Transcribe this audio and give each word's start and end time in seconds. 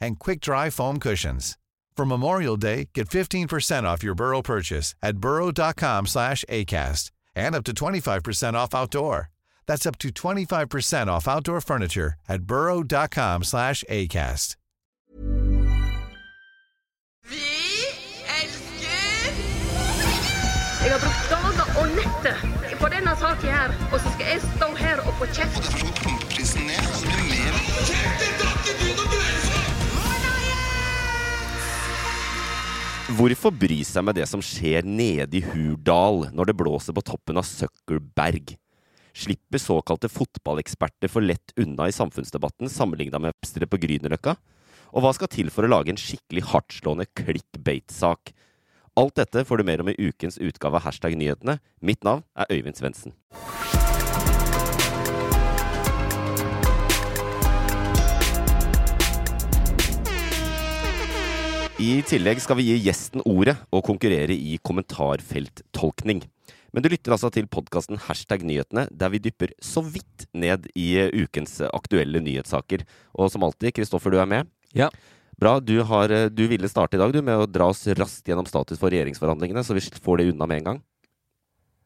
and 0.00 0.18
quick-dry 0.18 0.70
foam 0.70 0.98
cushions. 0.98 1.56
For 1.96 2.04
Memorial 2.04 2.56
Day, 2.56 2.90
get 2.94 3.08
15% 3.08 3.84
off 3.84 4.02
your 4.02 4.14
Burrow 4.14 4.42
purchase 4.42 4.94
at 5.02 5.16
burrow.com 5.18 6.06
slash 6.06 6.44
ACAST 6.48 7.10
and 7.34 7.54
up 7.54 7.64
to 7.64 7.72
25% 7.72 8.54
off 8.54 8.74
outdoor. 8.74 9.30
That's 9.66 9.86
up 9.86 9.98
to 9.98 10.10
25% 10.10 11.06
off 11.08 11.26
outdoor 11.26 11.60
furniture 11.60 12.14
at 12.28 12.42
burrow.com 12.42 13.44
slash 13.44 13.82
ACAST. 13.88 14.56
Vi 17.28 17.42
elsker 18.42 19.32
Jeg 20.84 20.92
har 20.92 21.00
brukt 21.00 21.30
dager 21.30 21.80
og 21.80 21.88
netter 21.96 22.76
på 22.80 22.88
denne 22.88 23.16
saken 23.18 23.48
her, 23.48 23.72
og 23.92 24.00
så 24.00 24.12
skal 24.12 24.26
jeg 24.26 24.40
stå 24.40 24.68
her 24.74 25.00
og 25.06 25.14
få 25.18 25.26
kjeft. 25.32 25.56
Det 25.56 25.64
er 25.64 25.72
for 25.72 25.80
sånn 25.80 25.96
pumpeprisen 26.04 26.70
ned, 26.70 26.92
så 27.00 27.08
blir 27.08 27.16
det 27.16 28.44
mer. 28.44 28.55
Hvorfor 33.06 33.52
bry 33.54 33.84
seg 33.86 34.02
med 34.02 34.16
det 34.18 34.24
som 34.26 34.40
skjer 34.42 34.82
nede 34.82 35.38
i 35.38 35.42
Hurdal 35.44 36.24
når 36.34 36.48
det 36.48 36.56
blåser 36.58 36.94
på 36.96 37.04
toppen 37.06 37.38
av 37.38 37.44
Søkkelberg? 37.46 38.56
Slipper 39.14 39.62
såkalte 39.62 40.10
fotballeksperter 40.10 41.12
for 41.12 41.22
lett 41.22 41.54
unna 41.54 41.86
i 41.86 41.94
samfunnsdebatten 41.94 42.66
sammenligna 42.66 43.20
med 43.22 43.30
webstere 43.30 43.70
på 43.70 43.78
Grünerløkka? 43.84 44.34
Og 44.90 45.06
hva 45.06 45.14
skal 45.14 45.30
til 45.30 45.52
for 45.54 45.62
å 45.62 45.70
lage 45.70 45.94
en 45.94 46.02
skikkelig 46.02 46.48
hardtslående 46.50 47.06
clickbait-sak? 47.22 48.34
Alt 48.98 49.22
dette 49.22 49.46
får 49.46 49.62
du 49.62 49.68
mer 49.70 49.86
om 49.86 49.92
i 49.92 49.98
ukens 50.02 50.40
utgave 50.42 50.80
av 50.80 50.88
Hashtag 50.88 51.14
nyhetene. 51.14 51.60
Mitt 51.78 52.02
navn 52.02 52.26
er 52.34 52.50
Øyvind 52.50 52.80
Svendsen. 52.80 53.14
I 61.76 61.98
tillegg 62.08 62.38
skal 62.40 62.56
vi 62.56 62.70
gi 62.70 62.76
gjesten 62.86 63.20
ordet 63.28 63.52
og 63.68 63.82
konkurrere 63.84 64.32
i 64.32 64.54
kommentarfelttolkning. 64.64 66.22
Men 66.72 66.84
du 66.84 66.88
lytter 66.88 67.12
altså 67.12 67.28
til 67.34 67.48
podkasten 67.52 67.98
Hashtag 68.00 68.46
nyhetene, 68.48 68.86
der 68.88 69.10
vi 69.12 69.20
dypper 69.20 69.50
så 69.60 69.82
vidt 69.84 70.24
ned 70.32 70.70
i 70.72 70.86
ukens 71.12 71.58
aktuelle 71.68 72.22
nyhetssaker. 72.24 72.86
Og 73.20 73.28
som 73.32 73.44
alltid, 73.44 73.74
Kristoffer, 73.76 74.14
du 74.14 74.16
er 74.22 74.30
med. 74.30 74.48
Ja. 74.72 74.88
Bra. 75.36 75.58
Du, 75.60 75.74
har, 75.84 76.08
eh, 76.08 76.30
du 76.32 76.46
ville 76.48 76.70
starte 76.72 76.96
i 76.96 77.00
dag 77.02 77.12
du, 77.12 77.20
med 77.20 77.44
å 77.44 77.48
dra 77.48 77.68
oss 77.68 77.84
raskt 77.92 78.24
gjennom 78.24 78.48
status 78.48 78.80
for 78.80 78.88
regjeringsforhandlingene, 78.94 79.60
så 79.60 79.76
vi 79.76 79.84
får 79.84 80.22
det 80.22 80.30
unna 80.30 80.48
med 80.48 80.62
en 80.62 80.70
gang. 80.70 80.78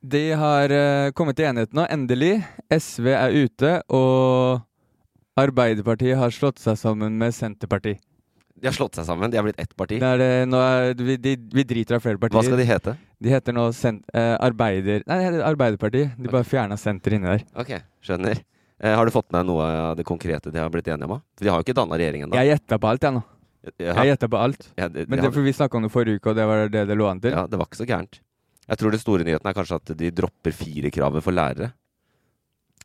De 0.06 0.22
har 0.38 0.70
eh, 0.70 1.10
kommet 1.18 1.34
til 1.40 1.48
enighet 1.50 1.74
nå, 1.74 1.88
endelig. 1.90 2.36
SV 2.70 3.10
er 3.10 3.34
ute, 3.42 3.74
og 3.90 4.62
Arbeiderpartiet 5.40 6.18
har 6.20 6.30
slått 6.34 6.62
seg 6.62 6.78
sammen 6.78 7.18
med 7.18 7.34
Senterpartiet. 7.34 8.04
De 8.60 8.68
har 8.68 8.76
slått 8.76 8.98
seg 8.98 9.06
sammen, 9.08 9.32
de 9.32 9.38
har 9.40 9.46
blitt 9.46 9.60
ett 9.62 9.72
parti. 9.76 9.96
Det 10.02 10.08
er 10.14 10.20
det, 10.20 10.30
nå 10.50 10.58
er, 10.60 10.90
vi, 11.00 11.16
de, 11.16 11.32
vi 11.56 11.64
driter 11.64 11.96
av 11.96 12.04
flere 12.04 12.20
partier. 12.20 12.36
Hva 12.36 12.44
skal 12.44 12.60
de 12.60 12.66
hete? 12.68 12.94
De 13.20 13.32
heter 13.32 13.56
nå 13.56 13.66
sent, 13.76 14.02
eh, 14.12 14.34
Arbeider... 14.36 15.04
Nei, 15.08 15.18
Arbeiderpartiet. 15.48 16.12
De 16.20 16.32
bare 16.32 16.44
fjerna 16.44 16.76
senter 16.80 17.16
inni 17.16 17.30
der. 17.30 17.44
Ok, 17.60 17.72
skjønner. 18.04 18.42
Eh, 18.80 18.96
har 18.96 19.08
du 19.08 19.12
fått 19.14 19.30
med 19.32 19.48
noe 19.48 19.64
av 19.64 19.96
det 19.96 20.04
konkrete 20.08 20.52
de 20.52 20.60
har 20.60 20.72
blitt 20.72 20.88
enige 20.92 21.08
om? 21.08 21.20
de 21.40 21.48
har 21.48 21.60
jo 21.60 21.66
ikke 21.66 21.76
danna 21.76 21.96
regjering 22.00 22.26
ennå. 22.26 22.36
Jeg 22.36 22.54
gjetta 22.54 22.80
på 22.80 22.92
alt, 22.92 23.08
jeg 23.08 23.16
nå. 23.16 23.24
Ja. 23.76 23.92
Jeg 24.00 24.14
gjetta 24.14 24.28
på 24.32 24.40
alt. 24.40 24.68
Ja, 24.76 24.88
det, 24.88 25.06
Men 25.08 25.20
det 25.20 25.32
for 25.34 25.44
vi 25.44 25.52
snakka 25.52 25.76
om 25.76 25.84
det 25.84 25.92
forrige 25.92 26.20
uke, 26.20 26.32
og 26.32 26.36
det 26.36 26.46
var 26.48 26.68
det 26.72 26.86
det 26.88 26.96
lå 26.96 27.08
an 27.10 27.20
til. 27.20 27.34
Ja, 27.36 27.44
det 27.48 27.60
var 27.60 27.68
ikke 27.68 27.80
så 27.80 27.88
gærent. 27.88 28.20
Jeg 28.70 28.80
tror 28.80 28.94
det 28.94 29.00
store 29.02 29.26
nyheten 29.26 29.50
er 29.50 29.56
kanskje 29.56 29.80
at 29.80 29.92
de 29.98 30.12
dropper 30.14 30.54
firekravet 30.54 31.24
for 31.24 31.36
lærere. 31.36 31.72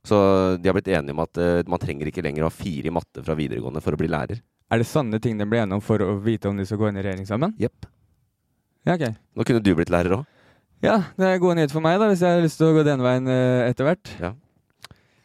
Så 0.05 0.17
de 0.59 0.69
har 0.69 0.75
blitt 0.77 0.91
enige 0.91 1.15
om 1.15 1.23
at 1.23 1.39
uh, 1.39 1.61
man 1.69 1.81
trenger 1.81 2.09
ikke 2.09 2.23
lenger 2.25 2.45
å 2.45 2.49
ha 2.49 2.53
fire 2.53 2.91
i 2.91 2.93
matte 2.93 3.23
fra 3.25 3.37
videregående 3.37 3.81
for 3.83 3.95
å 3.95 3.99
bli 3.99 4.09
lærer. 4.11 4.41
Er 4.73 4.81
det 4.81 4.87
sånne 4.89 5.19
ting 5.21 5.37
de 5.37 5.45
blir 5.49 5.61
enige 5.61 5.77
om 5.77 5.83
for 5.83 6.01
å 6.01 6.15
vite 6.25 6.49
om 6.49 6.57
de 6.57 6.65
skal 6.65 6.79
gå 6.81 6.89
inn 6.89 6.97
i 6.97 7.03
regjering 7.05 7.27
sammen? 7.29 7.53
Jepp. 7.61 7.85
Ja, 8.85 8.95
ok. 8.95 9.05
Nå 9.37 9.45
kunne 9.45 9.61
du 9.61 9.71
blitt 9.77 9.91
lærer 9.93 10.17
òg. 10.19 10.25
Ja, 10.83 10.97
det 11.17 11.27
er 11.27 11.39
gode 11.41 11.55
nyheter 11.57 11.73
for 11.77 11.85
meg, 11.85 11.97
da, 12.01 12.09
hvis 12.11 12.21
jeg 12.25 12.35
har 12.35 12.43
lyst 12.43 12.59
til 12.59 12.69
å 12.69 12.75
gå 12.75 12.83
den 12.85 13.01
veien 13.01 13.29
eh, 13.31 13.69
etter 13.69 13.87
hvert. 13.87 14.11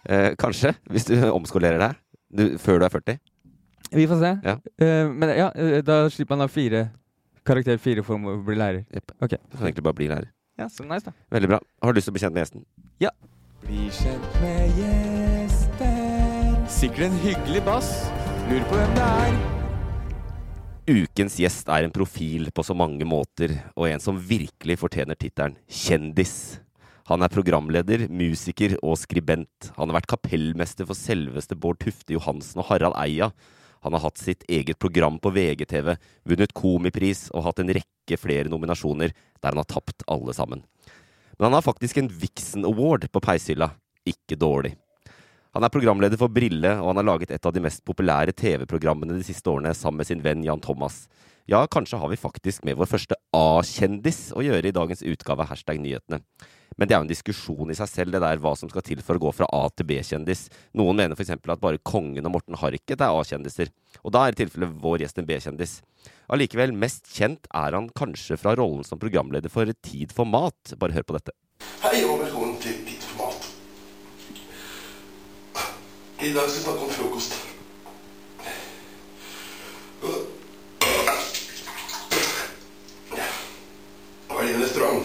Eh, 0.09 0.31
kanskje, 0.41 0.73
hvis 0.93 1.09
du 1.09 1.17
omskolerer 1.29 1.81
deg 1.83 1.99
du, 2.31 2.45
før 2.63 2.81
du 2.81 2.87
er 2.87 2.95
40. 2.95 3.19
Vi 3.91 4.07
får 4.07 4.21
se. 4.23 4.31
Ja. 4.47 4.57
Eh, 4.81 5.09
men 5.11 5.35
ja, 5.35 5.51
eh, 5.57 5.81
da 5.85 6.05
slipper 6.13 6.37
man 6.37 6.47
da 6.47 6.53
fire 6.53 6.85
karakter 7.47 7.81
fire 7.83 8.05
for 8.07 8.21
å 8.21 8.37
bli 8.47 8.57
lærer. 8.61 8.85
Jepp. 8.95 9.17
Ok. 9.19 9.35
Du 9.51 9.59
kan 9.59 9.67
egentlig 9.67 9.87
bare 9.89 9.99
bli 9.99 10.09
lærer. 10.13 10.31
Ja, 10.61 10.69
så 10.69 10.85
nice, 10.85 11.09
da. 11.09 11.17
Veldig 11.33 11.51
bra. 11.55 11.61
Har 11.83 11.93
du 11.93 11.99
lyst 11.99 12.09
til 12.09 12.15
å 12.15 12.19
bli 12.19 12.25
kjent 12.25 12.37
med 12.37 12.45
gjesten? 12.45 12.65
Ja. 13.03 13.13
Bli 13.65 13.89
kjent 13.97 14.41
med 14.45 14.81
gjesten. 14.81 16.59
Sikkert 16.71 17.09
en 17.09 17.21
hyggelig 17.25 17.65
bass. 17.67 17.95
Lurer 18.51 18.65
på 18.67 18.75
hvem 18.75 18.95
det 18.97 19.03
er. 19.07 19.35
Ukens 20.91 21.37
gjest 21.39 21.69
er 21.71 21.85
en 21.87 21.93
profil 21.95 22.49
på 22.51 22.65
så 22.67 22.75
mange 22.75 23.07
måter, 23.07 23.53
og 23.79 23.87
en 23.87 24.03
som 24.03 24.19
virkelig 24.19 24.75
fortjener 24.81 25.15
tittelen 25.15 25.55
kjendis. 25.71 26.59
Han 27.07 27.23
er 27.23 27.31
programleder, 27.31 28.09
musiker 28.11 28.75
og 28.81 28.99
skribent. 28.99 29.71
Han 29.77 29.93
har 29.93 30.01
vært 30.01 30.11
kapellmester 30.11 30.89
for 30.89 30.99
selveste 30.99 31.55
Bård 31.55 31.79
Tufte 31.85 32.17
Johansen 32.17 32.59
og 32.59 32.67
Harald 32.73 32.99
Eia. 32.99 33.31
Han 33.87 33.95
har 33.95 34.09
hatt 34.09 34.19
sitt 34.19 34.43
eget 34.51 34.83
program 34.83 35.23
på 35.23 35.31
VGTV, 35.39 35.95
vunnet 36.27 36.59
Komipris 36.59 37.29
og 37.31 37.47
hatt 37.47 37.63
en 37.63 37.71
rekke 37.79 38.19
flere 38.19 38.51
nominasjoner 38.51 39.15
der 39.15 39.53
han 39.53 39.63
har 39.63 39.71
tapt 39.79 40.03
alle 40.11 40.35
sammen. 40.35 40.67
Men 41.39 41.53
han 41.53 41.61
har 41.61 41.69
faktisk 41.71 42.03
en 42.03 42.11
Vixen 42.11 42.67
Award 42.67 43.13
på 43.15 43.23
peishylla. 43.23 43.77
Ikke 44.11 44.35
dårlig. 44.35 44.75
Han 45.51 45.65
er 45.67 45.73
programleder 45.75 46.19
for 46.19 46.31
Brille, 46.31 46.77
og 46.79 46.93
han 46.93 47.01
har 47.01 47.07
laget 47.09 47.33
et 47.35 47.47
av 47.47 47.51
de 47.51 47.63
mest 47.65 47.83
populære 47.83 48.31
TV-programmene 48.39 49.17
de 49.19 49.25
siste 49.27 49.51
årene 49.51 49.73
sammen 49.75 49.99
med 49.99 50.07
sin 50.07 50.23
venn 50.23 50.45
Jan 50.47 50.63
Thomas. 50.63 51.09
Ja, 51.51 51.65
kanskje 51.67 51.99
har 51.99 52.13
vi 52.13 52.19
faktisk 52.21 52.63
med 52.63 52.77
vår 52.79 52.87
første 52.87 53.17
A-kjendis 53.35 54.29
å 54.39 54.45
gjøre 54.47 54.71
i 54.71 54.75
dagens 54.77 55.03
utgave 55.03 55.43
av 55.43 55.51
Hashtag 55.51 55.81
nyhetene. 55.83 56.21
Men 56.79 56.87
det 56.87 56.95
er 56.95 57.01
jo 57.01 57.07
en 57.09 57.11
diskusjon 57.11 57.73
i 57.75 57.75
seg 57.75 57.91
selv, 57.91 58.15
det 58.15 58.21
der 58.23 58.39
hva 58.39 58.53
som 58.55 58.71
skal 58.71 58.85
til 58.87 59.03
for 59.03 59.19
å 59.19 59.25
gå 59.25 59.33
fra 59.35 59.49
A 59.51 59.65
til 59.75 59.89
B-kjendis. 59.91 60.45
Noen 60.79 61.01
mener 61.01 61.19
f.eks. 61.19 61.35
at 61.35 61.65
bare 61.65 61.83
Kongen 61.83 62.31
og 62.31 62.37
Morten 62.37 62.59
Harket 62.61 63.03
er 63.03 63.11
A-kjendiser. 63.11 63.75
Og 64.05 64.15
da 64.15 64.29
er 64.29 64.37
i 64.37 64.41
tilfelle 64.45 64.71
vår 64.71 65.03
gjest 65.03 65.19
en 65.19 65.27
B-kjendis. 65.27 65.81
Allikevel, 66.31 66.71
mest 66.79 67.11
kjent 67.11 67.51
er 67.51 67.75
han 67.75 67.91
kanskje 67.91 68.39
fra 68.39 68.55
rollen 68.55 68.87
som 68.87 69.03
programleder 69.03 69.51
for 69.51 69.67
Tid 69.83 70.15
for 70.15 70.31
mat. 70.31 70.77
Bare 70.79 70.95
hør 70.95 71.11
på 71.11 71.19
dette. 71.19 71.35
Hei 71.83 72.05
og 72.07 72.23
velkommen 72.23 72.55
til 72.63 72.80
I 76.23 76.33
dag 76.33 76.51
skal 76.51 76.55
vi 76.55 76.63
snakke 76.63 76.81
om 76.81 76.91
frokost. 76.91 77.35
Er 84.31 84.47
din 84.47 84.63
restaurant? 84.63 85.05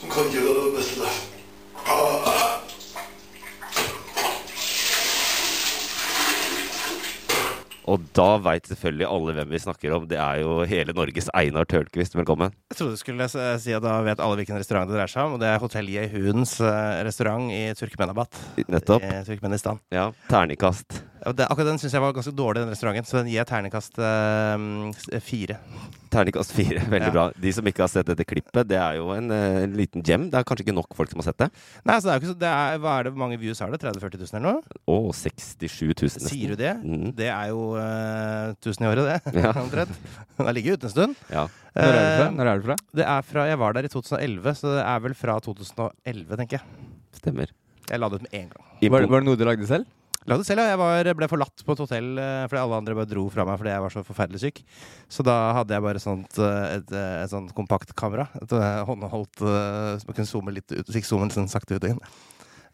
Som 0.00 0.10
kan 0.10 0.32
deg 0.54 0.64
det 0.64 0.72
beste. 0.78 2.43
Og 7.90 8.04
da 8.16 8.28
veit 8.40 8.68
selvfølgelig 8.70 9.06
alle 9.10 9.34
hvem 9.36 9.50
vi 9.52 9.60
snakker 9.60 9.94
om. 9.96 10.06
Det 10.08 10.16
er 10.20 10.40
jo 10.40 10.62
hele 10.68 10.94
Norges 10.96 11.28
Einar 11.36 11.68
Tørnquist. 11.68 12.16
Velkommen. 12.16 12.54
Jeg 12.72 12.78
trodde 12.78 12.96
du 12.96 13.00
skulle 13.00 13.28
si 13.28 13.74
at 13.76 13.84
da 13.84 13.98
vet 14.06 14.22
alle 14.24 14.40
hvilken 14.40 14.56
restaurant 14.60 14.88
det 14.88 14.96
dreier 14.96 15.12
seg 15.12 15.28
om. 15.28 15.36
Og 15.36 15.42
det 15.42 15.50
er 15.50 15.60
Hotell 15.60 15.90
Yehuns 15.92 16.56
eh, 16.64 17.02
restaurant 17.04 17.52
i 17.52 17.66
Turkmenabat. 17.76 18.40
Nettopp. 18.72 19.04
I 19.04 19.20
Turkmenistan. 19.28 19.82
Ja, 19.92 20.08
terningkast. 20.30 21.02
Det, 21.32 21.46
akkurat 21.48 21.70
den 21.72 21.78
syns 21.80 21.94
jeg 21.96 22.02
var 22.04 22.12
ganske 22.12 22.32
dårlig, 22.36 22.60
den 22.64 22.72
restauranten. 22.74 23.06
Så 23.08 23.16
den 23.22 23.30
gir 23.32 23.38
jeg 23.40 23.48
ternekast 23.48 23.96
eh, 23.98 25.20
fire. 25.24 25.56
Ternekast 26.14 26.52
fire. 26.54 26.82
Veldig 26.92 27.08
Ja. 27.08 27.12
bra. 27.14 27.24
De 27.40 27.52
som 27.56 27.64
ikke 27.66 27.82
har 27.82 27.88
sett 27.90 28.06
dette 28.06 28.26
klippet, 28.28 28.68
det 28.70 28.76
er 28.78 28.98
jo 29.00 29.08
en, 29.16 29.30
eh, 29.32 29.62
en 29.64 29.72
liten 29.74 30.02
gem. 30.04 30.28
Det 30.30 30.38
er 30.38 30.44
kanskje 30.46 30.66
ikke 30.66 30.74
nok 30.76 30.92
folk 30.94 31.10
som 31.10 31.18
har 31.22 31.26
sett 31.32 31.38
det? 31.38 31.48
Nei, 31.84 31.96
så 31.98 32.06
det 32.06 32.12
er 32.12 32.18
jo 32.18 32.22
ikke 32.22 32.32
så 32.34 32.38
det 32.44 32.50
er, 32.52 32.78
Hva 32.84 32.92
er 32.98 33.02
det, 33.08 33.12
Hvor 33.14 33.22
mange 33.24 33.38
views 33.40 33.58
har 33.64 33.70
det? 33.72 33.80
30 33.80 34.00
000-40 34.04 34.20
000 34.20 34.36
eller 34.36 34.46
noe? 34.52 34.62
Å, 34.86 34.98
67 35.14 35.94
000 35.96 36.12
nesten. 36.12 36.28
Sier 36.28 36.48
du 36.54 36.56
det? 36.60 36.74
Mm. 36.84 37.08
Det 37.16 37.30
er 37.32 37.48
jo 37.54 37.64
uh, 37.74 38.52
1000 38.60 38.84
i 38.84 38.90
året, 38.92 39.04
det. 39.24 39.42
Ja. 39.42 39.52
Omtrent. 39.64 39.90
Den 40.38 40.52
ligget 40.54 40.78
ute 40.78 40.90
en 40.90 40.94
stund. 40.94 41.16
Ja. 41.32 41.48
Når 41.74 41.88
er 41.90 41.98
det 41.98 42.06
fra? 42.20 42.28
Eh, 42.28 42.36
Når 42.38 42.46
er 42.52 42.54
det 42.60 42.64
fra? 42.68 42.76
det 42.94 43.04
er 43.16 43.22
fra 43.26 43.46
Jeg 43.48 43.58
var 43.58 43.72
der 43.74 43.88
i 43.88 43.88
2011, 43.90 44.54
så 44.60 44.76
det 44.76 44.84
er 44.86 45.00
vel 45.08 45.14
fra 45.18 45.40
2011, 45.42 46.36
tenker 46.38 46.60
jeg. 46.60 46.88
Stemmer. 47.18 47.50
Jeg 47.90 48.00
la 48.00 48.08
det 48.08 48.20
ut 48.20 48.26
med 48.28 48.40
en 48.40 48.48
gang. 48.52 48.64
Var, 48.92 49.06
var 49.10 49.20
det 49.20 49.26
noe 49.26 49.36
du 49.36 49.44
lagde 49.44 49.66
selv? 49.66 49.84
Lagde 50.30 50.46
selv, 50.48 50.62
ja. 50.62 50.72
Jeg 50.72 50.80
var, 50.80 51.10
ble 51.18 51.28
forlatt 51.28 51.64
på 51.64 51.74
et 51.74 51.82
hotell 51.84 52.20
eh, 52.20 52.44
fordi 52.48 52.60
alle 52.62 52.78
andre 52.80 52.96
bare 52.96 53.10
dro 53.10 53.26
fra 53.32 53.44
meg 53.48 53.58
fordi 53.60 53.74
jeg 53.74 53.84
var 53.84 53.92
så 53.92 54.04
forferdelig 54.06 54.40
syk. 54.40 54.62
Så 55.12 55.26
da 55.26 55.34
hadde 55.58 55.76
jeg 55.76 55.84
bare 55.84 56.02
sånt, 56.02 56.38
eh, 56.40 56.68
et, 56.78 56.94
eh, 56.96 57.16
et 57.22 57.32
sånt 57.32 57.52
kompaktkamera. 57.56 58.28
Et 58.40 58.54
håndholdt 58.88 59.44
eh, 59.44 59.90
som 60.00 60.14
kunne 60.14 60.30
zoome 60.30 60.56
litt 60.56 60.72
ut. 60.72 60.94
fikk 60.96 61.08
zoomen 61.10 61.32
sånn 61.34 61.50
sakte 61.52 61.76
ut 61.76 61.84
og 61.84 61.96
inn. 61.96 62.06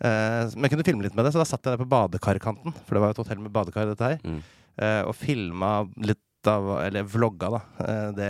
Uh, 0.00 0.48
men 0.56 0.64
jeg 0.64 0.72
kunne 0.72 0.84
filme 0.86 1.04
litt 1.04 1.16
med 1.16 1.26
det, 1.26 1.34
så 1.34 1.42
da 1.42 1.44
satt 1.44 1.66
jeg 1.66 1.74
der 1.74 1.82
på 1.82 1.90
badekarkanten. 1.90 2.72
For 2.86 2.96
det 2.96 3.02
var 3.02 3.12
et 3.12 3.20
hotell 3.20 3.40
med 3.42 3.52
badekar, 3.52 3.90
dette 3.90 4.12
her. 4.14 4.22
Mm. 4.24 4.38
uh, 4.80 5.02
og 5.10 5.12
filma 5.18 5.72
litt 6.00 6.22
av 6.48 6.68
Eller 6.80 7.02
vlogga, 7.04 7.50
da. 7.52 7.60
eh, 7.84 8.10
det, 8.16 8.28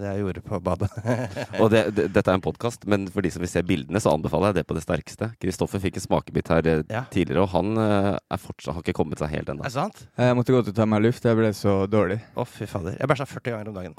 det 0.00 0.08
jeg 0.10 0.20
gjorde 0.24 0.42
på 0.44 0.58
badet. 0.64 0.88
Og 1.62 1.70
det, 1.72 1.80
det, 1.96 2.06
dette 2.12 2.30
er 2.30 2.36
en 2.36 2.42
podkast, 2.44 2.84
men 2.90 3.06
for 3.08 3.24
de 3.24 3.30
som 3.32 3.40
vil 3.44 3.48
se 3.48 3.62
bildene, 3.64 4.00
så 4.02 4.12
anbefaler 4.12 4.50
jeg 4.52 4.58
det 4.58 4.64
på 4.68 4.76
det 4.76 4.82
sterkeste. 4.84 5.30
Kristoffer 5.40 5.80
fikk 5.80 5.96
en 6.00 6.04
smakebit 6.04 6.50
her 6.52 6.68
eh, 6.68 6.82
Ja. 6.92 7.04
tidligere, 7.14 7.44
og 7.46 7.52
han 7.54 7.72
eh, 7.80 8.10
er 8.18 8.42
fortsatt, 8.42 8.74
har 8.76 8.82
ikke 8.84 8.96
kommet 8.98 9.22
seg 9.22 9.32
helt 9.32 9.48
ennå. 9.54 9.64
Er 9.64 9.72
det 9.72 9.76
sant? 9.78 10.02
Jeg 10.20 10.36
måtte 10.36 10.52
gå 10.52 10.60
ut 10.64 10.72
og 10.72 10.76
ta 10.76 10.86
meg 10.90 11.04
luft, 11.06 11.24
jeg 11.24 11.38
ble 11.40 11.52
så 11.56 11.76
dårlig. 11.90 12.18
Å, 12.36 12.44
fy 12.48 12.68
fader. 12.70 12.98
Jeg 13.00 13.10
bæsja 13.14 13.28
40 13.30 13.54
ganger 13.56 13.70
om 13.72 13.78
dagen. 13.80 13.96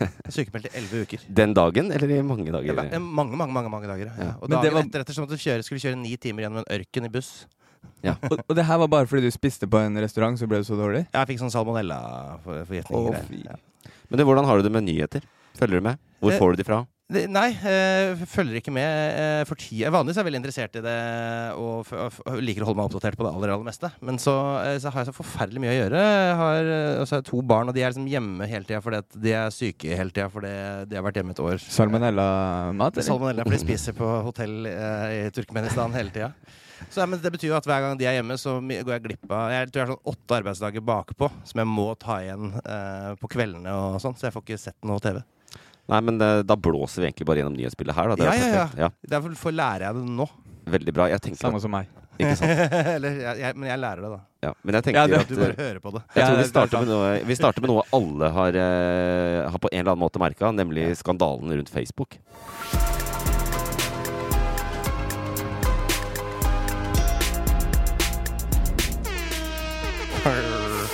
Jeg 0.00 0.08
er 0.24 0.34
Sykemeldt 0.38 0.70
i 0.70 0.74
11 0.80 1.04
uker. 1.08 1.26
Den 1.42 1.52
dagen, 1.56 1.92
eller 1.94 2.14
i 2.16 2.22
mange 2.24 2.48
dager? 2.54 2.80
eh, 2.88 2.98
mange, 3.02 3.36
mange 3.36 3.52
mange, 3.54 3.70
mange 3.72 3.90
dager. 3.90 4.08
Ja. 4.14 4.30
Ja. 4.30 4.32
Og 4.40 4.48
Men 4.48 4.58
dagen 4.60 4.74
var- 4.78 4.86
etter, 4.88 5.04
etter 5.04 5.16
så 5.18 5.24
måtte 5.26 5.36
vi 5.36 5.44
kjøre, 5.44 5.62
skulle 5.66 5.80
vi 5.82 5.86
kjøre 5.88 6.00
ni 6.00 6.16
timer 6.16 6.46
gjennom 6.46 6.62
en 6.64 6.70
ørken 6.78 7.04
i 7.10 7.12
buss. 7.12 7.34
Og, 8.30 8.38
og 8.48 8.56
det 8.58 8.64
her 8.68 8.78
var 8.84 8.88
bare 8.92 9.06
fordi 9.10 9.22
du 9.26 9.30
spiste 9.34 9.66
på 9.70 9.80
en 9.80 9.96
restaurant, 10.04 10.36
så 10.38 10.46
ble 10.50 10.60
du 10.60 10.64
så 10.68 10.76
dårlig? 10.78 11.06
Ja, 11.14 11.22
Jeg 11.24 11.32
fikk 11.34 11.40
sånn 11.44 11.54
salmonella-forgiftning. 11.54 12.98
Å, 12.98 13.14
greier. 13.14 13.54
ja. 13.54 13.92
Men 14.10 14.20
det, 14.20 14.26
hvordan 14.28 14.44
har 14.48 14.60
du 14.60 14.62
det 14.68 14.72
med 14.74 14.84
nyheter? 14.88 15.24
Følger 15.58 15.80
du 15.80 15.86
med? 15.88 16.02
Hvor 16.20 16.34
får 16.40 16.52
du 16.54 16.62
de 16.62 16.64
fra? 16.66 16.82
Det- 17.12 17.26
Nei, 17.28 17.50
øh, 17.52 18.22
følger 18.26 18.56
ikke 18.62 18.72
med 18.72 19.18
øh, 19.20 19.42
for 19.46 19.60
tida. 19.60 19.90
Vanligvis 19.92 20.16
er 20.16 20.22
jeg 20.24 20.28
veldig 20.30 20.38
interessert 20.40 20.78
i 20.80 20.82
det 20.82 20.94
og, 21.60 21.82
f 21.84 21.92
og, 21.92 22.06
f 22.14 22.20
og 22.24 22.38
liker 22.40 22.64
å 22.64 22.68
holde 22.70 22.80
meg 22.80 22.88
oppdatert 22.88 23.18
på 23.20 23.26
det 23.26 23.32
aller, 23.36 23.52
aller 23.52 23.66
meste. 23.68 23.90
Men 24.00 24.16
så, 24.18 24.32
øh, 24.64 24.78
så 24.80 24.88
har 24.90 25.04
jeg 25.04 25.10
så 25.12 25.16
forferdelig 25.18 25.60
mye 25.62 25.74
å 25.74 25.76
gjøre. 25.82 26.00
Jeg 26.00 26.38
har, 26.40 26.70
eh, 26.78 26.96
har 27.04 27.12
jeg 27.12 27.26
to 27.28 27.42
barn, 27.44 27.68
og 27.68 27.76
de 27.76 27.84
er 27.84 27.92
liksom 27.92 28.08
hjemme 28.08 28.48
hele 28.48 28.64
tida 28.64 28.80
fordi 28.84 29.02
at 29.04 29.20
de 29.20 29.34
er 29.36 29.52
syke 29.54 29.92
hele 30.00 30.10
tida 30.16 30.30
fordi 30.32 30.54
de 30.88 30.96
har 30.96 31.04
vært 31.04 31.20
hjemme 31.20 31.36
et 31.36 31.44
år. 31.44 31.60
Salmonella-mat, 31.76 32.96
eller? 32.96 33.06
Salmonella, 33.10 33.44
for 33.44 33.56
de 33.58 33.62
spiser 33.62 33.96
på 34.00 34.10
hotell 34.30 34.56
i 34.72 35.20
Turkmenistan 35.36 35.92
hele 36.00 36.10
tida. 36.14 36.32
Så 36.90 37.00
ja, 37.02 37.06
men 37.10 37.20
Det 37.22 37.32
betyr 37.34 37.48
jo 37.52 37.56
at 37.58 37.66
hver 37.68 37.80
gang 37.84 37.98
de 38.00 38.06
er 38.08 38.18
hjemme, 38.18 38.36
så 38.40 38.56
går 38.60 38.92
jeg 38.96 39.04
glipp 39.06 39.32
av 39.34 39.50
Jeg 39.54 39.70
tror 39.70 39.80
jeg 39.80 39.86
har 39.88 39.92
sånn 39.94 40.12
åtte 40.14 40.36
arbeidsdager 40.40 40.84
bakpå 40.84 41.30
som 41.48 41.62
jeg 41.62 41.70
må 41.70 41.86
ta 42.00 42.18
igjen 42.22 42.52
eh, 42.60 43.10
på 43.20 43.30
kveldene 43.34 43.72
og 43.74 44.00
sånn, 44.02 44.14
så 44.18 44.28
jeg 44.28 44.36
får 44.36 44.44
ikke 44.46 44.60
sett 44.68 44.78
noe 44.86 45.02
TV. 45.04 45.20
Nei, 45.92 45.98
men 46.00 46.16
det, 46.20 46.30
da 46.48 46.56
blåser 46.56 47.02
vi 47.04 47.10
egentlig 47.10 47.26
bare 47.28 47.42
gjennom 47.42 47.58
nyhetsbildet 47.58 47.96
her. 47.98 48.08
Da. 48.08 48.16
Det 48.16 48.24
er 48.24 48.32
Ja, 48.32 48.46
ja, 48.46 48.54
ja. 48.56 48.86
ja. 48.86 48.88
Derfor 49.16 49.34
får 49.36 49.52
lærer 49.52 49.84
jeg 49.90 49.98
det 49.98 50.04
nå. 50.16 50.28
Veldig 50.74 50.94
bra. 50.96 51.08
Jeg 51.12 51.20
tenker 51.26 51.42
Samme 51.42 51.60
at, 51.60 51.64
som 51.66 51.74
meg. 51.76 51.90
ikke 52.20 52.36
sant? 52.40 52.62
Eller, 52.94 53.18
jeg, 53.20 53.42
jeg, 53.42 53.58
men 53.60 53.68
jeg 53.68 53.82
lærer 53.82 54.00
det, 54.06 54.10
da. 54.14 54.20
Ja. 54.46 54.52
Men 54.62 54.78
jeg 54.78 54.86
tenker 54.86 55.00
Ja, 55.02 55.06
det- 55.12 55.20
at 55.20 55.28
Du 55.28 55.36
bare 55.42 55.58
hører 55.60 55.80
på 55.84 55.92
det. 55.98 56.02
Jeg 56.14 56.24
tror 56.24 56.38
vi 56.40 56.44
er 56.46 56.50
starter, 56.54 56.80
med 56.86 56.92
noe, 56.94 57.12
vi 57.28 57.36
starter 57.42 57.64
med 57.66 57.74
noe 57.74 57.84
alle 58.00 58.32
har, 58.38 58.60
eh, 58.64 59.40
har 59.50 59.60
på 59.60 59.72
en 59.72 59.80
eller 59.82 59.92
annen 59.92 60.04
måte 60.06 60.22
merka, 60.24 60.52
nemlig 60.56 60.88
skandalen 61.02 61.52
rundt 61.58 61.72
Facebook. 61.74 62.16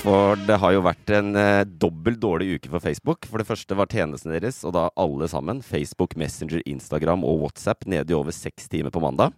For 0.00 0.38
det 0.49 0.56
har 0.62 0.73
jo 0.73 0.81
vært 0.81 1.11
en 1.12 1.35
eh, 1.37 1.67
dobbelt 1.69 2.17
dårlig 2.23 2.55
uke 2.56 2.70
for 2.73 2.81
Facebook. 2.81 3.26
For 3.29 3.43
det 3.43 3.49
første 3.50 3.76
var 3.76 3.91
tjenesten 3.93 4.32
deres, 4.32 4.62
og 4.64 4.73
da 4.73 4.87
alle 4.97 5.29
sammen, 5.29 5.61
Facebook, 5.61 6.17
Messenger, 6.17 6.62
Instagram 6.64 7.26
og 7.29 7.43
WhatsApp, 7.43 7.85
nede 7.85 8.08
i 8.08 8.17
over 8.17 8.32
seks 8.32 8.70
timer 8.73 8.94
på 8.94 9.02
mandag. 9.05 9.37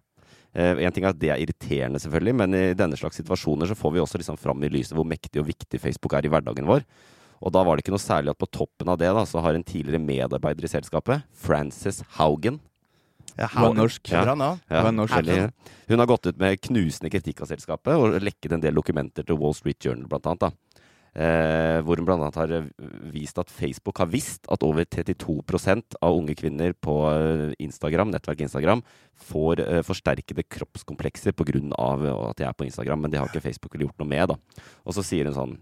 Eh, 0.54 0.78
en 0.86 0.94
ting 0.94 1.02
er 1.02 1.10
at 1.10 1.18
Det 1.18 1.32
er 1.34 1.42
irriterende, 1.42 1.98
selvfølgelig, 1.98 2.36
men 2.38 2.54
i 2.54 2.62
denne 2.78 2.98
slags 3.00 3.18
situasjoner 3.18 3.66
så 3.66 3.74
får 3.74 3.96
vi 3.96 4.04
også 4.04 4.22
liksom 4.22 4.38
fram 4.38 4.62
i 4.62 4.70
lyset 4.70 4.94
hvor 4.94 5.08
mektig 5.08 5.42
og 5.42 5.50
viktig 5.50 5.82
Facebook 5.82 6.14
er 6.14 6.28
i 6.28 6.30
hverdagen 6.30 6.70
vår. 6.70 6.86
Og 7.42 7.50
da 7.50 7.64
var 7.66 7.74
det 7.74 7.82
ikke 7.82 7.96
noe 7.96 8.06
særlig 8.06 8.30
at 8.30 8.38
på 8.38 8.52
toppen 8.54 8.92
av 8.92 9.02
det 9.02 9.10
da, 9.10 9.26
så 9.26 9.42
har 9.42 9.58
en 9.58 9.66
tidligere 9.66 9.98
medarbeider 9.98 10.62
i 10.62 10.70
selskapet, 10.70 11.26
Frances 11.34 12.04
Haugen 12.20 12.62
Ja, 13.36 13.48
Det 13.48 13.62
var 13.62 13.74
norsk. 13.74 14.10
Ja. 14.12 14.24
Bra 14.26 14.34
navn. 14.34 14.60
Det 14.68 14.82
var 14.84 14.92
norsk. 14.92 15.52
Hun 15.88 15.98
har 15.98 16.06
gått 16.06 16.26
ut 16.26 16.38
med 16.38 16.60
knusende 16.60 17.10
kritikk 17.12 17.42
av 17.42 17.52
selskapet 17.52 17.96
og 17.96 18.20
lekket 18.20 18.52
en 18.52 18.64
del 18.64 18.76
dokumenter 18.76 19.26
til 19.26 19.38
Wall 19.40 19.54
Street 19.56 19.80
Journal, 19.80 20.08
blant 20.10 20.26
annet. 20.26 20.46
Da. 20.46 20.52
Eh, 21.12 21.82
hvor 21.84 22.00
hun 22.00 22.08
annet 22.08 22.36
har 22.40 22.52
eh, 22.56 22.68
vist 23.12 23.36
at 23.36 23.50
Facebook 23.52 23.98
har 24.00 24.08
visst 24.08 24.46
at 24.48 24.62
over 24.64 24.86
32% 24.88 25.98
av 26.00 26.16
unge 26.16 26.32
kvinner 26.40 26.72
på 26.72 26.94
eh, 27.10 27.52
Instagram, 27.60 28.14
nettverket 28.14 28.46
Instagram 28.46 28.80
får 29.20 29.60
eh, 29.60 29.82
forsterkede 29.84 30.46
kroppskomplekser 30.48 31.36
pga. 31.36 31.60
at 32.30 32.38
de 32.40 32.46
er 32.48 32.56
på 32.56 32.64
Instagram, 32.64 33.02
men 33.04 33.10
det 33.12 33.20
har 33.20 33.28
ikke 33.28 33.44
Facebook 33.44 33.76
gjort 33.76 33.98
noe 34.00 34.08
med. 34.08 34.32
da. 34.32 34.64
Og 34.86 34.96
så 34.96 35.04
sier 35.04 35.28
hun 35.28 35.36
sånn 35.36 35.58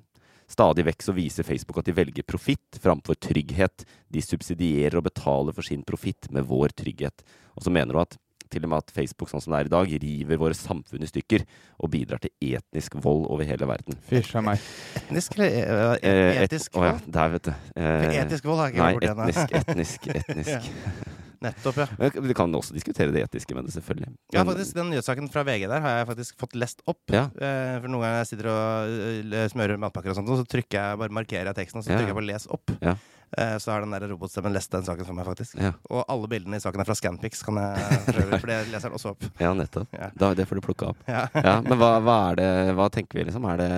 Stadig 0.51 0.83
vekk 0.89 1.05
så 1.07 1.15
viser 1.15 1.47
Facebook 1.47 1.79
at 1.79 1.87
de 1.87 1.95
velger 1.95 2.27
profitt 2.27 2.81
framfor 2.83 3.15
trygghet. 3.23 3.85
De 4.11 4.23
subsidierer 4.25 4.97
og 4.99 5.07
betaler 5.07 5.55
for 5.55 5.63
sin 5.67 5.85
profitt 5.87 6.27
med 6.35 6.49
vår 6.51 6.75
trygghet. 6.83 7.23
Og 7.55 7.63
så 7.67 7.71
mener 7.75 7.95
hun 7.95 8.03
at 8.03 8.19
til 8.51 8.65
og 8.67 8.71
med 8.73 8.81
at 8.83 8.89
Facebook 8.91 9.31
sånn 9.31 9.39
som 9.45 9.53
det 9.55 9.61
er 9.61 9.69
i 9.69 9.71
dag, 9.71 9.93
river 10.03 10.41
våre 10.43 10.57
samfunn 10.59 11.05
i 11.07 11.07
stykker 11.07 11.45
og 11.79 11.93
bidrar 11.93 12.19
til 12.19 12.33
etnisk 12.57 12.97
vold 12.99 13.29
over 13.31 13.47
hele 13.47 13.69
verden. 13.71 13.95
Fysj 14.09 14.33
a 14.41 14.43
meg. 14.43 14.65
Etnisk 15.05 15.37
eller 15.39 15.93
eh, 16.03 16.11
Eh, 16.11 16.43
et- 16.43 16.49
etisk 16.51 16.75
Å 16.75 16.83
ja, 16.89 16.97
der, 17.07 17.29
vet 17.37 17.47
du. 17.47 17.53
Eh, 17.79 18.19
Etisk 18.25 18.51
vold 18.51 18.59
har 18.59 18.73
jeg 18.73 18.75
ikke 18.75 18.83
Nei, 18.83 18.95
borti 18.99 19.13
ennå. 19.13 19.29
etnisk, 19.31 20.11
etnisk, 20.11 20.11
etnisk. 20.19 21.07
Nettopp, 21.41 21.79
ja. 21.81 21.87
Men 21.97 22.27
Vi 22.29 22.35
kan 22.37 22.53
også 22.55 22.75
diskutere 22.77 23.15
det 23.15 23.23
etiske 23.25 23.57
med 23.57 23.65
det, 23.65 23.73
selvfølgelig. 23.73 24.11
Ja, 24.35 24.45
faktisk, 24.45 24.75
Den 24.77 24.91
nyhetssaken 24.93 25.31
fra 25.33 25.45
VG 25.49 25.69
der 25.71 25.81
har 25.81 25.97
jeg 26.01 26.09
faktisk 26.11 26.43
fått 26.43 26.57
lest 26.61 26.85
opp. 26.91 27.01
Ja. 27.09 27.31
Eh, 27.33 27.79
for 27.81 27.89
Noen 27.89 28.05
ganger 28.05 28.21
jeg 28.21 28.29
sitter 28.35 28.51
og 28.53 29.33
eh, 29.39 29.47
smører 29.53 29.81
matpakker, 29.81 30.13
og 30.13 30.21
sånt, 30.21 30.29
og 30.29 30.43
så 30.43 30.45
trykker 30.45 30.77
jeg, 30.77 31.01
bare 31.01 31.17
markerer 31.17 31.49
jeg 31.51 31.59
teksten 31.63 31.81
og 31.81 31.87
så 31.87 31.95
trykker 31.95 32.13
jeg 32.13 32.21
på 32.21 32.27
'les 32.29 32.47
opp'. 32.53 32.77
Ja. 32.85 32.95
Eh, 33.39 33.57
så 33.63 33.71
har 33.71 33.81
den 33.81 33.95
der 33.95 34.09
robotstemmen 34.11 34.53
lest 34.53 34.73
den 34.75 34.85
saken 34.85 35.07
for 35.07 35.17
meg, 35.17 35.25
faktisk. 35.25 35.57
Ja. 35.57 35.73
Og 35.89 36.05
alle 36.09 36.29
bildene 36.29 36.59
i 36.59 36.61
saken 36.61 36.83
er 36.83 36.89
fra 36.89 36.99
Scanpix, 36.99 37.45
kan 37.47 37.57
jeg 37.57 38.01
prøve, 38.11 38.41
for 38.41 38.47
det 38.51 38.63
leser 38.69 38.91
den 38.91 38.99
også 38.99 39.15
opp. 39.15 39.29
Ja, 39.45 39.55
nettopp. 39.55 39.89
Ja. 39.97 40.11
Da, 40.13 40.35
det 40.35 40.49
får 40.51 40.61
du 40.61 40.67
plukke 40.67 40.91
opp. 40.93 41.05
Ja. 41.09 41.29
Men 41.65 41.79
hva, 41.79 41.95
hva 42.05 42.19
er 42.33 42.41
det 42.43 42.75
Hva 42.77 42.91
tenker 42.93 43.21
vi, 43.21 43.31
liksom? 43.31 43.47
Er, 43.49 43.63
det, 43.63 43.71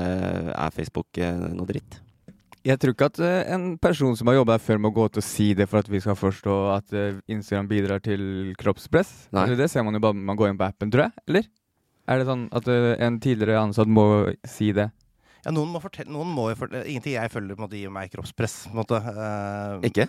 er 0.56 0.74
Facebook 0.74 1.22
noe 1.54 1.68
dritt? 1.68 2.00
Jeg 2.62 2.78
tror 2.78 2.94
ikke 2.94 3.08
at 3.10 3.18
eh, 3.26 3.54
en 3.56 3.72
person 3.82 4.14
som 4.18 4.28
har 4.30 4.36
jobba 4.38 4.54
her 4.54 4.62
før, 4.62 4.78
må 4.84 4.92
gå 4.94 5.08
ut 5.10 5.18
og 5.18 5.24
si 5.26 5.48
det 5.58 5.66
for 5.70 5.82
at 5.82 5.88
vi 5.90 5.98
skal 6.02 6.14
forstå 6.18 6.58
at 6.76 6.94
eh, 6.94 7.18
Instagram 7.34 7.70
bidrar 7.70 8.02
til 8.04 8.52
kroppspress. 8.60 9.10
Nei. 9.34 9.48
Eller 9.48 9.64
det 9.64 9.70
ser 9.72 9.82
man 9.86 9.98
jo 9.98 10.02
bare 10.04 10.14
man 10.14 10.38
går 10.38 10.52
inn 10.52 10.60
på 10.60 10.68
appen, 10.68 10.92
tror 10.94 11.08
jeg. 11.08 11.24
Eller? 11.26 11.48
Er 12.06 12.20
det 12.20 12.28
sånn 12.30 12.46
at 12.54 12.70
eh, 12.70 12.92
en 13.02 13.18
tidligere 13.22 13.64
ansatt 13.64 13.90
må 13.90 14.06
si 14.46 14.70
det? 14.76 14.92
Ja, 15.42 15.50
noen 15.50 15.72
må 15.74 15.80
fortelle 15.82 16.12
Noen 16.14 16.30
må 16.30 16.44
jo 16.52 16.58
fortelle 16.60 16.86
Ingenting 16.86 17.16
jeg 17.16 17.30
følger, 17.32 17.56
på 17.56 17.64
en 17.64 17.66
måte, 17.66 17.80
gir 17.80 17.90
meg 17.94 18.12
kroppspress. 18.14 18.56
På 18.68 18.76
en 18.76 18.82
måte. 18.84 19.02
Uh, 19.02 19.82
Ikke? 19.88 20.06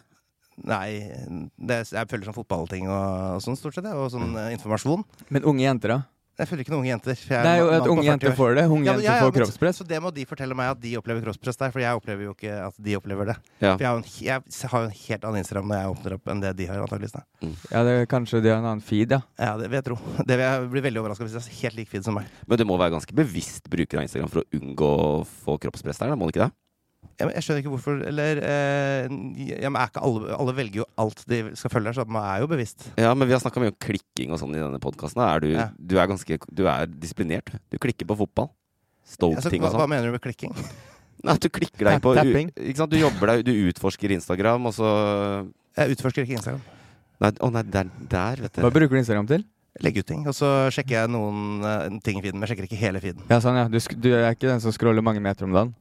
Nei, 0.69 1.09
det, 1.57 1.79
jeg 1.89 2.09
følger 2.11 2.29
sånn 2.29 2.37
fotballting 2.37 2.85
og, 2.85 3.39
og 3.39 3.41
sånn, 3.41 3.57
stort 3.57 3.79
sett. 3.79 3.89
Og 3.89 4.11
sånn 4.13 4.29
mm. 4.35 4.51
informasjon. 4.59 5.01
Men 5.33 5.49
unge 5.49 5.65
jenter, 5.65 5.95
da? 5.95 6.12
Jeg 6.33 6.47
følger 6.49 6.63
ikke 6.65 6.73
noen 6.73 6.81
unge 6.81 6.89
jenter. 6.89 7.13
for 7.19 7.33
jeg 7.35 7.43
Det 7.45 7.49
er 7.53 7.59
jo 7.61 7.67
at 7.69 7.87
unge 7.93 8.03
jenter 8.07 8.31
får 8.33 8.55
det. 8.57 8.63
Unge 8.65 8.85
Ja, 8.87 8.93
jenter 8.93 9.03
ja, 9.05 9.13
ja, 9.13 9.21
får 9.21 9.29
så- 9.29 9.35
kroppspress. 9.37 9.77
Så 9.77 9.87
det 9.87 9.99
må 10.01 10.11
de 10.13 10.25
fortelle 10.25 10.55
meg 10.57 10.71
at 10.71 10.79
de 10.81 10.95
opplever 10.97 11.21
kroppspress 11.21 11.57
der, 11.57 11.71
for 11.71 11.79
jeg 11.79 11.93
opplever 11.99 12.23
jo 12.25 12.33
ikke 12.33 12.53
at 12.67 12.73
de 12.81 12.95
opplever 12.97 13.25
det. 13.29 13.35
Ja. 13.61 13.75
For 13.77 13.83
jeg 13.83 13.87
har, 13.87 13.97
en, 13.97 14.03
jeg 14.17 14.69
har 14.71 14.79
jo 14.81 14.85
en 14.89 14.97
helt 14.97 15.23
annen 15.29 15.37
Instagram 15.43 15.67
når 15.69 15.77
jeg 15.77 15.91
åpner 15.93 16.13
opp 16.17 16.27
enn 16.33 16.41
det 16.41 16.55
de 16.57 16.65
har, 16.65 16.81
antakeligvis. 16.81 17.13
Mm. 17.43 17.55
Ja, 17.69 17.83
det, 17.83 18.09
kanskje 18.09 18.41
de 18.41 18.49
har 18.49 18.57
en 18.57 18.65
annen 18.65 18.81
feed, 18.81 19.11
ja. 19.11 19.21
Ja, 19.37 19.57
det 19.57 19.69
vil 19.69 19.77
jeg 19.77 19.85
tro. 19.85 19.97
Det 20.25 20.37
vil 20.39 20.45
jeg 20.45 20.69
bli 20.71 20.81
veldig 20.81 21.01
overraska 21.03 21.27
hvis 21.27 21.37
de 21.37 21.43
er 21.43 21.61
helt 21.61 21.75
lik 21.77 21.89
feed 21.89 22.03
som 22.03 22.15
meg. 22.15 22.25
Men 22.47 22.57
du 22.57 22.65
må 22.65 22.77
være 22.81 22.95
ganske 22.97 23.13
bevisst 23.13 23.69
bruker 23.69 23.99
av 24.01 24.07
Instagram 24.07 24.29
for 24.33 24.41
å 24.41 24.49
unngå 24.57 24.89
å 24.97 25.25
få 25.45 25.59
kroppspress 25.61 25.99
der, 26.01 26.09
da, 26.09 26.15
må 26.17 26.25
du 26.25 26.33
ikke 26.33 26.47
det? 26.47 26.53
Ja, 27.19 27.27
men 27.27 27.35
jeg 27.37 27.45
skjønner 27.45 27.61
ikke 27.61 27.73
hvorfor 27.75 27.99
Eller 28.09 28.39
eh, 28.41 29.11
ja, 29.61 29.69
men 29.69 29.77
er 29.79 29.91
ikke 29.91 30.01
alle, 30.05 30.33
alle 30.33 30.55
velger 30.57 30.81
jo 30.81 30.87
alt 31.03 31.21
de 31.29 31.41
skal 31.59 31.73
følge 31.73 31.93
så 31.93 32.05
man 32.09 32.25
er 32.25 32.41
jo 32.43 32.49
bevisst. 32.51 32.87
Ja, 32.99 33.13
men 33.13 33.29
vi 33.29 33.35
har 33.35 33.43
snakka 33.43 33.61
mye 33.61 33.73
om 33.73 33.79
klikking 33.85 34.33
og 34.33 34.41
sånn 34.41 34.55
i 34.55 34.61
denne 34.61 34.81
podkasten. 34.83 35.21
Er 35.25 35.43
du, 35.43 35.51
Ja. 35.53 35.69
du 35.77 35.97
er 36.01 36.09
ganske 36.09 36.39
Du 36.49 36.65
er 36.67 36.87
disiplinert. 36.89 37.53
Du 37.69 37.77
klikker 37.77 38.09
på 38.09 38.17
fotball. 38.23 38.49
Altså, 39.03 39.19
Stoke-ting 39.19 39.61
hva, 39.61 39.69
og 39.69 39.75
hva 39.75 39.83
sånn. 39.85 39.93
mener 39.93 40.09
du 40.09 40.15
med 40.15 40.23
klikking? 40.23 40.55
Nei, 41.23 41.35
at 41.37 41.43
du 41.43 41.49
klikker 41.53 41.87
deg 41.87 42.01
på 42.03 42.15
Ikke 42.17 42.77
sant? 42.79 42.91
Du 42.91 42.99
jobber 42.99 43.31
deg, 43.31 43.45
du 43.47 43.53
utforsker 43.69 44.11
Instagram, 44.17 44.65
og 44.67 44.73
så 44.75 44.89
Jeg 45.77 45.95
utforsker 45.95 46.25
ikke 46.25 46.39
Instagram. 46.39 46.63
Nei, 47.23 47.29
å 47.39 47.49
nei, 47.53 47.63
der, 47.71 47.91
der 48.11 48.41
vet 48.43 48.59
Hva 48.59 48.71
bruker 48.73 48.97
du 48.97 48.99
Instagram 48.99 49.29
til? 49.29 49.45
Legger 49.81 50.03
ut 50.03 50.09
ting. 50.09 50.25
Og 50.29 50.35
så 50.37 50.49
sjekker 50.73 50.99
jeg 50.99 51.11
noen 51.13 51.63
uh, 51.65 51.87
ting 52.05 52.19
i 52.19 52.21
feeden, 52.21 52.37
men 52.37 52.45
jeg 52.45 52.53
sjekker 52.53 52.67
ikke 52.67 52.81
hele 52.81 52.99
feeden. 53.01 53.23
Ja, 53.31 53.39
sånn, 53.41 53.57
ja. 53.57 53.65
Du, 53.71 53.79
du 53.79 54.09
er 54.13 54.35
ikke 54.35 54.51
den 54.51 54.61
som 54.61 54.73
scroller 54.75 55.05
mange 55.05 55.23
meter 55.23 55.47
om 55.47 55.55
dagen? 55.55 55.71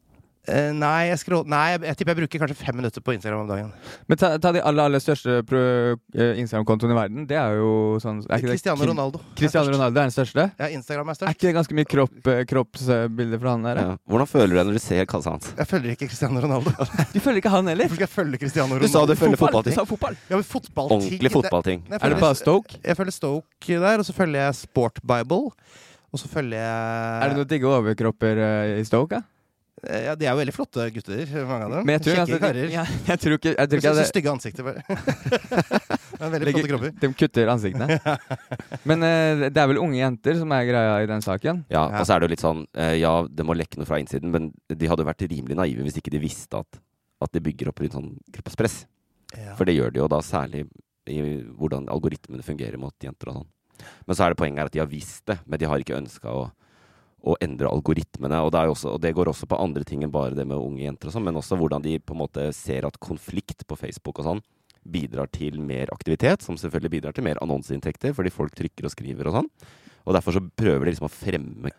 Eh, 0.50 0.72
nei, 0.74 1.06
jeg, 1.06 1.20
scroll, 1.22 1.44
nei 1.46 1.60
jeg, 1.70 1.80
jeg 1.86 1.96
tipper 2.00 2.16
jeg 2.16 2.18
bruker 2.24 2.40
kanskje 2.42 2.56
fem 2.58 2.74
minutter 2.74 3.02
på 3.04 3.12
Instagram 3.14 3.44
om 3.44 3.50
dagen. 3.52 3.68
Men 4.10 4.18
ta, 4.18 4.32
ta 4.42 4.50
de 4.56 4.62
aller, 4.66 4.88
aller 4.88 5.02
største 5.02 5.36
eh, 5.38 6.40
Instagram-kontoene 6.42 6.96
i 6.96 6.98
verden. 6.98 7.28
Det 7.30 7.36
er 7.38 7.60
jo 7.60 7.68
sånn 8.02 8.24
er 8.26 8.42
ikke 8.42 8.50
Cristiano 8.56 8.88
Ronaldo. 8.90 9.20
Cristiano 9.38 9.70
Ronaldo 9.70 10.02
er 10.02 10.10
den 10.10 10.14
største? 10.16 10.48
Ja, 10.58 10.70
Instagram 10.74 11.12
er 11.14 11.22
Er 11.28 11.36
ikke 11.36 11.46
det 11.46 11.54
ganske 11.60 11.78
mye 11.78 11.90
kropp, 11.92 12.18
eh, 12.32 12.42
kroppsbilder 12.50 13.42
fra 13.44 13.54
han 13.54 13.68
der? 13.68 13.82
Ja. 13.84 13.94
Hvordan 14.10 14.30
føler 14.32 14.50
du 14.50 14.58
deg 14.58 14.68
når 14.72 14.80
du 14.80 14.82
ser 14.82 15.06
kassa 15.14 15.36
hans? 15.36 15.52
Jeg 15.62 15.70
følger 15.76 15.94
ikke 15.94 16.10
Cristiano 16.10 16.42
Ronaldo. 16.42 16.74
Du 17.14 17.20
følger 17.22 17.38
ikke 17.44 17.54
han 17.54 17.70
heller? 17.70 17.86
Hvorfor 17.86 18.00
skal 18.00 18.08
jeg 18.08 18.14
følge 18.16 18.42
Cristiano 18.42 18.72
Ronaldo? 18.72 18.90
Du 18.90 18.96
sa 18.96 19.06
du 19.06 19.14
følger 19.22 19.42
fotballting. 19.44 19.78
Fotball. 19.94 20.18
Ja, 20.26 20.34
men 20.40 20.48
fotballting 20.48 21.06
Ordentlig 21.06 21.34
fotballting. 21.36 21.86
Er 22.00 22.16
det 22.16 22.18
bare 22.18 22.38
Stoke? 22.38 22.82
Jeg 22.82 22.98
følger 22.98 23.14
Stoke 23.14 23.82
der, 23.86 24.02
og 24.02 24.10
så 24.10 24.16
følger 24.16 24.48
jeg 24.48 24.58
Sport 24.64 24.98
Bible. 25.06 25.54
Og 26.12 26.20
så 26.20 26.28
følger 26.28 26.58
jeg 26.58 27.22
Er 27.22 27.30
det 27.30 27.38
noen 27.38 27.48
digge 27.48 27.70
overkropper 27.70 28.42
uh, 28.42 28.80
i 28.80 28.82
Stoke? 28.88 29.22
da? 29.22 29.31
Eh, 29.88 30.04
Ja, 30.06 30.14
de 30.14 30.26
er 30.28 30.34
jo 30.34 30.38
veldig 30.42 30.54
flotte 30.54 30.84
gutter, 30.94 31.22
mange 31.48 31.64
av 31.66 31.72
dem. 31.74 31.86
Men 31.88 31.96
jeg 31.96 32.02
tror, 32.06 32.18
Kjekke 32.20 32.38
karer. 32.42 32.68
ja, 32.70 32.84
jeg 33.10 33.18
tror 33.22 33.36
ikke, 33.38 33.52
jeg 33.56 33.70
tror 33.72 33.80
Så, 33.80 33.88
ikke 33.88 33.98
det, 33.98 34.06
stygge 34.10 34.32
ansikter, 34.32 34.66
bare. 34.68 34.82
Men 36.22 36.30
veldig 36.36 36.52
flotte 36.54 36.70
kropper. 36.70 36.92
de 37.02 37.10
kutter 37.18 37.50
ansiktene. 37.50 37.96
Men 38.88 39.02
uh, 39.02 39.46
det 39.48 39.58
er 39.62 39.70
vel 39.72 39.80
unge 39.82 39.98
jenter 39.98 40.38
som 40.38 40.52
er 40.54 40.68
greia 40.68 40.92
i 41.02 41.08
den 41.10 41.24
saken? 41.24 41.64
Ja, 41.72 41.86
Ja. 41.88 41.98
og 42.02 42.06
så 42.06 42.14
er 42.14 42.22
det 42.22 42.28
jo 42.28 42.34
litt 42.36 42.44
sånn 42.44 42.62
uh, 42.78 42.92
Ja, 43.00 43.14
det 43.26 43.46
må 43.48 43.56
lekke 43.58 43.80
noe 43.80 43.88
fra 43.88 43.98
innsiden, 44.02 44.30
men 44.34 44.52
de 44.70 44.90
hadde 44.92 45.06
vært 45.08 45.24
rimelig 45.26 45.56
naive 45.58 45.82
hvis 45.88 45.98
ikke 45.98 46.12
de 46.14 46.20
visste 46.22 46.60
at, 46.62 46.78
at 47.24 47.32
de 47.34 47.42
bygger 47.42 47.72
opp 47.72 47.82
rundt 47.82 47.96
sånn 47.96 48.12
kroppspress. 48.36 48.84
Ja. 49.34 49.56
For 49.58 49.66
det 49.66 49.74
gjør 49.78 49.90
de 49.96 50.02
jo 50.04 50.08
da 50.12 50.20
særlig 50.22 50.66
i 51.10 51.18
hvordan 51.58 51.88
algoritmene 51.90 52.44
fungerer 52.46 52.78
mot 52.78 52.94
jenter 53.02 53.32
og 53.32 53.40
sånn. 53.40 53.48
Men 54.06 54.14
så 54.14 54.22
er 54.28 54.30
det 54.34 54.38
poenget 54.38 54.60
her 54.62 54.68
at 54.70 54.74
de 54.76 54.82
har 54.84 54.90
visst 54.92 55.24
det, 55.26 55.40
men 55.48 55.58
de 55.58 55.66
har 55.66 55.82
ikke 55.82 55.96
ønska 55.98 56.30
å, 56.30 56.44
å 57.22 57.36
endre 57.44 57.70
algoritmene. 57.70 58.40
Og 58.42 58.50
det, 58.54 58.64
også, 58.72 58.96
og 58.96 59.02
det 59.02 59.14
går 59.16 59.30
også 59.30 59.48
på 59.50 59.60
andre 59.62 59.86
ting 59.86 60.02
enn 60.02 60.14
bare 60.14 60.36
det 60.36 60.46
med 60.48 60.58
unge 60.58 60.84
jenter 60.84 61.10
og 61.10 61.16
sånn, 61.16 61.26
men 61.28 61.38
også 61.38 61.58
hvordan 61.60 61.84
de 61.84 61.98
på 62.02 62.16
en 62.16 62.22
måte 62.24 62.48
ser 62.56 62.88
at 62.88 62.98
konflikt 63.02 63.66
på 63.68 63.78
Facebook 63.78 64.18
og 64.22 64.28
sånn 64.28 64.42
bidrar 64.82 65.28
til 65.30 65.60
mer 65.62 65.92
aktivitet, 65.94 66.42
som 66.42 66.56
selvfølgelig 66.58 66.96
bidrar 66.96 67.14
til 67.14 67.22
mer 67.22 67.38
annonseinntekter, 67.44 68.16
fordi 68.16 68.32
folk 68.34 68.56
trykker 68.58 68.88
og 68.88 68.94
skriver 68.94 69.30
og 69.30 69.36
sånn. 69.38 69.50
Og 70.02 70.16
derfor 70.16 70.34
så 70.34 70.42
prøver 70.58 70.88
de 70.88 70.94
liksom 70.96 71.06
å 71.06 71.12
fremme 71.12 71.70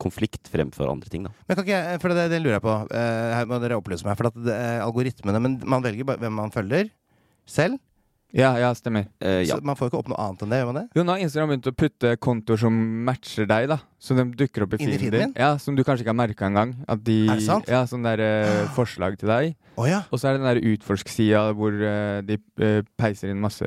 konflikt 0.00 0.48
fremfor 0.48 0.88
andre 0.88 1.12
ting, 1.12 1.26
da. 1.26 1.34
Men 1.44 1.58
kan 1.58 1.66
ikke 1.66 1.76
jeg, 1.76 2.00
for 2.00 2.16
det, 2.16 2.24
det 2.32 2.40
lurer 2.40 2.56
jeg 2.56 2.64
på. 2.64 2.76
Eh, 2.96 3.34
her 3.36 3.50
må 3.50 3.58
dere 3.60 3.76
opplyse 3.76 4.06
meg. 4.06 4.16
For 4.16 4.30
at 4.30 4.38
er 4.54 4.80
algoritmene 4.86 5.42
Men 5.44 5.58
man 5.68 5.84
velger 5.84 6.08
hvem 6.08 6.38
man 6.40 6.54
følger 6.54 6.88
selv. 7.44 7.76
Ja, 8.36 8.52
ja, 8.60 8.68
stemmer. 8.78 9.08
Eh, 9.18 9.40
ja. 9.48 9.56
Så 9.58 9.64
man 9.66 9.74
får 9.78 9.88
jo 9.88 9.90
ikke 9.90 10.00
opp 10.04 10.10
noe 10.12 10.18
annet 10.22 10.44
enn 10.44 10.52
det, 10.52 10.58
gjør 10.60 10.68
man 10.70 10.76
det? 10.78 10.84
Jo, 10.94 11.02
nå 11.06 11.14
har 11.16 11.22
Instagram 11.24 11.50
begynt 11.50 11.66
å 11.70 11.72
putte 11.82 12.12
kontoer 12.22 12.60
som 12.62 12.76
matcher 13.08 13.48
deg, 13.50 13.66
da. 13.72 13.80
Så 13.98 14.14
de 14.18 14.24
dukker 14.38 14.66
opp 14.66 14.76
i 14.76 14.80
Inni 14.84 14.92
feeden 14.98 15.02
feeden 15.10 15.32
din. 15.34 15.34
Ja, 15.42 15.56
Som 15.58 15.74
du 15.78 15.82
kanskje 15.82 16.04
ikke 16.06 16.14
har 16.14 16.20
merka 16.20 16.46
engang. 16.46 16.76
At 16.86 17.02
de, 17.06 17.18
Er 17.26 17.40
det 17.40 17.46
sant? 17.48 17.66
Ja, 17.70 17.82
sånn 17.90 18.06
der 18.06 18.22
eh, 18.22 18.62
forslag 18.78 19.18
til 19.18 19.32
deg. 19.32 19.56
Å 19.80 19.88
ja. 19.90 20.02
Og 20.12 20.20
så 20.22 20.30
er 20.30 20.38
det 20.38 20.44
den 20.44 20.50
der 20.52 20.62
utforsk-sida 20.76 21.42
hvor 21.58 21.74
eh, 21.74 22.20
de 22.28 22.38
eh, 22.62 22.80
peiser 23.00 23.32
inn 23.34 23.42
masse 23.42 23.66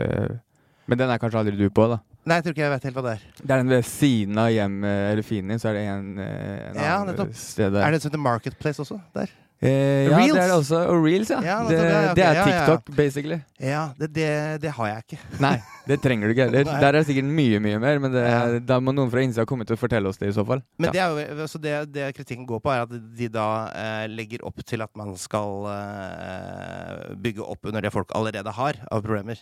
Men 0.88 1.00
den 1.00 1.10
er 1.12 1.20
kanskje 1.22 1.40
aldri 1.44 1.56
du 1.60 1.70
på, 1.72 1.86
da. 1.92 2.00
Nei, 2.24 2.38
jeg 2.40 2.44
tror 2.46 2.54
ikke 2.56 2.64
jeg 2.64 2.72
vet 2.72 2.86
helt 2.88 2.96
hva 2.96 3.04
det 3.04 3.14
er. 3.18 3.24
Det 3.42 3.52
er 3.52 3.62
den 3.66 3.72
ved 3.74 3.84
siden 3.88 4.38
av 4.40 4.50
hjemmet 4.52 5.00
eller 5.12 5.26
finen 5.28 5.52
din, 5.52 5.60
så 5.60 5.74
er 5.74 5.76
det 5.76 5.82
en, 5.92 6.06
eh, 6.24 6.70
en 6.70 6.78
Ja, 6.80 6.94
annen 7.02 7.12
nettopp. 7.12 7.34
sted 7.36 7.74
der. 7.76 7.84
Er 7.84 7.92
det 7.92 8.00
et 8.00 8.06
sånn 8.08 8.22
Marketplace 8.24 8.80
også? 8.80 9.00
Der? 9.16 9.32
Eh, 9.64 10.10
ja, 10.10 10.18
Reels? 10.18 10.34
det 10.34 10.42
er 10.42 10.50
det 10.50 10.56
også. 10.58 10.80
Og 10.92 11.06
reels, 11.06 11.30
ja. 11.32 11.38
Ja, 11.46 11.58
det, 11.64 11.78
det, 11.78 11.84
ja, 11.88 12.00
okay. 12.00 12.16
det 12.18 12.24
er 12.26 12.40
TikTok, 12.48 12.90
ja, 12.90 12.96
basically. 12.98 13.38
Ja, 13.64 13.84
det, 14.00 14.10
det, 14.16 14.28
det 14.66 14.74
har 14.76 14.90
jeg 14.90 15.04
ikke. 15.06 15.20
Nei, 15.46 15.54
det 15.88 15.98
trenger 16.04 16.28
du 16.28 16.34
ikke 16.36 16.48
heller. 16.50 16.68
Der 16.84 16.88
er 16.90 16.98
det 16.98 17.06
sikkert 17.08 17.30
mye, 17.40 17.62
mye 17.64 17.80
mer, 17.80 18.02
men 18.04 18.16
det, 18.16 18.26
da 18.68 18.80
må 18.84 18.92
noen 18.96 19.12
fra 19.14 19.24
innsida 19.24 19.48
komme 19.48 19.68
til 19.70 19.78
å 19.78 19.80
fortelle 19.80 20.12
oss 20.12 20.20
det 20.20 20.34
i 20.34 20.36
så 20.36 20.44
fall. 20.48 20.66
Men 20.84 20.92
det, 20.92 21.04
er 21.06 21.16
jo, 21.40 21.48
så 21.48 21.62
det, 21.64 21.78
det 21.96 22.10
kritikken 22.18 22.48
går 22.50 22.60
på, 22.66 22.74
er 22.74 22.84
at 22.84 22.92
de 22.92 23.30
da 23.32 23.48
eh, 23.72 24.04
legger 24.12 24.44
opp 24.50 24.60
til 24.68 24.84
at 24.84 24.92
man 25.00 25.16
skal 25.22 25.70
eh, 25.72 27.14
bygge 27.24 27.48
opp 27.56 27.72
under 27.72 27.88
det 27.88 27.94
folk 27.96 28.12
allerede 28.18 28.58
har 28.60 28.84
av 28.92 29.06
problemer. 29.06 29.40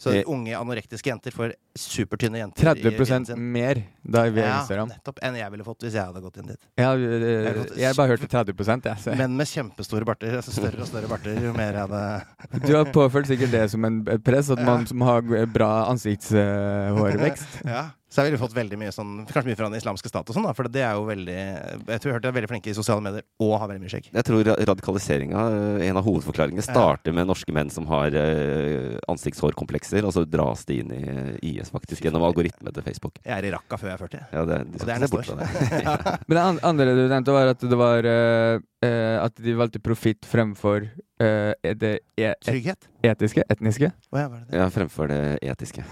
Så 0.00 0.14
det, 0.14 0.22
unge 0.32 0.54
anorektiske 0.56 1.10
jenter 1.10 1.34
får 1.36 1.50
supertynne 1.76 2.40
jenter 2.40 2.70
30 2.72 3.26
sin. 3.28 3.42
mer 3.52 3.82
da 4.00 4.22
via 4.32 4.46
Ja, 4.46 4.54
Instagram. 4.62 4.88
nettopp. 4.88 5.18
Enn 5.22 5.36
jeg 5.36 5.52
ville 5.52 5.66
fått 5.66 5.84
hvis 5.84 5.92
jeg 5.98 6.06
hadde 6.08 6.22
gått 6.24 6.38
inn 6.40 6.46
dit. 6.48 6.60
Ja, 6.80 6.94
Jeg 6.96 7.20
jeg, 7.20 7.66
jeg 7.82 7.96
bare 7.98 8.08
hørte 8.14 8.30
30 8.32 8.88
jeg. 8.88 8.96
Så. 9.04 9.14
Men 9.20 9.36
med 9.36 9.46
kjempestore 9.46 10.08
barter. 10.08 10.38
Altså 10.40 10.56
større 10.56 10.80
og 10.80 10.88
større 10.88 11.10
barter, 11.10 11.36
jo 11.36 11.52
mer 11.52 11.76
jeg 11.76 11.84
hadde 11.84 12.66
Du 12.66 12.72
har 12.78 12.88
påført 12.96 13.28
sikkert 13.28 13.52
det 13.52 13.66
som 13.70 13.84
en 13.84 14.00
press, 14.24 14.48
at 14.50 14.64
man 14.64 14.86
som 14.88 15.04
har 15.04 15.20
bra 15.52 15.70
ansiktshårvekst. 15.92 17.60
Ja. 17.68 17.90
Så 18.10 18.24
jeg 18.24 18.32
ville 18.32 18.40
fått 18.42 18.56
veldig 18.56 18.74
mye 18.80 18.90
sånn 18.90 19.10
Kanskje 19.28 19.46
mye 19.52 19.56
fra 19.60 19.68
den 19.70 19.78
islamske 19.78 20.10
stat 20.10 20.26
og 20.26 20.34
sånn, 20.34 20.42
da. 20.48 20.50
For 20.58 20.66
det 20.66 20.80
er 20.82 20.96
jo 20.98 21.04
veldig 21.06 21.36
Jeg 21.36 22.00
tror 22.02 22.08
jeg 22.10 22.14
hørte 22.16 22.24
de 22.26 22.30
er 22.32 22.36
veldig 22.40 22.50
flinke 22.50 22.72
i 22.72 22.74
sosiale 22.74 23.04
medier 23.04 23.22
og 23.38 23.52
har 23.62 23.70
veldig 23.70 23.84
mye 23.84 23.92
skjegg. 23.92 24.08
Jeg 24.12 24.26
tror 24.26 24.42
ra- 24.48 24.56
radikaliseringa, 24.72 25.44
en 25.86 26.00
av 26.00 26.04
hovedforklaringene, 26.08 26.64
starter 26.66 27.14
med 27.14 27.28
norske 27.30 27.54
menn 27.54 27.70
som 27.70 27.86
har 27.88 28.12
eh, 28.18 28.98
ansiktshårkomplekser, 29.10 30.04
og 30.08 30.12
så 30.16 30.24
dras 30.28 30.64
de 30.68 30.80
inn 30.82 30.90
i 30.94 31.00
eh, 31.06 31.36
IS 31.54 31.70
faktisk 31.72 32.04
gjennom 32.08 32.24
algoritmene 32.26 32.74
til 32.74 32.84
Facebook. 32.86 33.20
Jeg 33.24 33.36
er 33.38 33.48
i 33.48 33.52
rakka 33.54 33.78
før 33.80 33.92
jeg 33.92 33.96
er 33.98 34.02
40. 34.02 34.26
Ja, 34.34 34.44
det, 34.50 34.58
de 34.66 34.74
Og 34.74 34.82
skal 34.82 34.90
det 34.90 34.96
er 34.96 34.98
ikke 34.98 35.00
se 35.00 35.06
neste 35.06 35.16
bort 35.16 35.30
fra 35.30 35.38
det. 35.38 35.84
ja. 35.86 36.16
Men 36.26 36.40
det 36.40 36.66
andre 36.72 36.88
du 36.98 37.02
nevnte, 37.14 37.36
var 37.38 37.52
at 37.54 37.64
det 37.70 37.78
var 37.80 38.10
eh, 38.10 38.58
eh, 38.90 39.16
At 39.22 39.38
de 39.46 39.56
valgte 39.62 39.82
profitt 39.84 40.26
fremfor 40.28 40.90
eh, 41.20 41.74
det 41.76 41.92
e 42.16 42.24
et 42.30 42.40
Trygghet? 42.46 42.88
etiske, 43.04 43.42
etniske. 43.52 43.90
Oh, 44.12 44.18
ja, 44.20 44.28
var 44.28 44.38
det 44.40 44.48
det? 44.50 44.56
ja, 44.60 44.68
fremfor 44.74 45.06
det 45.08 45.38
etiske. 45.42 45.84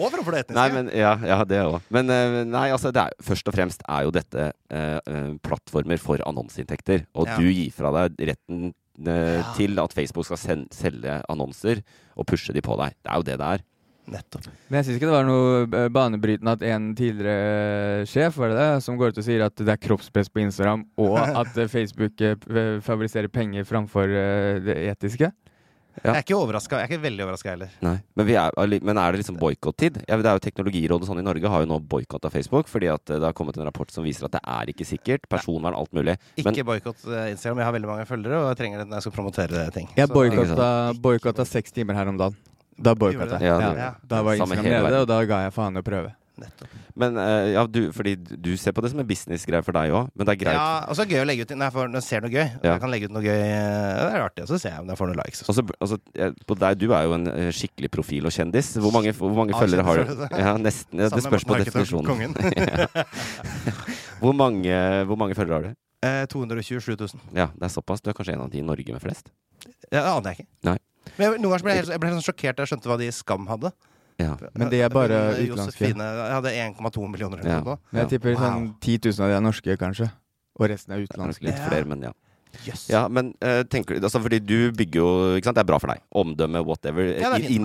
og 0.00 0.10
fremfor 0.12 0.34
det 0.34 0.42
etniske. 0.44 0.58
Nei, 0.58 0.68
men 0.74 0.90
ja, 0.96 1.12
ja 1.32 1.38
det 1.48 1.60
òg. 1.66 1.78
Men 1.92 2.10
eh, 2.14 2.40
nei, 2.48 2.66
altså, 2.74 2.92
det 2.94 3.02
er, 3.06 3.16
først 3.24 3.48
og 3.50 3.56
fremst 3.56 3.84
er 3.88 4.06
jo 4.06 4.12
dette 4.14 4.50
eh, 4.70 4.98
eh, 5.00 5.32
plattformer 5.44 6.00
for 6.02 6.22
annonseinntekter. 6.26 7.06
Og 7.14 7.28
Ja. 7.30 7.38
du 7.40 7.48
gir 7.50 7.70
fra 7.74 7.92
deg 7.96 8.10
retten 8.32 8.70
eh, 8.70 9.40
Ja. 9.40 9.52
til 9.56 9.78
at 9.80 9.94
Facebook 9.96 10.26
skal 10.28 10.40
sen 10.40 10.66
selge 10.74 11.20
annonser 11.32 11.80
og 12.16 12.26
pushe 12.28 12.52
de 12.52 12.60
på 12.64 12.76
deg. 12.80 12.90
Det 13.00 13.10
er 13.12 13.16
jo 13.20 13.26
det 13.30 13.38
det 13.40 13.48
er. 13.54 13.60
Nettopp. 14.10 14.48
Men 14.68 14.80
jeg 14.80 14.88
syns 14.88 14.98
ikke 14.98 15.10
det 15.10 15.14
var 15.14 15.28
noe 15.28 15.60
eh, 15.66 15.90
banebrytende 15.94 16.54
at 16.56 16.64
en 16.66 16.88
tidligere 16.98 18.06
sjef 18.10 18.38
var 18.40 18.52
det 18.52 18.58
det, 18.58 18.70
som 18.86 18.98
går 18.98 19.12
ut 19.12 19.20
og 19.22 19.26
sier 19.26 19.44
at 19.46 19.54
det 19.60 19.74
er 19.74 19.82
kroppspress 19.82 20.32
på 20.32 20.42
Instagram, 20.44 20.86
og 21.00 21.18
at 21.44 21.60
eh, 21.60 21.70
Facebook 21.70 22.24
eh, 22.24 22.36
favoriserer 22.86 23.30
penger 23.32 23.68
framfor 23.68 24.10
eh, 24.10 24.58
det 24.66 24.76
etiske. 24.90 25.30
Ja. 26.00 26.14
Jeg 26.14 26.20
er 26.20 26.24
ikke 26.24 26.36
overraska. 26.38 26.78
Jeg 26.78 26.86
er 26.86 26.92
ikke 26.94 27.02
veldig 27.02 27.24
overraska 27.26 27.50
heller. 27.52 27.72
Nei. 27.84 27.96
Men, 28.16 28.26
vi 28.28 28.36
er, 28.38 28.54
men 28.86 29.00
er 29.02 29.12
det 29.12 29.20
liksom 29.20 29.36
boikottid? 29.40 29.98
Ja, 30.06 30.16
det 30.16 30.30
er 30.30 30.38
jo 30.38 30.42
Teknologirådet 30.46 31.08
sånn 31.08 31.20
i 31.20 31.24
Norge 31.26 31.50
har 31.52 31.64
jo 31.64 31.68
nå 31.68 31.80
boikotta 31.92 32.30
Facebook, 32.32 32.70
fordi 32.72 32.88
at 32.92 33.10
eh, 33.10 33.18
det 33.20 33.26
har 33.26 33.36
kommet 33.36 33.58
en 33.58 33.66
rapport 33.68 33.90
som 33.92 34.06
viser 34.06 34.28
at 34.28 34.38
det 34.38 34.40
er 34.40 34.72
ikke 34.72 34.86
sikkert. 34.88 35.26
Personvern, 35.30 35.76
alt 35.76 35.92
mulig. 35.96 36.16
Men 36.40 36.54
Ikke 36.54 36.68
boikott 36.70 37.04
eh, 37.10 37.32
Instagram. 37.34 37.60
Jeg 37.60 37.70
har 37.70 37.76
veldig 37.76 37.90
mange 37.92 38.06
følgere, 38.08 38.44
og 38.44 38.52
jeg 38.52 38.60
trenger 38.62 38.82
det 38.82 38.88
når 38.88 39.00
jeg 39.00 39.08
skal 39.08 39.16
promotere 39.18 39.66
ting. 39.76 39.90
Jeg 39.98 40.08
boikotta 41.04 41.48
seks 41.48 41.76
timer 41.76 41.98
her 41.98 42.12
om 42.12 42.20
dagen. 42.20 42.38
Da 42.80 42.94
boikotta 42.96 43.36
jeg. 43.36 43.44
det? 43.44 43.50
Ja, 43.50 43.60
Ja, 43.60 43.72
det. 43.76 44.08
Da 44.08 44.22
var 44.26 44.40
Instagram 44.40 44.72
nede, 44.72 45.04
og 45.04 45.10
da 45.10 45.20
ga 45.28 45.44
jeg 45.46 45.52
faen 45.56 45.76
i 45.76 45.82
å 45.82 45.86
prøve. 45.86 46.14
Nettopp. 46.40 46.76
Men 47.00 47.16
uh, 47.20 47.46
ja, 47.52 47.62
du, 47.68 47.78
fordi 47.92 48.14
du 48.16 48.48
ser 48.60 48.72
på 48.76 48.82
det 48.84 48.90
som 48.92 49.00
en 49.02 49.06
businessgreie 49.08 49.60
for 49.64 49.76
deg 49.76 49.92
òg, 49.94 50.08
men 50.16 50.26
det 50.28 50.32
er 50.34 50.38
greit. 50.40 50.56
Ja, 50.56 50.86
og 50.88 50.96
så 50.96 51.04
er 51.04 51.08
det 51.10 51.16
gøy 51.16 51.22
å 51.22 51.26
legge 51.28 51.44
ut 51.44 51.52
når 51.52 51.66
jeg, 51.68 51.74
får, 51.76 51.90
når 51.92 52.00
jeg 52.00 52.06
ser 52.08 52.24
noe 52.24 52.32
gøy. 52.32 52.46
Ja. 52.64 52.72
Jeg 52.72 52.82
kan 52.82 52.92
legge 52.92 53.08
ut 53.10 53.14
noe 53.14 53.22
gøy 53.24 53.36
eh, 53.36 54.00
Det 54.00 54.06
er 54.08 54.24
artig, 54.24 54.44
og 54.46 54.50
så 54.50 54.58
ser 54.62 54.74
jeg 54.74 54.84
om 54.84 54.90
jeg 54.92 55.00
får 55.00 55.10
noen 55.10 55.20
likes. 55.20 55.42
Også. 55.44 55.64
altså, 55.84 55.98
eh, 56.16 56.32
på 56.48 56.56
deg, 56.60 56.80
du 56.80 56.86
er 56.96 57.06
jo 57.08 57.14
en 57.18 57.28
eh, 57.34 57.50
skikkelig 57.56 57.92
profil 57.92 58.28
og 58.30 58.34
kjendis. 58.36 58.72
Hvor 58.80 58.96
mange, 58.96 59.12
hvor 59.20 59.36
mange 59.36 59.56
følgere 59.56 59.84
har 59.86 60.00
du? 60.00 60.24
Ja, 60.40 60.56
nesten. 60.60 61.04
Ja, 61.04 61.12
det 61.12 61.24
spørs 61.24 61.46
på 61.48 61.60
definisjonen. 61.60 62.34
Hvor 64.20 64.34
mange, 64.36 64.74
hvor 65.08 65.16
mange 65.16 65.32
følgere 65.36 65.56
har 65.56 65.62
du? 65.70 65.78
Eh, 66.04 66.26
227 66.28 66.96
000. 66.96 67.08
Ja, 67.36 67.46
det 67.56 67.68
er 67.68 67.72
såpass. 67.72 68.00
Du 68.04 68.10
er 68.12 68.16
kanskje 68.16 68.34
en 68.36 68.42
av 68.44 68.50
de 68.52 68.60
i 68.60 68.64
Norge 68.64 68.92
med 68.92 69.00
flest? 69.00 69.30
Ja, 69.92 70.02
det 70.02 70.02
aner 70.12 70.34
jeg 70.34 70.42
ikke. 70.44 70.50
Nei. 70.68 70.76
Men 71.16 71.24
jeg, 71.32 71.40
noen 71.40 71.50
ganger 71.52 71.62
ble 71.64 71.72
jeg, 71.74 71.80
helt, 71.84 71.90
jeg 71.94 72.00
ble 72.00 72.08
helt 72.10 72.20
sånn 72.20 72.28
sjokkert 72.34 72.56
da 72.56 72.62
jeg 72.66 72.72
skjønte 72.74 72.88
hva 72.92 72.98
de 72.98 73.06
i 73.08 73.10
Skam 73.16 73.46
hadde. 73.50 73.72
Ja. 74.20 74.36
Men 74.54 74.68
de 74.68 74.80
er 74.84 74.88
bare 74.92 75.18
utenlandske. 75.32 75.86
Josefine 75.88 76.04
jeg 76.04 76.32
hadde 76.36 76.50
1,2 76.52 77.06
millioner 77.08 77.40
Ja. 77.46 77.60
Men 77.64 78.02
jeg 78.04 78.08
tipper 78.20 78.34
Wow. 78.34 78.42
sånn 78.44 78.66
10 78.80 78.98
000 79.16 79.24
av 79.24 79.28
de 79.30 79.36
er 79.36 79.40
norske, 79.40 79.76
kanskje. 79.80 80.10
Og 80.60 80.68
resten 80.68 80.92
er 80.92 80.96
Det 81.00 81.08
er 81.08 81.14
utenlandske. 81.14 81.42
litt 81.48 81.62
flere, 81.68 81.86
men 81.88 82.02
ja. 82.02 82.12
Yes. 82.66 82.88
Ja, 82.90 83.06
men 83.06 83.28
uh, 83.46 83.62
tenker 83.62 83.94
du 83.94 84.02
altså, 84.02 84.18
Fordi 84.20 84.40
du 84.44 84.72
bygger 84.74 84.98
jo 84.98 85.36
Ikke 85.38 85.44
sant, 85.46 85.54
det 85.54 85.62
er 85.62 85.68
bra 85.70 85.78
for 85.78 85.86
deg. 85.86 86.00
Omdømme, 86.12 86.64
whatever. 86.66 87.04
Ja, 87.14 87.30
det 87.30 87.44
er 87.46 87.50
i- 87.54 87.58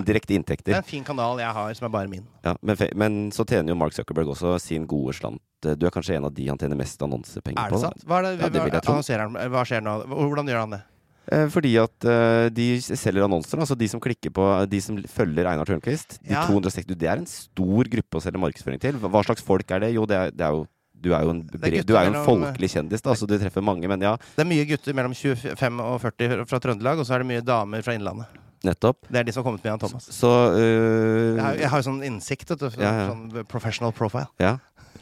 Det 0.62 0.68
er 0.68 0.76
en 0.76 0.82
fin 0.84 1.02
kanal 1.02 1.38
jeg 1.40 1.52
har, 1.52 1.74
som 1.74 1.86
er 1.86 1.90
bare 1.90 2.06
min. 2.08 2.24
Ja, 2.44 2.54
men, 2.62 2.76
fe- 2.76 2.94
men 2.94 3.30
så 3.32 3.44
tjener 3.44 3.68
jo 3.70 3.74
Mark 3.74 3.92
Zuckerberg 3.92 4.28
også 4.30 4.60
sin 4.60 4.86
gode 4.86 5.12
slant. 5.14 5.40
Eh, 5.66 5.74
Du 5.74 5.86
er 5.86 5.90
kanskje 5.90 6.14
en 6.16 6.24
av 6.26 6.32
de 6.32 6.46
han 6.46 6.56
tjener 6.56 6.76
mest 6.76 7.00
annonsepenger 7.02 7.66
Er 7.66 7.68
på? 7.68 7.74
det 7.74 7.82
da. 7.82 7.88
sant? 7.90 8.04
Hva, 8.06 8.18
er 8.18 8.22
det, 8.22 8.40
Ja, 8.40 8.48
det 8.48 8.62
vil 8.62 8.72
jeg 8.72 8.82
tro. 8.82 8.94
hva 8.94 9.64
skjer 9.66 9.82
nå? 9.82 10.06
Hvordan 10.06 10.46
gjør 10.46 10.60
han 10.60 10.70
det? 10.70 10.82
Eh, 11.32 11.48
Fordi 11.50 11.72
at 11.82 12.06
eh, 12.06 12.48
de 12.54 12.68
selger 12.82 13.24
annonser. 13.26 13.58
Altså 13.58 13.76
de 13.78 13.88
som 13.90 14.00
klikker 14.02 14.30
på 14.34 14.46
De 14.70 14.80
som 14.82 14.96
følger 15.10 15.48
Einar 15.50 15.66
Tørnquist. 15.66 16.20
De 16.22 16.34
Ja. 16.36 16.46
260, 16.46 16.94
Det 16.96 17.08
er 17.08 17.18
en 17.18 17.26
stor 17.26 17.84
gruppe 17.84 18.18
å 18.18 18.22
selge 18.22 18.38
markedsføring 18.42 18.80
til. 18.80 18.98
Hva 19.02 19.24
slags 19.24 19.42
folk 19.42 19.70
er 19.70 19.80
det? 19.80 19.94
Jo, 19.94 20.06
det 20.06 20.16
er, 20.16 20.30
det 20.30 20.46
er 20.46 20.50
jo 20.54 20.66
du 20.96 21.12
er 21.12 21.22
jo 21.26 21.30
en, 21.30 21.42
er 21.62 21.82
du 21.84 21.92
er 21.94 22.06
jo 22.08 22.14
en 22.14 22.24
folkelig 22.24 22.70
kjendis, 22.72 23.02
da, 23.04 23.12
så 23.12 23.26
du 23.28 23.36
treffer 23.38 23.62
mange. 23.62 23.86
Men 23.86 24.00
ja, 24.00 24.16
Det 24.16 24.42
er 24.42 24.48
mye 24.48 24.64
gutter 24.64 24.96
mellom 24.96 25.12
25 25.12 25.82
og 25.84 26.00
40 26.00 26.46
fra 26.48 26.58
Trøndelag, 26.58 26.98
og 26.98 27.06
så 27.06 27.14
er 27.14 27.22
det 27.22 27.28
mye 27.28 27.44
damer 27.44 27.84
fra 27.84 27.94
Innlandet. 27.94 28.26
Nettopp. 28.66 29.06
Det 29.08 29.20
er 29.22 29.26
de 29.28 29.34
som 29.34 29.42
har 29.42 29.48
kommet 29.50 29.64
med 29.64 29.72
Jan 29.72 29.82
Thomas. 29.82 30.08
Så 30.14 30.30
øh, 30.54 31.36
Jeg 31.36 31.42
har, 31.42 31.60
jeg 31.64 31.72
har 31.72 31.82
jo 31.82 31.88
sånn 31.88 32.02
innsikt, 32.06 32.50
vet 32.52 32.64
du. 32.64 32.68
Ja, 32.82 32.94
ja. 33.00 33.06
sånn 33.12 33.46
professional 33.50 33.94
profile. 33.96 34.28
Ja. 34.42 34.56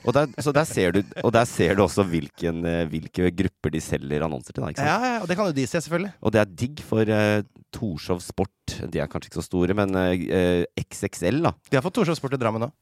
Og 0.04 0.12
der, 0.12 0.28
så 0.44 0.52
der 0.52 0.66
ser 0.68 0.92
du, 0.92 1.00
og 1.24 1.32
der 1.32 1.46
ser 1.48 1.76
du 1.78 1.82
også 1.86 2.04
hvilken, 2.04 2.60
eh, 2.68 2.84
hvilke 2.92 3.30
grupper 3.32 3.72
de 3.72 3.80
selger 3.80 4.24
annonser 4.26 4.52
til. 4.52 4.64
Da, 4.66 4.72
Ja, 4.84 4.96
ja, 5.00 5.20
og 5.22 5.30
det 5.30 5.36
kan 5.38 5.48
jo 5.48 5.56
de 5.56 5.64
se, 5.66 5.80
selvfølgelig. 5.80 6.12
Og 6.20 6.34
det 6.34 6.42
er 6.42 6.50
digg 6.62 6.82
for 6.84 7.08
uh, 7.08 7.40
Torshov 7.72 8.20
Sport. 8.24 8.76
De 8.92 9.00
er 9.00 9.08
kanskje 9.08 9.32
ikke 9.32 9.40
så 9.40 9.46
store, 9.48 9.76
men 9.76 9.96
uh, 9.96 10.64
XXL, 10.84 11.40
da. 11.48 11.54
De 11.70 11.78
har 11.80 11.84
fått 11.86 11.96
Torshov 11.96 12.20
Sport 12.20 12.36
i 12.36 12.40
Drammen 12.42 12.68
òg. 12.68 12.74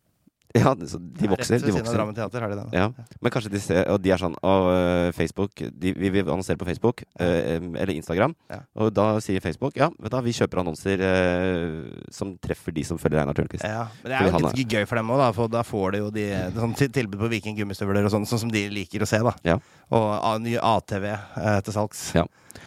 Ja, 0.54 0.74
så 0.76 0.98
de 1.00 1.28
vokser. 1.32 1.54
Rett 1.56 1.64
De 1.64 1.72
ved 1.72 1.78
siden 1.78 1.88
av. 1.88 1.94
Drammen 1.96 2.14
Teater 2.14 2.42
har 2.44 2.50
de 2.52 2.56
det. 2.60 2.64
Ja, 2.76 2.90
men 3.22 3.32
kanskje 3.32 3.50
de 3.54 3.60
ser 3.64 3.86
Og 3.88 4.02
de 4.04 4.10
er 4.12 4.20
sånn 4.20 4.34
Å, 4.44 4.50
øh, 4.68 5.12
Facebook 5.16 5.62
de, 5.80 5.92
Vi 5.96 6.10
vil 6.12 6.26
annonsere 6.28 6.58
på 6.60 6.66
Facebook 6.68 7.00
øh, 7.20 7.70
eller 7.72 7.92
Instagram. 7.94 8.34
Ja. 8.52 8.58
Og 8.76 8.92
da 8.92 9.06
sier 9.24 9.40
Facebook 9.40 9.76
ja, 9.80 9.88
vet 9.98 10.12
du, 10.12 10.18
vi 10.26 10.34
kjøper 10.36 10.60
annonser 10.60 11.00
øh, 11.08 12.04
som 12.12 12.34
treffer 12.42 12.74
de 12.76 12.84
som 12.84 13.00
følger 13.00 13.22
Einar 13.22 13.36
Tørnquist. 13.38 13.64
Ja, 13.64 13.86
men 14.02 14.12
det 14.12 14.18
er 14.20 14.28
jo 14.28 14.52
litt 14.52 14.76
gøy 14.76 14.84
for 14.90 15.00
dem 15.00 15.10
òg, 15.16 15.24
for 15.38 15.48
da 15.52 15.62
får 15.66 15.96
de 15.96 16.02
jo 16.04 16.10
de 16.14 16.26
sånn 16.58 16.76
til- 16.76 16.92
tilbud 17.00 17.20
på 17.24 17.32
Viking 17.32 17.56
gummistøvler 17.58 18.04
og 18.04 18.12
sånn, 18.12 18.28
sånn 18.28 18.44
som 18.44 18.52
de 18.52 18.66
liker 18.72 19.00
å 19.04 19.08
se. 19.08 19.18
da 19.24 19.32
Ja. 19.44 19.58
Og 19.92 20.40
ny 20.44 20.56
ATV 20.60 21.04
eh, 21.12 21.60
til 21.64 21.72
salgs. 21.74 22.12
Ja. 22.16 22.24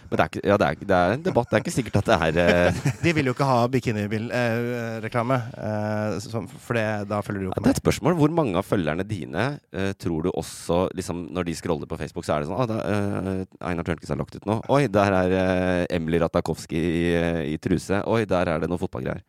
Men 0.10 0.16
det 0.16 0.24
er, 0.24 0.32
ikke, 0.32 0.44
ja, 0.48 0.58
det, 0.62 0.68
er, 0.68 0.88
det 0.90 0.98
er 0.98 1.16
en 1.16 1.26
debatt. 1.26 1.50
Det 1.52 1.58
er 1.58 1.64
ikke 1.66 1.76
sikkert 1.76 2.00
at 2.02 2.10
det 2.12 2.40
er 2.40 2.72
uh... 2.72 2.80
De 3.06 3.14
vil 3.18 3.30
jo 3.30 3.36
ikke 3.36 3.50
ha 3.50 3.58
bikinireklame, 3.72 5.40
uh, 5.56 6.18
uh, 6.18 6.58
for 6.66 6.78
det, 6.78 6.86
da 7.10 7.22
følger 7.26 7.44
du 7.44 7.48
jo 7.50 7.54
Ja, 7.54 7.62
det 7.62 7.72
er 7.72 7.78
et 7.78 7.84
spørsmål. 7.84 8.18
Hvor 8.20 8.34
mange 8.36 8.58
av 8.60 8.68
følgerne 8.68 9.06
dine 9.08 9.46
eh, 9.74 9.92
tror 10.00 10.26
du 10.26 10.32
også 10.32 10.86
liksom, 10.98 11.28
Når 11.36 11.48
de 11.48 11.56
scroller 11.58 11.90
på 11.90 12.00
Facebook, 12.00 12.26
så 12.28 12.36
er 12.36 12.44
det 12.44 12.50
sånn 12.50 12.62
ah, 12.62 12.68
da, 12.70 12.80
eh, 12.82 13.46
Einar 13.70 13.88
Tørnquist 13.88 14.14
har 14.14 14.20
lagt 14.20 14.38
ut 14.38 14.48
noe. 14.50 14.62
Oi, 14.74 14.86
der 14.92 15.20
er 15.22 15.38
eh, 15.40 15.86
Emily 15.96 16.22
Ratakowski 16.22 16.82
i, 16.82 17.06
eh, 17.20 17.42
i 17.54 17.58
truse. 17.62 18.02
Oi, 18.10 18.24
der 18.30 18.54
er 18.56 18.64
det 18.64 18.72
noe 18.72 18.82
fotballgreier. 18.82 19.24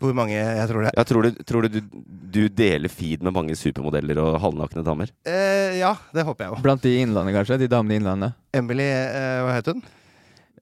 Hvor 0.00 0.14
mange 0.16 0.34
jeg 0.34 0.68
tror 0.70 0.82
det 0.82 0.90
Ja, 0.96 1.04
tror 1.06 1.22
du, 1.22 1.30
tror 1.46 1.62
du, 1.68 1.68
du 1.78 1.80
du 2.34 2.48
deler 2.50 2.90
feed 2.90 3.22
med 3.22 3.30
mange 3.36 3.54
supermodeller 3.54 4.18
og 4.18 4.40
halvnakne 4.42 4.82
damer? 4.86 5.08
eh, 5.24 5.78
Ja, 5.78 5.92
det 6.12 6.24
håper 6.26 6.44
jeg 6.48 6.50
jo. 6.54 6.62
Blant 6.64 6.82
de 6.82 6.90
i 6.96 7.02
Innlandet, 7.04 7.34
kanskje? 7.36 7.58
De 7.62 7.68
damene 7.70 7.94
i 7.94 8.00
Innlandet. 8.02 8.34
Emily, 8.52 8.82
eh, 8.90 9.42
hva 9.46 9.52
het 9.54 9.66
hun? 9.70 9.82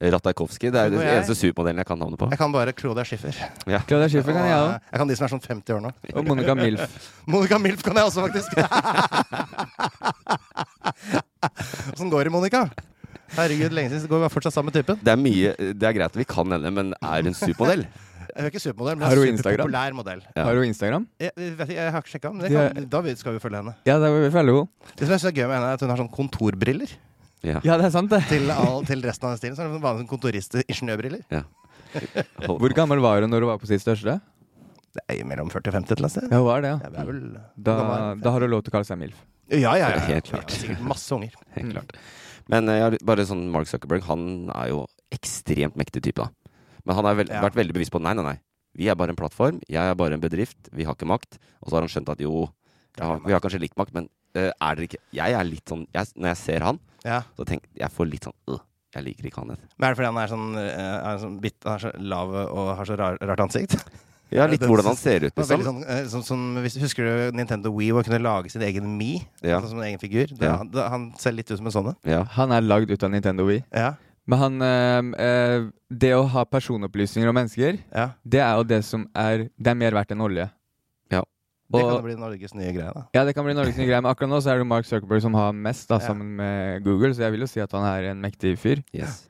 Ratajkowski. 0.03 0.67
det 0.73 0.79
er 0.81 0.89
den 0.91 0.99
er 0.99 1.13
eneste 1.17 1.35
supermodellen 1.37 1.79
jeg 1.79 1.87
kan 1.87 1.97
navnet 2.01 2.19
på. 2.19 2.27
Jeg 2.33 2.37
kan 2.41 2.51
bare 2.51 2.73
Claudia 2.75 3.03
Schiffer. 3.07 3.33
Ja. 3.69 3.79
Claudia 3.87 4.09
Schiffer 4.11 4.33
kan 4.35 4.45
jeg 4.49 4.57
òg. 4.59 4.73
jeg 4.91 4.99
kan 4.99 5.07
de 5.07 5.15
som 5.15 5.25
er 5.25 5.31
sånn 5.31 5.43
50 5.45 5.73
år 5.77 5.81
nå. 5.85 5.91
Og 6.13 6.25
Monica 6.27 6.55
Milf. 6.59 6.83
Monica 7.33 7.57
Milf 7.61 7.81
kan 7.85 7.95
jeg 7.95 8.05
også, 8.09 8.21
faktisk. 8.25 8.51
Åssen 11.93 12.09
går 12.11 12.23
det, 12.27 12.33
Monica? 12.33 12.65
Herregud, 13.33 13.73
lenge 13.73 13.89
siden. 13.95 14.09
Går 14.11 14.25
vi 14.25 14.29
fortsatt 14.33 14.53
sammen 14.53 14.69
med 14.73 14.77
typen? 14.81 14.99
Det 15.01 15.13
er 15.13 15.17
mye 15.21 15.53
Det 15.73 15.87
er 15.87 15.95
greit 15.95 16.11
at 16.11 16.19
vi 16.19 16.25
kan 16.29 16.51
henne, 16.53 16.69
men 16.73 16.93
er 17.01 17.23
hun 17.29 17.33
supermodell? 17.37 17.85
Jeg 18.33 18.47
er 18.47 18.49
ikke 18.49 18.61
supermodell, 18.63 18.97
men 18.97 19.05
Har 19.05 19.19
hun 19.19 19.27
er 19.29 19.37
superpopulær 19.37 19.93
modell. 19.93 20.21
Ja. 20.33 20.43
Har 20.47 20.57
hun 20.57 20.65
Instagram? 20.65 21.03
Jeg, 21.21 21.33
jeg, 21.37 21.55
vet 21.59 21.73
jeg 21.75 21.91
har 21.93 22.01
ikke 22.01 22.13
sjekka, 22.15 22.31
men 22.33 22.49
kan, 22.49 22.87
da 22.89 23.01
skal 23.19 23.35
vi 23.35 23.41
følge 23.43 23.59
henne. 23.61 23.73
Ja, 23.85 23.97
det 24.01 24.09
vil 24.09 24.31
følge 24.33 24.55
henne. 24.57 24.93
Det 24.93 25.05
som 25.05 25.13
jeg 25.13 25.21
synes 25.21 25.29
er 25.29 25.35
gøy 25.37 25.45
med 25.45 25.55
henne, 25.59 25.67
er 25.69 25.77
at 25.77 25.85
hun 25.85 25.93
har 25.93 26.01
sånn 26.01 26.13
kontorbriller. 26.13 26.95
Ja. 27.43 27.59
Ja, 27.61 27.75
det 27.77 27.89
er 27.89 27.93
sant, 27.93 28.09
det. 28.09 28.23
Til, 28.31 28.49
all, 28.49 28.85
til 28.87 29.03
resten 29.05 29.29
av 29.29 29.37
stilen. 29.37 29.57
Så 29.57 29.61
er 29.61 29.67
det 29.69 29.75
vanlig 29.75 29.85
vanlige 29.85 30.11
kontorist-ingeniørbriller. 30.15 31.25
Ja. 31.33 31.43
Hvor 32.63 32.73
gammel 32.73 33.03
var 33.03 33.21
hun 33.21 33.29
når 33.29 33.45
hun 33.45 33.51
var 33.51 33.61
på 33.61 33.69
sitt 33.69 33.83
største? 33.83 34.17
Det 34.93 35.03
er 35.09 35.21
mellom 35.27 35.49
40 35.53 35.69
og 35.69 35.77
50 35.77 35.91
et 35.91 35.93
eller 35.93 36.07
annet 36.07 36.15
sted. 36.15 36.27
Ja, 36.31 36.39
hun 36.41 36.47
var 36.47 36.65
det, 36.65 36.73
Ja, 36.73 36.79
ja. 36.81 36.89
det 36.89 37.01
er 37.03 37.09
vel 37.09 37.21
Da, 37.33 37.77
gammel 37.77 37.95
er 37.99 38.23
da 38.23 38.33
har 38.33 38.45
hun 38.45 38.53
lov 38.53 38.63
til 38.65 38.73
å 38.73 38.75
kalle 38.77 38.89
seg 38.89 38.99
Milf. 39.01 39.21
Ja, 39.51 39.57
ja, 39.59 39.73
ja. 39.77 39.87
Er 39.89 39.99
ja. 39.99 40.05
helt 40.09 40.29
klart. 40.29 40.49
Ja, 40.49 40.61
sikkert 40.63 40.85
masse 40.93 41.13
unger. 41.13 41.35
Helt 41.57 41.73
klart. 41.75 41.97
Men 42.51 42.69
eh, 42.71 42.79
ja, 42.79 42.89
bare 43.07 43.25
sånn 43.27 43.45
Mark 43.51 43.69
Zuckerberg, 43.69 44.05
han 44.07 44.49
er 44.55 44.71
jo 44.73 44.83
ekstremt 45.13 45.77
mektig 45.79 46.03
type, 46.07 46.25
da. 46.25 46.42
Men 46.85 46.95
han 46.95 47.05
har 47.05 47.15
vel, 47.15 47.27
Ja. 47.29 47.41
vært 47.41 47.55
veldig 47.55 47.73
bevisst 47.73 47.91
på 47.91 48.01
nei, 48.01 48.13
nei, 48.13 48.23
nei. 48.23 48.39
Vi 48.75 48.87
er 48.89 48.95
bare 48.95 49.09
en 49.09 49.15
plattform, 49.15 49.61
jeg 49.69 49.77
er 49.77 49.95
bare 49.95 50.13
en 50.13 50.19
bedrift, 50.21 50.57
vi 50.73 50.83
har 50.83 50.95
ikke 50.95 51.05
makt. 51.07 51.37
Og 51.61 51.69
så 51.69 51.75
har 51.77 51.81
han 51.85 51.89
skjønt 51.89 52.09
at 52.09 52.19
jo, 52.19 52.49
ja, 52.97 53.15
vi 53.23 53.31
har 53.31 53.39
kanskje 53.39 53.59
litt 53.61 53.75
makt, 53.77 53.93
men 53.93 54.09
uh, 54.35 54.49
er 54.49 54.75
dere 54.75 54.87
ikke 54.87 54.97
Jeg 55.13 55.33
er 55.33 55.43
litt 55.45 55.65
sånn 55.69 55.85
jeg, 55.93 56.07
Når 56.17 56.27
jeg 56.33 56.37
ser 56.37 56.59
han, 56.61 56.79
Ja. 57.05 57.21
så 57.37 57.45
tenker 57.45 57.67
jeg 57.77 57.89
får 57.91 58.09
litt 58.09 58.23
sånn 58.23 58.33
øh, 58.49 58.59
Jeg 58.95 59.03
liker 59.03 59.25
ikke 59.29 59.39
han. 59.43 59.47
Men 59.77 59.89
er 59.89 59.93
det 59.93 59.97
fordi 59.97 60.05
han 60.09 60.17
er 60.17 60.27
sånn, 60.27 60.57
eh, 60.57 61.11
er 61.13 61.17
sånn 61.21 61.39
bit, 61.41 61.55
han 61.63 61.73
er 61.73 61.79
så 61.79 61.91
lav 61.99 62.29
og 62.33 62.75
har 62.77 62.85
så 62.85 62.97
rar, 62.97 63.17
rart 63.21 63.39
ansikt? 63.39 63.77
Ja, 64.31 64.45
litt 64.47 64.59
det- 64.61 64.69
hvordan 64.69 64.85
han 64.85 64.95
ser 64.95 65.23
ut, 65.25 65.35
liksom. 65.35 65.61
sånn, 65.63 65.83
eh, 65.89 66.03
sånn, 66.09 66.23
sånn, 66.25 66.61
hvis, 66.61 66.77
husker 66.81 67.03
du 67.31 67.37
Nintendo 67.37 67.69
Wii 67.71 67.89
hvor 67.91 68.03
han 68.03 68.09
kunne 68.11 68.21
lage 68.25 68.51
sin 68.51 68.61
egen 68.61 68.97
Me? 68.97 69.21
Ja. 69.41 69.57
Altså, 69.59 69.69
som 69.69 69.79
en 69.79 69.85
egen 69.93 69.99
figur? 70.01 70.27
Det, 70.33 70.41
Ja. 70.41 70.57
han, 70.57 70.69
det, 70.69 70.89
han 70.89 71.13
ser 71.17 71.31
litt 71.33 71.49
ut 71.51 71.57
som 71.57 71.65
en 71.65 71.71
sånn 71.71 71.87
en. 71.89 71.97
Ja. 72.05 72.23
Han 72.37 72.51
er 72.51 72.61
lagd 72.61 72.89
ut 72.91 73.03
av 73.03 73.09
Nintendo 73.11 73.45
Wii. 73.45 73.63
Ja. 73.73 73.93
Men 74.27 74.39
han 74.39 74.61
øh, 74.63 75.13
øh, 75.19 75.63
Det 75.91 76.13
å 76.15 76.23
ha 76.31 76.43
personopplysninger 76.47 77.27
om 77.27 77.35
mennesker, 77.35 77.79
ja. 77.91 78.09
det 78.23 78.39
er 78.39 78.53
jo 78.55 78.63
det 78.63 78.83
som 78.87 79.03
er 79.15 79.49
Det 79.59 79.67
er 79.73 79.75
mer 79.75 79.91
verdt 79.97 80.13
enn 80.15 80.21
olje. 80.23 80.49
Det 81.73 81.79
kan 81.81 81.95
Og- 81.95 82.03
bli 82.05 82.13
Norges 82.19 82.51
nye 82.53 82.71
greie, 82.75 82.91
da. 82.93 83.01
Ja, 83.15 83.23
det 83.25 83.33
kan 83.33 83.45
bli 83.47 83.53
Norges 83.55 83.77
nye 83.79 83.87
greie, 83.87 84.01
men 84.03 84.11
akkurat 84.11 84.29
nå 84.29 84.37
så 84.43 84.51
er 84.51 84.59
det 84.59 84.67
Mark 84.67 84.85
Zuckerberg 84.85 85.21
som 85.23 85.33
har 85.33 85.53
mest, 85.53 85.87
da, 85.89 85.95
Ja. 85.95 86.05
sammen 86.07 86.35
med 86.35 86.83
Google, 86.83 87.15
så 87.15 87.23
jeg 87.23 87.31
vil 87.31 87.39
jo 87.39 87.47
si 87.47 87.59
at 87.61 87.71
han 87.71 87.81
er 87.83 88.11
en 88.11 88.21
mektig 88.21 88.59
fyr. 88.59 88.83
Yes. 88.93 89.27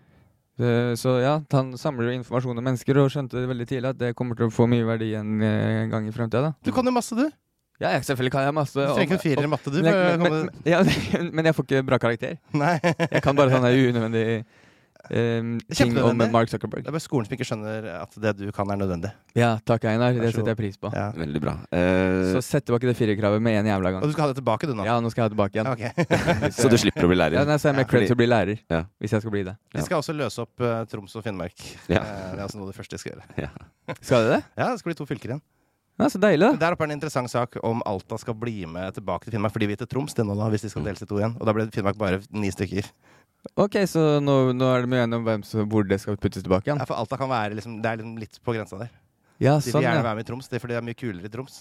Eh, 0.60 0.92
Så 0.96 1.22
ja, 1.22 1.40
han 1.54 1.72
samler 1.78 2.12
jo 2.12 2.20
informasjon 2.20 2.58
om 2.58 2.64
mennesker, 2.64 2.98
og 2.98 3.10
skjønte 3.12 3.40
det 3.40 3.48
veldig 3.48 3.68
tidlig 3.68 3.90
at 3.90 3.98
det 3.98 4.16
kommer 4.16 4.36
til 4.36 4.48
å 4.48 4.52
få 4.52 4.68
mye 4.68 4.84
verdi 4.84 5.14
en 5.16 5.42
eh, 5.42 5.88
gang 5.88 6.06
i 6.06 6.12
fremtida. 6.12 6.54
Du 6.62 6.72
kan 6.74 6.84
jo 6.84 6.92
masse, 6.92 7.16
du. 7.16 7.32
Ja, 7.80 7.92
jeg, 7.92 8.02
selvfølgelig 8.04 8.32
kan 8.32 8.44
jeg 8.44 8.54
masse. 8.54 8.74
Du 8.76 8.94
trenger 8.94 9.04
ikke 9.04 9.14
en 9.14 9.20
firer 9.24 9.44
i 9.44 9.48
matte, 9.48 9.72
du. 9.72 9.82
Men 9.82 9.94
men, 9.94 10.20
men, 10.20 10.32
men, 10.32 10.50
ja, 10.66 10.84
men 11.32 11.46
jeg 11.46 11.56
får 11.56 11.64
ikke 11.64 11.86
bra 11.86 11.98
karakter. 11.98 12.38
Nei. 12.54 12.76
Jeg 12.84 13.22
kan 13.24 13.36
bare 13.36 13.52
sånne 13.56 13.72
unødvendige 13.88 14.44
eh, 15.10 15.42
ting 15.76 15.98
om 16.00 16.18
Mark 16.32 16.50
Zuckerberg. 16.52 16.84
Det 16.84 16.92
er 16.92 16.96
bare 16.96 17.04
skolen 17.04 17.26
som 17.28 17.36
ikke 17.36 17.48
skjønner 17.48 17.88
at 18.02 18.14
det 18.24 18.34
du 18.40 18.52
kan, 18.56 18.70
er 18.72 18.78
nødvendig. 18.80 19.12
Ja, 19.36 19.58
takk 19.66 19.84
Einar, 19.90 20.14
det 20.14 20.30
setter 20.34 20.54
jeg 20.54 20.58
pris 20.60 20.78
på. 20.78 20.92
Ja. 20.94 21.10
Veldig 21.18 21.42
bra. 21.44 21.58
Eh, 21.72 22.34
Så 22.34 22.42
sett 22.46 22.66
tilbake 22.68 22.88
det 22.88 22.96
firerkravet 22.96 23.42
med 23.42 23.58
en 23.60 23.66
jævla 23.72 23.92
gang. 23.96 24.02
Og 24.04 24.08
du 24.08 24.14
skal 24.16 24.28
ha 24.28 24.34
det 24.34 24.40
tilbake, 24.42 24.68
du 24.70 24.74
nå? 24.78 24.86
Ja, 24.86 25.00
nå 25.04 25.12
skal 25.12 25.24
jeg 25.24 25.26
ha 25.26 25.34
det 25.34 25.38
tilbake 25.38 25.58
igjen. 25.60 25.72
Okay. 25.74 26.52
Så 26.62 26.70
du 26.72 26.78
slipper 26.78 27.04
å 27.08 27.12
bli 27.12 27.18
lærer? 27.20 27.40
Ja, 27.42 27.46
nei, 27.50 27.58
så 27.58 27.70
er 27.70 27.74
jeg 27.74 27.82
med 27.82 27.88
fordi- 27.88 27.98
cred 28.00 28.08
til 28.12 28.16
å 28.16 28.22
bli 28.24 28.30
lærer, 28.32 28.60
Ja. 28.70 28.84
hvis 29.02 29.12
jeg 29.18 29.22
skal 29.26 29.32
bli 29.36 29.44
det. 29.44 29.58
De 29.74 29.82
skal 29.88 30.00
også 30.00 30.16
løse 30.16 30.40
opp 30.46 30.62
uh, 30.62 30.84
Troms 30.92 31.16
og 31.20 31.24
Finnmark. 31.26 31.58
Ja. 31.92 32.00
Uh, 32.04 32.32
det 32.34 32.40
er 32.40 32.46
altså 32.48 32.58
noe 32.62 32.70
av 32.70 32.74
det 32.74 32.80
første 32.80 32.96
de 32.96 33.04
skal 33.04 33.16
gjøre. 33.18 33.50
Skal 34.02 34.24
det 34.24 34.30
det? 34.38 34.44
Ja, 34.58 34.70
det 34.72 34.80
skal 34.80 34.94
bli 34.94 35.00
to 35.02 35.06
fylker 35.10 35.34
igjen. 35.36 35.42
Ja, 36.02 36.08
Så 36.10 36.18
deilig, 36.18 36.42
da. 36.42 36.58
Der 36.58 36.74
oppe 36.74 36.82
er 36.86 36.90
det 36.90 36.96
en 36.96 36.98
interessant 36.98 37.30
sak 37.30 37.54
om 37.62 37.84
Alta 37.86 38.18
skal 38.18 38.34
bli 38.34 38.64
med 38.66 38.96
tilbake 38.96 39.28
til 39.28 39.36
Finnmark. 39.36 39.54
For 39.54 39.62
de 39.62 39.68
vil 39.70 39.78
til 39.78 39.86
Troms 39.92 40.16
det 40.18 40.26
nå, 40.26 40.34
da, 40.40 40.48
hvis 40.50 40.64
de 40.66 40.70
Mm. 40.72 40.74
skal 40.74 40.84
deles 40.88 41.04
i 41.04 41.06
to 41.06 41.20
igjen. 41.22 41.36
Og 41.38 41.46
da 41.46 41.54
ble 41.54 41.68
Finnmark 41.70 41.98
bare 42.02 42.18
ni 42.34 42.50
stykker. 42.50 42.88
Ok, 43.60 43.76
så 43.92 44.04
nå, 44.24 44.36
nå 44.56 44.70
er 44.72 44.86
det 44.86 44.92
mye 44.94 45.08
om 45.20 45.26
hvem 45.28 45.44
som, 45.48 45.66
hvor 45.70 45.86
det 45.88 46.00
skal 46.02 46.18
puttes 46.18 46.46
tilbake 46.46 46.68
igjen. 46.70 46.80
Ja, 46.80 46.88
for 46.90 46.98
Alta 47.00 47.20
kan 47.20 47.32
være 47.32 47.58
liksom, 47.60 47.82
det 47.84 47.90
er 47.92 48.00
liksom 48.02 48.16
litt 48.22 48.40
på 48.44 48.56
grensa 48.56 48.80
der. 48.80 48.94
Ja, 49.42 49.58
De 49.60 49.66
vil 49.68 49.76
sånn, 49.76 49.84
gjerne 49.84 50.00
ja. 50.00 50.06
være 50.08 50.20
med 50.20 50.26
i 50.26 50.30
Troms, 50.30 50.48
det 50.48 50.58
er 50.58 50.64
fordi 50.64 50.78
det 50.78 50.80
er 50.80 50.88
mye 50.88 51.00
kulere 51.00 51.28
i 51.28 51.34
Troms. 51.34 51.60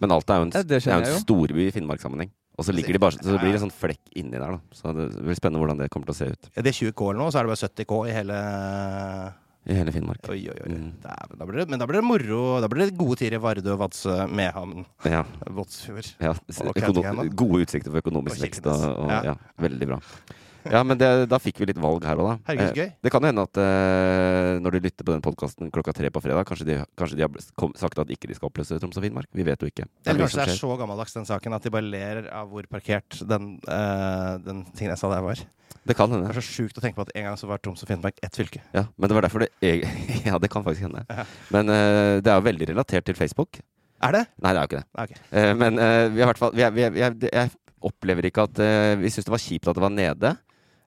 Men 0.00 0.14
Alta 0.16 0.34
er 0.38 0.40
jo 0.40 0.48
en, 0.48 0.54
Ja, 0.56 0.64
det 0.64 0.80
er 0.80 1.04
jo 1.04 1.18
en 1.18 1.20
storby 1.20 1.68
i 1.68 1.74
Finnmarkssammenheng. 1.74 2.32
Og 2.54 2.66
så 2.66 2.72
ligger 2.74 2.94
de 2.94 3.00
bare 3.02 3.18
Så 3.18 3.32
det 3.34 3.40
blir 3.42 3.56
en 3.56 3.64
sånn 3.66 3.72
flekk 3.74 4.12
inni 4.14 4.38
der, 4.38 4.54
da. 4.54 4.60
Så 4.74 4.92
det 4.94 5.08
blir 5.18 5.34
spennende 5.34 5.58
hvordan 5.58 5.80
det 5.82 5.88
kommer 5.90 6.06
til 6.06 6.14
å 6.14 6.18
se 6.20 6.28
ut 6.30 6.50
Ja, 6.54 6.62
Det 6.62 6.70
er 6.70 6.76
20 6.86 6.92
K 6.94 7.08
eller 7.10 7.20
noe, 7.24 7.32
så 7.34 7.40
er 7.40 7.48
det 7.48 7.50
bare 7.50 7.62
70 7.66 7.88
K 7.90 7.98
i 8.06 8.12
hele 8.14 8.36
i 9.64 9.72
hele 9.72 9.92
Finnmark. 9.94 10.20
Oi, 10.28 10.42
oi, 10.52 10.56
oi. 10.60 10.74
Mm. 10.76 10.88
Da 11.00 11.46
blir 11.48 11.62
det, 11.62 11.70
men 11.72 11.80
da 11.80 11.86
blir 11.88 12.02
det 12.02 12.04
moro. 12.04 12.40
Da 12.60 12.68
blir 12.68 12.84
det 12.84 12.98
gode 13.00 13.16
tider 13.16 13.38
i 13.38 13.40
Vardø, 13.40 13.72
Vadsø, 13.80 14.26
Mehamn, 14.28 14.84
Ja. 15.08 15.22
Båtsfjord. 15.48 16.10
ja. 16.20 16.34
Gode 17.32 17.62
utsikter 17.64 17.88
for 17.88 18.02
økonomisk 18.02 18.36
Og 18.36 18.44
vekst. 18.44 18.66
Og, 18.68 18.84
og, 18.92 19.08
Ja. 19.08 19.22
ja. 19.32 19.34
Veldig 19.56 19.88
bra. 19.88 20.00
Ja, 20.72 20.80
men 20.86 20.98
det, 21.00 21.08
da 21.28 21.38
fikk 21.42 21.60
vi 21.60 21.68
litt 21.68 21.80
valg 21.80 22.04
her 22.08 22.20
òg, 22.20 22.28
da. 22.30 22.34
Herregud, 22.48 22.64
Eh, 22.64 22.78
gøy. 22.78 22.92
Det 23.04 23.12
kan 23.12 23.24
jo 23.24 23.30
hende 23.30 23.44
at 23.44 23.58
uh, 23.60 24.60
når 24.64 24.76
de 24.76 24.80
lytter 24.86 25.06
på 25.06 25.12
den 25.12 25.24
podkasten 25.24 25.72
klokka 25.74 25.92
tre 25.96 26.10
på 26.14 26.22
fredag, 26.24 26.46
kanskje 26.48 26.66
de, 26.68 26.76
kanskje 26.98 27.18
de 27.18 27.24
har 27.26 27.34
kom, 27.60 27.74
sagt 27.78 28.00
at 28.00 28.12
ikke 28.14 28.30
de 28.30 28.36
skal 28.38 28.48
oppløse 28.48 28.78
Troms 28.80 28.96
og 29.00 29.04
Finnmark? 29.04 29.28
Vi 29.34 29.44
vet 29.46 29.60
jo 29.60 29.68
ikke. 29.70 29.84
Det 29.84 30.08
er 30.08 30.14
Eller 30.14 30.24
kanskje 30.24 30.40
det 30.40 30.54
er 30.54 30.60
så 30.62 30.78
gammeldags, 30.80 31.16
den 31.16 31.28
saken, 31.28 31.58
at 31.58 31.66
de 31.66 31.74
bare 31.74 31.88
ler 31.88 32.30
av 32.32 32.48
hvor 32.52 32.66
parkert 32.70 33.20
den, 33.28 33.58
uh, 33.68 34.38
den 34.44 34.64
tingen 34.72 34.94
jeg 34.94 35.02
sa 35.02 35.12
der 35.12 35.26
var. 35.26 35.44
Det 35.84 35.98
kan 35.98 36.08
hende. 36.08 36.30
Det 36.30 36.38
er 36.38 36.40
så 36.40 36.56
sjukt 36.62 36.80
å 36.80 36.84
tenke 36.84 36.96
på 36.96 37.04
at 37.04 37.12
en 37.12 37.28
gang 37.28 37.36
så 37.40 37.50
var 37.50 37.60
Troms 37.60 37.84
og 37.84 37.90
Finnmark 37.90 38.22
ett 38.24 38.40
fylke. 38.40 38.62
Ja, 38.72 38.86
men 38.96 39.10
det 39.10 39.18
var 39.18 39.28
derfor 39.28 39.44
det 39.44 39.50
jeg, 39.60 39.84
Ja, 40.28 40.40
det 40.40 40.48
kan 40.52 40.64
faktisk 40.64 40.86
hende. 40.88 41.04
Ja. 41.10 41.28
Men 41.52 41.68
uh, 41.68 42.22
det 42.24 42.32
er 42.32 42.40
jo 42.40 42.48
veldig 42.48 42.72
relatert 42.72 43.04
til 43.10 43.18
Facebook. 43.18 43.60
Er 44.04 44.16
det? 44.16 44.24
Nei, 44.40 44.52
det 44.52 44.58
er 44.58 44.64
jo 44.64 44.70
ikke 44.70 44.80
det. 44.80 44.88
Okay. 45.04 45.20
Uh, 45.28 45.52
men 45.60 45.78
uh, 45.80 46.06
vi 46.12 46.24
har 46.24 46.26
i 46.26 46.32
hvert 46.32 46.40
fall 46.40 46.56
Jeg 46.58 47.52
opplever 47.84 48.28
ikke 48.28 48.46
at 48.48 48.60
eh, 48.62 48.96
Vi 49.00 49.12
syns 49.12 49.28
det 49.28 49.34
var 49.34 49.42
kjipt 49.42 49.70
at 49.70 49.78
det 49.78 49.84
var 49.84 49.94
nede. 49.94 50.34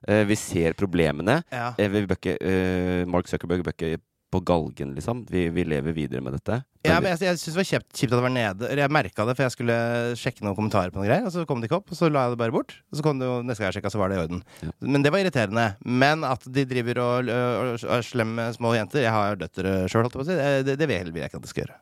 Eh, 0.08 0.24
vi 0.28 0.36
ser 0.40 0.76
problemene. 0.78 1.42
Ja. 1.52 1.72
Eh, 1.76 1.90
vi 1.92 2.06
bør 2.08 2.16
ikke, 2.16 2.38
eh, 2.40 3.02
Mark 3.10 3.28
Zuckerberg 3.28 3.66
bør 3.66 3.76
ikke 3.76 3.98
på 4.28 4.40
galgen, 4.44 4.94
liksom. 4.96 5.22
Vi, 5.28 5.46
vi 5.52 5.64
lever 5.64 5.94
videre 5.96 6.20
med 6.20 6.34
dette. 6.36 6.58
Ja, 6.84 6.98
men 7.00 7.14
jeg, 7.14 7.20
jeg 7.24 7.40
syns 7.40 7.54
det 7.54 7.60
var 7.60 7.68
kjipt, 7.68 7.88
kjipt 7.96 8.12
at 8.12 8.18
det 8.18 8.24
var 8.26 8.32
nede. 8.32 8.68
Jeg 8.76 8.92
merka 8.92 9.24
det, 9.24 9.34
for 9.36 9.46
jeg 9.46 9.54
skulle 9.54 9.76
sjekke 10.20 10.44
noen 10.44 10.56
kommentarer 10.56 10.92
på 10.92 11.00
noen 11.00 11.08
greier, 11.08 11.28
og 11.28 11.32
så 11.32 11.44
kom 11.48 11.60
det 11.62 11.70
ikke 11.70 11.78
opp. 11.80 11.92
Og 11.92 11.96
så 11.96 12.10
la 12.12 12.26
jeg 12.26 12.36
det 12.36 12.40
bare 12.42 12.54
bort. 12.54 12.76
Og 12.92 13.00
så 13.00 13.04
kom 13.04 13.20
det 13.20 13.28
jo 13.28 13.38
neste 13.40 13.64
gang 13.64 13.72
jeg 13.72 13.78
sjekka, 13.78 13.92
så 13.92 14.00
var 14.02 14.12
det 14.12 14.18
i 14.18 14.22
orden. 14.26 14.44
Ja. 14.64 14.74
Men 14.84 15.04
det 15.04 15.12
var 15.14 15.24
irriterende. 15.24 15.66
Men 16.04 16.28
at 16.28 16.44
de 16.44 16.66
driver 16.68 17.02
og, 17.04 17.32
og, 17.32 17.72
og 17.88 17.96
er 17.98 18.08
slemme 18.08 18.48
små 18.56 18.76
jenter 18.76 19.04
Jeg 19.04 19.16
har 19.16 19.40
døtre 19.40 19.74
sjøl, 19.88 20.04
holdt 20.04 20.16
jeg 20.16 20.20
på 20.20 20.26
å 20.26 20.28
si. 20.28 20.40
Det, 20.40 20.48
det, 20.68 20.78
det 20.84 20.90
vil 20.92 21.20
jeg 21.22 21.32
ikke 21.32 21.40
at 21.40 21.48
de 21.48 21.52
skal 21.52 21.64
gjøre. 21.66 21.80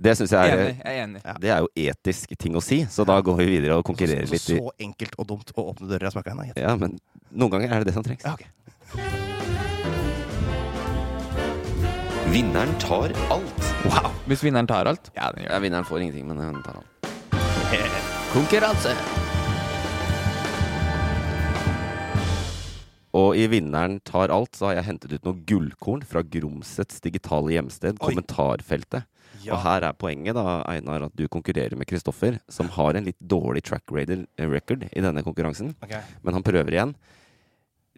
Det 0.00 0.14
syns 0.16 0.32
jeg 0.32 0.48
er 0.48 0.62
Enig. 0.62 0.76
Jeg 0.80 0.96
er 0.96 1.02
enig. 1.04 1.20
Det 1.42 1.50
er 1.52 1.58
jo 1.60 1.68
etisk 1.76 2.30
ting 2.40 2.54
å 2.56 2.62
si, 2.64 2.78
så 2.88 3.04
da 3.04 3.18
går 3.20 3.36
vi 3.42 3.48
videre 3.50 3.76
og 3.76 3.84
konkurrerer 3.84 4.30
litt. 4.30 4.40
Så, 4.40 4.56
så 4.56 4.72
enkelt 4.80 5.18
og 5.20 5.28
dumt 5.28 5.52
å 5.52 5.66
åpne 5.74 5.90
dører. 5.90 6.06
Jeg 6.08 6.14
smaker 6.14 6.32
henne. 6.32 6.54
Ja, 6.56 6.72
men 6.80 6.96
noen 7.28 7.52
ganger 7.52 7.74
er 7.76 7.84
det 7.84 7.90
det 7.90 7.96
som 7.98 8.06
trengs. 8.06 8.24
Ja, 8.24 8.32
okay. 8.32 8.48
Vinneren 12.32 12.72
tar 12.80 13.12
alt. 13.34 13.64
Wow. 13.90 14.08
Hvis 14.30 14.44
vinneren 14.46 14.70
tar 14.70 14.88
alt? 14.88 15.12
Ja, 15.18 15.28
den 15.34 15.44
gjør 15.44 15.52
Ja, 15.52 15.60
vinneren 15.66 15.88
får 15.88 16.06
ingenting, 16.06 16.30
men 16.30 16.40
hun 16.40 16.62
tar 16.64 16.80
alt. 16.80 17.12
Konkurranse! 18.34 18.96
Og 23.20 23.34
i 23.34 23.48
Vinneren 23.50 23.98
tar 24.06 24.30
alt 24.30 24.54
så 24.54 24.70
har 24.70 24.78
jeg 24.78 24.86
hentet 24.86 25.16
ut 25.18 25.24
noen 25.26 25.44
gullkorn 25.48 26.04
fra 26.06 26.22
Gromsets 26.22 27.02
digitale 27.02 27.56
hjemsted, 27.56 27.98
Oi. 27.98 28.04
kommentarfeltet. 28.12 29.09
Ja. 29.44 29.54
Og 29.54 29.62
her 29.64 29.86
er 29.88 29.96
poenget, 29.96 30.34
da, 30.36 30.60
Einar, 30.68 31.06
at 31.06 31.14
du 31.16 31.24
konkurrerer 31.32 31.76
med 31.78 31.88
Kristoffer, 31.88 32.38
som 32.48 32.68
har 32.74 32.98
en 32.98 33.06
litt 33.08 33.18
dårlig 33.20 33.62
track 33.64 33.88
radar- 33.94 34.26
record 34.50 34.84
i 34.90 35.00
denne 35.00 35.22
konkurransen. 35.24 35.74
Okay. 35.82 36.02
Men 36.22 36.34
han 36.36 36.44
prøver 36.44 36.74
igjen. 36.76 36.94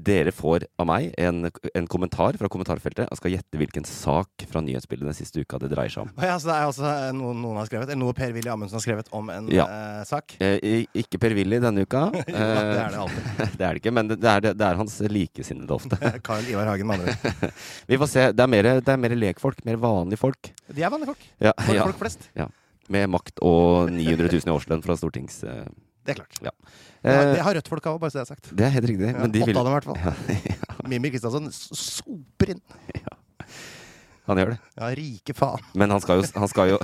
Dere 0.00 0.32
får 0.32 0.64
av 0.80 0.86
meg 0.88 1.10
en, 1.20 1.44
en 1.76 1.86
kommentar 1.86 2.34
fra 2.40 2.48
kommentarfeltet 2.50 3.04
Jeg 3.10 3.18
skal 3.20 3.34
gjette 3.34 3.58
hvilken 3.60 3.84
sak 3.86 4.44
fra 4.48 4.62
nyhetsbildet 4.64 5.04
den 5.10 5.14
siste 5.14 5.42
uka 5.44 5.58
det 5.60 5.68
dreier 5.74 5.92
seg 5.92 6.06
om. 6.06 6.12
Ja, 6.16 6.38
så 6.40 6.48
det 6.48 6.54
er 6.56 6.64
altså 6.70 6.86
eh, 6.88 7.10
noe 7.14 7.34
noen 7.36 7.58
har 7.60 7.68
skrevet, 7.68 7.90
eller 7.92 8.00
noe 8.00 8.16
Per 8.16 8.32
Willy 8.32 8.48
Amundsen 8.50 8.78
har 8.80 8.84
skrevet 8.86 9.10
om 9.14 9.28
en 9.30 9.50
Ja. 9.52 9.66
eh, 9.68 10.00
sak? 10.08 10.34
Eh, 10.40 10.86
ikke 10.96 11.20
Per-Willy 11.22 11.60
denne 11.62 11.84
uka. 11.84 12.06
ja, 12.16 12.24
det 12.24 12.80
er 12.80 12.96
det 12.96 13.02
alltid. 13.04 13.28
Eh, 13.28 13.52
det 13.60 13.66
er 13.68 13.68
det 13.76 13.82
ikke, 13.84 13.94
men 14.00 14.10
det 14.14 14.18
er, 14.32 14.48
det 14.48 14.66
er 14.70 14.80
hans 14.80 14.96
likesinnede 15.12 15.76
ofte. 15.76 16.00
Karl 16.26 16.48
Ivar 16.50 16.72
Hagen, 16.72 16.88
med 16.88 17.04
andre 17.04 17.12
ord. 17.12 17.54
Vi 17.92 18.00
får 18.00 18.12
se. 18.16 18.26
Det 18.32 18.46
er 18.48 18.52
mer, 18.56 18.70
det 18.80 18.96
er 18.96 19.04
mer 19.04 19.14
lekfolk. 19.20 19.60
Mer 19.68 19.76
vanlige 19.84 20.22
folk. 20.24 20.50
De 20.72 20.82
er 20.88 20.90
vanlige 20.96 21.12
folk. 21.12 21.28
Ja, 21.38 21.52
Folk, 21.60 21.76
ja, 21.76 21.86
folk 21.92 22.00
flest. 22.00 22.28
med 22.92 23.12
makt 23.12 23.38
og 23.44 23.92
900 23.92 24.32
000 24.40 24.48
i 24.48 24.56
årslønn 24.56 24.82
fra 24.88 24.96
stortings... 24.98 25.42
eh, 25.44 25.66
Det 26.02 26.14
er 26.14 26.18
klart. 26.22 26.38
Ja. 26.42 26.50
Det 27.02 27.12
har, 27.14 27.26
Eh, 27.26 27.34
det 27.34 27.42
har 27.46 27.54
Rødt-folk 27.58 27.86
av, 27.86 27.98
bare 28.02 28.10
så 28.10 28.20
det 28.20 28.22
er 28.22 28.30
sagt. 28.34 28.50
det 28.56 28.64
er 28.66 28.70
helt 28.76 28.88
riktig. 28.90 29.08
Ja, 29.10 29.18
Men 29.18 29.32
de 29.34 29.42
Åtte 29.42 29.50
vil 29.50 29.58
av 29.58 29.64
dem, 29.66 29.72
i 29.72 29.76
hvert 29.76 29.88
fall. 29.90 29.98
ja, 30.52 30.72
Kristiansen 30.82 31.10
Kristiansson 31.10 31.50
soper 31.52 32.54
inn. 32.54 32.62
Han 34.30 34.38
gjør 34.38 34.52
det. 34.52 34.58
Ja, 34.78 34.88
rike 34.94 35.34
faen. 35.34 35.64
Men 35.74 35.90
han 35.90 36.02
skal 36.02 36.20
jo, 36.20 36.26
han 36.38 36.50
skal 36.50 36.68
jo 36.70 36.76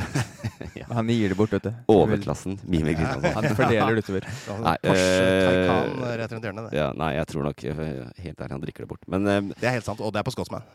Han 0.98 1.10
gir 1.12 1.30
det 1.30 1.36
bort, 1.38 1.52
vet 1.54 1.68
du. 1.68 1.70
Overklassen. 1.94 2.56
Mimmi 2.66 2.94
Kristiansson. 2.98 3.36
Han 3.36 3.58
fordeler 3.58 3.98
det 3.98 4.02
utover. 4.06 4.26
Nei, 4.64 4.76
Porsche 4.82 5.04
eh, 5.04 6.14
rett 6.18 6.34
rundt 6.34 6.48
hjørnet. 6.48 6.66
Det. 6.70 6.78
Ja, 6.80 6.88
nei, 6.98 7.12
jeg 7.14 7.28
tror 7.30 7.46
nok 7.46 7.62
eh, 7.62 7.82
Helt 8.24 8.40
ærlig, 8.42 8.52
han 8.56 8.64
drikker 8.64 8.86
det 8.86 8.90
bort. 8.90 9.06
Men 9.14 9.30
eh, 9.30 9.40
det 9.54 9.68
er 9.70 9.76
helt 9.78 9.86
sant. 9.86 10.02
Og 10.02 10.10
det 10.14 10.22
er 10.22 10.26
på 10.26 10.34
Scotsman. 10.34 10.66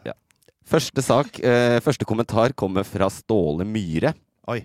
første 0.63 1.03
sak, 1.03 1.39
eh, 1.43 1.79
første 1.83 2.07
kommentar 2.07 2.55
kommer 2.55 2.87
fra 2.87 3.11
Ståle 3.11 3.67
Myhre. 3.67 4.13
Oi. 4.47 4.61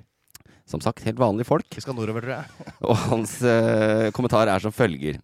Som 0.69 0.83
sagt, 0.85 1.05
helt 1.07 1.21
vanlige 1.21 1.49
folk. 1.49 1.69
Vi 1.73 1.81
skal 1.81 1.97
nordover, 1.97 2.25
tror 2.25 2.35
jeg. 2.37 2.67
Og 2.91 2.99
hans 3.09 3.39
eh, 3.41 4.11
kommentar 4.17 4.51
er 4.53 4.61
som 4.61 4.75
følger. 4.75 5.23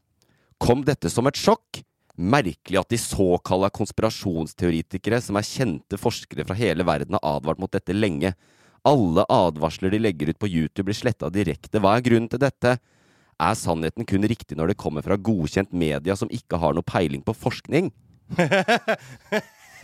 Kom 0.63 0.85
dette 0.87 1.11
som 1.13 1.29
et 1.29 1.39
sjokk? 1.39 1.83
Merkelig 2.15 2.79
at 2.79 2.93
de 2.95 2.99
såkalte 3.01 3.73
konspirasjonsteoretikere, 3.75 5.19
som 5.21 5.37
er 5.37 5.47
kjente 5.49 5.99
forskere 5.99 6.47
fra 6.47 6.57
hele 6.57 6.87
verden, 6.87 7.19
har 7.19 7.37
advart 7.37 7.61
mot 7.61 7.73
dette 7.75 7.97
lenge. 7.97 8.33
Alle 8.87 9.25
advarsler 9.33 9.93
de 9.93 10.01
legger 10.01 10.31
ut 10.31 10.41
på 10.41 10.49
YouTube, 10.49 10.87
blir 10.89 10.97
sletta 10.97 11.31
direkte. 11.33 11.81
Hva 11.83 11.97
er 11.97 12.07
grunnen 12.07 12.31
til 12.31 12.41
dette? 12.41 12.77
Er 13.43 13.59
sannheten 13.59 14.07
kun 14.07 14.25
riktig 14.31 14.57
når 14.57 14.71
det 14.71 14.79
kommer 14.81 15.03
fra 15.03 15.19
godkjent 15.19 15.75
media 15.75 16.15
som 16.17 16.31
ikke 16.31 16.61
har 16.63 16.77
noe 16.77 16.87
peiling 16.87 17.25
på 17.27 17.35
forskning? 17.35 17.91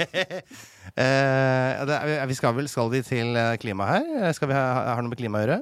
Eh, 0.91 1.83
det 1.87 1.97
vi 2.27 2.35
skal 2.35 2.55
vel 2.57 2.67
Skal 2.67 2.89
vi 2.91 2.99
til 3.07 3.37
eh, 3.39 3.53
klima 3.63 3.87
her? 3.87 4.07
Eh, 4.25 4.33
Skal 4.35 4.51
vi 4.51 4.57
ha, 4.57 4.63
har 4.97 5.05
noe 5.05 5.13
med 5.13 5.21
klima 5.21 5.39
å 5.39 5.45
gjøre? 5.45 5.59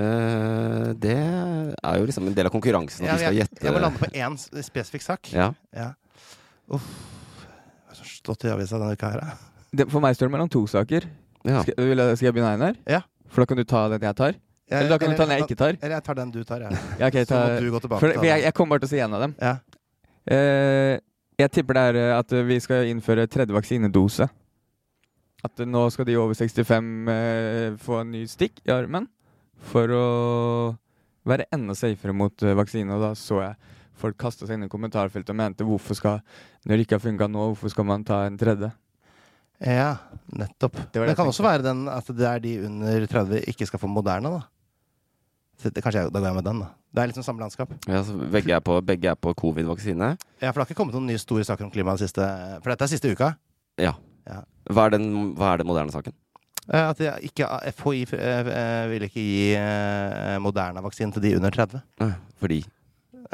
Eh, 0.00 0.86
det 0.96 1.16
er 1.20 1.98
jo 2.00 2.06
liksom 2.08 2.30
en 2.30 2.34
del 2.34 2.48
av 2.48 2.54
konkurransen 2.54 3.04
Ja, 3.04 3.18
vi 3.18 3.26
skal 3.26 3.36
jeg, 3.36 3.44
gjette 3.44 3.68
jeg 3.68 3.74
må 3.76 3.82
lande 3.84 4.00
på 4.00 4.08
én 4.16 4.38
spesifikk 4.64 5.04
sak. 5.04 5.28
Ja. 5.36 5.50
Ja. 5.76 5.90
Uff. 6.72 6.88
Hva 7.84 7.98
har 8.00 8.08
stått 8.08 8.48
i 8.48 8.54
avisa 8.54 8.80
denne 8.80 8.96
uka 8.96 9.12
her? 9.12 9.36
Det, 9.76 9.86
for 9.92 10.02
meg 10.02 10.16
står 10.16 10.30
det 10.30 10.36
mellom 10.38 10.50
to 10.50 10.64
saker. 10.72 11.06
Ja. 11.44 11.60
Skal, 11.66 11.76
vil 11.78 12.00
jeg, 12.00 12.16
skal 12.18 12.30
jeg 12.30 12.36
begynne, 12.38 12.56
Einar? 12.56 12.80
Ja. 12.90 13.04
For 13.28 13.44
da 13.44 13.50
kan 13.52 13.60
du 13.60 13.64
ta 13.68 13.84
den 13.92 14.08
jeg 14.08 14.18
tar. 14.24 14.40
Eller 14.72 14.94
da 14.94 14.98
kan 14.98 15.12
du 15.12 15.18
ta 15.20 15.28
den 15.28 15.36
jeg 15.36 15.46
ikke 15.50 15.60
tar. 15.60 15.76
Eller 15.82 15.98
jeg 15.98 16.06
tar 16.08 16.18
den 16.22 16.30
du 16.32 16.40
tar, 16.48 16.64
jeg. 16.64 16.84
Ja, 16.96 17.10
ok, 17.12 17.20
Så 17.20 17.30
ta, 17.34 17.40
må 17.44 17.60
du 17.60 17.72
gå 17.74 17.82
tilbake 17.84 18.00
for, 18.06 18.16
for 18.22 18.28
jeg, 18.32 18.44
jeg 18.48 18.56
kommer 18.56 18.74
bare 18.74 18.86
til 18.86 18.88
å 18.88 18.94
si 18.94 19.02
en 19.04 19.16
av 19.18 19.26
dem. 19.26 19.34
Ja. 19.42 19.54
Eh, 20.34 20.94
jeg 21.40 21.50
tipper 21.50 21.76
det 21.78 21.84
er 21.90 22.00
eh, 22.00 22.14
at 22.16 22.32
vi 22.46 22.58
skal 22.62 22.88
innføre 22.90 23.26
tredje 23.30 23.54
vaksinedose. 23.56 24.28
At 25.44 25.60
eh, 25.60 25.68
nå 25.68 25.84
skal 25.92 26.08
de 26.08 26.16
over 26.20 26.36
65 26.38 27.10
eh, 27.12 27.76
få 27.80 28.00
en 28.00 28.14
ny 28.14 28.24
stikk 28.30 28.62
i 28.64 28.72
armen 28.74 29.08
for 29.64 29.90
å 29.94 30.06
være 31.28 31.48
enda 31.54 31.76
safere 31.76 32.14
mot 32.16 32.44
eh, 32.44 32.56
vaksine. 32.56 32.94
Og 32.94 33.02
da 33.02 33.12
så 33.18 33.42
jeg 33.42 33.74
folk 34.00 34.18
kasta 34.20 34.46
seg 34.46 34.58
inn 34.58 34.66
i 34.68 34.72
kommentarfeltet 34.72 35.32
og 35.32 35.38
mente 35.38 35.66
hvorfor 35.66 35.94
skal 35.94 36.18
Når 36.64 36.72
det 36.74 36.86
ikke 36.86 36.96
har 36.98 37.04
funka 37.04 37.28
nå, 37.30 37.50
hvorfor 37.52 37.70
skal 37.72 37.86
man 37.88 38.06
ta 38.06 38.24
en 38.26 38.40
tredje? 38.40 38.72
ja, 39.64 39.96
nettopp. 40.34 40.74
Det 40.76 40.98
Det, 41.00 41.06
det 41.08 41.16
kan 41.16 41.28
også 41.30 41.44
være 41.44 41.62
den 41.62 41.86
at 41.88 42.08
det 42.10 42.26
er 42.26 42.40
de 42.42 42.56
under 42.66 43.06
30 43.06 43.44
ikke 43.48 43.66
skal 43.66 43.80
få 43.80 43.88
Moderna, 43.88 44.30
da. 44.30 44.53
Så 45.60 45.70
det, 45.70 45.82
kanskje 45.84 46.02
jeg, 46.02 46.12
da 46.12 46.20
går 46.20 46.28
jeg 46.30 46.38
med 46.38 46.46
den, 46.48 46.62
da. 46.64 46.70
Det 46.94 47.02
er 47.02 47.10
liksom 47.10 47.24
samme 47.26 47.42
landskap. 47.42 47.70
Ja, 47.90 48.02
så 48.06 48.14
begge 48.30 48.54
er 48.54 48.62
på, 48.64 48.76
begge 48.86 49.10
er 49.10 49.18
på 49.18 49.32
covid-vaksine. 49.38 50.12
Ja, 50.42 50.50
For 50.50 50.60
det 50.60 50.64
har 50.64 50.68
ikke 50.70 50.78
kommet 50.82 50.94
noen 50.96 51.08
nye 51.10 51.22
store 51.22 51.46
saker 51.46 51.66
om 51.66 51.72
klima 51.74 51.94
den 51.96 52.04
siste 52.04 52.26
For 52.62 52.70
dette 52.70 52.86
er 52.86 52.92
siste 52.92 53.10
uka. 53.10 53.32
Ja. 53.82 53.96
Ja. 54.28 54.42
Hva, 54.70 54.86
er 54.86 54.94
den, 54.96 55.08
hva 55.38 55.52
er 55.52 55.62
den 55.62 55.68
moderne 55.68 55.94
saken? 55.94 56.14
Eh, 56.70 56.84
At 56.86 57.00
jeg 57.02 57.30
ikke, 57.30 57.48
FHI 57.76 58.04
eh, 58.16 58.52
eh, 58.54 58.84
vil 58.92 59.08
ikke 59.08 59.24
gi 59.24 59.50
moderne 59.56 60.44
Moderna-vaksinen 60.46 61.12
til 61.16 61.26
de 61.26 61.34
under 61.40 61.54
30. 61.54 61.82
Eh, 62.06 62.16
Fordi 62.40 62.62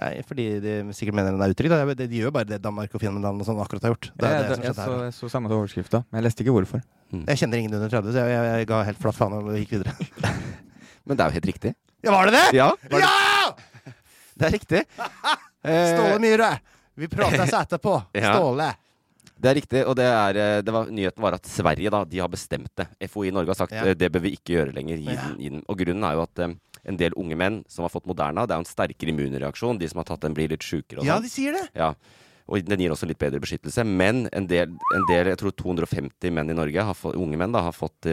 Nei, 0.01 0.23
fordi 0.25 0.45
de 0.63 0.75
sikkert 0.97 1.17
mener 1.19 1.35
den 1.35 1.43
er 1.45 1.53
utrygg. 1.53 1.73
De, 1.99 2.07
gjør 2.17 2.33
bare 2.33 2.49
det 2.49 2.61
Danmark 2.65 2.95
og 2.95 3.03
Finland 3.03 3.27
og 3.27 3.45
sånn 3.45 3.59
akkurat 3.61 3.85
har 3.85 3.93
gjort. 3.93 4.07
Det 4.17 4.25
er 4.25 4.33
jeg, 4.33 4.47
det 4.47 4.55
som 4.55 4.63
jeg, 4.65 4.71
skjedde 4.71 4.87
så, 4.87 4.95
her. 4.95 5.03
jeg 5.05 5.17
så 5.19 5.29
samme 5.35 5.51
overskrifta, 5.53 6.01
men 6.07 6.21
jeg 6.21 6.25
leste 6.25 6.45
ikke 6.47 6.55
hvorfor. 6.55 6.85
Jeg 7.11 7.41
kjenner 7.43 7.61
ingen 7.61 7.75
under 7.77 7.91
30, 7.93 8.15
så 8.15 8.23
jeg, 8.23 8.33
jeg, 8.33 8.61
jeg 8.63 8.69
ga 8.71 8.79
helt 8.87 9.01
flatt 9.03 9.19
faen 9.19 9.35
og 9.37 9.51
gikk 9.59 9.75
videre. 9.75 9.93
Men 11.11 11.19
det 11.19 11.25
er 11.25 11.33
jo 11.33 11.37
helt 11.41 11.49
riktig. 11.51 11.73
Ja, 12.03 12.11
var 12.15 12.27
det 12.31 12.33
det?! 12.39 12.47
Ja! 12.57 12.71
var 12.91 13.01
det- 13.01 13.07
Ja! 13.07 13.93
Det 14.41 14.47
er 14.49 14.55
riktig. 14.57 14.85
Ståle 15.61 16.19
Myhre! 16.23 16.53
Vi 16.97 17.09
prates 17.09 17.53
etterpå. 17.53 17.99
Ja. 18.17 18.35
Ståle. 18.37 18.71
Det 19.41 19.49
er 19.49 19.55
riktig, 19.57 19.81
og 19.89 19.95
det 19.97 20.05
er, 20.05 20.37
eh, 20.37 20.59
det 20.61 20.73
var, 20.73 20.89
nyheten 20.93 21.23
var 21.25 21.33
at 21.39 21.47
Sverige 21.49 21.89
da, 21.93 22.03
de 22.05 22.19
har 22.21 22.29
bestemt 22.29 22.73
det. 22.77 22.85
FHI 23.09 23.31
Norge 23.33 23.49
har 23.55 23.57
sagt 23.57 23.73
Ja. 23.73 23.87
eh, 23.89 23.95
det 23.97 24.11
bør 24.13 24.21
vi 24.27 24.35
ikke 24.37 24.53
gjøre 24.59 24.75
lenger. 24.77 24.99
Gi 25.01 25.15
den, 25.17 25.37
gi 25.41 25.49
den. 25.55 25.63
Og 25.69 25.79
grunnen 25.81 26.05
er 26.05 26.19
jo 26.19 26.25
at 26.27 26.43
eh, 26.45 26.53
en 26.93 26.99
del 27.01 27.17
unge 27.17 27.37
menn 27.41 27.61
som 27.69 27.85
har 27.87 27.93
fått 27.93 28.05
Moderna, 28.09 28.45
det 28.45 28.53
er 28.53 28.61
jo 28.61 28.67
en 28.67 28.69
sterkere 28.69 29.13
immunreaksjon. 29.15 29.79
De 29.81 29.89
som 29.89 30.01
har 30.03 30.09
tatt 30.11 30.21
den, 30.27 30.37
blir 30.37 30.49
litt 30.53 30.65
sjukere. 30.65 31.05
Ja, 31.05 31.17
sånn. 31.17 31.25
de 31.25 31.33
sier 31.33 31.57
det! 31.57 31.67
Ja. 31.77 31.95
Og 32.51 32.65
den 32.69 32.81
gir 32.85 32.93
også 32.93 33.09
litt 33.09 33.21
bedre 33.21 33.41
beskyttelse. 33.41 33.85
Men 33.87 34.27
en 34.37 34.49
del, 34.51 34.73
en 34.97 35.05
del 35.09 35.33
jeg 35.33 35.41
tror 35.41 35.53
250 35.57 36.33
menn 36.37 36.51
i 36.53 36.57
Norge, 36.57 36.85
har 36.85 36.97
fått, 36.99 37.17
unge 37.17 37.37
menn, 37.41 37.53
da, 37.57 37.63
har 37.69 37.77
fått 37.77 38.09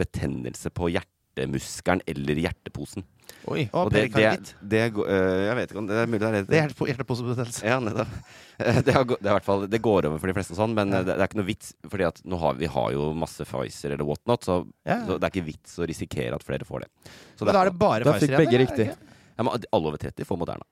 betennelse 0.00 0.70
på 0.72 0.88
hjertemuskelen 1.36 2.02
eller 2.06 2.34
hjerteposen. 2.44 3.04
Oi, 3.48 3.68
Og 3.72 3.86
og 3.86 3.92
det, 3.94 4.08
det, 4.12 4.22
det, 4.42 4.54
det, 4.68 4.80
eh, 5.06 5.46
Jeg 5.46 5.56
vet 5.56 5.70
ikke 5.70 5.78
om 5.80 5.86
det 5.88 5.96
er 6.02 6.08
mulig 6.10 6.20
det 6.20 6.28
er 6.28 6.46
Det 6.50 6.58
er 6.58 6.72
hjerteposebetennelse. 6.90 7.62
ja, 7.64 7.78
nettopp. 7.80 8.08
Det, 8.60 8.92
det, 9.22 9.30
er 9.32 9.40
fall, 9.40 9.62
det 9.72 9.78
går 9.80 10.04
over 10.10 10.18
for 10.20 10.28
de 10.28 10.34
fleste 10.36 10.52
sånn, 10.58 10.74
men 10.76 10.90
Ja. 10.92 10.98
eh, 11.00 11.04
det, 11.06 11.14
det 11.16 11.22
er 11.24 11.28
ikke 11.30 11.38
noe 11.40 11.48
vits. 11.48 11.70
Fordi 11.88 12.04
at 12.04 12.18
har, 12.42 12.58
vi 12.60 12.66
har 12.68 12.90
jo 12.92 13.06
masse 13.16 13.46
Pfizer 13.48 13.94
eller 13.94 14.04
whatnot, 14.04 14.44
så, 14.44 14.58
Ja. 14.84 14.98
så 15.06 15.16
det 15.16 15.24
er 15.24 15.32
ikke 15.32 15.46
vits 15.46 15.78
å 15.80 15.86
risikere 15.88 16.34
at 16.36 16.44
flere 16.44 16.66
får 16.68 16.84
det. 16.84 16.90
Så 17.38 17.46
Men 17.46 17.54
da 17.54 17.62
er 17.62 17.70
det 17.70 17.78
bare 17.80 18.04
Da 18.04 18.12
Pfizer 18.12 18.34
fikk 18.34 18.42
begge 18.44 18.60
riktig. 18.66 18.86
ja, 18.90 19.42
men 19.46 19.48
alle 19.72 19.86
over 19.94 19.96
30 19.96 20.26
får 20.28 20.38
Moderna. 20.42 20.66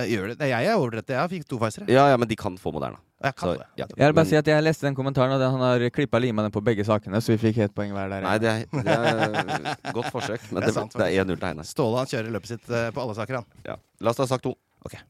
Eh, 0.00 0.08
Gjør 0.08 0.32
det? 0.32 0.38
Nei, 0.40 0.48
jeg 0.50 0.66
er 0.72 0.74
over 0.80 0.96
30. 0.98 1.14
Jeg 1.20 1.30
fikk 1.36 1.48
to 1.52 1.58
Pfizer. 1.62 1.86
Ja, 1.92 2.08
ja, 2.10 2.16
men 2.16 2.26
de 2.26 2.34
kan 2.40 2.56
få 2.58 2.72
Moderna. 2.74 2.98
Jeg 3.22 3.34
kan 3.38 3.48
Så, 3.48 3.52
det. 3.58 3.66
ja. 3.78 3.86
Jeg 3.96 4.06
vil 4.08 4.14
bare 4.18 4.26
si 4.26 4.36
at 4.36 4.48
jeg 4.50 4.62
leste 4.66 4.86
den 4.88 4.94
kommentaren, 4.98 5.30
og 5.32 5.38
det- 5.40 5.50
han 5.54 5.60
har 5.62 5.78
klippa 5.94 6.18
lima 6.20 6.42
den 6.42 6.50
på 6.50 6.62
begge 6.64 6.84
sakene, 6.84 7.20
så 7.22 7.32
vi 7.36 7.38
fikk 7.52 7.58
ett 7.62 7.74
poeng 7.74 7.92
hver 7.94 8.08
der. 8.10 8.20
Nei, 8.26 8.38
det 8.38 8.50
er, 8.50 8.82
det 8.82 8.96
er 8.96 9.92
godt 9.92 10.10
forsøk, 10.10 10.40
men 10.52 10.62
Det 10.62 10.68
er 10.70 10.76
sant, 10.80 10.92
det 10.98 11.06
er 11.06 11.24
1-0 11.24 11.36
til 11.38 11.48
Einar. 11.48 11.64
Ståle 11.64 11.96
han 12.02 12.06
kjører 12.10 12.30
løpet 12.34 12.46
sitt 12.56 12.70
eh, 12.70 12.90
på 12.90 13.00
alle 13.04 13.14
saker, 13.14 13.34
han. 13.42 13.44
Ja. 13.64 13.76
La 14.00 14.10
oss 14.10 14.16
ta 14.18 14.26
sak 14.26 14.42
to. 14.42 14.56
Okay. 14.84 15.00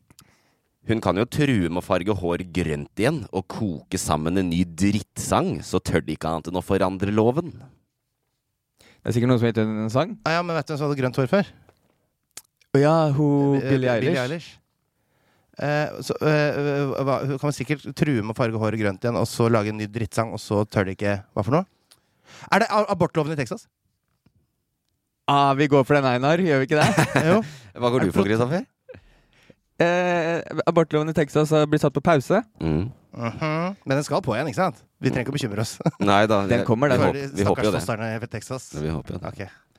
Hun 0.89 1.01
kan 1.01 1.17
jo 1.17 1.25
true 1.25 1.69
med 1.71 1.79
å 1.79 1.85
farge 1.87 2.13
hår 2.19 2.43
grønt 2.53 2.99
igjen 2.99 3.23
og 3.33 3.47
koke 3.49 3.97
sammen 3.97 4.37
en 4.37 4.51
ny 4.51 4.65
drittsang, 4.65 5.61
så 5.63 5.79
tør 5.81 6.05
de 6.05 6.17
ikke 6.17 6.29
annet 6.29 6.49
enn 6.51 6.59
å 6.59 6.65
forandre 6.67 7.13
loven. 7.15 7.53
Det 9.03 9.11
er 9.11 9.15
sikkert 9.17 9.31
noen 9.33 9.39
som 9.41 9.47
heter 9.49 9.63
en 9.63 9.91
sang. 9.91 10.17
Ah, 10.27 10.33
ja, 10.37 10.43
men 10.43 10.55
vet 10.57 10.67
du 10.67 10.73
hvem 10.75 10.79
som 10.79 10.89
hadde 10.91 11.01
grønt 11.01 11.17
hår 11.23 11.31
før? 11.31 11.47
Å 12.75 12.81
ja, 12.83 12.97
hun 13.13 13.57
Eh, 13.63 13.71
Billie 13.71 14.19
Eilish. 14.19 14.59
Eh, 15.61 16.01
så, 16.01 16.17
uh, 16.17 16.95
hva, 17.05 17.19
hun 17.29 17.37
kan 17.37 17.51
vel 17.51 17.55
sikkert 17.57 17.85
true 17.99 18.23
med 18.25 18.33
å 18.33 18.39
farge 18.39 18.61
håret 18.61 18.81
grønt 18.81 19.05
igjen, 19.05 19.19
og 19.21 19.29
så 19.29 19.51
lage 19.53 19.69
en 19.73 19.81
ny 19.83 19.89
drittsang, 19.93 20.33
og 20.33 20.41
så 20.41 20.63
tør 20.65 20.89
de 20.89 20.97
ikke 20.97 21.19
Hva 21.37 21.45
for 21.45 21.59
noe? 21.59 21.69
Er 22.49 22.65
det 22.65 22.71
abortloven 22.73 23.35
i 23.35 23.39
Texas? 23.39 23.67
Ah, 25.29 25.53
vi 25.55 25.69
går 25.71 25.85
for 25.87 25.95
den, 25.99 26.09
Einar. 26.09 26.41
Gjør 26.43 26.63
vi 26.63 26.71
ikke 26.71 26.81
det? 26.81 27.07
jo. 27.31 27.43
Hva 27.79 27.91
går 27.93 28.09
du 28.09 28.15
for. 28.15 28.27
Kristoffer? 28.27 28.65
eh, 29.83 30.41
abortloven 30.67 31.13
i 31.13 31.15
Texas 31.17 31.53
har 31.55 31.69
blitt 31.71 31.85
satt 31.85 31.95
på 31.95 32.03
pause. 32.05 32.43
Mm. 32.61 32.91
Mhm. 33.13 33.77
Men 33.85 33.99
den 33.99 34.05
skal 34.07 34.23
på 34.25 34.35
igjen, 34.37 34.49
ikke 34.49 34.63
sant? 34.63 34.81
Vi 35.03 35.11
trenger 35.11 35.27
ikke 35.27 35.35
å 35.35 35.39
bekymre 35.39 35.65
oss. 35.65 35.77
Nei 36.01 36.23
da. 36.31 36.43
Den 36.49 36.65
kommer, 36.69 36.93
den. 36.93 37.03
Vi, 37.03 37.07
håper, 37.07 37.37
vi 37.37 37.45
håper 37.45 37.69
jo 37.69 37.73
stakkars 37.73 37.75
det. 37.75 37.83
fosterne 37.83 38.09
i 38.17 38.31
Texas. 38.33 38.69
Vi 38.79 38.89
håper 38.93 39.19
jo 39.19 39.21
det. 39.21 39.33
Ok. 39.33 39.72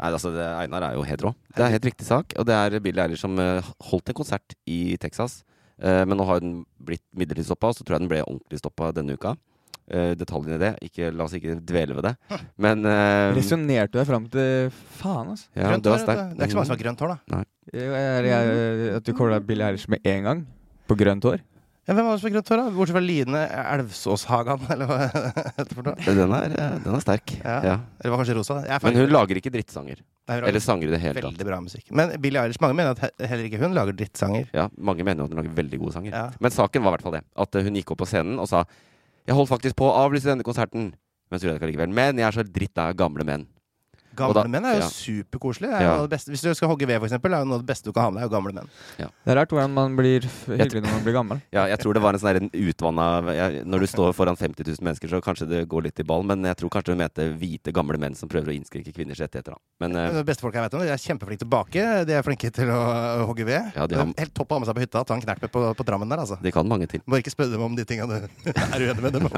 Nei, 0.00 0.08
altså, 0.16 0.32
det, 0.32 0.46
Einar 0.62 0.86
er 0.86 0.96
jo 0.96 1.04
helt 1.04 1.22
rå. 1.26 1.34
Det 1.52 1.64
er 1.64 1.74
helt 1.74 1.86
riktig 1.90 2.06
sak. 2.08 2.32
Og 2.40 2.46
det 2.48 2.56
er 2.56 2.80
Billy 2.80 3.02
Eiler 3.02 3.20
som 3.20 3.36
uh, 3.36 3.66
holdt 3.90 4.08
en 4.08 4.16
konsert 4.16 4.56
i 4.64 4.96
Texas. 5.02 5.42
Uh, 5.76 6.06
men 6.08 6.16
nå 6.16 6.24
har 6.28 6.40
den 6.40 6.62
blitt 6.80 7.04
midlertidig 7.12 7.50
stoppa, 7.50 7.74
så 7.76 7.84
tror 7.84 7.98
jeg 7.98 8.06
den 8.06 8.12
ble 8.12 8.22
ordentlig 8.24 8.62
stoppa 8.62 8.90
denne 8.96 9.18
uka. 9.18 9.34
Uh, 9.90 10.14
detaljene 10.16 10.56
i 10.56 10.62
det. 10.62 10.72
Ikke, 10.88 11.10
la 11.12 11.26
oss 11.26 11.36
ikke 11.36 11.58
dvele 11.68 11.98
ved 11.98 12.08
det. 12.08 12.14
Men 12.64 12.88
uh, 12.88 13.34
Resonnerte 13.36 13.92
du 13.92 14.00
deg 14.00 14.08
fram 14.08 14.30
til 14.32 14.72
Faen, 15.02 15.34
altså. 15.34 15.50
ja, 15.52 15.66
grønt 15.68 15.84
det 15.84 15.92
hår, 15.92 15.98
var 15.98 16.06
sterkt. 16.06 16.24
Det 16.32 16.40
er 16.40 16.48
ikke 16.48 16.56
så 16.56 16.60
mange 16.62 16.70
som 16.70 16.76
har 16.76 16.82
grønt 16.86 17.04
hår, 17.04 17.14
da. 17.14 17.44
Jeg, 17.70 17.92
jeg, 17.92 18.32
jeg, 18.32 18.90
at 18.96 19.06
du 19.10 19.14
deg 19.20 19.48
Billie 19.52 19.68
Eilish 19.68 19.92
med 19.92 20.08
en 20.14 20.28
gang. 20.30 20.44
På 20.88 20.96
grønt 20.98 21.28
hår. 21.28 21.44
Ja, 21.88 21.94
hvem 21.96 22.04
var 22.06 22.12
det 22.14 22.20
som 22.20 22.28
fikk 22.28 22.36
rødt 22.36 22.50
hår, 22.52 22.60
da? 22.60 22.72
Bortsett 22.76 22.94
fra 22.94 23.00
Line 23.02 23.40
Elvsåshagan, 23.74 24.66
eller 24.74 24.88
hva 24.90 24.98
heter 25.56 25.72
for 25.74 25.86
noe? 25.88 25.94
Den 26.04 26.34
er, 26.36 26.52
eh, 26.52 26.74
den 26.84 26.96
er 26.98 27.02
sterk. 27.02 27.32
Ja. 27.40 27.54
Ja. 27.66 27.76
Eller 28.02 28.12
var 28.14 28.20
kanskje 28.20 28.36
rosa? 28.36 28.58
Men 28.84 28.98
hun 29.00 29.14
lager 29.14 29.40
ikke 29.40 29.52
drittsanger. 29.54 30.02
Nei, 30.28 30.36
hun 30.36 30.48
Eller 30.52 30.62
sanger 30.62 30.90
i 30.90 30.92
det 30.92 31.00
hele 31.02 31.16
tatt. 31.16 31.32
Veldig 31.32 31.48
bra 31.48 31.58
musikk. 31.64 31.86
Men 31.96 32.12
Billie 32.22 32.42
Eilish, 32.42 32.60
mange 32.62 32.76
mener 32.78 32.92
at 32.94 33.24
heller 33.32 33.48
ikke 33.48 33.62
hun 33.64 33.74
lager 33.74 33.96
drittsanger. 33.96 34.50
Ja, 34.54 34.68
mange 34.76 35.06
mener 35.08 35.24
at 35.24 35.32
hun 35.32 35.40
lager 35.40 35.56
veldig 35.56 35.80
gode 35.82 35.96
sanger. 35.96 36.14
Ja. 36.14 36.26
Men 36.38 36.54
saken 36.54 36.84
var 36.84 36.92
i 36.92 36.98
hvert 36.98 37.06
fall 37.08 37.16
det. 37.16 37.24
At 37.46 37.56
eh, 37.58 37.64
hun 37.66 37.80
gikk 37.80 37.94
opp 37.96 38.04
på 38.04 38.10
scenen 38.12 38.38
og 38.44 38.50
sa 38.52 38.62
Jeg 39.26 39.36
holdt 39.40 39.50
faktisk 39.50 39.80
på 39.80 39.88
å 39.88 39.96
avlyse 40.04 40.28
denne 40.30 40.44
konserten, 40.46 40.92
men 41.30 41.40
så 41.40 41.46
gjorde 41.46 41.56
jeg 41.56 41.58
det 41.58 41.64
ikke 41.64 41.72
likevel. 41.72 41.96
Men 41.96 42.20
jeg 42.20 42.28
er 42.28 42.36
så 42.38 42.44
dritt 42.46 42.78
av 42.82 42.92
gamle 42.98 43.24
menn. 43.26 43.48
Gamle 44.20 44.36
da- 44.36 44.44
menn 44.52 44.64
er 44.68 44.76
jo 44.78 44.82
ja. 44.84 44.88
superkoselige. 44.92 45.72
Er 45.74 45.82
Ja. 45.82 45.94
Hvis 46.06 46.42
du 46.44 46.50
skal 46.54 46.68
hogge 46.70 46.86
ved, 46.86 47.00
eksempel, 47.02 47.32
er 47.34 47.42
jo 47.44 47.48
noe 47.50 47.58
av 47.58 47.64
det 47.64 47.68
beste 47.72 47.88
du 47.88 47.92
kan 47.96 48.04
ha 48.06 48.10
med 48.14 48.22
deg, 48.22 48.30
gamle 48.32 48.52
menn. 48.56 48.68
Det 48.98 49.08
er 49.32 49.36
rart 49.40 49.50
hvordan 49.52 49.72
man 49.74 49.96
blir 49.96 50.20
hyggelig 50.46 50.82
når 50.84 50.92
man 50.92 51.04
blir 51.06 51.16
gammel. 51.16 51.40
Ja, 51.52 51.64
jeg 51.70 51.78
tror 51.82 51.94
det 51.96 52.02
var 52.04 52.14
en 52.14 52.22
sånn 52.22 52.50
utvanna 52.52 53.06
Når 53.66 53.80
du 53.80 53.86
står 53.90 54.12
foran 54.16 54.36
50 54.36 54.64
000 54.66 54.84
mennesker, 54.86 55.08
så 55.08 55.20
kanskje 55.24 55.48
det 55.48 55.62
går 55.68 55.82
litt 55.88 56.00
i 56.00 56.06
ball, 56.06 56.22
men 56.22 56.44
jeg 56.44 56.56
tror 56.60 56.70
kanskje 56.70 56.92
hun 56.94 56.98
mente 57.02 57.26
hvite, 57.40 57.72
gamle 57.72 57.98
menn 57.98 58.14
som 58.14 58.28
prøver 58.28 58.52
å 58.52 58.56
innskrenke 58.56 58.92
kvinners 58.94 59.20
rettigheter. 59.20 59.54
Men 59.80 59.96
uh, 59.96 60.12
Men 60.12 60.24
beste 60.28 60.42
folk 60.44 60.54
jeg 60.54 60.62
vet 60.68 60.74
om, 60.74 60.80
de 60.84 60.92
er 60.92 61.00
kjempeflinke 61.00 61.44
tilbake. 61.44 61.86
De 62.06 62.12
er 62.18 62.22
flinke 62.26 62.50
til 62.52 62.68
å 62.70 63.26
hogge 63.26 63.44
ved. 63.48 63.72
Ja, 63.76 63.86
de 63.86 63.96
har- 63.96 64.14
Helt 64.18 64.34
topp 64.34 64.50
å 64.52 64.54
ha 64.54 64.60
med 64.60 64.68
seg 64.68 64.76
på 64.76 64.84
hytta. 64.84 65.04
Ta 65.06 65.14
en 65.14 65.22
knert 65.24 65.40
på, 65.50 65.74
på 65.74 65.84
Drammen 65.86 66.08
der, 66.08 66.18
altså. 66.20 66.36
de 66.42 66.50
kan 66.52 66.66
mange 66.68 66.86
ting. 66.90 67.00
Må 67.06 67.16
ikke 67.22 67.32
spørre 67.32 67.50
dem 67.52 67.62
om 67.62 67.74
de 67.76 67.84
tinga 67.88 68.06
du 68.06 68.14
er 68.74 68.80
uenig 68.84 69.02
med 69.02 69.12
dem 69.16 69.26
om. 69.30 69.32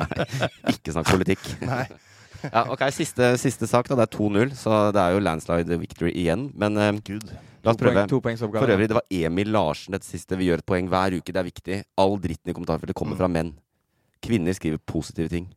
Ikke 0.73 0.92
snakk 0.95 1.07
politikk. 1.12 1.38
Nei. 1.62 1.87
Ja, 2.50 2.64
ok, 2.72 2.83
Siste, 2.92 3.33
siste 3.38 3.66
sak. 3.70 3.88
da, 3.88 3.94
Det 4.00 4.09
er 4.09 4.16
2-0, 4.18 4.52
så 4.59 4.92
det 4.92 5.00
er 5.02 5.12
jo 5.14 5.20
landslide 5.20 5.78
victory 5.78 6.12
igjen. 6.14 6.50
Men 6.59 6.76
eh, 6.76 6.92
la 7.62 7.70
oss 7.70 7.76
To 7.76 7.85
poeng- 8.20 8.38
prøve. 8.38 8.38
For 8.59 8.66
øvrig, 8.74 8.88
det 8.88 8.96
var 8.98 9.07
Emil 9.11 9.52
Larsen 9.55 9.92
dette 9.92 10.07
siste. 10.09 10.37
Vi 10.37 10.48
gjør 10.50 10.59
et 10.59 10.66
poeng 10.66 10.88
hver 10.90 11.14
uke, 11.18 11.31
det 11.33 11.37
er 11.37 11.48
viktig. 11.50 11.83
All 11.98 12.16
dritten 12.18 12.50
i 12.50 12.55
kommentarfeltet 12.57 12.94
kommer 12.98 13.16
fra 13.16 13.28
menn. 13.28 13.55
Kvinner 14.22 14.52
skriver 14.55 14.78
positive 14.87 15.28
ting. 15.28 15.48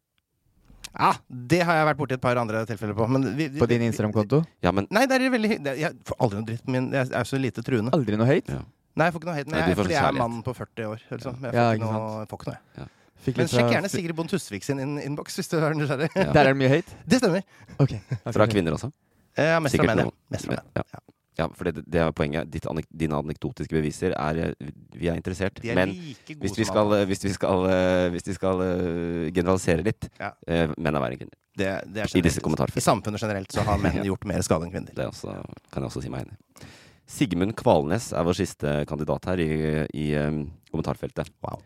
Ja, 0.95 1.11
det 1.27 1.59
har 1.67 1.75
jeg 1.75 1.87
vært 1.89 1.97
borti 1.99 2.13
et 2.15 2.21
par 2.23 2.37
andre 2.39 2.61
tilfeller 2.65 2.95
på. 2.95 3.07
Men 3.11 3.25
vi, 3.35 3.49
vi, 3.51 3.59
På 3.59 3.67
din 3.67 3.81
Instagram-konto? 3.83 4.45
Ja, 4.63 4.71
Nei, 4.71 5.05
det 5.05 5.17
er 5.19 5.29
veldig 5.29 5.57
det- 5.63 5.77
Jeg 5.79 5.91
får 6.05 6.15
aldri 6.21 6.37
noe 6.39 6.45
dritt. 6.45 6.67
Min, 6.67 6.91
jeg 6.91 7.09
er 7.11 7.23
så 7.27 7.37
lite 7.41 7.61
truende. 7.65 7.91
Aldri 7.91 8.15
noe 8.15 8.27
høyt? 8.29 8.47
Ja. 8.47 8.61
Nei, 8.95 9.05
jeg 9.09 9.13
får 9.13 9.19
ikke 9.19 9.27
noe 9.27 9.35
hate. 9.35 9.49
Men 9.51 9.59
Nei, 9.59 9.67
jeg, 9.67 9.75
fordi 9.77 9.89
jeg 9.97 10.03
er 10.07 10.11
mannen 10.15 10.43
på 10.45 10.53
40 10.55 10.85
år. 10.87 10.99
Liksom. 11.11 11.33
Jeg 11.41 11.51
får 11.51 11.53
Ja, 11.53 11.65
ikke 11.73 11.81
ikke 11.81 11.91
noe, 11.91 12.19
jeg 12.21 12.27
får 12.31 12.39
ikke 12.39 12.47
noe. 12.47 12.59
jeg. 12.77 12.87
Fikk 13.23 13.39
Men 13.39 13.49
sjekk 13.49 13.71
gjerne 13.73 13.89
Sigrid 13.89 14.15
Bond 14.17 14.29
Tusvik 14.29 14.65
sin 14.67 14.81
in 14.83 14.97
innboks 15.01 15.39
hvis 15.39 15.49
du 15.49 15.57
er 15.57 15.73
nysgjerrig. 15.77 16.11
Der 16.15 16.41
er 16.43 16.51
det 16.51 16.59
mye 16.59 16.69
høyt? 16.75 16.95
Det 17.07 17.21
stemmer. 17.21 17.45
Okay. 17.79 17.99
fra 18.27 18.47
kvinner 18.51 18.75
også. 18.77 18.91
Ja, 19.37 19.59
mest 19.63 19.75
fra 19.79 19.87
menn, 19.89 20.05
ja. 20.05 20.11
Mest 20.31 20.47
fra 20.47 20.57
menn. 20.57 20.71
Ja. 20.77 21.03
Ja, 21.35 21.49
for 21.51 21.67
det, 21.67 21.81
det 21.91 21.99
er 21.99 22.13
poenget. 22.15 22.47
Ditt 22.47 22.63
anek 22.71 22.85
dine 22.95 23.17
anekdotiske 23.19 23.75
beviser 23.75 24.13
er 24.15 24.37
eh, 24.45 24.69
Vi 24.95 25.09
er 25.11 25.17
interessert. 25.19 25.59
Er 25.65 25.75
Men 25.75 25.91
like 25.91 26.37
hvis 26.39 26.55
vi 26.55 26.67
skal, 26.67 26.93
eh, 26.95 27.03
hvis 27.09 27.25
vi 27.25 27.33
skal, 27.35 27.65
eh, 27.67 28.05
hvis 28.13 28.29
vi 28.29 28.35
skal 28.37 28.63
uh, 28.63 29.25
generalisere 29.35 29.83
litt 29.83 30.07
Ja. 30.19 30.31
uh, 30.31 30.71
Menn 30.77 30.95
er 30.95 31.03
verre 31.03 31.17
enn 31.17 31.23
kvinner. 31.25 31.35
det, 31.59 31.69
det 31.91 32.05
er 32.05 32.15
I 32.15 32.23
disse 32.23 32.43
kommentarfeltene. 32.43 32.83
I 32.83 32.87
samfunnet 32.87 33.21
generelt 33.25 33.51
så 33.51 33.65
har 33.67 33.81
menn 33.83 33.97
Ja. 33.99 34.07
gjort 34.13 34.23
mer 34.31 34.45
skade 34.47 34.67
enn 34.67 34.71
kvinner. 34.71 34.95
Det 34.95 35.09
også, 35.11 35.35
kan 35.73 35.83
jeg 35.83 35.91
også 35.91 36.05
si 36.05 36.13
meg 36.13 36.23
enig 36.23 36.37
i. 36.39 36.69
Sigmund 37.05 37.53
Kvalnes 37.59 38.13
er 38.15 38.23
vår 38.25 38.39
siste 38.39 38.77
kandidat 38.89 39.27
her 39.29 39.43
i, 39.43 39.49
i 39.93 40.05
um, 40.17 40.45
kommentarfeltet. 40.71 41.27
Wow. 41.43 41.59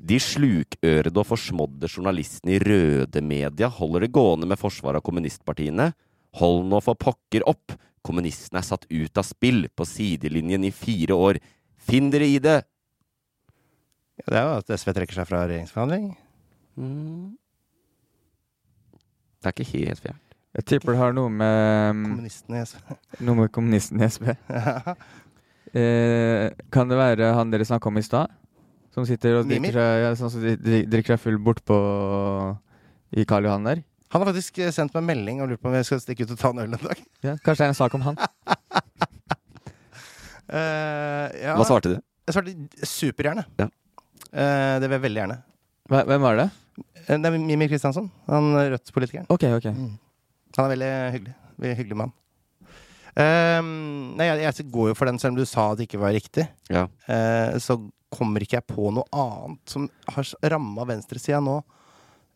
De 0.00 0.16
slukørede 0.22 1.20
og 1.20 1.28
forsmådde 1.28 1.90
journalistene 1.90 2.56
i 2.56 2.60
røde 2.62 3.20
media 3.20 3.68
holder 3.68 4.06
det 4.06 4.14
gående 4.16 4.48
med 4.48 4.60
forsvaret 4.60 5.02
av 5.02 5.04
kommunistpartiene. 5.04 5.90
Hold 6.40 6.64
nå 6.70 6.80
for 6.84 6.98
pokker 6.98 7.44
opp! 7.50 7.74
Kommunistene 8.00 8.62
er 8.62 8.64
satt 8.64 8.86
ut 8.88 9.20
av 9.20 9.26
spill 9.28 9.66
på 9.76 9.84
sidelinjen 9.84 10.64
i 10.64 10.72
fire 10.72 11.12
år. 11.12 11.40
Finn 11.76 12.08
dere 12.12 12.30
i 12.30 12.40
det! 12.40 12.62
Ja, 14.20 14.24
det 14.24 14.40
er 14.40 14.46
jo 14.46 14.56
at 14.62 14.72
SV 14.80 14.94
trekker 14.96 15.20
seg 15.20 15.28
fra 15.28 15.44
regjeringsforhandling. 15.44 16.10
Mm. 16.80 17.36
Det 19.40 19.48
er 19.48 19.56
ikke 19.56 19.70
helt 19.74 20.04
fjernt. 20.04 20.26
Jeg 20.56 20.66
tipper 20.66 20.96
det 20.96 21.00
har 21.00 21.12
noe 21.14 21.30
med, 21.30 21.94
mm, 21.94 22.04
Kommunistene 22.08 22.60
i 22.60 22.66
SV. 22.66 22.96
noe 23.20 23.42
med 23.42 23.52
kommunisten 23.54 24.00
i 24.00 24.08
SV. 24.08 24.32
Eh, 25.70 26.50
kan 26.74 26.88
det 26.90 26.96
være 26.98 27.28
han 27.36 27.52
dere 27.52 27.62
snakka 27.62 27.86
om 27.92 27.98
i 28.00 28.02
stad? 28.02 28.32
Som 28.94 29.06
sitter 29.06 29.36
og 29.38 29.46
drikker 29.46 29.76
seg, 29.76 30.00
ja, 30.02 30.10
som 30.18 30.32
dri- 30.34 30.56
dri- 30.58 30.86
drikker 30.90 31.14
seg 31.14 31.20
full 31.22 31.38
bortpå 31.46 31.76
i 33.20 33.24
Karl 33.28 33.46
Johan 33.46 33.66
der? 33.68 33.82
Han 34.10 34.24
har 34.24 34.32
faktisk 34.32 34.58
eh, 34.58 34.72
sendt 34.74 34.94
meg 34.98 35.04
melding 35.06 35.42
og 35.44 35.52
lurt 35.52 35.60
på 35.62 35.70
om 35.70 35.76
jeg 35.78 35.86
skal 35.86 36.00
stikke 36.02 36.26
ut 36.26 36.32
og 36.34 36.40
ta 36.40 36.50
en 36.50 36.58
øl 36.64 36.74
en 36.74 36.82
dag. 36.82 37.02
Ja, 37.22 37.36
kanskje 37.44 37.62
det 37.62 37.68
er 37.68 37.74
en 37.74 37.78
sak 37.78 37.94
om 37.94 38.02
han? 38.08 38.16
uh, 40.50 41.26
ja. 41.44 41.54
Hva 41.58 41.66
svarte 41.68 41.92
du? 41.94 41.98
Jeg 42.26 42.34
svarte 42.36 42.86
supergjerne. 42.86 43.44
Ja. 43.60 43.68
Uh, 44.30 44.76
det 44.82 44.88
vil 44.90 44.96
jeg 44.98 45.04
veldig 45.06 45.22
gjerne. 45.22 45.38
Hva- 45.90 46.04
Hvem 46.10 46.26
var 46.26 46.40
det? 46.42 46.48
Det 47.06 47.18
er 47.18 47.38
Mimir 47.38 47.70
Kristiansson. 47.70 48.10
Han 48.30 48.50
Rødt-politikeren. 48.74 49.26
Ok, 49.30 49.44
ok. 49.56 49.66
Han 49.70 50.64
er 50.66 50.72
veldig 50.74 50.90
hyggelig. 51.16 51.34
Veldig 51.60 51.76
hyggelig 51.84 51.98
mann. 52.02 52.12
Ehm, 53.18 54.14
nei, 54.18 54.28
jeg, 54.28 54.42
jeg 54.46 54.68
går 54.70 54.92
jo 54.92 54.98
for 54.98 55.10
den, 55.10 55.18
selv 55.22 55.34
om 55.34 55.40
du 55.40 55.46
sa 55.48 55.70
at 55.72 55.80
det 55.80 55.88
ikke 55.88 56.02
var 56.02 56.14
riktig. 56.14 56.46
Ja. 56.70 56.86
Uh, 57.08 57.58
så 57.62 57.78
kommer 58.10 58.42
ikke 58.42 58.58
jeg 58.58 58.66
på 58.70 58.90
noe 58.94 59.06
annet 59.14 59.70
som 59.70 59.86
har 60.14 60.30
ramma 60.54 60.86
venstresida 60.88 61.40
nå. 61.42 61.60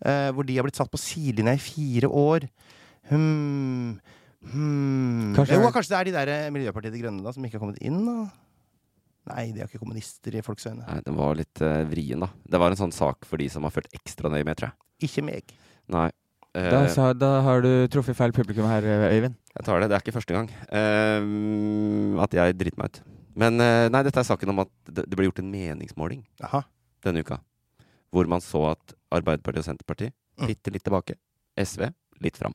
Uh, 0.04 0.30
hvor 0.34 0.46
de 0.46 0.56
har 0.58 0.66
blitt 0.66 0.78
satt 0.78 0.90
på 0.92 1.00
sidelinja 1.00 1.54
i 1.56 1.62
fire 1.62 2.10
år. 2.10 2.48
Hmm. 3.10 4.00
Hmm. 4.44 5.32
Kanskje- 5.36 5.56
jo, 5.56 5.70
kanskje 5.72 5.94
det 5.94 5.98
er 6.00 6.08
de 6.08 6.12
der 6.18 6.30
eh, 6.34 6.50
Miljøpartiet 6.52 6.92
De 6.92 7.00
Grønne 7.00 7.24
da, 7.24 7.32
som 7.32 7.44
ikke 7.46 7.56
har 7.56 7.62
kommet 7.62 7.80
inn? 7.80 8.02
da 8.04 8.26
Nei, 9.30 9.44
de 9.56 9.62
er 9.62 9.70
ikke 9.70 9.80
kommunister 9.80 10.34
i 10.36 10.42
folks 10.44 10.66
øyne. 10.68 10.84
Nei, 10.84 10.98
den 11.06 11.16
var 11.16 11.38
litt 11.38 11.62
uh, 11.64 11.80
vrien, 11.88 12.20
da. 12.20 12.28
Det 12.44 12.60
var 12.60 12.74
en 12.74 12.76
sånn 12.76 12.92
sak 12.92 13.24
for 13.24 13.40
de 13.40 13.46
som 13.48 13.64
har 13.64 13.72
følt 13.72 13.88
ekstra 13.96 14.28
nøye 14.28 14.44
med, 14.44 14.58
tror 14.60 14.68
jeg. 14.68 15.08
Ikke 15.08 15.24
meg. 15.24 15.54
Nei. 15.94 16.10
Eh, 16.54 16.70
Da, 16.70 16.84
sa, 16.88 17.12
da 17.12 17.40
har 17.42 17.62
du 17.64 17.70
truffet 17.90 18.14
feil 18.16 18.32
publikum 18.32 18.66
her, 18.70 18.82
Øyvind. 19.10 19.34
Jeg 19.56 19.64
tar 19.66 19.80
det. 19.82 19.88
Det 19.90 19.96
er 19.96 20.02
ikke 20.04 20.14
første 20.14 20.34
gang 20.34 20.48
uh, 20.70 22.22
at 22.22 22.34
jeg 22.36 22.56
driter 22.58 22.78
meg 22.78 22.90
ut. 22.92 23.00
Men 23.34 23.58
uh, 23.58 23.88
nei, 23.90 24.02
dette 24.06 24.20
er 24.22 24.26
saken 24.28 24.52
om 24.52 24.62
at 24.62 24.70
det, 24.86 25.04
det 25.10 25.18
ble 25.18 25.26
gjort 25.28 25.40
en 25.42 25.50
meningsmåling 25.50 26.22
Aha. 26.46 26.62
denne 27.04 27.24
uka. 27.26 27.40
Hvor 28.14 28.28
man 28.30 28.42
så 28.44 28.60
at 28.70 28.94
Arbeiderpartiet 29.14 29.64
og 29.64 29.70
Senterpartiet 29.72 30.14
Mm. 30.34 30.48
bitte 30.50 30.66
litt 30.74 30.82
tilbake. 30.82 31.14
SV 31.54 31.92
litt 32.24 32.34
fram. 32.36 32.50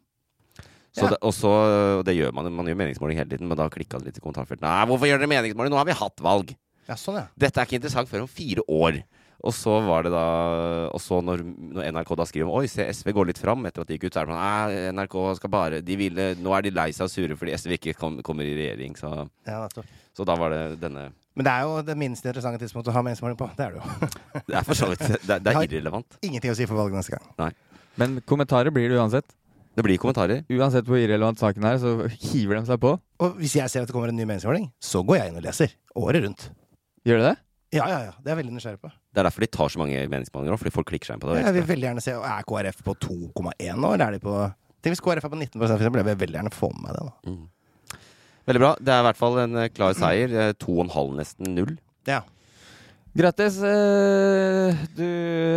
Så 0.91 1.05
Ja. 1.05 1.11
det, 1.13 1.17
og 1.23 1.31
så, 1.31 2.03
det 2.03 2.11
gjør 2.17 2.33
man. 2.35 2.49
Man 2.51 2.65
gjør 2.67 2.75
meningsmåling 2.75 3.15
hele 3.15 3.29
tiden, 3.31 3.47
men 3.47 3.55
da 3.55 3.69
klikka 3.71 3.95
det 4.01 4.09
litt 4.09 4.17
i 4.19 4.23
kommentarfeltet. 4.25 4.59
Nei, 4.65 4.81
hvorfor 4.89 5.07
gjør 5.07 5.21
dere 5.21 5.29
meningsmåling? 5.31 5.71
Nå 5.71 5.77
har 5.79 5.85
vi 5.87 5.95
hatt 5.95 6.19
valg! 6.19 6.51
Ja, 6.89 6.97
sånn, 6.99 7.21
ja. 7.21 7.27
Dette 7.39 7.61
er 7.61 7.69
ikke 7.69 7.77
interessant 7.79 8.09
før 8.11 8.25
om 8.25 8.27
fire 8.27 8.65
år. 8.67 8.99
Og 9.47 9.53
så 9.55 9.71
var 9.85 10.03
det 10.03 10.09
da 10.11 10.23
Og 10.91 10.99
så 10.99 11.21
når, 11.23 11.39
når 11.47 11.85
NRK 11.95 12.09
da 12.19 12.25
skriver 12.27 12.49
om 12.49 12.57
Oi, 12.59 12.65
se, 12.67 12.83
SV 12.91 13.13
går 13.15 13.29
litt 13.29 13.39
fram 13.39 13.63
etter 13.69 13.85
at 13.85 13.87
de 13.87 13.95
gikk 13.95 14.09
ut, 14.09 14.13
så 14.17 14.19
er 14.19 14.27
det 14.27 14.33
sånn 14.33 14.41
Nei, 14.43 14.81
NRK 14.97 15.15
skal 15.39 15.53
bare 15.53 15.79
de 15.85 15.95
ville, 15.99 16.25
Nå 16.43 16.51
er 16.57 16.65
de 16.67 16.73
lei 16.75 16.89
seg 16.95 17.05
og 17.07 17.13
sure 17.13 17.37
fordi 17.39 17.55
SV 17.55 17.77
ikke 17.77 17.93
kom, 17.99 18.17
kommer 18.25 18.43
i 18.43 18.51
regjering. 18.57 18.97
Så, 18.99 19.13
ja 19.47 19.61
så 20.19 20.25
da 20.27 20.35
var 20.35 20.51
det 20.51 20.61
denne 20.81 21.05
Men 21.39 21.47
det 21.47 21.53
er 21.55 21.63
jo 21.69 21.79
det 21.87 21.95
minst 22.01 22.25
interessante 22.27 22.59
tidspunktet 22.65 22.91
å 22.91 22.97
ha 22.97 23.03
meningsmåling 23.07 23.37
på. 23.39 23.47
Det 23.55 23.69
er 23.69 23.77
det 23.77 23.79
jo. 23.79 24.09
Det 24.49 24.57
er 24.59 24.65
for 24.67 24.75
så 24.75 24.89
vidt 24.91 25.05
Det, 25.07 25.19
er- 25.37 25.43
det 25.45 25.53
er 25.55 25.63
irrelevant. 25.69 26.17
Ingenting 26.27 26.51
å 26.51 26.57
si 26.59 26.67
for 26.67 26.75
valget 26.81 26.99
neste 26.99 27.15
gang. 27.15 27.55
Men 27.99 28.19
kommentarer 28.27 28.73
blir 28.75 28.91
det 28.91 28.99
uansett. 28.99 29.31
Det 29.79 29.85
blir 29.85 29.95
kommentarer. 30.01 30.41
Uansett 30.51 30.87
hvor 30.89 30.99
irrelevant 30.99 31.39
saken 31.39 31.63
er, 31.69 31.77
så 31.79 31.93
hiver 32.11 32.59
de 32.59 32.65
seg 32.67 32.81
på. 32.83 32.91
Og 33.23 33.37
hvis 33.39 33.55
jeg 33.61 33.71
ser 33.71 33.85
at 33.85 33.87
det 33.87 33.95
kommer 33.95 34.11
en 34.11 34.17
ny 34.19 34.25
meningsmåling, 34.27 34.67
så 34.83 34.99
går 35.07 35.21
jeg 35.21 35.31
inn 35.31 35.39
og 35.39 35.45
leser. 35.47 35.75
Året 35.95 36.25
rundt. 36.25 36.49
Gjør 37.07 37.21
du 37.21 37.27
det? 37.29 37.35
Ja, 37.77 37.85
ja, 37.87 37.99
ja. 38.09 38.13
Det 38.19 38.27
er 38.27 38.33
jeg 38.33 38.41
veldig 38.41 38.57
nysgjerrig 38.57 38.81
på. 38.83 38.91
Det 39.09 39.19
er 39.21 39.25
derfor 39.25 39.41
de 39.41 39.47
tar 39.49 39.69
så 39.73 39.79
mange 39.81 40.01
meningsmålinger 40.11 40.53
òg, 40.53 40.59
fordi 40.61 40.71
folk 40.75 40.87
klikker 40.91 41.09
seg 41.09 41.15
inn 41.17 41.21
på 41.23 41.31
det. 41.31 41.39
Ja, 41.41 41.47
Jeg 41.49 41.55
vil 41.59 41.69
veldig 41.71 41.87
gjerne 41.89 42.03
se 42.05 42.11
Er 42.13 42.43
KrF 42.45 42.83
på 42.85 42.93
2,1 43.07 43.79
nå, 43.81 43.93
eller 43.95 44.05
er 44.05 44.11
de 44.17 44.19
på 44.23 44.35
Tenk 44.79 44.93
hvis 44.95 45.01
KrF 45.03 45.25
er 45.25 45.31
på 45.33 45.39
19 45.39 45.57
for 45.59 45.65
eksempel. 45.67 45.99
Jeg 45.99 46.05
vil 46.07 46.19
veldig 46.21 46.37
gjerne 46.39 46.53
få 46.55 46.69
med 46.75 46.83
meg 46.85 46.93
det. 46.95 47.05
da 47.07 47.31
Mm. 47.31 47.47
Veldig 48.49 48.61
bra. 48.63 48.69
Det 48.81 48.93
er 48.93 48.99
i 49.01 49.05
hvert 49.09 49.17
fall 49.19 49.37
en 49.43 49.55
eh, 49.61 49.67
klar 49.69 49.93
seier. 49.93 50.31
Eh, 50.33 50.53
To 50.57 50.71
og 50.79 50.85
en 50.85 50.93
halv, 50.93 51.11
nesten 51.19 51.51
null. 51.53 51.73
Ja. 52.07 52.21
Grattis. 53.17 53.57
eh, 53.61 54.79
du 54.95 55.03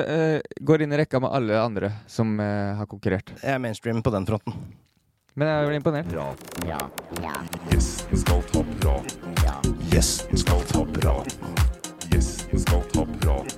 eh, 0.02 0.40
går 0.60 0.82
inn 0.82 0.92
i 0.92 0.98
rekka 1.00 1.20
med 1.22 1.30
alle 1.32 1.56
andre 1.62 1.92
som 2.10 2.34
eh, 2.40 2.74
har 2.76 2.86
konkurrert. 2.90 3.32
Jeg 3.42 3.54
er 3.54 3.58
mainstream 3.62 4.02
på 4.02 4.10
den 4.12 4.26
fronten. 4.28 4.52
Men 5.36 5.48
jeg 5.48 5.68
blir 5.70 5.78
imponert. 5.80 6.12
Gjesten 7.70 8.18
skal 8.20 8.42
ta 8.52 8.60
prat. 8.82 9.14
Gjesten 9.92 10.36
skal 10.42 10.60
ta 10.68 10.84
prat. 10.98 11.71
Skal 12.52 12.82
ta 12.92 13.06
prat. 13.06 13.54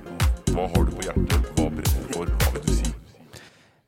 Hva 0.55 0.65
har 0.71 0.85
du 0.87 0.91
på 0.95 1.03
hjertet? 1.03 1.47
Hva 1.57 1.65
brenner 1.67 2.03
du 2.05 2.13
for? 2.13 2.29
Hva 2.31 2.51
vil 2.53 2.61
du 2.63 2.69
si? 2.71 2.91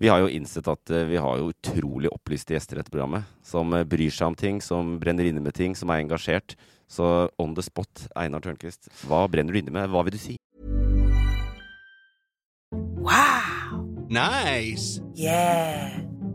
Vi 0.04 0.10
har 0.12 0.20
jo 0.20 0.28
innsett 0.36 0.68
at 0.68 0.92
eh, 0.92 1.06
vi 1.08 1.22
har 1.24 1.38
jo 1.40 1.54
utrolig 1.54 2.12
opplyste 2.12 2.58
gjester 2.58 2.76
i 2.76 2.82
dette 2.82 2.92
programmet. 2.92 3.30
Som 3.40 3.72
eh, 3.72 3.86
bryr 3.88 4.12
seg 4.12 4.34
om 4.34 4.36
ting, 4.36 4.60
som 4.60 4.98
brenner 5.00 5.30
inne 5.30 5.44
med 5.44 5.56
ting, 5.56 5.78
som 5.80 5.94
er 5.96 6.04
engasjert. 6.04 6.58
Så 6.92 7.30
on 7.40 7.56
the 7.56 7.64
spot, 7.64 8.10
Einar 8.20 8.44
Tørnquist, 8.44 8.92
hva 9.08 9.24
brenner 9.32 9.56
du 9.56 9.62
inne 9.64 9.78
med? 9.80 9.88
Hva 9.96 10.04
vil 10.08 10.18
du 10.18 10.22
si? 10.22 10.36
Wow! 13.00 13.88
Nice. 14.12 15.00
Yeah. 15.16 16.07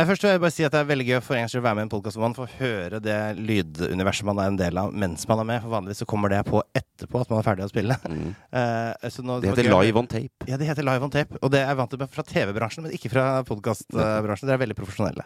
Jeg 0.00 0.08
først 0.08 0.22
vil 0.24 0.30
jeg 0.32 0.40
bare 0.40 0.54
si 0.54 0.64
at 0.64 0.72
Det 0.72 0.78
er 0.80 0.86
veldig 0.88 1.04
gøy 1.04 1.18
for 1.20 1.36
en 1.36 1.50
å 1.52 1.60
være 1.66 1.76
med 1.76 1.82
i 1.82 1.84
en 1.84 1.90
podkast 1.92 2.16
hvor 2.16 2.24
man 2.24 2.34
får 2.36 2.52
høre 2.62 2.98
det 3.04 3.16
lyduniverset 3.44 4.24
man 4.24 4.38
er 4.40 4.48
en 4.48 4.56
del 4.56 4.78
av 4.80 4.94
mens 4.96 5.26
man 5.28 5.42
er 5.42 5.48
med. 5.50 5.60
For 5.60 5.74
Vanligvis 5.74 6.00
så 6.00 6.06
kommer 6.08 6.32
det 6.32 6.38
på 6.48 6.62
etterpå 6.78 7.20
at 7.20 7.28
man 7.32 7.42
er 7.42 7.46
ferdig 7.50 7.66
å 7.66 7.72
spille. 7.72 7.98
Eh, 8.52 9.08
så 9.12 9.22
nå- 9.24 9.36
Mm. 9.42 9.44
Det 9.44 9.50
heter 9.52 9.68
live 9.82 9.98
on 9.98 10.06
tape. 10.06 10.46
Ja, 10.48 10.56
det 10.60 10.66
heter 10.68 10.84
live 10.84 11.04
on 11.04 11.10
tape. 11.12 11.36
Og 11.42 11.50
det 11.52 11.60
er 11.60 11.68
jeg 11.70 11.76
vant 11.76 11.90
til 11.90 12.06
fra 12.12 12.22
TV-bransjen, 12.22 12.84
men 12.84 12.92
ikke 12.96 13.10
fra 13.12 13.24
podkastbransjen. 13.48 14.46
Dere 14.48 14.56
er 14.58 14.62
veldig 14.64 14.76
profesjonelle. 14.76 15.24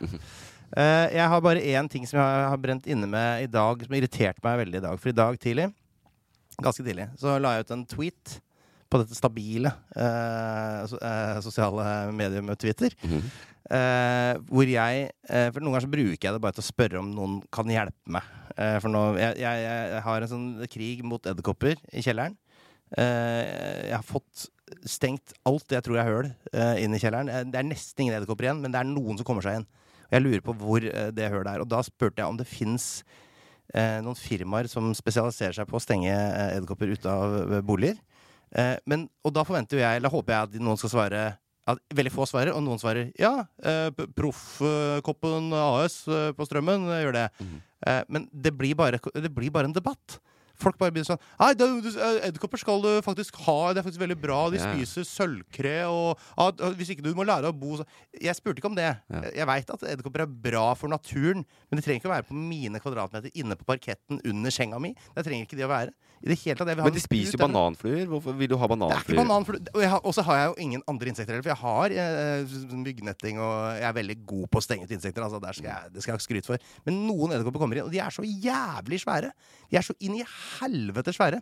Eh, 0.77 1.07
jeg 1.15 1.29
har 1.31 1.41
bare 1.43 1.63
én 1.63 1.89
ting 1.91 2.07
som 2.07 2.19
jeg 2.21 2.47
har 2.51 2.57
brent 2.63 2.87
inne 2.87 3.07
med 3.11 3.43
i 3.45 3.47
dag, 3.51 3.83
som 3.87 3.95
irriterte 3.99 4.43
meg 4.47 4.61
veldig 4.65 4.79
i 4.79 4.85
dag. 4.87 4.99
For 5.03 5.11
i 5.11 5.17
dag 5.17 5.39
tidlig, 5.43 5.69
ganske 6.63 6.83
tidlig, 6.87 7.09
så 7.19 7.39
la 7.43 7.55
jeg 7.57 7.67
ut 7.67 7.75
en 7.77 7.85
tweet 7.87 8.39
på 8.97 9.03
dette 9.05 9.19
stabile 9.19 9.71
eh, 9.95 10.97
eh, 10.97 11.37
sosiale 11.45 11.85
mediumet 12.17 12.59
Twitter. 12.65 12.97
-hmm. 13.03 13.29
Eh, 13.67 14.33
hvor 14.47 14.69
jeg 14.71 15.09
eh, 15.27 15.49
For 15.51 15.59
noen 15.59 15.75
ganger 15.75 15.87
så 15.89 15.91
bruker 15.91 16.29
jeg 16.29 16.35
det 16.37 16.43
bare 16.43 16.55
til 16.55 16.63
å 16.63 16.71
spørre 16.71 17.01
om 17.01 17.09
noen 17.11 17.39
kan 17.51 17.67
hjelpe 17.67 18.13
meg. 18.15 18.27
Eh, 18.55 18.77
for 18.83 18.93
nå 18.93 19.01
jeg, 19.19 19.41
jeg, 19.43 19.65
jeg 19.67 20.03
har 20.05 20.23
en 20.23 20.31
sånn 20.31 20.51
krig 20.71 21.03
mot 21.03 21.27
edderkopper 21.27 21.81
i 21.91 22.05
kjelleren. 22.05 22.37
Eh, 22.95 23.89
jeg 23.91 23.97
har 23.97 24.07
fått 24.07 24.47
stengt 24.87 25.35
alt 25.47 25.75
jeg 25.75 25.83
tror 25.87 25.99
er 25.99 26.09
høl 26.09 26.31
inn 26.83 26.95
i 26.95 26.99
kjelleren. 27.03 27.51
Det 27.51 27.59
er 27.59 27.67
nesten 27.67 28.03
ingen 28.03 28.17
edderkopper 28.17 28.49
igjen, 28.49 28.63
men 28.63 28.73
det 28.75 28.81
er 28.81 28.89
noen 28.89 29.19
som 29.19 29.27
kommer 29.27 29.43
seg 29.47 29.61
inn. 29.61 29.69
Og 30.07 30.17
jeg 30.17 30.25
lurer 30.25 30.43
på 30.47 30.55
hvor 30.59 30.83
det 30.83 31.31
hølet 31.31 31.53
er. 31.53 31.63
Og 31.63 31.71
da 31.71 31.83
spurte 31.87 32.23
jeg 32.23 32.31
om 32.31 32.39
det 32.39 32.49
fins 32.51 33.05
eh, 33.75 33.99
noen 34.03 34.19
firmaer 34.19 34.71
som 34.71 34.91
spesialiserer 34.95 35.59
seg 35.59 35.71
på 35.71 35.79
å 35.79 35.83
stenge 35.83 36.15
edderkopper 36.15 36.95
ute 36.95 37.11
av 37.11 37.59
boliger. 37.67 37.99
Eh, 38.57 38.77
men, 38.89 39.09
og 39.27 39.35
da 39.37 39.45
forventer 39.47 39.79
jo 39.79 39.85
jeg, 39.85 40.01
eller 40.01 40.13
håper 40.13 40.33
jeg, 40.33 40.49
at 40.49 40.65
noen 40.65 40.81
skal 40.81 40.93
svare 40.95 41.25
at 41.67 41.81
veldig 41.99 42.13
få 42.15 42.27
svarer, 42.31 42.55
og 42.55 42.63
noen 42.63 42.79
svarer 42.79 43.09
ja. 43.19 43.33
Eh, 43.59 43.89
Proffkoppen 44.15 45.51
AS 45.59 46.05
eh, 46.07 46.31
på 46.37 46.47
Strømmen 46.47 46.87
eh, 46.93 47.03
gjør 47.03 47.17
det. 47.17 47.27
Eh, 47.87 48.03
men 48.13 48.29
det 48.31 48.55
blir, 48.55 48.77
bare, 48.79 49.01
det 49.15 49.33
blir 49.35 49.51
bare 49.55 49.71
en 49.71 49.75
debatt. 49.75 50.21
Folk 50.59 50.79
bare 50.81 50.91
begynner 50.95 51.17
sånn 51.17 51.21
eh, 51.41 52.29
edderkopper 52.29 52.61
skal 52.61 52.81
du 52.83 52.91
faktisk 53.05 53.37
ha. 53.47 53.73
Det 53.73 53.83
er 53.83 53.87
faktisk 53.89 54.03
veldig 54.03 54.19
bra. 54.21 54.39
De 54.51 54.57
Ja. 54.61 54.73
spiser 54.73 55.05
sølvkre 55.05 55.77
og 55.91 56.19
ah, 56.37 56.51
Hvis 56.77 56.91
ikke 56.95 57.05
du 57.05 57.15
må 57.15 57.27
lære 57.27 57.51
å 57.51 57.57
bo 57.57 57.77
så 57.77 57.85
Jeg 58.21 58.35
spurte 58.37 58.59
ikke 58.61 58.71
om 58.71 58.75
det. 58.79 58.89
Ja. 59.11 59.21
Jeg- 59.35 59.47
veit 59.47 59.71
at 59.71 59.83
edderkopper 59.83 60.23
er 60.23 60.27
bra 60.27 60.75
for 60.75 60.89
naturen, 60.89 61.45
men 61.71 61.77
de 61.79 61.83
trenger 61.83 62.01
ikke 62.01 62.11
å 62.11 62.17
være 62.17 62.29
på 62.29 62.35
mine 62.35 62.81
kvadratmeter 62.81 63.31
inne 63.35 63.55
på 63.57 63.65
parketten 63.65 64.21
under 64.25 64.51
senga 64.51 64.79
mi. 64.81 64.95
Det 65.15 65.25
trenger 65.25 65.47
ikke 65.47 65.57
de 65.57 65.65
å 65.65 65.69
være. 65.69 65.93
Men 66.27 66.93
de 66.93 67.01
spiser 67.01 67.37
jo 67.37 67.43
bananfluer. 67.45 68.07
Hvorfor 68.09 68.37
vil 68.37 68.49
du 68.49 68.57
ha 68.57 68.65
er 68.65 68.69
ikke 68.73 68.79
bananfluer? 68.79 69.21
bananflue. 69.21 70.01
Og 70.05 70.15
så 70.15 70.23
har- 70.25 70.37
jeg 70.37 70.49
jo 70.49 70.63
ingen 70.63 70.83
andre 70.89 71.09
insekter 71.09 71.35
heller, 71.35 71.43
for 71.43 71.51
jeg 71.51 71.59
har 71.59 71.87
eh, 71.91 72.45
sånn 72.47 72.83
myggnetting, 72.85 73.39
og 73.39 73.77
jeg 73.81 73.85
er 73.85 73.93
veldig 73.93 74.27
god 74.27 74.51
på 74.51 74.59
å 74.59 74.63
stenge 74.63 74.85
ut 74.85 74.91
insekter. 74.91 75.23
Altså, 75.23 75.41
der 75.41 75.53
skal 75.53 75.71
jeg, 75.71 75.93
det 75.93 76.03
skal 76.03 76.13
jeg 76.17 76.21
ha 76.21 76.27
skryt 76.27 76.47
for. 76.47 76.59
Men 76.87 77.07
noen 77.07 77.33
edderkopper 77.33 77.59
kommer 77.61 77.77
inn, 77.77 77.85
og 77.85 77.93
de 77.93 77.99
er 78.01 78.11
så 78.11 78.23
jævlig 78.25 79.01
svære. 79.05 79.33
De 79.71 79.77
er 79.77 79.83
så 79.83 79.95
inn 80.01 80.17
i 80.17 80.25
helvete 80.61 81.13
svære. 81.17 81.41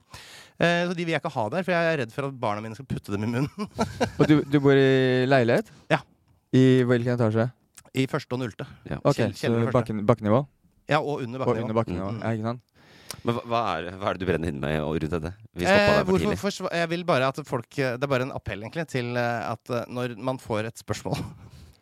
Eh, 0.59 0.83
så 0.88 0.95
de 0.95 1.05
vil 1.05 1.12
jeg 1.14 1.21
ikke 1.23 1.33
ha 1.35 1.45
der, 1.53 1.62
for 1.67 1.75
jeg 1.75 1.93
er 1.93 2.01
redd 2.03 2.12
for 2.14 2.29
at 2.29 2.37
barna 2.40 2.61
mine 2.64 2.75
skal 2.79 2.87
putte 2.90 3.12
dem 3.14 3.25
i 3.27 3.31
munnen. 3.35 3.71
Og 4.19 4.27
du, 4.31 4.37
du 4.45 4.59
bor 4.64 4.75
i 4.79 5.25
leilighet? 5.31 5.71
Ja. 5.93 6.01
I 6.55 6.83
hvilken 6.87 7.17
etasje? 7.17 7.49
I 7.95 8.07
første 8.11 8.35
og 8.35 8.40
nullte. 8.43 8.67
Ja. 8.90 8.97
Ok, 9.07 9.21
Kjell- 9.21 9.35
så 9.38 9.71
bakken, 9.75 10.05
bakkenivå? 10.07 10.45
Ja, 10.90 10.99
og 11.01 11.23
under 11.25 11.40
Og 11.47 11.57
under 11.62 11.75
bakkenivå, 11.77 12.11
Mm. 12.12 12.23
ja, 12.25 12.31
ikke 12.35 12.49
sant? 12.51 12.62
Men 13.25 13.37
hva, 13.37 13.43
hva, 13.47 13.61
er, 13.79 13.87
hva 14.01 14.09
er 14.11 14.17
det 14.19 14.25
du 14.25 14.27
brenner 14.29 14.51
inne 14.51 14.61
med 14.61 14.81
og 14.83 14.97
rundt 14.99 15.12
dette? 15.14 15.31
Vi 15.55 15.64
Eh, 15.64 16.03
for 16.05 16.11
hvorfor 16.19 16.51
tidlig. 16.51 16.73
jeg 16.81 16.88
vil 16.90 17.05
bare 17.07 17.29
at 17.31 17.38
folk 17.47 17.69
Det 17.71 18.03
er 18.03 18.11
bare 18.11 18.27
en 18.27 18.33
appell 18.35 18.61
egentlig 18.67 18.87
til 18.90 19.14
eh, 19.17 19.51
at 19.53 19.71
eh, 19.71 19.85
når 19.88 20.17
man 20.19 20.37
får 20.43 20.67
et 20.73 20.83
spørsmål 20.83 21.23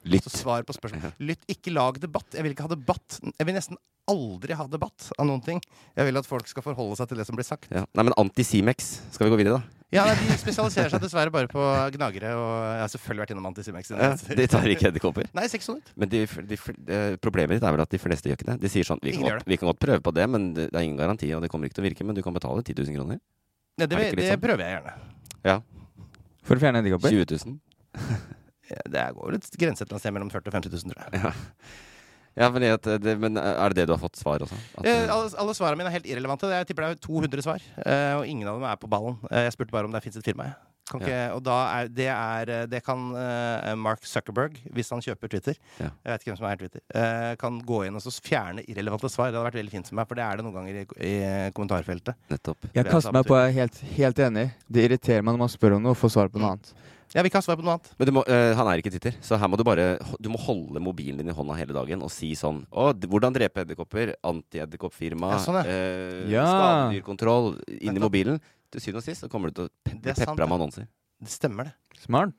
Lytt. 0.04 0.26
Så 0.26 0.42
svar 0.42 0.64
på 0.66 0.74
spørsmål. 0.74 1.14
Lytt, 1.22 1.44
ikke 1.50 1.72
lag 1.74 1.98
debatt. 2.02 2.28
Jeg 2.34 2.44
vil 2.46 2.54
ikke 2.56 2.66
ha 2.66 2.72
debatt. 2.74 3.20
Jeg 3.22 3.48
vil 3.48 3.56
nesten 3.56 3.78
aldri 4.10 4.56
ha 4.58 4.66
debatt 4.66 5.12
av 5.14 5.28
noen 5.28 5.42
ting. 5.44 5.60
Jeg 5.94 6.08
vil 6.08 6.18
at 6.18 6.26
folk 6.26 6.48
skal 6.50 6.64
forholde 6.64 6.98
seg 6.98 7.10
til 7.10 7.20
det 7.20 7.26
som 7.28 7.38
blir 7.38 7.46
sagt. 7.46 7.68
Ja. 7.70 7.84
Nei, 7.94 8.04
men 8.08 8.16
Antisimex. 8.18 8.96
Skal 9.14 9.28
vi 9.28 9.34
gå 9.34 9.38
videre, 9.38 9.60
da? 9.60 9.82
Ja, 9.92 10.06
nei, 10.08 10.16
De 10.24 10.38
spesialiserer 10.40 10.88
seg 10.94 11.02
dessverre 11.04 11.32
bare 11.34 11.50
på 11.52 11.62
gnagere, 11.94 12.32
og 12.32 12.52
jeg 12.64 12.80
har 12.80 12.90
selvfølgelig 12.94 13.22
vært 13.26 13.34
innom 13.34 13.48
Antisimex. 13.50 13.92
Ja, 13.92 14.10
de 14.16 14.46
tar 14.48 14.68
ikke 14.72 14.88
edderkopper. 14.88 15.28
Nei, 15.36 15.44
600. 15.52 15.92
Men 16.00 16.12
de, 16.14 16.24
de, 16.48 16.58
de, 16.88 17.00
problemet 17.22 17.58
ditt 17.58 17.66
er 17.68 17.76
vel 17.76 17.84
at 17.84 17.92
de 17.92 18.00
fleste 18.00 18.30
gjør 18.32 18.40
ikke 18.40 18.48
det. 18.54 18.58
De 18.64 18.72
sier 18.72 18.88
sånn 18.88 19.02
vi 19.04 19.12
kan, 19.18 19.28
godt, 19.28 19.46
vi 19.52 19.60
kan 19.60 19.68
godt 19.68 19.82
prøve 19.84 20.04
på 20.08 20.14
det, 20.16 20.26
men 20.32 20.50
det 20.56 20.70
er 20.72 20.80
ingen 20.86 20.98
garanti, 20.98 21.28
og 21.36 21.44
det 21.44 21.52
kommer 21.52 21.68
ikke 21.68 21.78
til 21.78 21.84
å 21.84 21.88
virke. 21.90 22.08
Men 22.08 22.16
du 22.16 22.24
kan 22.24 22.34
betale 22.34 22.64
10 22.64 22.80
000 22.80 22.96
kroner. 22.98 23.20
Ja, 23.76 23.84
det, 23.84 23.92
Er 23.92 23.98
det 23.98 24.06
ikke 24.08 24.22
det 24.22 24.30
sånn? 24.32 24.44
prøver 24.48 24.64
jeg 24.64 24.78
gjerne. 24.78 24.96
Ja. 25.44 25.58
For 26.42 26.56
å 26.56 26.64
fjerne 26.64 26.82
edderkopper? 26.82 27.20
20 27.20 27.44
000. 27.44 28.40
Ja, 28.72 28.82
Det 28.96 29.06
går 29.16 29.28
jo 29.30 29.37
litt 29.38 29.48
grense 29.61 29.85
et 29.87 29.92
å 29.92 29.98
se 30.00 30.04
sted 30.06 30.14
mellom 30.16 30.30
40 30.32 30.48
000 30.48 30.52
og 30.52 30.56
50 30.61 30.76
000, 30.76 30.92
tror 30.92 31.02
jeg. 31.04 31.22
Ja. 31.22 31.32
Ja, 32.32 32.46
men, 32.48 32.64
at 32.64 32.87
det, 33.04 33.12
men 33.20 33.37
er 33.37 33.74
det 33.74 33.82
det 33.82 33.90
du 33.90 33.92
har 33.92 34.00
fått 34.00 34.16
svar 34.16 34.40
også? 34.40 34.56
At, 34.80 34.87
Eh, 34.88 35.02
alle, 35.12 35.28
alle 35.37 35.52
svarene 35.52 35.76
mine 35.82 35.90
er 35.92 35.98
helt 35.98 36.06
irrelevante. 36.08 36.48
Jeg 36.48 36.70
tipper 36.70 36.87
det 36.88 36.94
er 36.96 37.00
200 37.04 37.42
svar, 37.44 37.61
eh, 37.85 38.12
og 38.16 38.24
ingen 38.24 38.48
av 38.48 38.56
dem 38.56 38.64
er 38.70 38.78
på 38.80 38.88
ballen. 38.88 39.18
Eh, 39.30 39.42
jeg 39.50 39.52
spurte 39.58 39.74
bare 39.74 39.85
om 39.85 39.92
det 39.92 40.00
fins 40.00 40.16
et 40.16 40.24
firma. 40.24 40.46
Kan 40.88 40.98
ikke, 41.04 41.18
Og 41.37 41.42
da 41.46 41.56
er, 41.76 41.90
det, 41.92 42.06
er, 42.08 42.50
eh, 42.50 42.64
det 42.72 42.80
kan 42.85 43.04
eh, 43.20 43.74
Mark 43.78 44.02
Zuckerberg, 44.08 44.56
hvis 44.74 44.88
han 44.90 45.04
kjøper 45.04 45.30
Twitter 45.30 45.54
Ja. 45.78 45.90
Jeg 45.92 46.08
vet 46.11 46.24
ikke 46.24 46.32
hvem 46.32 46.38
som 46.40 46.48
er 46.48 46.56
Twitter. 46.62 46.80
eh, 46.96 47.37
kan 47.37 47.61
gå 47.68 47.82
inn 47.87 47.94
og 48.00 48.02
så 48.02 48.11
fjerne 48.16 48.64
irrelevante 48.64 49.12
svar. 49.12 49.28
Det 49.30 49.37
hadde 49.38 49.50
vært 49.52 49.61
veldig 49.61 49.74
fint 49.76 49.88
for 49.92 50.00
meg, 50.00 50.08
for 50.08 50.16
det 50.18 50.25
er 50.25 50.40
det 50.40 50.44
noen 50.48 50.56
ganger 50.56 50.81
i, 50.81 50.87
i 51.12 51.14
kommentarfeltet. 51.52 52.16
Nettopp. 52.33 52.64
Jeg 52.75 52.88
kaster 52.88 53.12
meg 53.12 53.29
på, 53.29 53.37
jeg 53.37 53.52
er 53.52 53.58
helt, 53.60 53.79
helt 54.00 54.25
enig. 54.27 54.48
Det 54.73 54.88
irriterer 54.88 55.20
meg 55.23 55.37
når 55.37 55.44
man 55.44 55.52
spør 55.52 55.77
om 55.77 55.85
noe 55.85 55.92
og 55.94 56.00
får 56.00 56.16
svar 56.16 56.33
på 56.33 56.40
noe 56.42 56.56
annet. 56.56 56.73
Jeg 57.13 57.21
vil 57.21 57.29
ikke 57.29 57.40
ha 57.42 57.44
svar 57.44 57.58
på 57.60 57.65
noe 57.67 57.77
annet. 57.77 57.90
Men 58.00 58.08
du 58.08 58.13
må, 58.17 58.23
uh, 58.25 58.52
han 58.56 58.69
er 58.71 58.81
ikke 58.81 58.92
Twitter, 58.94 59.17
så 59.25 59.37
her 59.40 59.50
må 59.52 59.58
du 59.60 59.65
bare 59.69 59.98
Du 60.23 60.31
må 60.33 60.40
holde 60.40 60.81
mobilen 60.81 61.21
din 61.21 61.29
i 61.29 61.37
hånda 61.37 61.56
hele 61.58 61.77
dagen 61.77 62.04
og 62.04 62.13
si 62.13 62.33
sånn 62.38 62.63
Å, 62.73 62.88
hvordan 62.96 63.37
drepe 63.37 63.67
edderkopper? 63.67 64.15
Antiedderkoppfirma. 64.33 65.35
Ja, 65.35 65.42
sånn, 65.44 65.60
uh, 65.60 65.69
eh, 65.69 66.31
Ja. 66.33 66.46
Skadedyrkontroll 66.48 67.52
inni 67.81 68.02
mobilen. 68.02 68.40
Til 68.73 68.81
syvende 68.81 69.02
og 69.02 69.08
sist 69.10 69.27
så 69.27 69.29
kommer 69.33 69.52
du 69.52 69.60
til 69.60 69.69
å 69.69 69.98
bli 69.98 70.17
pepra 70.17 70.48
med 70.48 70.56
annonser. 70.56 70.88
Det 71.23 71.31
stemmer, 71.31 71.69
det. 71.69 72.00
Smart. 72.06 72.33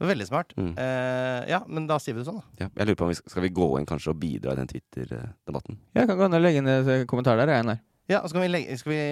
Veldig 0.00 0.24
smart. 0.30 0.54
Mm. 0.56 0.72
Uh, 0.78 1.40
ja, 1.50 1.58
men 1.68 1.84
da 1.90 1.98
sier 2.00 2.14
vi 2.14 2.22
det 2.22 2.30
sånn, 2.30 2.38
da. 2.40 2.64
Ja, 2.64 2.68
jeg 2.70 2.88
lurer 2.88 3.00
på 3.02 3.08
om 3.08 3.10
vi 3.10 3.18
skal, 3.18 3.34
skal 3.34 3.44
vi 3.44 3.50
gå 3.58 3.66
inn 3.76 3.88
kanskje 3.88 4.14
og 4.14 4.20
bidra 4.22 4.54
i 4.54 4.60
den 4.62 4.70
Twitter-debatten? 4.70 5.76
Jeg 5.98 6.08
kan 6.08 6.16
gå 6.16 6.28
inn 6.28 6.38
og 6.38 6.44
legge 6.46 6.62
inn 6.62 6.70
en 6.70 7.08
kommentar 7.10 7.36
der. 7.42 7.52
Jeg, 7.52 7.66
Einar. 7.66 7.82
Ja, 8.10 8.22
og 8.22 8.30
så 8.30 8.38
kan 8.38 8.42
vi 8.46 8.50
legge 8.50 8.78
skal 8.80 8.90
vi, 8.94 9.02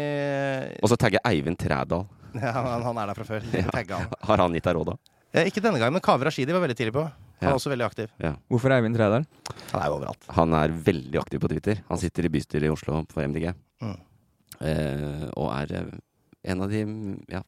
Og 0.82 0.90
så 0.90 0.96
tagge 0.98 1.20
Eivind 1.28 1.58
Trædal. 1.60 2.06
ja, 2.46 2.52
han, 2.56 2.82
han 2.86 3.00
er 3.02 3.10
der 3.12 3.18
fra 3.18 3.26
før. 3.28 3.46
Ja. 3.52 3.66
han. 3.98 4.12
Har 4.30 4.42
han 4.44 4.54
gitt 4.56 4.66
deg 4.68 4.76
råd, 4.78 4.92
da? 4.92 5.14
Ja, 5.36 5.42
ikke 5.44 5.60
denne 5.60 5.76
gangen, 5.80 5.92
men 5.98 6.04
Kaveh 6.04 6.24
Rashidi 6.28 6.54
var 6.56 6.62
veldig 6.64 6.76
tidlig 6.78 6.94
på. 6.96 7.02
Han 7.04 7.44
Ja. 7.44 7.50
er 7.52 7.58
også 7.58 7.70
veldig 7.70 7.84
aktiv. 7.86 8.08
Ja. 8.18 8.32
Hvorfor 8.50 8.72
Eivind 8.74 8.96
Trædal? 8.98 9.26
Han 9.70 9.80
er 9.82 9.86
jo 9.90 9.96
overalt. 10.00 10.24
Han 10.34 10.54
er 10.58 10.72
veldig 10.88 11.20
aktiv 11.20 11.38
på 11.44 11.50
Twitter. 11.52 11.82
Han 11.90 12.00
sitter 12.00 12.26
i 12.26 12.30
bystyret 12.34 12.66
i 12.66 12.72
Oslo 12.72 13.02
for 13.12 13.22
MDG. 13.28 13.52
Mm. 13.84 13.98
Eh, 14.58 15.26
og 15.38 15.52
er 15.54 15.74
eh, 15.78 15.92
en 16.50 16.64
av 16.64 16.72
de 16.72 16.80
ja, 17.30 17.42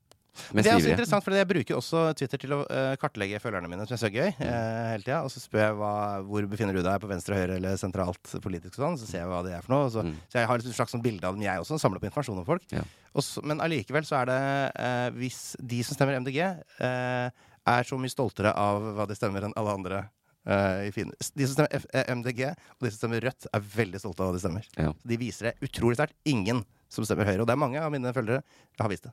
Men 0.55 0.63
det 0.65 0.71
er 0.71 0.77
også 0.79 0.91
interessant, 0.93 1.25
for 1.27 1.35
jeg 1.37 1.49
bruker 1.51 1.77
også 1.77 2.03
Twitter 2.19 2.39
til 2.43 2.53
å 2.55 2.61
eh, 2.71 2.95
kartlegge 3.03 3.41
følgerne 3.43 3.69
mine, 3.71 3.85
som 3.87 3.95
jeg 3.97 4.01
syns 4.01 4.09
er 4.11 4.15
gøy. 4.15 4.29
eh, 4.47 4.91
hele 4.95 5.03
tida. 5.07 5.19
Og 5.27 5.31
så 5.35 5.43
spør 5.43 5.65
jeg 5.65 5.77
hva, 5.81 5.91
hvor 6.29 6.47
befinner 6.53 6.77
du 6.79 6.83
deg, 6.87 7.01
på 7.03 7.11
venstre, 7.11 7.35
høyre 7.41 7.57
eller 7.61 7.77
sentralt 7.81 8.33
politisk 8.45 8.79
og 8.79 8.85
sånn. 8.87 8.99
Så 9.03 9.09
ser 9.11 9.23
jeg 9.25 9.31
hva 9.33 9.43
det 9.47 9.57
er 9.59 9.67
for 9.67 9.75
noe. 9.75 9.91
Så, 9.91 10.05
Mm. 10.07 10.15
så 10.33 10.39
jeg 10.41 10.47
har 10.51 10.59
et 10.63 10.71
slags 10.75 10.95
sånn 10.95 11.03
bilde 11.05 11.25
av 11.27 11.35
dem, 11.35 11.43
jeg 11.43 11.59
også. 11.65 11.79
Samler 11.83 12.01
på 12.03 12.09
informasjon 12.11 12.39
om 12.39 12.47
folk. 12.49 12.63
Ja. 12.73 12.83
Og 13.15 13.23
så, 13.27 13.43
men 13.43 13.59
allikevel 13.61 14.07
så 14.07 14.21
er 14.23 14.27
det 14.31 14.41
eh, 14.79 15.11
Hvis 15.19 15.57
de 15.59 15.83
som 15.83 15.97
stemmer 15.99 16.21
MDG, 16.23 16.39
eh, 16.81 17.31
er 17.67 17.85
så 17.85 17.99
mye 18.01 18.11
stoltere 18.13 18.55
av 18.57 18.81
hva 18.97 19.07
de 19.11 19.15
stemmer 19.19 19.45
enn 19.45 19.53
alle 19.59 19.75
andre 19.75 19.99
eh. 20.47 20.91
De 20.91 21.47
som 21.47 21.55
stemmer 21.59 21.75
F 21.77 21.85
MDG, 21.93 22.45
og 22.55 22.87
de 22.87 22.91
som 22.95 23.01
stemmer 23.03 23.21
Rødt, 23.27 23.47
er 23.53 23.61
veldig 23.61 24.01
stolte 24.01 24.23
av 24.25 24.31
hva 24.31 24.39
de 24.39 24.43
stemmer. 24.45 24.65
Ja. 24.79 24.93
Så 24.95 25.11
de 25.11 25.19
viser 25.21 25.51
det 25.51 25.69
utrolig 25.69 25.99
sterkt. 25.99 26.15
Ingen 26.25 26.63
som 26.91 27.05
stemmer 27.07 27.27
Høyre. 27.29 27.43
Og 27.45 27.47
det 27.51 27.55
er 27.55 27.61
mange 27.61 27.79
av 27.83 27.93
mine 27.93 28.11
følgere 28.17 28.41
har 28.81 28.89
vist 28.91 29.05
det. 29.07 29.13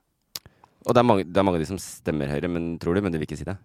Og 0.86 0.94
det 0.94 1.02
er, 1.02 1.06
mange, 1.06 1.26
det 1.26 1.40
er 1.40 1.46
mange 1.46 1.58
av 1.58 1.64
de 1.64 1.72
som 1.72 1.80
stemmer 1.82 2.30
Høyre, 2.30 2.50
men 2.52 2.70
tror 2.80 2.94
du, 2.94 3.02
men 3.04 3.14
de 3.14 3.20
vil 3.20 3.28
ikke 3.28 3.40
si 3.40 3.46
det. 3.48 3.56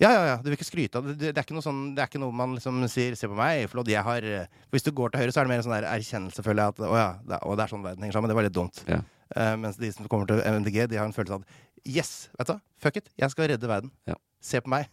Ja, 0.00 0.08
ja, 0.14 0.20
ja. 0.24 0.36
Du 0.40 0.48
vil 0.48 0.56
ikke 0.56 0.64
skryte 0.64 1.00
av 1.00 1.08
det. 1.10 1.18
Det, 1.20 1.30
er, 1.34 1.42
ikke 1.44 1.56
noe 1.56 1.64
sånn, 1.64 1.80
det 1.96 2.00
er 2.00 2.08
ikke 2.08 2.22
noe 2.22 2.32
man 2.32 2.54
liksom 2.56 2.80
sier 2.88 3.16
'se 3.18 3.28
på 3.28 3.36
meg', 3.36 3.66
flott, 3.68 3.90
jeg 3.92 4.00
har 4.02 4.24
For 4.24 4.78
Hvis 4.78 4.86
du 4.86 4.92
går 4.96 5.12
til 5.12 5.20
høyre, 5.20 5.32
så 5.32 5.40
er 5.40 5.44
det 5.44 5.52
mer 5.52 5.60
en 5.60 5.66
sånn 5.66 5.76
der 5.76 5.88
erkjennelse, 5.90 6.44
føler 6.46 6.62
jeg, 6.62 6.68
at 6.72 6.80
å 6.88 6.96
ja, 6.96 7.10
det 7.20 7.36
er, 7.36 7.44
å, 7.44 7.56
det 7.56 7.64
er 7.64 7.72
sånn 7.74 7.84
verden 7.84 8.02
henger 8.02 8.16
sammen. 8.16 8.32
Det 8.32 8.38
var 8.38 8.48
litt 8.48 8.56
dumt. 8.56 8.80
Ja. 8.88 9.02
Uh, 9.36 9.56
mens 9.60 9.76
de 9.76 9.92
som 9.92 10.08
kommer 10.08 10.26
til 10.26 10.40
MDG, 10.40 10.88
de 10.88 10.96
har 10.96 11.04
en 11.04 11.12
følelse 11.12 11.36
av 11.36 11.44
at 11.44 11.84
yes, 11.84 12.30
vet 12.38 12.48
du 12.48 12.54
hva, 12.54 12.60
fuck 12.80 12.96
it, 12.96 13.12
jeg 13.20 13.30
skal 13.30 13.52
redde 13.52 13.68
verden. 13.68 13.92
Ja. 14.08 14.16
Se 14.40 14.64
på 14.64 14.72
meg. 14.72 14.88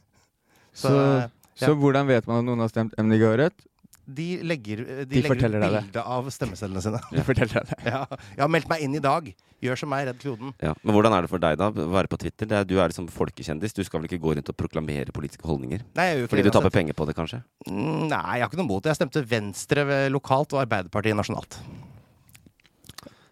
Så, 0.75 0.91
eh, 0.91 1.31
så 1.55 1.71
hvordan 1.73 2.05
vet 2.05 2.27
man 2.27 2.43
at 2.43 2.45
noen 2.45 2.59
har 2.61 2.69
stemt 2.69 2.93
MDG 2.99 3.23
og 3.31 3.39
Rødt? 3.39 3.63
de 4.07 4.27
legger, 4.43 4.77
de 4.77 5.05
De 5.05 5.21
legger 5.21 5.51
ut 5.51 5.63
bilde 5.67 6.03
av 6.03 6.29
stemmesedlene 6.31 6.81
sine. 6.83 6.99
De 7.11 7.23
forteller 7.27 7.59
deg 7.59 7.71
det. 7.73 7.79
ja. 7.91 8.05
Jeg 8.37 8.43
har 8.45 8.51
meldt 8.51 8.69
meg 8.71 8.85
inn 8.85 8.95
i 8.95 9.03
dag. 9.03 9.27
Gjør 9.63 9.79
som 9.81 9.89
meg, 9.89 10.03
redd 10.05 10.19
kloden. 10.21 10.51
Ja. 10.61 10.75
Men 10.85 10.93
hvordan 10.93 11.15
er 11.17 11.25
det 11.25 11.31
for 11.31 11.41
deg, 11.41 11.55
da? 11.57 11.71
Å 11.71 11.87
være 11.89 12.09
på 12.11 12.19
Twitter? 12.21 12.45
Det 12.49 12.59
er, 12.59 12.65
du 12.69 12.75
er 12.77 12.91
liksom 12.91 13.07
folkekjendis. 13.09 13.73
Du 13.73 13.81
skal 13.87 14.03
vel 14.03 14.09
ikke 14.09 14.19
gå 14.21 14.35
rundt 14.37 14.51
og 14.53 14.57
proklamere 14.59 15.13
politiske 15.15 15.47
holdninger? 15.49 15.81
Nei, 15.97 16.05
jeg 16.05 16.19
gjør 16.19 16.27
ikke 16.27 16.33
Fordi 16.35 16.45
det 16.45 16.51
du 16.51 16.57
taper 16.59 16.75
penger 16.75 16.97
på 16.97 17.07
det, 17.09 17.15
kanskje? 17.17 17.39
Mm, 17.65 18.03
Nei, 18.11 18.19
jeg 18.37 18.45
har 18.45 18.51
ikke 18.51 18.59
noe 18.61 18.69
mot 18.69 18.83
det. 18.85 18.91
Jeg 18.93 18.99
stemte 18.99 19.23
Venstre 19.31 19.85
lokalt 20.13 20.53
og 20.53 20.61
Arbeiderpartiet 20.61 21.17
nasjonalt. 21.17 21.57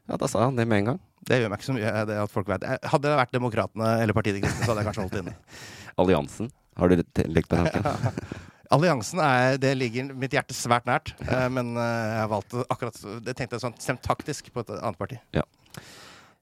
Ja, 0.05 0.17
da 0.17 0.29
sa 0.29 0.47
han 0.47 0.57
det 0.57 0.65
med 0.69 0.81
en 0.81 0.89
gang. 0.91 1.03
Det 1.25 1.39
gjør 1.41 1.53
meg 1.53 1.61
ikke 1.61 1.69
så 1.69 1.75
mye. 1.77 1.93
Det 2.09 2.17
at 2.23 2.33
folk 2.33 2.49
vet. 2.49 2.65
Hadde 2.89 3.05
det 3.05 3.19
vært 3.21 3.33
Demokratene 3.33 3.91
eller 4.01 4.17
Partiet 4.17 4.37
De 4.37 4.41
Kristne, 4.43 4.65
så 4.65 4.73
hadde 4.73 4.81
jeg 4.83 4.89
kanskje 4.89 5.05
holdt 5.05 5.21
inne. 5.21 5.37
Alliansen. 6.01 6.49
Har 6.75 6.91
du 6.91 6.97
lekt 6.97 7.53
med 7.53 7.69
tanken? 7.69 8.25
Alliansen 8.75 9.21
er, 9.21 9.59
det 9.61 9.75
ligger 9.77 10.09
mitt 10.17 10.33
hjerte 10.33 10.55
svært 10.57 10.87
nært, 10.89 11.11
eh, 11.21 11.45
men 11.53 11.75
eh, 11.77 12.15
jeg 12.17 12.29
valgte 12.31 12.63
akkurat 12.73 12.97
Det 13.21 13.35
tenkte 13.37 13.59
jeg 13.59 13.61
sånn 13.61 13.75
stemt 13.77 14.01
taktisk 14.05 14.49
på 14.53 14.63
et 14.65 14.73
annet 14.79 14.97
parti. 14.97 15.19
Ja. 15.37 15.45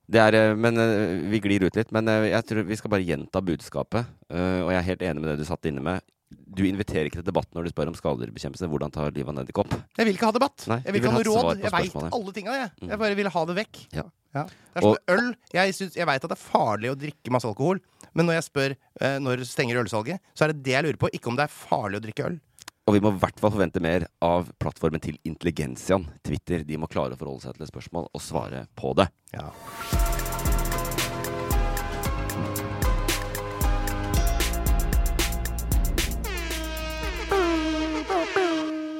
Det 0.09 0.19
er, 0.19 0.35
eh, 0.35 0.55
men 0.59 0.77
eh, 0.77 1.29
Vi 1.31 1.39
glir 1.39 1.63
ut 1.63 1.75
litt, 1.79 1.91
men 1.95 2.07
eh, 2.11 2.29
jeg 2.33 2.43
tror 2.49 2.65
vi 2.67 2.75
skal 2.75 2.91
bare 2.91 3.05
gjenta 3.07 3.41
budskapet. 3.41 4.05
Og 4.33 4.71
jeg 4.73 4.79
er 4.79 4.87
helt 4.89 5.01
enig 5.05 5.21
med 5.23 5.29
det 5.33 5.37
du 5.43 5.45
satt 5.47 5.65
inne 5.69 5.81
med. 5.83 6.01
Du 6.53 6.63
inviterer 6.65 7.05
ikke 7.07 7.19
til 7.21 7.27
debatt 7.27 7.49
når 7.53 7.67
du 7.67 7.69
spør 7.71 7.91
om 7.91 7.95
skadedyrbekjempelse. 7.97 8.67
Hvordan 8.69 8.91
tar 8.93 9.11
livet 9.13 9.29
av 9.29 9.35
en 9.35 9.43
edderkopp? 9.43 9.73
Jeg 9.97 10.07
vil 10.07 10.15
ikke 10.17 10.25
ha 10.31 10.33
debatt. 10.35 10.65
Nei, 10.69 10.79
jeg 10.83 10.93
vil 10.95 11.01
ikke 11.01 11.11
ha 11.13 11.19
noe 11.21 11.27
råd. 11.29 11.61
Jeg 11.63 11.73
veit 11.75 12.13
alle 12.17 12.33
tinga, 12.33 12.55
jeg. 12.57 12.71
Mm. 12.81 12.89
Jeg 12.89 13.01
bare 13.03 13.17
vil 13.19 13.29
ha 13.35 13.43
det 13.49 13.55
vekk. 13.61 13.81
Ja. 13.93 14.05
Ja. 14.33 14.43
Det 14.49 14.81
er 14.81 14.81
som 14.81 14.89
Og- 14.89 15.13
øl. 15.13 15.27
Jeg, 15.53 15.73
syns- 15.77 15.95
jeg 15.95 16.07
veit 16.09 16.23
at 16.25 16.29
det 16.33 16.37
er 16.39 16.41
farlig 16.41 16.89
å 16.89 16.97
drikke 16.97 17.31
masse 17.31 17.45
alkohol, 17.45 17.79
men 18.17 18.25
når 18.25 18.39
jeg 18.39 18.47
spør 18.49 18.75
når 19.21 19.43
stenger 19.45 19.77
ølsalget, 19.83 20.19
så 20.33 20.45
er 20.45 20.53
det 20.53 20.63
det 20.65 20.73
jeg 20.73 20.83
lurer 20.87 20.97
på, 20.97 21.09
ikke 21.13 21.29
om 21.29 21.37
det 21.37 21.45
er 21.45 21.53
farlig 21.53 22.01
å 22.01 22.03
drikke 22.07 22.25
øl. 22.31 22.39
Og 22.83 22.97
vi 22.97 22.99
må 22.99 23.13
i 23.13 23.19
hvert 23.21 23.37
fall 23.39 23.53
forvente 23.53 23.79
mer 23.79 24.03
av 24.19 24.49
plattformen 24.59 24.99
til 24.99 25.15
Intelligensian, 25.23 26.03
Twitter. 26.19 26.65
De 26.67 26.75
må 26.75 26.89
klare 26.91 27.15
å 27.15 27.19
forholde 27.19 27.45
seg 27.45 27.55
til 27.55 27.63
et 27.63 27.71
spørsmål 27.71 28.09
og 28.11 28.23
svare 28.23 28.65
på 28.75 28.91
det. 28.99 29.05
Ja. 29.31 29.45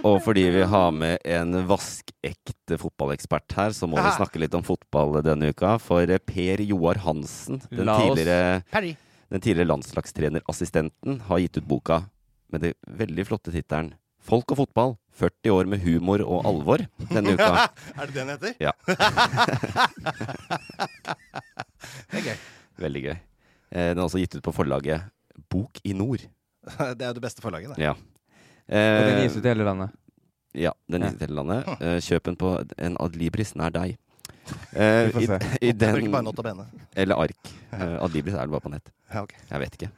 Og 0.08 0.18
fordi 0.24 0.46
vi 0.52 0.64
har 0.68 0.96
med 0.96 1.20
en 1.28 1.60
vaskekte 1.68 2.80
fotballekspert 2.80 3.58
her, 3.60 3.76
så 3.76 3.88
må 3.88 4.00
vi 4.00 4.16
snakke 4.16 4.40
litt 4.40 4.56
om 4.56 4.64
fotball 4.64 5.20
denne 5.28 5.52
uka. 5.52 5.76
For 5.84 6.08
eh, 6.08 6.24
Per 6.24 6.64
Joar 6.64 7.04
Hansen, 7.04 7.60
den 7.68 7.92
tidligere, 7.92 8.64
den 9.28 9.44
tidligere 9.44 9.74
landslagstrenerassistenten, 9.76 11.24
har 11.28 11.44
gitt 11.44 11.60
ut 11.60 11.68
boka 11.68 12.06
med 12.54 12.62
det 12.68 12.74
veldig 12.88 13.26
flotte 13.28 13.52
tittelen 13.54 13.94
'Folk 14.24 14.54
og 14.54 14.58
fotball 14.62 14.94
40 15.20 15.52
år 15.52 15.68
med 15.68 15.82
humor 15.84 16.22
og 16.24 16.46
alvor' 16.48 16.86
denne 17.12 17.34
uka. 17.36 17.68
er 17.68 18.06
det 18.08 18.14
det 18.14 18.16
den 18.16 18.30
heter? 18.32 18.54
Ja. 18.64 18.72
det 22.12 22.20
er 22.22 22.28
gøy. 22.30 22.38
Veldig 22.84 23.02
gøy. 23.10 23.18
Eh, 23.74 23.90
Den 23.92 23.98
er 24.00 24.06
også 24.06 24.22
gitt 24.22 24.36
ut 24.38 24.44
på 24.46 24.54
forlaget 24.56 25.02
Bok 25.52 25.80
i 25.84 25.94
Nord. 25.98 26.24
Det 26.98 27.02
er 27.04 27.10
jo 27.12 27.18
det 27.20 27.26
beste 27.26 27.42
forlaget, 27.44 27.74
det. 27.76 27.84
Ja. 27.84 27.92
Og 27.94 28.00
den 28.72 29.18
Eh, 29.18 29.24
gis 29.26 29.36
ut 29.38 29.44
i 29.46 29.50
hele 29.52 29.66
landet. 29.68 29.92
Ja, 30.56 30.72
den 30.90 31.02
gis 31.04 31.18
ut 31.18 31.22
i 31.22 31.26
hele 31.28 31.36
landet. 31.42 31.68
Eh, 31.82 31.98
Kjøp 32.06 32.24
den 32.30 32.38
på 32.40 32.54
en 32.78 32.96
Adlibris 33.04 33.56
nær 33.60 33.74
deg. 33.76 33.98
Eh, 34.76 35.08
Vi 35.08 35.12
får 35.12 35.22
i, 35.22 35.26
se. 35.28 35.40
i 35.62 35.70
er 35.70 35.74
den, 35.74 36.12
bare 36.12 36.66
eller 36.96 37.16
ark. 37.26 37.52
Adlibris 37.74 38.34
er 38.38 38.46
det 38.48 38.52
bare 38.56 38.64
på 38.64 38.72
nett. 38.72 38.88
Ja, 39.14 39.24
okay. 39.26 39.40
Jeg 39.52 39.60
vet 39.66 39.74
ikke. 39.80 39.92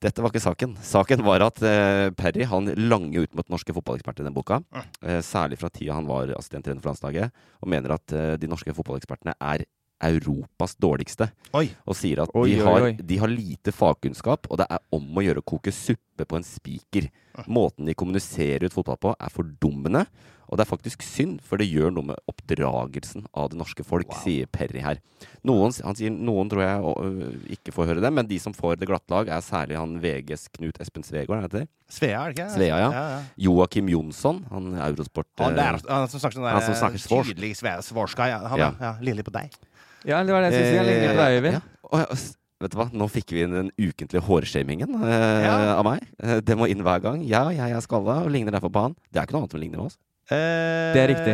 Dette 0.00 0.22
var 0.24 0.32
ikke 0.32 0.40
saken. 0.40 0.76
Saken 0.80 1.20
var 1.26 1.42
at 1.44 1.58
eh, 1.66 2.06
Perry 2.16 2.46
han 2.48 2.70
langer 2.88 3.26
ut 3.26 3.34
mot 3.36 3.50
norske 3.52 3.74
fotballeksperter 3.76 4.24
i 4.24 4.28
den 4.30 4.36
boka. 4.36 4.62
Eh, 5.04 5.20
særlig 5.24 5.58
fra 5.60 5.68
tida 5.68 5.98
han 5.98 6.08
var 6.08 6.32
assistenttrener 6.38 6.80
for 6.80 6.94
landslaget, 6.94 7.36
og 7.60 7.68
mener 7.68 7.98
at 7.98 8.14
eh, 8.16 8.32
de 8.40 8.48
norske 8.48 8.72
fotballekspertene 8.76 9.36
er 9.36 9.66
Europas 10.00 10.72
dårligste. 10.80 11.28
Oi. 11.52 11.66
Og 11.84 11.96
sier 11.98 12.22
at 12.24 12.32
Oi, 12.32 12.46
de, 12.54 12.60
har, 12.64 12.86
oi. 12.88 12.94
de 12.96 13.18
har 13.20 13.28
lite 13.28 13.74
fagkunnskap, 13.76 14.48
og 14.48 14.62
det 14.62 14.70
er 14.72 14.80
om 14.96 15.04
å 15.20 15.24
gjøre 15.26 15.42
å 15.44 15.48
koke 15.52 15.74
suppe 15.74 16.24
på 16.24 16.38
en 16.38 16.46
spiker. 16.48 17.10
Måten 17.52 17.88
de 17.88 17.96
kommuniserer 17.96 18.64
ut 18.64 18.76
fotball 18.76 18.98
på, 19.00 19.12
er 19.20 19.32
fordummende. 19.32 20.06
Og 20.50 20.58
det 20.58 20.64
er 20.66 20.70
faktisk 20.72 21.04
synd, 21.06 21.36
for 21.46 21.60
det 21.62 21.68
gjør 21.70 21.92
noe 21.94 22.08
med 22.10 22.18
oppdragelsen 22.26 23.22
av 23.38 23.52
det 23.52 23.58
norske 23.60 23.84
folk, 23.86 24.10
sier 24.24 24.48
Perry 24.50 24.80
her. 24.82 24.98
Noen, 25.46 25.70
han 25.86 25.94
sier 25.94 26.10
noen 26.10 26.50
tror 26.50 26.64
jeg 26.64 27.54
ikke 27.54 27.74
får 27.76 27.86
høre 27.92 28.02
det, 28.02 28.10
men 28.16 28.26
de 28.26 28.38
som 28.42 28.52
får 28.56 28.80
det 28.80 28.88
glatt 28.90 29.06
lag, 29.12 29.30
er 29.30 29.44
særlig 29.46 29.78
han 29.78 29.94
VGs 30.02 30.48
Knut 30.56 30.80
Espen 30.82 31.06
Svegård, 31.06 31.44
er 31.46 31.52
det? 31.54 31.62
Svea, 31.90 32.24
er 32.24 32.32
det 32.34 32.38
ikke? 32.40 32.48
Svea, 32.56 32.80
ja. 32.82 32.90
ja, 32.90 33.04
ja. 33.14 33.20
Joakim 33.46 33.88
Jonsson, 33.94 34.42
han 34.50 34.74
Eurosport 34.88 35.30
Han, 35.38 35.54
eh, 35.54 35.60
der, 35.62 35.80
han 35.86 36.10
som 36.10 36.18
snakker 36.24 36.40
sånn 36.40 36.48
der 36.50 36.58
han 36.58 36.76
snakker 36.82 36.98
svorsk. 37.06 37.30
tydelig 37.34 37.54
svorska. 37.86 38.26
Ja. 38.34 38.42
Han, 38.50 38.58
Ja. 38.66 38.72
ja. 38.80 38.92
Ligner 39.00 39.22
litt 39.22 39.30
på 39.30 39.36
deg. 39.38 39.54
Ja, 40.04 40.22
det 40.24 40.32
var 40.34 40.42
det 40.42 40.50
jeg 40.52 40.58
skulle 40.58 40.70
si. 40.74 40.76
Han 40.82 40.86
ligner 40.90 41.06
litt 41.06 41.16
på 41.16 41.22
deg, 41.24 41.38
Øyvind. 41.40 41.58
Ja. 41.60 41.88
Og, 41.90 41.98
ja, 42.00 42.06
s- 42.18 42.36
vet 42.60 42.74
du 42.74 42.76
hva, 42.76 42.90
nå 42.92 43.06
fikk 43.08 43.30
vi 43.32 43.42
inn 43.46 43.54
den 43.54 43.70
ukentlige 43.78 44.22
hårshamingen 44.26 44.98
eh, 45.04 45.44
Ja. 45.46 45.56
av 45.78 45.84
meg. 45.86 46.02
Eh, 46.22 46.40
det 46.42 46.56
må 46.58 46.66
inn 46.68 46.82
hver 46.82 47.00
gang. 47.06 47.22
Ja, 47.24 47.46
jeg 47.54 47.70
er 47.70 47.80
skalla 47.86 48.18
og 48.26 48.30
ligner 48.34 48.52
derfor 48.58 48.68
på 48.74 48.82
han. 48.88 48.96
Det 49.12 49.20
er 49.22 49.26
ikke 49.30 49.38
noe 49.38 49.46
annet 49.46 49.54
som 49.54 49.60
ligner 49.62 49.78
på 49.78 49.86
oss. 49.92 49.98
Eh, 50.30 50.90
Det 50.94 51.00
er 51.02 51.08
riktig. 51.10 51.32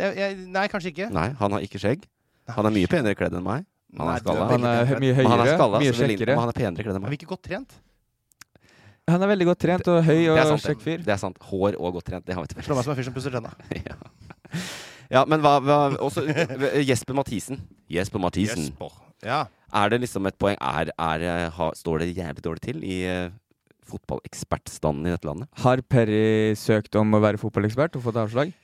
jeg, 0.00 0.16
jeg, 0.18 0.38
nei, 0.50 0.64
kanskje 0.72 0.90
ikke. 0.94 1.10
Nei, 1.14 1.28
han 1.38 1.54
har 1.56 1.66
ikke 1.66 1.80
skjegg. 1.82 2.06
Han 2.50 2.66
er 2.66 2.74
mye 2.74 2.90
penere 2.90 3.14
kledd 3.18 3.36
enn 3.38 3.46
meg. 3.46 3.66
Han 3.98 4.06
Nei, 4.06 4.16
er 4.16 4.22
skalla. 4.24 4.48
Han 4.50 4.66
er 4.66 5.00
mye 5.02 5.14
høyere, 5.18 5.30
han 5.30 5.42
er 5.44 5.52
skalla, 5.56 5.80
mye 5.82 5.94
kjekkere. 5.94 6.34
men 6.34 6.42
han 6.44 6.52
er 6.52 6.58
penere 6.58 6.86
kledd 6.86 6.96
enn 6.98 7.02
meg. 7.04 7.10
vi 7.10 7.18
er 7.18 7.22
ikke 7.22 7.30
godt 7.32 7.46
trent? 7.46 7.78
Han 9.10 9.24
er 9.24 9.30
veldig 9.32 9.46
godt 9.48 9.60
trent 9.64 9.88
og 9.90 10.04
høy 10.06 10.18
og 10.30 10.38
er 10.38 10.52
kjekk 10.62 10.82
fyr. 10.84 11.00
det. 11.02 11.14
er 11.14 11.18
sant. 11.18 11.38
Hår 11.50 11.78
og 11.78 11.96
godt 11.98 12.06
trent, 12.10 12.26
det 12.26 12.36
har 12.36 12.44
vi 12.46 12.52
til 12.52 12.62
Slå 12.66 12.76
meg 12.78 12.86
som 12.86 12.92
en 12.94 12.98
fyr 13.00 13.08
som 13.08 13.16
pusser 13.16 13.34
tenna. 13.34 13.50
ja. 13.88 13.96
ja, 15.10 15.24
men 15.26 15.42
hva, 15.42 15.56
hva 15.64 15.78
Også 15.98 16.22
eh, 16.30 16.82
Jesper 16.86 17.16
Mathisen. 17.18 17.58
Jesper 17.90 18.22
Mathisen. 18.22 18.68
Jesper. 18.68 18.94
Ja. 19.26 19.44
Er 19.74 19.90
det 19.92 20.00
liksom 20.04 20.26
et 20.30 20.38
poeng 20.40 20.56
er, 20.58 20.92
er, 20.94 21.26
eh, 21.26 21.46
ha, 21.56 21.70
Står 21.78 22.04
det 22.04 22.12
jævlig 22.16 22.44
dårlig 22.46 22.62
til 22.64 22.84
i 22.86 23.00
uh, 23.10 23.26
fotballekspertstanden 23.90 25.08
i 25.08 25.14
dette 25.14 25.28
landet? 25.28 25.50
Har 25.64 25.82
Perry 25.90 26.54
søkt 26.58 26.96
om 27.00 27.16
å 27.16 27.22
være 27.22 27.40
fotballekspert 27.42 27.98
og 27.98 28.06
fått 28.06 28.20
avslag? 28.22 28.54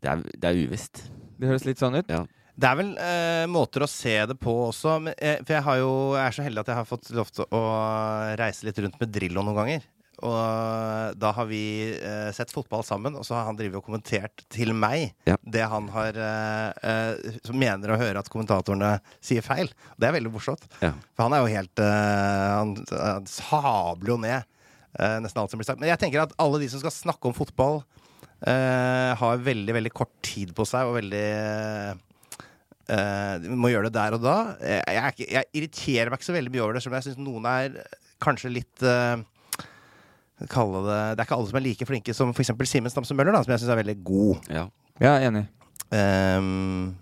Det 0.00 0.10
er, 0.10 0.24
det 0.36 0.50
er 0.50 0.62
uvisst. 0.64 1.06
Det 1.40 1.50
høres 1.50 1.66
litt 1.68 1.82
sånn 1.82 1.98
ut. 2.00 2.10
Ja. 2.12 2.24
Det 2.54 2.68
er 2.68 2.78
vel 2.78 2.90
eh, 3.02 3.44
måter 3.50 3.82
å 3.82 3.90
se 3.90 4.14
det 4.30 4.36
på 4.38 4.52
også. 4.68 4.98
Men, 5.02 5.16
eh, 5.18 5.40
for 5.42 5.56
jeg, 5.56 5.66
har 5.66 5.80
jo, 5.80 5.90
jeg 6.14 6.24
er 6.24 6.36
så 6.36 6.44
heldig 6.46 6.62
at 6.62 6.70
jeg 6.70 6.78
har 6.78 6.88
fått 6.88 7.10
lov 7.16 7.32
til 7.34 7.48
å 7.50 7.62
reise 8.38 8.68
litt 8.68 8.78
rundt 8.84 9.00
med 9.00 9.10
Drillo 9.14 9.42
noen 9.42 9.58
ganger. 9.58 9.88
Og 10.22 11.16
da 11.18 11.30
har 11.34 11.46
vi 11.50 11.60
eh, 11.98 12.28
sett 12.36 12.52
fotball 12.54 12.84
sammen, 12.86 13.16
og 13.18 13.24
så 13.26 13.34
har 13.34 13.48
han 13.48 13.56
drivet 13.58 13.80
og 13.80 13.86
kommentert 13.88 14.44
til 14.54 14.70
meg 14.76 15.10
Ja. 15.26 15.34
det 15.42 15.64
han 15.72 15.88
har 15.94 16.14
eh, 16.14 16.70
eh, 16.90 17.38
som 17.44 17.58
mener 17.58 17.90
å 17.94 17.98
høre 17.98 18.20
at 18.22 18.30
kommentatorene 18.30 18.92
sier 19.24 19.42
feil. 19.42 19.72
Det 19.98 20.06
er 20.08 20.14
veldig 20.16 20.32
morsomt. 20.34 20.64
Ja. 20.84 20.92
For 21.16 21.26
han 21.26 21.34
er 21.34 21.42
jo 21.42 21.50
helt 21.56 21.82
eh, 21.82 22.54
Han, 22.60 22.76
han 22.94 23.26
sabler 23.30 24.14
jo 24.14 24.18
ned 24.22 24.38
eh, 24.40 25.18
nesten 25.24 25.42
alt 25.42 25.50
som 25.50 25.58
blir 25.60 25.66
sagt. 25.68 25.82
Men 25.82 25.90
jeg 25.90 26.00
tenker 26.04 26.22
at 26.24 26.36
alle 26.38 26.62
de 26.62 26.70
som 26.70 26.80
skal 26.84 26.94
snakke 26.94 27.26
om 27.30 27.34
fotball, 27.36 27.82
eh, 28.46 29.10
har 29.18 29.44
veldig, 29.50 29.74
veldig 29.80 29.92
kort 29.98 30.14
tid 30.24 30.54
på 30.54 30.66
seg 30.68 30.86
og 30.90 30.98
veldig 31.02 31.26
de 32.84 33.48
må 33.56 33.70
gjøre 33.72 33.88
det 33.88 33.96
der 33.96 34.12
og 34.18 34.20
da. 34.20 34.32
Jeg, 34.60 34.96
jeg, 35.24 35.28
jeg 35.32 35.48
irriterer 35.56 36.10
meg 36.12 36.20
ikke 36.20 36.26
så 36.28 36.34
veldig 36.36 36.50
mye 36.52 36.64
over 36.66 36.76
det, 36.76 36.82
selv 36.84 36.92
om 36.92 36.98
jeg 36.98 37.06
syns 37.06 37.22
noen 37.24 37.46
er 37.48 37.78
kanskje 38.20 38.50
litt 38.52 38.84
kalle 40.50 40.82
det, 40.86 40.98
det 41.14 41.22
er 41.22 41.28
ikke 41.28 41.38
alle 41.38 41.50
som 41.50 41.58
er 41.60 41.64
like 41.64 41.86
flinke 41.88 42.14
som 42.16 42.32
f.eks. 42.34 42.52
Simen 42.70 42.92
Stamse 42.92 43.16
Møller, 43.16 43.34
da, 43.36 43.42
som 43.44 43.54
jeg 43.54 43.62
syns 43.62 43.72
er 43.74 43.80
veldig 43.82 43.96
god. 44.06 44.50
Ja. 44.52 44.66
Ja, 45.02 45.14
enig. 45.26 45.46
Um, 45.94 46.94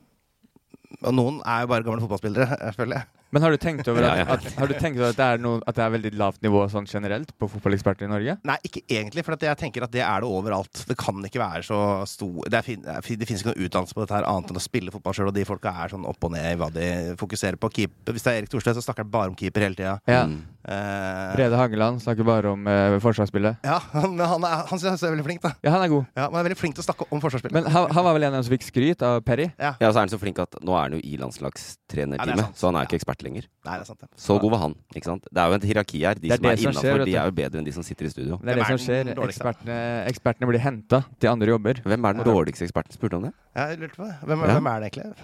og 1.02 1.14
noen 1.16 1.40
er 1.48 1.64
jo 1.64 1.70
bare 1.72 1.86
gamle 1.86 2.02
fotballspillere, 2.04 2.58
jeg 2.60 2.76
føler 2.78 3.00
jeg. 3.00 3.21
Men 3.32 3.42
har 3.46 3.50
du 3.54 3.56
tenkt 3.60 3.88
over 3.88 4.04
at, 4.06 4.18
Ja, 4.18 4.24
ja. 4.26 4.34
at, 4.36 4.46
har 4.60 4.68
du 4.68 4.74
tenkt 4.76 4.98
over 5.00 5.08
at, 5.12 5.16
det 5.16 5.26
er 5.34 5.40
noe, 5.42 5.60
at 5.66 5.78
det 5.78 5.84
er 5.86 5.92
veldig 5.94 6.12
lavt 6.20 6.42
nivå 6.44 6.62
sånn 6.72 6.86
generelt 6.90 7.32
på 7.40 7.48
fotballeksperter 7.48 8.04
i 8.06 8.10
Norge? 8.12 8.34
Nei, 8.48 8.56
ikke 8.68 8.82
egentlig, 8.92 9.24
for 9.24 9.36
at 9.38 9.46
jeg 9.48 9.60
tenker 9.62 9.86
at 9.86 9.92
det 9.94 10.02
er 10.04 10.20
det 10.24 10.28
overalt. 10.28 10.84
Det 10.88 10.96
kan 11.00 11.18
ikke 11.24 11.40
være 11.40 11.62
så 11.66 11.78
stor 12.10 12.48
Det, 12.52 12.60
fin, 12.66 12.82
det, 12.84 13.26
fins 13.28 13.40
ikke 13.42 13.52
noe 13.54 13.64
utdannelse 13.66 13.96
på 13.96 14.04
dette 14.04 14.18
her 14.18 14.28
annet 14.28 14.52
enn 14.52 14.60
å 14.60 14.64
spille 14.64 14.92
fotball 14.94 15.16
sjøl, 15.16 15.30
og 15.32 15.36
de 15.38 15.46
folka 15.48 15.72
er 15.84 15.94
sånn 15.96 16.04
opp 16.08 16.28
og 16.28 16.34
ned 16.36 16.48
i 16.52 16.58
hva 16.60 16.68
de 16.74 16.88
fokuserer 17.20 17.56
på. 17.60 17.72
Keeper. 17.72 18.12
Hvis 18.12 18.26
det 18.26 18.34
er 18.34 18.42
Erik 18.42 18.52
Thorstvedt, 18.52 18.76
så 18.80 18.84
snakker 18.84 19.06
han 19.06 19.12
bare 19.14 19.32
om 19.32 19.38
keeper 19.38 19.64
hele 19.64 19.78
tida. 19.78 19.96
Ja. 20.10 20.26
Mm. 20.28 20.42
Uh, 20.62 21.32
Brede 21.34 21.56
Hangeland 21.58 21.98
snakker 22.04 22.22
bare 22.22 22.52
om 22.54 22.68
uh, 22.70 22.98
forsvarsspillet. 23.02 23.64
ja, 23.66 23.80
han- 23.96 24.20
han 24.20 24.44
er, 24.46 24.60
han 24.68 24.78
synes 24.78 25.00
jeg 25.00 25.08
er 25.08 25.14
veldig 25.16 25.24
flink, 25.26 25.40
da. 25.42 25.50
Ja, 25.64 25.72
han 25.74 25.82
er 25.82 25.90
god. 25.90 26.04
Ja, 26.14 26.28
han 26.28 26.36
er 26.38 26.46
veldig 26.46 26.58
flink 26.60 26.76
til 26.76 26.84
å 26.84 26.86
snakke 26.86 27.08
om 27.10 27.18
forsvarsspillet. 27.24 27.56
Men 27.56 27.66
han, 27.72 27.88
han 27.90 28.04
var 28.06 28.14
vel 28.14 28.28
en 28.28 28.34
av 28.36 28.38
dem 28.38 28.46
som 28.46 28.54
fikk 28.54 28.68
skryt 28.68 29.02
av 29.08 29.22
Perry? 29.26 29.48
ja. 29.58 29.72
Ja, 29.82 29.88
så 29.90 29.96
er 29.98 30.04
han 30.04 30.12
så 30.12 30.20
flink 30.22 30.38
at 30.44 30.54
nå 30.62 30.76
er 30.78 30.84
han 30.86 30.94
jo 30.94 31.00
i 31.02 31.16
landslagstrenerteamet, 31.18 32.44
ja, 32.44 32.52
så 32.54 32.70
han 32.70 32.78
er 32.78 32.86
ikke 32.86 33.00
ekspert 33.00 33.21
lenger. 33.24 33.46
Nei, 33.64 33.74
det 33.78 33.84
er 33.84 33.88
sant, 33.90 34.00
det. 34.00 34.08
Så 34.16 34.38
god 34.42 34.50
var 34.54 34.58
han. 34.64 34.74
ikke 34.94 35.04
sant? 35.10 35.26
Det 35.30 35.38
er 35.42 35.48
jo 35.48 35.54
et 35.60 35.66
hierarki 35.70 36.02
her. 36.04 36.14
De 36.14 36.28
Det 36.28 36.32
er 36.32 36.36
som 36.42 36.46
er 36.46 36.56
det 36.56 36.62
som 36.62 36.72
innafor, 36.72 37.04
de 37.06 37.14
er 37.16 37.24
jo 37.30 37.36
bedre 37.38 37.58
enn 37.62 37.64
de 37.68 37.72
som 37.72 37.82
sitter 37.86 38.06
i 38.06 38.12
studio. 38.12 38.38
Det 38.42 38.48
er 38.50 38.54
det 38.54 38.64
er 38.66 38.76
som 38.76 38.82
skjer. 38.86 39.12
Ekspertene, 39.28 39.78
ekspertene 40.10 40.46
blir 40.50 40.60
henta 40.60 41.04
til 41.18 41.28
andre 41.32 41.46
jobber. 41.54 41.82
Hvem 41.86 42.04
er 42.10 42.12
den 42.18 42.24
dårligste 42.26 42.64
eksperten? 42.68 42.92
Spurte 42.92 43.16
om 43.16 43.22
det? 43.28 43.32
Jeg 43.56 43.78
lurte 43.78 43.96
på 43.96 44.04
det. 44.08 44.14
Hvem, 44.26 44.38
Ja. 44.46 44.52
hvem 44.58 44.66
er 44.66 44.80
det 44.80 44.92
egentlig? 44.92 45.16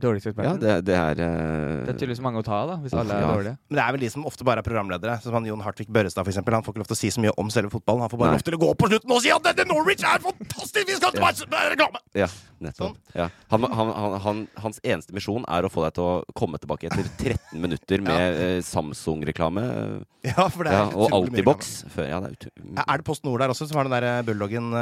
Dårligste 0.00 0.32
Ja, 0.36 0.54
det, 0.58 0.74
det 0.88 0.96
er 0.96 1.20
uh... 1.20 1.84
Det 1.86 1.92
er 1.92 1.98
tydeligvis 1.98 2.22
mange 2.24 2.40
å 2.42 2.46
ta 2.46 2.58
av, 2.62 2.72
da, 2.72 2.76
hvis 2.84 2.94
alle 2.96 3.16
er 3.16 3.24
Ja. 3.24 3.32
dårlige. 3.34 3.54
Men 3.68 3.78
det 3.78 3.84
er 3.84 3.96
vel 3.96 4.04
de 4.04 4.10
som 4.14 4.26
ofte 4.28 4.46
bare 4.46 4.64
er 4.64 4.66
programledere. 4.66 5.16
Som 5.24 5.36
han 5.36 5.48
Jon 5.48 5.64
Hartvig 5.64 5.90
Børrestad, 5.92 6.28
eksempel. 6.28 6.56
Han 6.56 6.66
får 6.66 6.74
ikke 6.74 6.82
lov 6.84 6.90
til 6.90 6.98
å 6.98 7.00
si 7.00 7.10
så 7.14 7.24
mye 7.24 7.34
om 7.40 7.50
selve 7.52 7.72
fotballen. 7.72 8.04
Han 8.06 8.12
får 8.12 8.22
bare 8.22 8.32
Nei. 8.32 8.40
lov 8.40 8.46
til 8.46 8.58
å 8.58 8.60
gå 8.64 8.70
opp 8.72 8.80
på 8.82 8.90
slutten 8.92 9.16
og 9.16 9.24
si 9.24 9.32
at 9.34 9.48
dette 9.48 9.66
Norwich 9.68 10.04
er 10.06 10.22
fantastisk! 10.24 10.86
Vi 10.90 10.98
skal 10.98 11.16
til 11.16 11.24
match! 11.24 11.44
Er 11.50 11.72
reklame! 11.74 12.02
Ja, 12.16 12.28
nettopp. 12.60 12.96
Ja. 13.14 13.28
Han, 13.52 13.66
han, 13.70 13.92
han, 13.96 14.16
han, 14.24 14.44
hans 14.64 14.80
eneste 14.82 15.14
misjon 15.16 15.44
er 15.48 15.66
å 15.66 15.72
få 15.72 15.84
deg 15.86 15.98
til 15.98 16.06
å 16.06 16.14
komme 16.36 16.60
tilbake 16.62 16.90
etter 16.90 17.06
13 17.20 17.60
minutter 17.60 18.04
med 18.06 18.40
ja. 18.40 18.48
Samsung-reklame. 18.66 19.66
Ja, 20.20 20.50
for 20.52 20.68
det 20.68 20.72
er 20.76 20.76
Ja, 20.76 20.88
og 20.92 21.14
Altibox. 21.16 21.68
Ja, 21.96 22.18
det 22.20 22.34
er. 22.44 22.50
Er 22.84 23.00
det 23.00 23.06
Post 23.06 23.24
Nord 23.24 23.40
der 23.40 23.54
også, 23.54 23.64
som 23.64 23.78
har 23.80 23.88
den 23.88 23.94
der 23.94 24.04
eh, 24.04 24.18
bulldoggen? 24.28 24.66
Uh... 24.68 24.76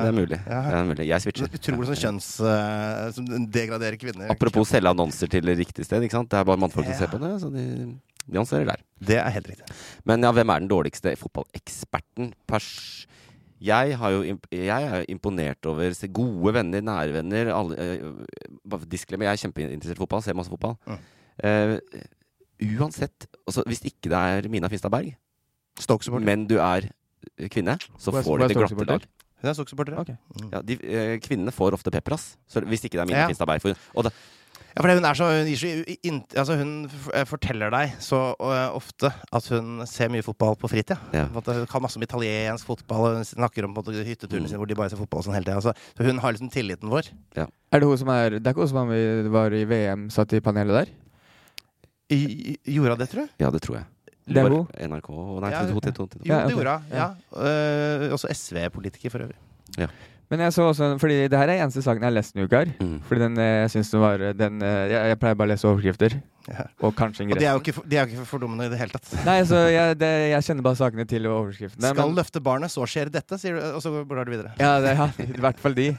det 0.00 0.08
er 0.08 0.16
mulig. 0.16 0.38
Ja. 0.48 0.60
Det 0.64 0.78
er 0.78 0.86
mulig. 0.88 1.04
Jeg 1.10 1.24
switcher. 1.26 1.50
Utrolig 1.58 1.88
sånn 1.90 2.00
kjønns... 2.06 2.28
Uh, 2.40 3.10
som 3.12 3.28
degraderer 3.52 3.98
kvinner. 4.00 4.30
Apropos 4.32 4.57
selge 4.66 4.90
annonser 4.90 5.30
til 5.30 5.50
riktig 5.58 5.86
sted. 5.86 6.02
ikke 6.02 6.18
sant? 6.18 6.30
Det 6.32 6.40
er 6.40 6.48
bare 6.48 6.60
mannfolk 6.60 6.88
som 6.88 6.98
ser 6.98 7.12
på 7.12 7.20
det. 7.22 7.34
Så 7.42 7.50
de, 7.54 7.64
de 8.24 8.34
annonserer 8.34 8.66
der. 8.72 8.82
Det 9.10 9.20
er 9.20 9.30
helt 9.36 9.52
riktig. 9.52 9.78
Men 10.08 10.24
ja, 10.26 10.32
hvem 10.34 10.54
er 10.54 10.64
den 10.64 10.72
dårligste 10.72 11.14
fotballeksperten? 11.20 12.32
Pers 12.50 13.06
jeg, 13.58 13.96
har 13.98 14.12
jo, 14.14 14.36
jeg 14.54 14.68
er 14.70 15.00
jo 15.00 15.06
imponert 15.10 15.66
over 15.66 15.94
se 15.96 16.08
gode 16.14 16.52
venner, 16.54 16.82
nære 16.84 17.14
venner 17.16 17.50
alle, 17.50 17.78
eh, 17.82 18.44
bare 18.62 18.86
jeg 18.86 19.32
er 19.32 19.40
kjempeinteressert 19.42 19.98
i 19.98 20.02
fotball, 20.02 20.22
ser 20.22 20.38
masse 20.38 20.52
fotball. 20.52 20.76
Mm. 20.86 21.00
Uh, 21.38 22.78
uansett, 22.78 23.26
altså, 23.46 23.62
hvis 23.66 23.82
ikke 23.86 24.10
det 24.10 24.18
er 24.18 24.48
Mina 24.50 24.70
Finstad 24.70 24.90
Berg, 24.90 25.14
men 26.22 26.46
du 26.46 26.56
er 26.58 26.88
kvinne, 27.50 27.76
så 27.98 28.14
får 28.14 28.38
du 28.38 28.46
det 28.46 28.56
glatte 28.56 28.74
Stoke-supporter? 28.74 29.06
Hun 29.38 29.50
er 29.50 29.54
Stoke-supporter. 29.54 29.98
okay. 30.00 30.16
mm. 30.42 30.48
Ja, 30.52 30.62
de, 30.62 30.78
eh, 30.82 31.20
kvinnene 31.22 31.54
får 31.54 31.76
ofte 31.76 31.90
pepper, 31.94 32.16
ass. 32.16 32.36
Så 32.50 32.62
hvis 32.66 32.82
ikke 32.84 32.98
det 32.98 33.04
er 33.04 33.10
Mina 33.10 33.20
Ja. 33.20 33.28
Finstad 33.30 33.46
Berg. 33.46 33.76
Og 33.94 34.04
da, 34.04 34.10
Ja, 34.76 34.82
for 34.84 34.92
hun 34.94 35.04
er 35.08 35.16
så, 35.18 35.26
hun, 35.32 35.48
gir 35.48 35.58
så 35.58 35.96
in, 36.06 36.18
altså 36.38 36.54
hun 36.60 36.72
eh, 37.14 37.24
forteller 37.26 37.70
deg 37.74 37.94
så 38.04 38.18
uh, 38.38 38.68
ofte 38.76 39.08
at 39.34 39.46
hun 39.50 39.80
ser 39.90 40.10
mye 40.12 40.22
fotball 40.22 40.54
på 40.60 40.68
fritida. 40.70 40.98
Ja. 41.16 41.24
Hun 41.32 41.66
kan 41.66 41.82
masse 41.82 41.98
om 41.98 42.04
italiensk 42.06 42.68
fotball, 42.68 43.06
og 43.08 43.16
hun 43.18 43.24
snakker 43.26 43.64
om 43.66 43.74
på 43.74 43.82
måte, 43.82 43.96
hytteturene 44.06 44.44
Mm. 44.46 44.50
sine 44.52 44.60
hvor 44.60 44.68
de 44.70 44.76
bare 44.78 44.90
ser 44.92 45.00
fotball 45.00 45.24
sånn 45.26 45.34
hele 45.34 45.48
tida. 45.48 45.56
Altså, 45.58 45.72
så 45.96 46.04
hun 46.06 46.18
har 46.22 46.32
liksom 46.36 46.50
tilliten 46.52 46.88
vår. 46.92 47.10
Er 47.38 47.80
det 47.80 47.88
hun 47.88 47.98
som 47.98 48.08
er 48.14 48.38
Det 48.38 48.46
er 48.46 48.52
ikke 48.54 48.60
hun 48.66 48.68
som 48.68 48.88
var- 48.88 49.30
var 49.38 49.50
i 49.56 49.64
VM, 49.64 50.08
satt 50.10 50.32
i 50.32 50.40
panelet 50.40 50.74
der? 50.84 50.88
I, 52.10 52.18
i- 52.54 52.58
gjorde 52.76 52.90
hun 52.94 52.98
det, 52.98 53.08
tror 53.10 53.26
du? 53.26 53.28
ja, 53.44 53.50
det 53.50 53.62
tror 53.62 53.76
jeg. 53.80 53.84
Det 54.28 54.36
er 54.44 54.48
hun. 54.52 54.66
NRK 54.76 55.08
Nei, 55.40 55.50
Ja, 55.50 55.64
22, 55.64 55.80
22, 55.80 55.92
22. 56.20 56.26
Jo, 56.28 56.36
det 56.46 56.54
gjorde 56.54 56.72
hun. 56.78 56.84
Ja. 56.92 57.08
Uh, 57.32 58.12
også 58.12 58.28
SV-politiker, 58.28 59.10
for 59.10 59.24
øvrig. 59.24 59.88
Men 60.30 60.40
jeg 60.44 60.52
så 60.52 60.66
også 60.68 60.98
Fordi 61.00 61.22
det 61.32 61.38
her 61.40 61.48
er 61.48 61.62
eneste 61.64 61.80
saken 61.80 62.02
jeg 62.04 62.10
har 62.10 62.16
lest 62.18 62.34
denne 62.34 62.44
uka. 62.48 62.58
her. 62.64 62.72
Mm. 62.80 62.98
Fordi 63.08 63.20
den 63.24 63.38
eh, 63.40 63.62
jeg 63.64 63.70
syns 63.76 63.90
den 63.94 64.00
var 64.02 64.18
den, 64.36 64.58
eh, 64.62 64.82
jeg, 64.92 65.06
jeg 65.14 65.18
pleier 65.22 65.38
bare 65.40 65.48
å 65.48 65.52
lese 65.54 65.68
overskrifter. 65.70 66.18
Ja. 66.48 66.64
Og 66.80 66.94
kanskje 66.96 67.26
Og 67.28 67.36
de 67.36 67.44
er 67.44 67.52
jo 67.52 67.60
ikke, 67.60 67.82
de 67.84 67.96
er 67.96 68.06
jo 68.06 68.16
ikke 68.16 68.24
fordummende 68.28 68.64
i 68.68 68.70
det 68.72 68.78
hele 68.80 68.92
tatt. 68.94 69.08
Nei, 69.26 69.42
så 69.44 69.58
jeg, 69.68 69.96
det, 70.00 70.08
jeg 70.32 70.44
kjenner 70.46 70.64
bare 70.64 70.78
sakene 70.80 71.04
til 71.08 71.26
overskriftene. 71.28 71.90
Skal 71.92 72.06
men- 72.08 72.16
løfte 72.16 72.40
barnet, 72.44 72.72
så 72.72 72.86
skjer 72.88 73.10
dette, 73.12 73.36
sier 73.40 73.58
du, 73.58 73.60
og 73.76 73.82
så 73.84 73.92
blar 74.08 74.24
du 74.24 74.32
videre. 74.32 74.54
Ja, 74.60 74.70
det, 74.80 74.94
ja, 74.96 75.08
i 75.26 75.42
hvert 75.44 75.60
fall 75.60 75.76
de. 75.76 75.90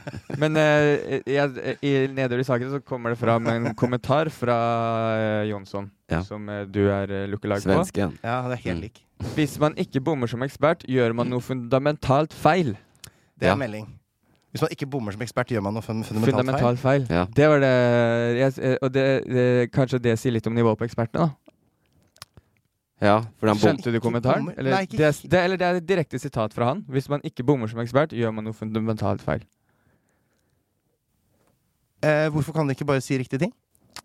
Men 0.42 0.58
uh, 0.58 1.20
jeg, 1.22 1.76
i, 1.86 1.92
nedover 2.10 2.42
i 2.42 2.48
saken 2.50 2.72
så 2.74 2.80
kommer 2.82 3.14
det 3.14 3.20
fram 3.22 3.46
en 3.50 3.70
kommentar 3.78 4.30
fra 4.34 4.58
uh, 5.18 5.44
Jonsson, 5.50 5.86
Ja. 6.10 6.22
som 6.26 6.48
uh, 6.50 6.64
du 6.66 6.82
er 6.90 7.06
uh, 7.14 7.20
lookalike 7.30 7.62
på. 7.62 7.70
Svensken. 7.70 8.18
Ja, 8.26 8.40
det 8.50 8.58
er 8.58 8.64
helt 8.66 8.78
Mm. 8.80 8.82
lik. 8.88 9.02
Hvis 9.36 9.54
man 9.62 9.74
ikke 9.78 10.02
bommer 10.02 10.26
som 10.30 10.42
ekspert, 10.42 10.82
gjør 10.90 11.14
man 11.14 11.30
noe 11.30 11.42
fundamentalt 11.46 12.34
feil. 12.34 12.74
Det 13.38 13.46
er 13.46 13.54
Ja. 13.54 13.56
melding. 13.62 13.86
Hvis 14.50 14.64
man 14.64 14.72
ikke 14.74 14.88
bommer 14.90 15.14
som 15.14 15.22
ekspert, 15.22 15.52
gjør 15.54 15.62
man 15.62 15.76
noe 15.78 15.84
fundamentalt 15.86 16.26
fundamentalt 16.26 16.80
feil. 16.82 17.04
Feil. 17.06 17.18
Ja. 17.20 17.26
Det 17.36 17.46
var 17.52 17.62
det 17.62 17.70
jeg, 18.40 18.54
eh, 18.58 18.76
Og 18.82 18.90
det, 18.94 19.04
det, 19.30 19.46
kanskje 19.70 20.00
det 20.02 20.16
sier 20.18 20.34
litt 20.34 20.46
om 20.50 20.56
nivået 20.56 20.78
på 20.80 20.88
ekspertene, 20.88 21.28
da. 21.28 21.50
Ja, 23.00 23.14
for 23.40 23.48
han 23.48 23.56
bom... 23.56 23.62
Skjønte 23.62 23.94
du 23.94 24.00
kommentaren? 24.02 24.50
Eller, 24.58 24.74
Nei, 24.74 24.82
det, 24.90 25.12
det, 25.22 25.38
eller 25.40 25.56
det 25.60 25.66
er 25.68 25.78
et 25.78 25.86
direkte 25.88 26.18
sitat 26.20 26.52
fra 26.52 26.74
han. 26.74 26.82
Hvis 26.90 27.08
man 27.08 27.22
ikke 27.24 27.46
bommer 27.46 27.70
som 27.70 27.80
ekspert, 27.80 28.12
gjør 28.12 28.34
man 28.36 28.44
noe 28.44 28.56
fundamentalt 28.56 29.22
feil. 29.24 29.46
Eh, 32.04 32.26
hvorfor 32.34 32.56
kan 32.56 32.68
de 32.68 32.76
ikke 32.76 32.88
bare 32.90 33.00
si 33.04 33.16
riktige 33.20 33.46
ting? 33.46 33.54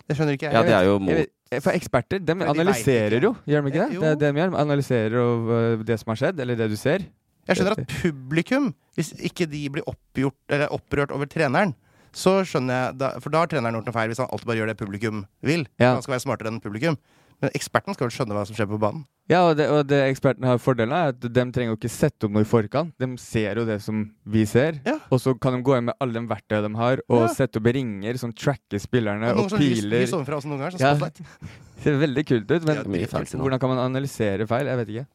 Det 0.05 0.15
skjønner 0.15 0.37
ikke 0.37 0.47
jeg. 0.47 0.55
Ja, 0.55 0.63
det 0.63 0.77
er 0.77 0.87
jo 0.87 0.95
mot 1.01 1.61
For 1.63 1.73
eksperter, 1.73 2.21
de 2.21 2.33
de 2.37 2.47
analyserer 2.53 3.23
jo, 3.23 3.35
gjør 3.47 3.61
de 3.65 3.71
ikke 3.73 3.83
det? 3.83 3.95
Jo. 3.95 4.01
Det 4.01 4.15
det 4.21 4.31
de 4.31 4.41
gjør. 4.41 4.49
De 4.53 4.63
analyserer 4.63 5.15
jo, 5.17 5.27
øh, 5.57 5.85
det 5.87 5.99
som 5.99 6.11
har 6.11 6.21
skjedd, 6.21 6.39
eller 6.39 6.55
det 6.59 6.69
du 6.69 6.75
ser. 6.79 7.05
Jeg 7.47 7.57
skjønner 7.59 7.77
at 7.77 7.87
publikum, 8.01 8.71
hvis 8.97 9.11
ikke 9.27 9.45
de 9.51 9.63
blir 9.69 9.83
oppgjort, 9.89 10.37
eller 10.49 10.71
opprørt 10.73 11.11
over 11.11 11.25
treneren, 11.29 11.75
så 12.15 12.39
skjønner 12.47 12.73
jeg 12.79 12.97
da, 12.97 13.09
For 13.19 13.29
da 13.29 13.43
har 13.43 13.47
treneren 13.51 13.75
gjort 13.75 13.89
noe 13.89 13.93
feil, 13.97 14.07
hvis 14.09 14.21
han 14.23 14.29
alltid 14.31 14.47
bare 14.47 14.57
gjør 14.61 14.71
det 14.71 14.77
publikum 14.79 15.25
vil. 15.43 15.67
Ja. 15.81 15.93
Han 15.97 16.01
skal 16.05 16.15
være 16.15 16.23
smartere 16.23 16.47
enn 16.53 16.61
publikum. 16.63 16.97
Men 17.43 17.51
eksperten 17.51 17.91
skal 17.93 18.07
vel 18.07 18.13
skjønne 18.15 18.31
hva 18.37 18.45
som 18.47 18.55
skjer 18.55 18.69
på 18.71 18.77
banen. 18.79 19.01
Ja, 19.27 19.41
og 19.49 19.57
det, 19.59 19.65
og 19.67 19.81
det 19.89 19.97
ekspertene 20.07 20.47
har 20.47 20.59
fordelen 20.63 20.93
av, 20.95 21.09
er 21.09 21.15
at 21.17 21.25
de 21.35 21.43
trenger 21.51 21.73
jo 21.73 21.75
ikke 21.75 21.89
sette 21.91 22.23
opp 22.23 22.31
noe 22.31 22.45
i 22.45 22.47
forkant. 22.47 22.93
De 23.01 23.09
ser 23.19 23.59
jo 23.59 23.65
det 23.67 23.81
som 23.83 24.05
vi 24.23 24.45
ser, 24.47 24.79
Ja. 24.87 24.95
og 25.11 25.19
så 25.19 25.33
kan 25.37 25.57
de 25.57 25.59
gå 25.65 25.75
inn 25.77 25.89
med 25.89 25.95
alle 25.99 26.13
de 26.15 26.23
verktøyene 26.31 26.69
de 26.71 26.79
har, 26.79 27.01
og 27.09 27.25
Ja. 27.25 27.33
sette 27.33 27.59
opp 27.59 27.65
ringer 27.75 28.17
som 28.17 28.31
tracker 28.31 28.79
spillerne, 28.79 29.33
Og 29.35 29.45
og, 29.45 29.51
noen 29.51 29.59
lys, 29.59 29.81
piler. 29.81 29.99
lys 30.05 30.11
noen 30.13 30.25
ganger. 30.25 30.71
Sånn 30.71 30.79
Ja. 30.79 30.93
Det 31.75 31.83
ser 31.83 31.99
veldig 31.99 32.25
kult 32.25 32.49
ut, 32.49 32.63
men 32.65 32.77
hvordan 32.85 33.59
kan 33.59 33.69
man 33.69 33.83
analysere 33.83 34.47
feil? 34.47 34.65
Jeg 34.71 34.77
vet 34.77 34.87
ikke. 34.95 35.07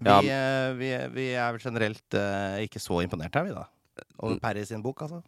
Vi, 0.00 0.08
Ja. 0.08 0.20
eh, 0.22 0.70
vi, 0.78 0.88
vi 1.14 1.26
er 1.36 1.58
generelt 1.60 2.16
uh, 2.16 2.56
ikke 2.64 2.80
så 2.80 3.02
imponert 3.04 3.34
her, 3.36 3.44
vi 3.44 3.52
da. 3.56 3.66
Over. 4.20 4.38
Perry 4.40 4.64
sin 4.64 4.80
bok, 4.82 5.02
altså. 5.04 5.20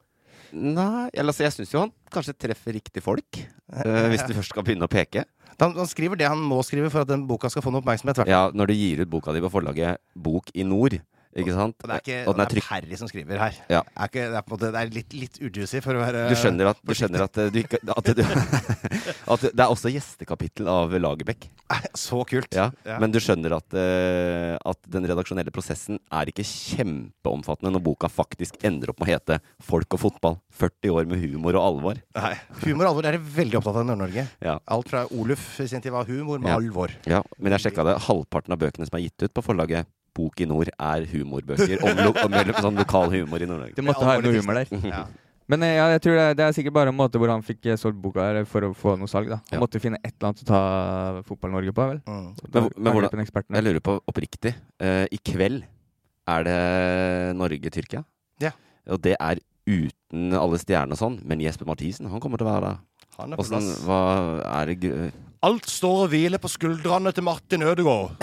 Nei, 0.52 1.08
eller, 1.14 1.30
altså, 1.32 1.44
jeg 1.46 1.52
syns 1.56 1.72
jo 1.72 1.80
han 1.86 1.92
kanskje 2.12 2.34
treffer 2.40 2.74
riktig 2.76 3.02
folk. 3.04 3.38
Uh, 3.72 4.08
hvis 4.12 4.24
du 4.28 4.32
først 4.36 4.52
skal 4.52 4.64
begynne 4.66 4.88
å 4.88 4.92
peke. 4.92 5.24
Han, 5.60 5.74
han 5.76 5.88
skriver 5.88 6.16
det 6.18 6.26
han 6.32 6.40
må 6.40 6.62
skrive 6.64 6.88
for 6.90 7.04
at 7.04 7.10
den 7.12 7.26
boka 7.28 7.50
skal 7.52 7.62
få 7.64 7.70
noe 7.72 7.82
oppmerksomhet. 7.84 8.16
hvertfall. 8.16 8.32
Ja, 8.32 8.48
Når 8.56 8.72
du 8.72 8.74
gir 8.74 9.02
ut 9.04 9.10
boka 9.12 9.34
di 9.36 9.42
på 9.44 9.50
forlaget 9.52 10.00
Bok 10.16 10.48
i 10.56 10.64
Nord, 10.64 10.96
ikke 11.32 11.54
sant? 11.56 11.76
Og 11.80 11.88
det 11.88 11.94
er, 11.96 12.02
ikke, 12.02 12.16
Og 12.28 12.34
den 12.36 12.42
er 12.44 12.50
det 12.52 12.60
er 12.60 12.66
Perry 12.66 12.98
som 13.00 13.08
skriver 13.08 13.38
her. 13.40 13.58
Ja. 13.72 13.80
Er 13.96 14.10
ikke, 14.10 14.24
det, 14.28 14.36
er 14.36 14.50
måte, 14.52 14.70
det 14.74 14.80
er 14.82 14.90
litt, 14.92 15.14
litt 15.16 15.38
ujuicy 15.40 15.80
for 15.84 15.96
å 15.96 16.02
være 16.02 16.26
Du 16.28 16.36
skjønner 16.36 16.68
at, 16.72 16.82
du 16.84 16.92
skjønner 16.98 17.24
at, 17.24 17.40
eh, 17.40 17.50
du 17.52 17.58
ikke, 17.62 17.80
at, 17.88 18.10
du, 18.18 18.22
at 19.36 19.46
det 19.48 19.64
er 19.64 19.72
også 19.72 19.92
gjestekapittel 19.94 20.68
av 20.68 20.92
Lagerbäck. 20.92 21.48
Så 21.96 22.20
kult. 22.28 22.52
Ja, 22.52 22.68
Ja. 22.84 22.98
Men 23.00 23.12
du 23.14 23.18
skjønner 23.22 23.54
at, 23.56 23.72
eh, 23.78 24.56
at 24.60 24.90
den 24.92 25.06
redaksjonelle 25.08 25.52
prosessen 25.54 25.98
er 26.12 26.28
ikke 26.30 26.44
kjempeomfattende 26.44 27.72
når 27.72 27.84
boka 27.84 28.10
faktisk 28.12 28.58
ender 28.66 28.92
opp 28.92 29.00
med 29.00 29.08
å 29.08 29.12
hete 29.14 29.40
'Folk 29.62 29.96
og 29.96 30.02
fotball'. 30.04 30.38
40 30.52 30.92
år 30.92 31.08
med 31.08 31.22
humor 31.22 31.56
og 31.56 31.64
alvor. 31.64 31.96
Nei, 32.14 32.34
Humor 32.66 32.84
og 32.86 32.90
alvor 32.92 33.08
er 33.08 33.18
veldig 33.18 33.56
opptatt 33.58 33.78
av 33.80 33.86
i 33.86 33.88
Nord-Norge. 33.88 34.26
Ja. 34.44 34.58
Alt 34.68 34.90
fra 34.92 35.06
Oluf 35.16 35.60
i 35.60 35.66
sin 35.66 35.80
tid 35.80 35.92
var 35.92 36.04
humor 36.04 36.38
med 36.38 36.52
alvor. 36.52 36.92
Ja, 37.08 37.22
men 37.38 37.52
jeg 37.56 37.64
sjekka 37.66 37.86
det. 37.88 37.96
Halvparten 38.04 38.52
av 38.52 38.60
bøkene 38.60 38.86
som 38.86 38.98
er 38.98 39.06
gitt 39.08 39.24
ut 39.24 39.32
på 39.32 39.44
forlaget 39.44 39.88
bok 40.16 40.40
i 40.40 40.46
nord 40.48 40.70
er 40.72 41.06
humorbøker 41.10 41.82
om, 41.82 42.00
lo 42.06 42.12
om 42.26 42.54
sånn 42.60 42.80
lokal 42.80 43.12
humor 43.12 43.42
i 43.42 43.48
Nord-Norge. 43.48 43.76
Det 43.78 43.84
måtte 43.86 44.06
ha 44.08 44.16
noe 44.20 44.34
humor 44.38 44.60
der. 44.60 44.72
Ja. 44.92 45.04
Men 45.50 45.64
eh, 45.66 45.74
ja, 45.76 45.86
jeg 45.92 46.02
tror 46.04 46.16
det, 46.16 46.26
det 46.38 46.44
er 46.46 46.54
sikkert 46.56 46.74
bare 46.76 46.92
en 46.92 46.96
måte 46.96 47.20
hvor 47.20 47.32
han 47.32 47.42
fikk 47.44 47.66
eh, 47.66 47.78
solgt 47.80 47.98
boka 48.00 48.24
her 48.24 48.44
for 48.48 48.68
å 48.68 48.72
få 48.78 48.94
noe 49.00 49.10
salg. 49.10 49.28
da 49.32 49.40
Han 49.50 49.58
Ja. 49.58 49.62
måtte 49.64 49.80
finne 49.82 49.98
et 50.00 50.14
eller 50.14 50.30
annet 50.30 50.44
å 50.44 50.48
ta 50.48 50.60
Fotball-Norge 51.28 51.74
på, 51.76 51.88
vel. 51.90 52.00
Mm. 52.06 52.28
Men, 52.54 52.68
men 52.76 52.96
hvordan, 52.96 53.26
jeg 53.58 53.66
lurer 53.66 53.84
på 53.84 53.96
oppriktig. 54.08 54.54
Uh, 54.80 55.04
I 55.10 55.18
kveld 55.18 55.66
er 56.30 56.46
det 56.46 56.60
Norge-Tyrkia. 57.40 58.04
Ja. 58.42 58.54
Og 58.94 59.02
det 59.02 59.16
er 59.18 59.42
uten 59.66 60.32
alle 60.38 60.58
stjernene 60.62 60.96
og 60.96 61.02
sånn, 61.02 61.20
men 61.26 61.42
Jesper 61.42 61.68
Mathisen 61.68 62.08
han 62.10 62.22
kommer 62.22 62.40
til 62.40 62.48
å 62.48 62.54
være 62.54 62.70
der. 62.70 62.80
Han 63.18 63.34
er 63.34 63.38
på 63.42 63.46
plass. 63.50 63.68
hva 63.84 64.00
er 64.62 64.72
det 64.72 64.94
Alt 65.42 65.66
står 65.66 66.04
og 66.04 66.12
hviler 66.12 66.38
på 66.38 66.50
skuldrene 66.52 67.10
til 67.14 67.24
Martin 67.26 67.64
Ødegaard. 67.66 68.14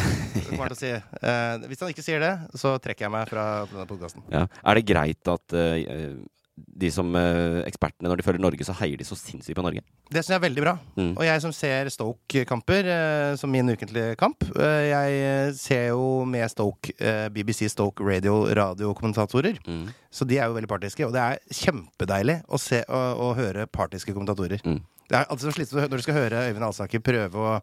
Si. 0.80 0.89
Eh, 0.91 1.63
hvis 1.67 1.82
han 1.84 1.91
ikke 1.91 2.03
sier 2.05 2.22
det, 2.24 2.32
så 2.57 2.78
trekker 2.80 3.07
jeg 3.07 3.11
meg 3.11 3.28
fra 3.28 3.45
denne 3.67 3.88
podkasten. 3.89 4.24
ja. 4.32 4.45
Er 4.63 4.78
det 4.78 4.86
greit 4.88 5.28
at 5.32 5.55
eh, 5.57 6.13
de 6.55 6.89
som 6.93 7.09
eh, 7.17 7.59
ekspertene, 7.67 8.07
når 8.07 8.20
de 8.20 8.26
følger 8.26 8.43
Norge, 8.43 8.65
så 8.67 8.76
heier 8.80 8.99
de 8.99 9.07
så 9.07 9.17
sinnssykt 9.20 9.57
på 9.57 9.65
Norge? 9.65 9.84
Det 10.07 10.22
syns 10.22 10.32
jeg 10.32 10.39
er 10.39 10.45
veldig 10.45 10.63
bra. 10.63 10.74
Mm. 10.95 11.11
Og 11.11 11.24
jeg 11.28 11.43
som 11.43 11.55
ser 11.55 11.89
Stoke-kamper 11.91 12.91
eh, 12.93 13.32
som 13.41 13.51
min 13.51 13.74
ukentlige 13.74 14.15
kamp, 14.20 14.45
eh, 14.55 14.86
jeg 14.89 15.57
ser 15.59 15.89
jo 15.91 16.05
med 16.30 16.47
Stoke 16.51 16.95
eh, 16.97 17.26
BBC 17.36 17.67
Stoke 17.74 18.05
Radio 18.05 18.45
radiokommentatorer. 18.47 19.59
Mm. 19.67 19.89
Så 20.11 20.28
de 20.30 20.39
er 20.39 20.47
jo 20.47 20.55
veldig 20.55 20.72
partiske, 20.72 21.07
og 21.07 21.15
det 21.15 21.26
er 21.26 21.59
kjempedeilig 21.65 22.39
å, 22.47 22.61
se, 22.61 22.86
å, 22.88 23.03
å 23.28 23.34
høre 23.39 23.67
partiske 23.67 24.15
kommentatorer. 24.15 24.63
Mm. 24.63 24.80
Det 25.10 25.18
er 25.18 25.26
alltid 25.30 25.49
så 25.49 25.53
slitsomt 25.57 25.89
når 25.89 25.97
du 26.01 26.05
skal 26.05 26.18
høre 26.20 26.41
Øyvind 26.49 26.66
Alsaker 26.68 27.01
prøve 27.01 27.34
å, 27.34 27.53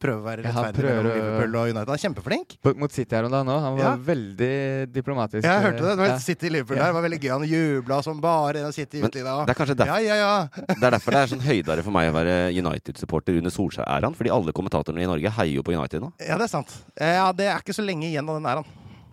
prøve 0.00 0.20
å 0.20 0.24
være 0.24 0.42
rettferdig 0.44 0.84
mellom 0.84 1.04
Liverpool 1.14 1.56
og 1.60 1.68
United. 1.70 1.88
Han 1.90 1.98
er 1.98 2.02
kjempeflink. 2.02 2.54
Mot 2.80 2.92
City 2.92 3.14
her 3.16 3.24
om 3.28 3.32
dagen 3.32 3.50
òg. 3.52 3.60
Han 3.64 3.76
var 3.76 3.84
Ja. 3.84 3.92
veldig 4.08 4.92
diplomatisk. 4.92 5.44
Ja, 5.44 5.54
Jeg 5.60 5.64
hørte 5.66 5.82
det. 5.84 5.90
Det 5.94 5.98
var 6.00 6.06
Ja. 6.08 6.14
et 6.16 6.22
City 6.24 6.48
Liverpool 6.48 6.76
der. 6.76 6.84
Det 6.88 6.94
var 6.94 7.02
veldig 7.08 7.20
gøy. 7.20 7.30
Han 7.30 7.48
jubla 7.48 8.02
som 8.04 8.20
bare 8.20 8.56
en 8.64 8.72
City 8.72 9.00
utlida. 9.00 9.46
det 9.46 9.52
er 9.56 9.58
kanskje 9.64 9.76
derfor- 9.76 9.86
Ja, 9.86 9.98
ja, 9.98 10.16
ja. 10.16 10.48
Det 10.80 10.82
er 10.82 10.90
derfor 10.90 11.10
det 11.12 11.20
er 11.22 11.36
sånn 11.36 11.44
høydere 11.44 11.82
for 11.84 11.90
meg 11.90 12.10
å 12.12 12.16
være 12.16 12.52
United-supporter 12.56 13.36
under 13.38 13.50
Solskjær-æraen. 13.50 14.14
Fordi 14.16 14.30
alle 14.30 14.52
kommentatorene 14.52 15.02
i 15.02 15.06
Norge 15.06 15.30
heier 15.30 15.54
jo 15.54 15.62
på 15.62 15.72
United 15.76 16.00
nå. 16.02 16.12
Ja, 16.20 16.36
det 16.38 16.44
er 16.44 16.52
sant. 16.56 16.72
Ja, 17.00 17.32
det 17.32 17.46
er 17.48 17.58
ikke 17.60 17.74
så 17.76 17.84
lenge 17.84 18.04
igjen 18.08 18.28
av 18.28 18.40
den 18.40 18.44
æraen. 18.48 18.66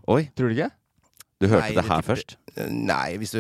Oi, 0.08 0.30
Tror 0.36 0.48
du 0.50 0.56
ikke? 0.56 0.72
du 1.42 1.48
hørte 1.48 1.74
Nei, 1.74 1.74
det 1.76 1.86
her 1.86 2.02
først? 2.02 2.36
Nei, 2.72 3.16
hvis 3.22 3.32
du 3.32 3.40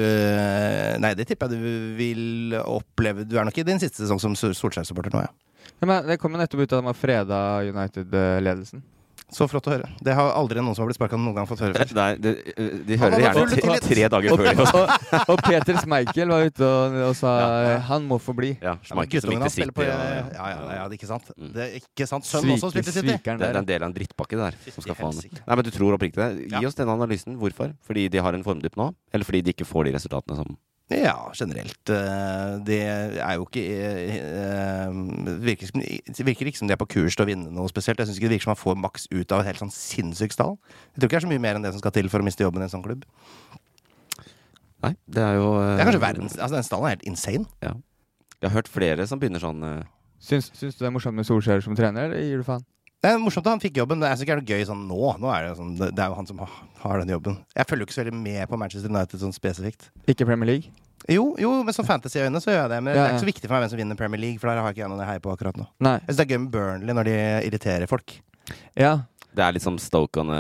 Nei, 1.03 1.09
det 1.20 1.26
tipper 1.28 1.51
jeg 1.51 1.59
du 1.59 1.95
vil 1.97 2.53
oppleve 2.62 3.26
Du 3.28 3.36
er 3.38 3.43
nok 3.47 3.57
i 3.59 3.66
din 3.68 3.82
siste 3.82 4.03
sesong 4.05 4.22
som 4.24 4.36
Sol- 4.39 4.55
Solskjær-supporter 4.55 5.12
nå. 5.16 5.26
Ja, 5.82 5.88
men 5.89 6.05
det 6.07 6.20
kom 6.22 6.32
jo 6.32 6.39
nettopp 6.39 6.62
ut 6.64 6.70
at 6.72 6.78
han 6.80 6.88
var 6.88 6.95
freda 6.97 7.39
United-ledelsen. 7.68 8.84
Så 9.32 9.46
flott 9.48 9.68
å 9.70 9.72
høre. 9.72 9.88
Det 10.04 10.12
har 10.18 10.34
aldri 10.36 10.60
noen 10.60 10.76
som 10.76 10.84
har 10.84 10.90
blitt 10.90 10.98
sparka 11.00 11.16
noen 11.16 11.36
gang 11.38 11.48
fått 11.48 11.62
høre 11.64 11.74
før. 11.80 11.92
Nei, 11.96 12.08
de, 12.20 12.32
de 12.84 12.98
hører 13.00 13.14
var 13.16 13.22
gjerne 13.38 13.60
tre, 13.64 13.78
tre 13.86 14.08
dager 14.12 14.34
før 14.36 14.50
Og, 14.52 14.74
og, 14.76 15.30
og 15.32 15.44
Peter 15.46 15.78
Schmeichel 15.80 16.34
var 16.34 16.44
ute 16.50 16.68
og, 16.68 16.98
og 17.08 17.16
sa 17.16 17.32
Ja. 17.72 17.78
han 17.88 18.08
må 18.10 18.18
få 18.20 18.36
bli. 18.36 18.50
Ja, 18.60 18.74
Ja, 18.74 18.76
Schmeichel 18.90 19.24
som 19.24 19.32
ikke 19.38 19.50
sitter. 19.54 19.72
på 19.78 19.86
ja, 19.88 19.96
ja, 19.96 20.50
ja, 20.52 20.74
ja, 20.82 20.84
det 20.92 20.98
er 20.98 21.00
ikke 21.00 21.10
sant. 21.14 21.32
Mm. 21.38 21.54
Det 21.56 21.64
er 21.64 21.78
ikke 21.80 22.08
sant. 22.12 22.28
Sønnen 22.28 22.58
også 22.58 22.72
Sviker- 22.74 22.84
spilte 22.84 22.92
i 22.92 22.98
City. 23.00 23.38
Det 23.40 23.48
er 23.50 23.62
en 23.62 23.70
del 23.72 23.82
av 23.84 23.88
en 23.90 23.96
drittpakke, 23.96 24.36
det 24.36 24.50
der. 24.52 24.74
Som 24.76 24.84
skal 24.84 25.00
få 25.00 25.12
han. 25.14 25.22
Nei, 25.40 25.56
men 25.56 25.64
du 25.64 25.72
tror 25.72 25.96
oppriktig 25.96 26.20
det? 26.20 26.50
Gi 26.52 26.66
oss 26.68 26.76
denne 26.76 26.92
analysen. 27.00 27.40
Hvorfor? 27.40 27.72
Fordi 27.88 28.10
de 28.12 28.20
har 28.28 28.36
en 28.36 28.44
formdypp 28.44 28.76
nå? 28.80 28.92
Eller 29.16 29.26
fordi 29.32 29.42
de 29.48 29.56
ikke 29.56 29.66
får 29.70 29.88
de 29.88 29.96
resultatene 29.96 30.38
som 30.44 30.58
Ja, 30.92 31.16
generelt. 31.38 31.89
eh, 31.89 32.58
Det 32.68 32.80
er 32.84 33.36
jo 33.38 33.46
ikke 33.46 33.62
eh, 33.64 34.16
eh, 34.18 34.98
Det 35.26 35.36
virker, 35.46 35.72
virker 36.28 36.50
ikke 36.50 36.58
som 36.60 36.68
de 36.68 36.76
er 36.76 36.82
på 36.82 36.88
kurs 36.92 37.16
til 37.16 37.24
å 37.24 37.30
vinne 37.30 37.52
noe 37.54 37.72
spesielt. 37.72 38.02
Jeg 38.02 38.10
syns 38.10 38.20
ikke 38.20 38.28
det 38.28 38.36
virker 38.36 38.50
som 38.50 38.52
man 38.56 38.60
får 38.64 38.80
maks 38.84 39.08
ut 39.12 39.32
av 39.32 39.39
et 39.44 39.52
helt 39.52 39.62
sånn 39.64 39.72
sinnssykt 39.72 40.36
stall. 40.36 40.58
Jeg 40.92 41.00
tror 41.00 41.08
ikke 41.08 41.16
det 41.16 41.22
er 41.22 41.28
så 41.28 41.32
mye 41.32 41.44
mer 41.46 41.56
enn 41.60 41.64
det 41.64 41.72
som 41.76 41.80
skal 41.84 41.96
til 41.96 42.10
for 42.12 42.20
å 42.20 42.28
miste 42.28 42.44
jobben 42.44 42.64
i 42.64 42.68
en 42.68 42.74
sånn 42.74 42.84
klubb. 42.84 43.06
Nei, 44.82 44.96
det 45.08 45.22
er 45.24 45.36
jo 45.38 45.48
Det 45.62 45.80
er 45.80 45.86
kanskje 45.92 46.02
verdens 46.04 46.38
Altså, 46.39 46.56
den 46.58 46.66
stallen 46.68 46.86
er 46.89 46.96
helt 46.98 47.08
insane. 47.08 47.46
Ja. 47.62 47.74
Jeg 48.42 48.50
har 48.50 48.56
hørt 48.58 48.72
flere 48.74 49.06
som 49.08 49.20
begynner 49.22 49.39
sånn 49.44 49.62
Syns, 50.22 50.52
syns 50.54 50.76
du 50.78 50.84
det 50.84 50.89
er 50.89 50.94
morsomt 50.94 51.18
med 51.18 51.26
Solskjær 51.26 51.64
som 51.66 51.74
trener, 51.78 52.10
eller 52.12 52.22
gir 52.22 52.42
du 52.42 52.46
faen? 52.46 52.62
Det 53.02 53.10
er 53.10 53.18
morsomt 53.18 53.47
at 53.47 53.56
han 53.56 53.62
fikk 53.64 53.80
jobben. 53.82 53.97
men 53.97 54.06
det 54.06 54.30
er 54.30 54.36
noe 54.38 54.45
gøy 54.45 54.64
sånn 54.70 54.84
nå. 54.88 55.18
Nå 55.18 55.30
er 55.34 55.47
det, 55.47 55.56
sånn, 55.58 55.72
det 55.80 55.88
det 55.97 56.04
er 56.04 56.12
jo 56.12 56.18
han 56.20 56.28
som 56.30 56.38
har, 56.45 56.99
den 57.02 57.10
jobben. 57.16 57.38
Jeg 57.58 57.66
følger 57.70 57.82
jo 57.82 57.89
ikke 57.89 57.95
så 57.97 58.04
veldig 58.04 58.14
med 58.22 58.47
på 58.52 58.60
Manchester 58.62 58.89
United 58.93 59.20
sånn 59.24 59.34
spesifikt. 59.34 59.89
Ikke 60.08 60.26
Premier 60.30 60.45
League? 60.52 60.70
Jo, 61.10 61.32
jo 61.41 61.64
med 61.66 61.74
sånn 61.74 61.88
fantasy-øyne 61.88 62.38
så 62.43 62.52
gjør 62.54 62.62
jeg 62.62 62.70
det. 62.76 62.82
Men 62.86 62.93
Ja, 62.93 63.02
det 63.02 63.08
er 63.10 63.16
ikke 63.16 63.26
så 63.26 63.32
viktig 63.32 63.47
for 63.49 63.56
meg 63.58 63.64
hvem 63.64 63.72
som 63.74 63.80
vinner 63.82 63.97
Premier 63.97 64.22
League, 64.22 64.38
for 64.38 64.52
der 64.52 64.62
har 64.62 64.70
jeg 64.70 64.78
ikke 64.78 64.84
jeg 64.86 64.91
noen 64.93 65.02
jeg 65.02 65.10
heier 65.10 65.24
på 65.26 65.32
akkurat 65.34 65.58
nå. 65.58 65.66
Nei. 65.82 65.95
Jeg 65.97 66.14
syns 66.14 66.20
det 66.22 66.26
er 66.28 66.34
gøy 66.36 66.41
med 66.43 66.52
Burnley 66.54 66.93
når 66.99 67.10
de 67.10 67.16
irriterer 67.49 67.88
folk. 67.89 68.14
Ja. 68.78 68.93
Det 69.34 69.39
er 69.47 69.54
litt 69.56 69.64
som 69.64 69.78
Stoke 69.80 70.20
on 70.22 70.30
a 70.30 70.38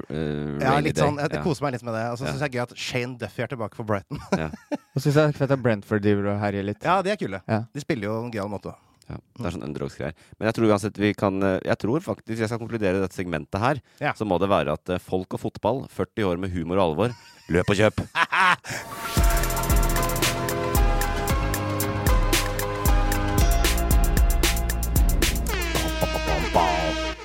uh, 0.00 0.58
Ja, 0.58 0.72
rainy 0.74 0.88
litt 0.90 0.96
sånn, 0.98 1.18
jeg, 1.20 1.28
jeg 1.30 1.38
Ja. 1.38 1.44
koser 1.44 1.62
meg 1.62 1.74
litt 1.76 1.82
med 1.86 1.94
det. 1.94 2.04
Og 2.10 2.18
så 2.18 2.24
Ja. 2.26 2.32
syns 2.32 2.40
jeg 2.40 2.50
det 2.50 2.50
er 2.50 2.58
gøy 2.58 2.62
at 2.66 2.76
Shane 2.88 3.18
Duffy 3.20 3.42
er 3.44 3.46
tilbake 3.54 3.76
for 3.76 3.84
Brighton. 3.84 4.18
Og 4.18 4.98
syns 4.98 5.14
jeg 5.14 5.14
det 5.14 5.28
er 5.28 5.38
fett 5.44 5.50
at 5.54 5.62
Brentford 5.62 6.02
driver 6.02 6.32
og 6.34 6.40
herjer 6.42 6.64
litt. 6.64 6.82
ja, 6.82 7.02
de 7.02 7.10
er 7.14 7.16
kule. 7.20 7.42
Ja. 7.46 7.62
De 7.72 7.80
spiller 7.80 8.08
jo 8.10 8.18
en 8.24 8.32
gøyal 8.32 8.48
måte. 8.50 8.74
Ja, 9.10 9.16
det 9.40 9.48
er 9.48 9.54
sånn 9.56 9.66
underdogs-greier. 9.66 10.14
Men 10.38 10.46
jeg 10.50 10.54
tror 10.58 10.70
uansett 10.70 11.00
vi 11.02 11.10
kan 11.18 11.42
eh, 11.42 11.56
Jeg 11.66 11.78
tror 11.82 12.04
faktisk, 12.04 12.28
hvis 12.30 12.44
jeg 12.44 12.52
skal 12.52 12.62
konkludere 12.62 13.00
dette 13.02 13.18
segmentet 13.18 13.58
her, 13.62 13.82
Ja. 14.00 14.12
så 14.14 14.28
må 14.28 14.38
det 14.38 14.50
være 14.52 14.76
at 14.78 14.94
eh, 14.94 15.02
folk 15.02 15.34
og 15.34 15.42
fotball, 15.48 15.84
40 15.90 16.30
år 16.30 16.38
med 16.46 16.54
humor 16.54 16.78
og 16.78 16.86
alvor, 16.92 17.16
løp 17.50 17.74
og 17.74 17.80
kjøp! 17.82 18.04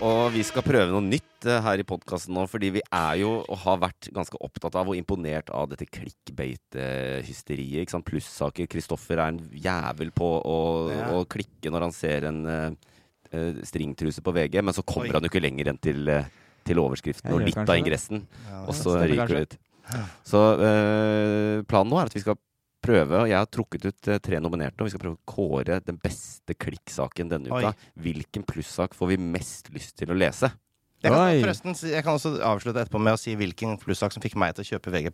Og 0.04 0.34
vi 0.34 0.42
skal 0.44 0.64
prøve 0.66 0.92
noe 0.92 1.04
nytt 1.06 1.46
eh, 1.48 1.62
her 1.64 1.80
i 1.80 1.86
podkasten 1.88 2.36
nå, 2.36 2.44
fordi 2.52 2.74
vi 2.76 2.82
er 2.84 3.20
jo 3.22 3.38
og 3.40 3.60
har 3.64 3.78
vært 3.86 4.10
ganske 4.16 4.40
opptatt 4.44 4.76
av 4.76 4.90
og 4.92 4.98
imponert 5.00 5.52
av 5.56 5.70
dette 5.72 5.88
sant? 7.94 8.04
Plussaker. 8.08 8.68
Kristoffer 8.72 9.22
er 9.22 9.32
en 9.32 9.40
jævel 9.56 10.12
på 10.16 10.28
å, 10.42 10.58
Ja. 10.92 11.08
å 11.16 11.24
klikke 11.24 11.72
når 11.72 11.88
han 11.88 11.96
ser 11.96 12.28
en 12.28 12.42
eh, 12.46 13.62
stringtruse 13.64 14.24
på 14.24 14.34
VG, 14.36 14.60
men 14.62 14.76
så 14.76 14.84
kommer 14.84 15.14
Oi. 15.14 15.16
han 15.16 15.24
jo 15.24 15.32
ikke 15.32 15.44
lenger 15.44 15.72
enn 15.72 15.80
til, 15.82 16.12
til 16.68 16.82
overskriften 16.84 17.34
og 17.36 17.46
litt 17.48 17.58
av 17.64 17.76
ingressen. 17.80 18.28
Ja, 18.50 18.66
Og 18.68 18.76
så 18.76 18.98
ryker 19.00 19.32
det 19.32 19.46
ut. 19.48 19.58
Så 20.26 20.40
uh, 20.58 21.62
planen 21.70 21.92
nå 21.92 22.00
er 22.00 22.10
at 22.10 22.16
vi 22.16 22.24
skal 22.24 22.38
prøve, 22.86 23.24
og 23.24 23.30
jeg 23.32 23.38
har 23.40 23.50
trukket 23.52 23.88
ut 23.90 24.10
eh, 24.14 24.20
tre 24.24 24.40
nominerte, 24.44 24.78
og 24.80 24.88
vi 24.88 24.94
skal 24.94 25.02
prøve 25.04 25.18
å 25.18 25.26
kåre 25.34 25.80
den 25.86 25.98
beste 26.02 26.56
klikksaken 26.58 27.32
denne 27.34 27.52
Oi. 27.56 27.74
Hvilken 28.06 28.46
plussak 28.48 28.96
får 28.98 29.12
vi 29.16 29.20
mest 29.36 29.74
lyst 29.76 29.98
til 30.00 30.14
å 30.14 30.18
lese? 30.18 30.52
Jeg 31.06 31.12
kan, 31.14 31.42
forresten, 31.44 31.76
jeg 31.92 32.06
kan 32.06 32.16
også 32.18 32.32
avslutte 32.42 32.82
etterpå 32.82 33.02
med 33.04 33.14
å 33.14 33.20
si 33.20 33.36
hvilken 33.38 33.76
plussak 33.82 34.16
som 34.16 34.24
fikk 34.24 34.38
meg 34.42 34.56
til 34.58 34.66
å 34.66 34.70
kjøpe 34.72 34.94
VG+. 34.96 35.12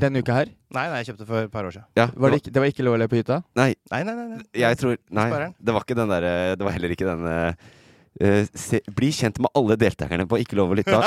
Denne 0.00 0.22
uka 0.24 0.36
her? 0.38 0.52
Nei, 0.72 0.86
nei, 0.88 1.02
jeg 1.02 1.10
kjøpte 1.10 1.26
for 1.28 1.44
et 1.44 1.52
par 1.52 1.66
år 1.68 1.74
siden. 1.74 1.88
Ja, 1.98 2.06
Var 2.14 2.32
det, 2.32 2.38
ikke, 2.40 2.52
det 2.54 2.62
var 2.62 2.70
ikke 2.72 2.86
lov 2.86 2.96
å 2.96 3.00
le 3.02 3.08
på 3.12 3.18
hytta? 3.18 3.42
Nei, 3.58 3.72
Nei, 3.92 4.00
nei, 4.08 4.14
nei. 4.16 4.26
nei. 4.30 4.44
jeg 4.62 4.78
tror 4.80 4.96
Nei, 5.12 5.26
det 5.58 5.74
var 5.76 5.84
ikke 5.84 5.98
den 5.98 6.12
derre 6.14 6.32
Det 6.56 6.64
var 6.64 6.76
heller 6.78 6.94
ikke 6.94 7.08
den 7.10 7.26
eh, 8.20 8.28
eh, 8.42 8.48
se, 8.54 8.80
Bli 8.96 9.10
kjent 9.14 9.38
med 9.42 9.52
alle 9.58 9.76
deltakerne 9.80 10.26
på 10.28 10.40
Ikke 10.42 10.58
lov 10.58 10.72
å 10.74 10.78
lytte. 10.78 10.98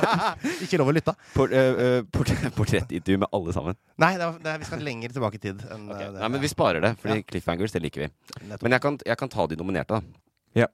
ikke 0.64 0.80
lov 0.80 0.92
å 0.92 0.94
lytte. 0.96 1.14
Port, 1.36 1.52
eh, 1.52 1.82
eh, 1.84 1.98
port, 2.12 2.32
portrettintervju 2.58 3.20
med 3.24 3.36
alle 3.36 3.56
sammen. 3.56 3.78
Nei, 4.00 4.14
det 4.20 4.26
er, 4.26 4.40
det 4.44 4.54
er, 4.54 4.62
vi 4.62 4.70
skal 4.70 4.86
lenger 4.86 5.14
tilbake 5.16 5.40
i 5.40 5.44
tid. 5.48 5.66
Enn, 5.70 5.90
okay. 5.90 6.08
det. 6.08 6.22
Nei, 6.22 6.32
men 6.36 6.42
vi 6.42 6.50
sparer 6.52 6.84
det, 6.84 6.94
fordi 7.02 7.20
Ja. 7.20 7.26
cliffhangers, 7.34 7.76
det 7.76 7.84
liker 7.84 8.06
vi. 8.06 8.10
Nettopp. 8.40 8.64
Men 8.66 8.76
jeg 8.76 8.84
kan, 8.86 8.98
jeg 9.12 9.20
kan 9.20 9.32
ta 9.32 9.46
de 9.50 9.60
nominerte, 9.60 10.00
da. 10.00 10.26
Ja. 10.64 10.68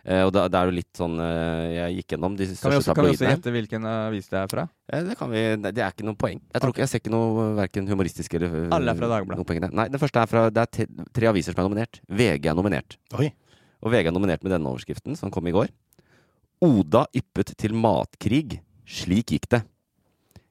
Uh, 0.00 0.22
og 0.24 0.30
da, 0.32 0.46
det 0.48 0.56
er 0.56 0.70
jo 0.70 0.72
litt 0.72 0.96
sånn 0.96 1.18
Jeg 1.20 1.98
gikk 1.98 2.14
gjennom 2.14 2.32
de 2.32 2.46
Kan 2.46 2.54
vi 2.54 2.56
største 2.56 2.78
også, 2.78 2.94
kan 2.96 3.04
vi 3.04 3.10
også 3.12 3.26
gjette 3.26 3.52
hvilken 3.52 3.84
avis 3.84 4.30
det 4.32 4.38
er 4.40 4.46
fra? 4.48 4.62
Eh, 4.88 5.02
det 5.04 5.16
kan 5.20 5.28
vi 5.28 5.42
nei, 5.60 5.72
Det 5.76 5.82
er 5.84 5.92
ikke 5.92 6.06
noe 6.08 6.16
poeng. 6.16 6.40
Jeg 6.40 6.62
tror 6.64 6.72
ikke 6.72 6.82
jeg 6.86 6.92
ser 6.94 7.02
ikke 7.02 7.12
noe 7.12 7.44
verken 7.58 7.90
humoristisk 7.90 8.38
eller 8.38 8.56
Alle 8.72 8.94
er 8.94 9.02
fra 9.02 9.10
Dagbladet. 9.12 9.68
Nei, 9.76 9.86
det 9.92 10.00
første 10.00 10.24
er 10.24 10.32
fra 10.32 10.46
Det 10.48 10.64
er 10.64 10.72
te, 10.72 10.88
tre 11.20 11.28
aviser 11.28 11.52
som 11.52 11.60
er 11.60 11.68
nominert. 11.68 12.00
VG 12.08 12.48
er 12.48 12.56
nominert. 12.56 12.96
Oi. 13.20 13.28
Og 13.80 13.94
VG 13.94 14.10
er 14.10 14.14
nominert 14.14 14.44
med 14.44 14.52
denne 14.54 14.68
overskriften, 14.70 15.16
som 15.16 15.32
kom 15.32 15.48
i 15.48 15.54
går. 15.54 15.70
Oda 16.60 17.06
yppet 17.16 17.54
til 17.60 17.76
matkrig. 17.76 18.60
Slik 18.84 19.32
gikk 19.32 19.48
det. 19.52 19.62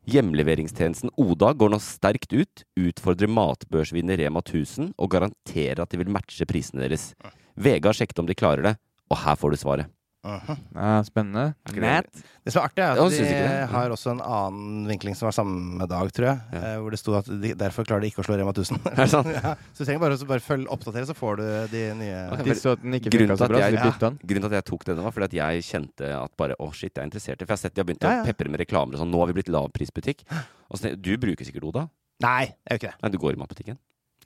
Hjemleveringstjenesten 0.09 1.11
Oda 1.21 1.51
går 1.53 1.69
nå 1.73 1.77
sterkt 1.83 2.31
ut, 2.33 2.63
utfordrer 2.79 3.29
matbørsvinner 3.29 4.17
Rema 4.17 4.41
1000 4.41 4.95
og 4.97 5.11
garanterer 5.13 5.83
at 5.83 5.91
de 5.91 5.99
vil 6.01 6.09
matche 6.09 6.47
prisene 6.49 6.81
deres. 6.87 7.11
VG 7.59 7.85
har 7.85 7.97
sjekket 7.99 8.23
om 8.23 8.29
de 8.29 8.37
klarer 8.37 8.65
det, 8.65 8.75
og 9.11 9.21
her 9.21 9.37
får 9.37 9.53
du 9.53 9.59
svaret. 9.61 9.91
Mhm. 10.29 10.57
Ja, 10.75 11.01
spennende. 11.03 11.55
det- 11.65 11.81
Nat. 11.81 12.05
Det 12.45 12.53
som 12.53 12.63
er 12.63 12.67
artig, 12.69 12.81
er 12.83 12.91
at 13.03 13.11
de 13.11 13.17
det? 13.29 13.69
har 13.69 13.89
også 13.93 14.11
en 14.11 14.21
annen 14.21 14.87
vinkling 14.87 15.15
som 15.15 15.27
var 15.27 15.33
samme 15.35 15.87
dag, 15.87 16.11
tror 16.11 16.25
jeg. 16.29 16.39
Ja. 16.53 16.59
eh, 16.59 16.77
Hvor 16.79 16.89
det 16.91 16.99
sto 16.99 17.13
at 17.17 17.25
de 17.25 17.53
derfor 17.53 17.83
klarer 17.85 18.01
de 18.01 18.07
ikke 18.09 18.23
å 18.23 18.25
slå 18.25 18.37
Rema 18.39 18.53
1000. 18.53 18.79
Er 18.85 18.95
det 18.95 19.09
sant? 19.09 19.27
ja, 19.37 19.53
så 19.73 19.77
du 19.77 19.85
trenger 19.85 19.99
bare 19.99 20.17
å 20.17 20.27
bare 20.27 20.39
følge 20.45 20.67
oppdatere, 20.73 21.05
så 21.05 21.13
får 21.17 21.37
du 21.37 21.67
de 21.73 21.83
nye 21.99 22.19
Ok, 22.33 22.43
De 22.45 22.55
så 22.57 22.71
at 22.73 22.81
den 22.81 22.93
ikke 22.97 23.09
Grunnen 23.13 23.35
til 23.37 23.43
at 23.43 23.49
så 23.49 23.53
de 23.53 23.59
jeg- 23.59 23.99
den. 23.99 24.19
Grunnen 24.25 24.49
til 24.49 24.55
at 24.55 24.57
jeg 24.63 24.65
tok 24.71 24.85
den, 24.85 25.03
var 25.03 25.11
fordi 25.11 25.29
at 25.29 25.37
jeg 25.39 25.63
kjente 25.69 26.23
at 26.23 26.37
bare 26.37 26.55
Å, 26.59 26.73
shit, 26.73 26.93
jeg 26.95 27.03
er 27.03 27.07
interessert 27.09 27.41
i 27.41 27.45
For 27.45 27.53
jeg 27.53 27.57
har 27.59 27.63
sett 27.69 27.73
de 27.75 27.81
har 27.81 27.85
begynt 27.85 28.03
Ja, 28.03 28.09
å 28.09 28.25
ja. 28.25 28.31
pepre 28.33 28.49
med 28.49 28.59
reklamer 28.61 28.93
og 28.95 28.99
sånn. 29.03 29.11
Nå 29.11 29.19
har 29.19 29.27
vi 29.27 29.33
blitt 29.41 29.49
lavprisbutikk. 29.53 30.23
Og 30.71 30.77
så 30.79 30.95
Du 30.99 31.17
bruker 31.17 31.45
sikkert 31.45 31.63
Oda? 31.69 31.89
Nei, 32.21 32.51
jeg 32.67 32.79
gjør 32.79 32.79
ikke 32.79 32.91
det. 32.91 32.95
Nei, 33.03 33.09
du 33.11 33.17
går 33.17 33.33
i 33.33 33.39
matbutikken? 33.39 33.77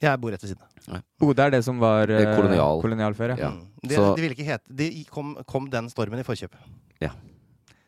Jeg 0.04 0.20
bor 0.20 0.30
rett 0.34 0.42
ved 0.44 0.54
siden. 0.54 1.02
Oda 1.24 1.46
er 1.48 1.50
det 1.56 1.62
som 1.64 1.78
var 1.80 2.10
Eh, 2.12 2.20
eh, 2.22 2.36
kolonial. 2.36 2.80
kolonial 2.84 3.14
før, 3.16 3.32
ja. 3.34 3.36
Ja. 3.48 3.50
Mm. 3.52 3.88
De, 3.88 3.94
Så- 3.96 4.14
de 4.16 4.22
ville 4.22 4.34
ikke 4.36 4.44
hete 4.48 4.74
De 4.76 5.04
kom, 5.10 5.34
kom 5.46 5.70
den 5.70 5.88
stormen 5.92 6.20
i 6.20 6.26
forkjøpet. 6.26 6.60
Ja. 7.00 7.10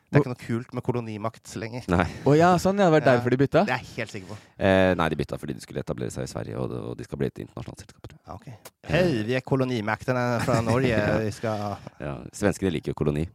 Det 0.06 0.22
Det 0.22 0.22
er 0.22 0.22
ikke 0.22 0.32
noe 0.36 0.46
kult 0.46 0.72
med 0.74 0.82
kolonimakt 0.86 1.56
lenger. 1.58 1.82
Nei. 1.90 2.04
Å 2.24 2.36
ja, 2.38 2.52
sånn, 2.62 2.78
ja. 2.78 2.88
Det 2.88 2.92
var 2.94 3.00
derfor 3.18 3.30
de 3.30 3.36
bytta? 3.36 3.64
Det 3.66 3.74
er 3.74 3.78
jeg 3.82 3.96
helt 3.96 4.10
sikker 4.14 4.28
på. 4.30 4.36
Eh, 4.58 4.94
nei, 4.94 5.08
de 5.10 5.16
bytta 5.18 5.36
fordi 5.36 5.52
de 5.54 5.60
skulle 5.60 5.80
etablere 5.82 6.10
seg 6.14 6.22
i 6.22 6.30
Sverige, 6.30 6.56
og, 6.56 6.70
og 6.70 6.96
de 6.96 7.04
skal 7.04 7.18
bli 7.18 7.26
et 7.26 7.34
internasjonalt 7.42 7.82
selskap. 7.82 8.06
tror 8.06 8.16
jeg. 8.16 8.26
Ja, 8.26 8.34
ok. 8.34 8.70
Hei, 8.86 9.22
vi 9.26 9.34
er 9.34 9.40
kolonimaktene 9.42 10.40
fra 10.46 10.60
Norge. 10.62 11.00
Vi 11.26 11.30
skal 11.32 11.76
Ja, 12.00 12.14
Svenskene 12.32 12.70
liker 12.72 12.94
jo 12.94 12.94
koloni. 12.94 13.26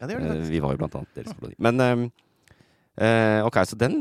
Ja, 0.00 0.06
det 0.08 0.16
gjør 0.16 0.20
de 0.20 0.26
Eh, 0.26 0.32
faktisk. 0.34 0.50
vi 0.50 0.60
var 0.64 0.70
jo 0.72 0.76
blant 0.78 0.94
annet 0.96 1.14
deres 1.14 1.34
koloni. 1.38 1.54
Men 1.58 1.80
eh, 1.80 2.08
eh, 2.96 3.40
ok, 3.46 3.58
så 3.68 3.78
den, 3.78 3.96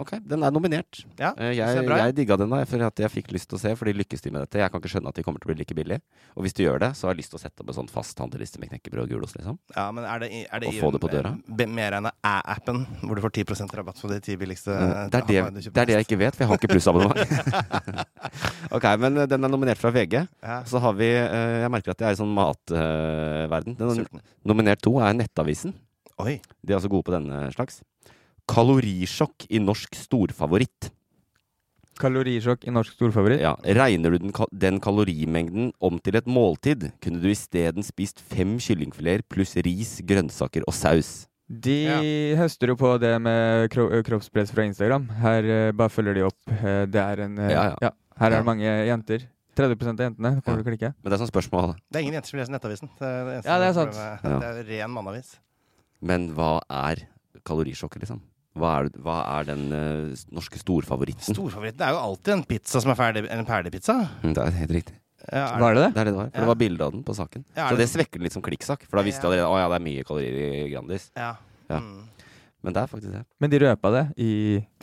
okay, 0.00 0.20
den 0.24 0.44
er 0.46 0.54
nominert. 0.54 1.02
Ja, 1.18 1.32
Eh, 1.38 1.52
er 1.52 1.76
jeg, 1.76 1.84
bra, 1.86 1.98
ja. 2.00 2.08
jeg 2.08 2.16
digga 2.16 2.36
den 2.40 2.50
da, 2.50 2.62
for 2.68 2.82
at 2.86 3.02
jeg 3.02 3.12
fikk 3.12 3.32
lyst 3.34 3.50
til 3.50 3.58
å 3.58 3.60
se, 3.62 3.74
fordi 3.78 3.94
lykkes 3.98 4.24
de 4.24 4.32
med 4.34 4.44
dette? 4.44 4.60
Jeg 4.62 4.72
kan 4.72 4.82
ikke 4.82 4.90
skjønne 4.90 5.12
at 5.12 5.18
de 5.18 5.24
kommer 5.26 5.42
til 5.42 5.50
å 5.50 5.52
bli 5.52 5.58
like 5.60 5.76
billige. 5.76 6.00
Og 6.34 6.46
hvis 6.46 6.56
de 6.56 6.66
gjør 6.66 6.80
det, 6.82 6.90
så 6.98 7.08
har 7.08 7.14
jeg 7.14 7.22
lyst 7.22 7.34
til 7.34 7.40
å 7.40 7.42
sette 7.42 7.62
opp 7.62 7.72
en 7.72 7.78
sånn 7.78 7.90
fast 7.92 8.18
handleliste 8.22 8.60
med 8.62 8.72
knekkebrød 8.72 9.04
og 9.04 9.12
gulost, 9.12 9.38
liksom. 9.38 9.58
Ja, 9.76 9.88
men 9.94 10.06
er 10.08 10.24
det, 10.24 10.30
er 10.48 10.64
det 10.64 10.72
Og 10.72 10.80
få 10.80 10.92
det 10.94 11.02
på 11.04 11.12
døra? 11.12 11.34
mer 11.68 11.98
enn 11.98 12.08
æ-appen, 12.08 12.84
hvor 13.04 13.18
du 13.18 13.22
får 13.22 13.34
10 13.44 13.74
rabatt 13.78 14.00
på 14.00 14.10
de 14.10 14.20
ti 14.24 14.36
billigste 14.40 14.72
uh, 14.72 15.06
det, 15.12 15.20
er 15.20 15.26
det, 15.28 15.64
du 15.66 15.70
det 15.70 15.82
er 15.82 15.90
det 15.90 15.96
jeg 15.98 16.06
ikke 16.08 16.20
vet, 16.24 16.36
for 16.36 16.44
jeg 16.44 16.50
har 16.50 16.60
ikke 16.60 16.72
plussabonnement. 16.72 17.18
ok, 18.76 18.86
men 19.02 19.22
eh, 19.22 19.28
den 19.30 19.44
er 19.44 19.52
nominert 19.52 19.80
fra 19.80 19.92
VG. 19.94 20.22
Ja. 20.42 20.60
Så 20.68 20.80
har 20.82 20.96
vi 20.98 21.10
eh, 21.12 21.58
Jeg 21.62 21.72
merker 21.72 21.94
at 21.94 22.02
jeg 22.02 22.12
er 22.12 22.16
i 22.16 22.20
sånn 22.20 22.32
matverden. 22.34 23.76
den 23.78 24.02
Sulten. 24.02 24.24
nominert 24.48 24.82
to 24.84 24.96
er 25.02 25.16
Nettavisen. 25.16 25.74
Oi. 26.18 26.38
De 26.62 26.72
er 26.72 26.80
altså 26.80 26.90
gode 26.90 27.06
på 27.06 27.14
denne 27.14 27.46
slags. 27.54 27.82
Kalorisjokk 28.48 29.44
i 29.52 29.60
norsk 29.60 29.94
storfavoritt. 29.98 30.90
Kalorisjokk 31.98 32.64
i 32.68 32.72
norsk 32.72 32.94
storfavoritt? 32.94 33.42
Ja. 33.42 33.56
Regner 33.76 34.14
du 34.14 34.22
den, 34.22 34.32
den 34.54 34.78
kalorimengden 34.82 35.72
om 35.84 35.98
til 36.02 36.16
et 36.18 36.28
måltid, 36.30 36.88
kunne 37.02 37.20
du 37.22 37.28
isteden 37.32 37.84
spist 37.86 38.22
fem 38.32 38.56
kyllingfileter 38.62 39.26
pluss 39.28 39.56
ris, 39.66 39.98
grønnsaker 40.06 40.64
og 40.68 40.76
saus. 40.78 41.26
De 41.48 41.74
høster 42.36 42.68
jo 42.72 42.76
på 42.76 42.90
det 43.00 43.14
med 43.24 43.70
kro 43.72 43.88
kroppspress 44.04 44.52
fra 44.52 44.66
Instagram. 44.68 45.08
Her 45.22 45.48
uh, 45.48 45.72
bare 45.76 45.92
følger 45.92 46.18
de 46.18 46.24
opp. 46.28 46.38
Uh, 46.50 46.84
det 46.88 47.00
er 47.02 47.24
en 47.24 47.38
uh, 47.40 47.48
Ja, 47.48 47.66
ja. 47.82 47.92
Her 48.18 48.30
er 48.30 48.36
Ja. 48.36 48.40
det 48.42 48.48
mange 48.48 48.72
jenter. 48.88 49.28
30 49.58 49.88
av 49.90 50.02
jentene 50.06 50.32
kommer 50.44 50.60
til 50.60 50.66
å 50.66 50.70
klikke. 50.70 50.90
Men 51.02 51.10
det 51.10 51.16
er 51.16 51.22
sånn 51.24 51.30
spørsmål. 51.32 51.72
Det 51.90 51.98
er 51.98 52.04
ingen 52.04 52.18
jenter 52.18 52.30
som 52.30 52.38
leser 52.38 52.54
Nettavisen. 52.54 52.90
Det 52.98 53.08
er, 53.08 53.24
det 53.26 53.36
Ja, 53.42 53.56
det 53.58 53.68
er 53.70 53.74
sant. 53.74 53.96
Ja. 53.98 54.34
Det 54.38 54.50
er 54.52 54.68
ren 54.68 54.92
mannavis. 54.94 55.32
Men 55.98 56.28
hva 56.36 56.58
er 56.70 57.06
kalorisjokket, 57.48 58.04
liksom? 58.04 58.20
Hva 58.58 58.72
er, 58.82 58.88
hva 59.04 59.18
er 59.38 59.48
den 59.52 59.66
uh, 59.72 60.24
norske 60.34 60.58
storfavoritten? 60.60 61.30
Storfavoritten 61.34 61.84
er 61.86 61.94
jo 61.94 62.00
alltid 62.02 62.34
en 62.34 62.44
pizza 62.50 62.82
som 62.84 62.90
er 62.92 62.98
ferdig, 62.98 63.24
en 63.30 63.46
ferdigpizza. 63.48 63.96
Mm, 64.24 64.34
Det 64.34 64.44
er 64.46 64.58
helt 64.64 64.76
riktig. 64.80 64.98
Ja, 65.32 65.46
er 65.56 65.60
Var 65.60 65.74
det 65.74 65.82
det? 65.82 65.88
Det 65.94 66.00
er 66.00 66.04
det 66.04 66.12
det 66.14 66.18
var. 66.18 66.28
For 66.30 66.36
Ja. 66.38 66.40
det 66.44 66.48
var 66.52 66.60
bilde 66.66 66.84
av 66.84 66.92
den 66.92 67.02
på 67.04 67.14
saken. 67.16 67.44
Ja, 67.56 67.68
så 67.68 67.76
det- 67.76 67.86
det 67.86 67.88
svekker 67.94 68.18
den 68.18 68.22
litt 68.28 68.32
som 68.32 68.42
klikksak. 68.42 68.86
For 68.88 68.96
da 68.98 69.02
visste 69.02 69.20
du 69.22 69.28
allerede 69.28 69.48
å 69.50 69.58
ja, 69.58 69.68
det 69.68 69.76
er 69.80 69.84
mye 69.88 70.04
kalorier 70.04 70.66
i 70.66 70.70
Grandis. 70.70 71.10
Ja. 71.16 71.34
Ja. 71.68 71.80
Mm. 71.80 72.04
Men 72.60 72.72
det 72.74 72.80
er 72.82 72.86
faktisk 72.90 73.12
det. 73.12 73.20
Men 73.38 73.50
de 73.50 73.58
røpa 73.62 73.90
det 73.94 74.04
i 74.18 74.30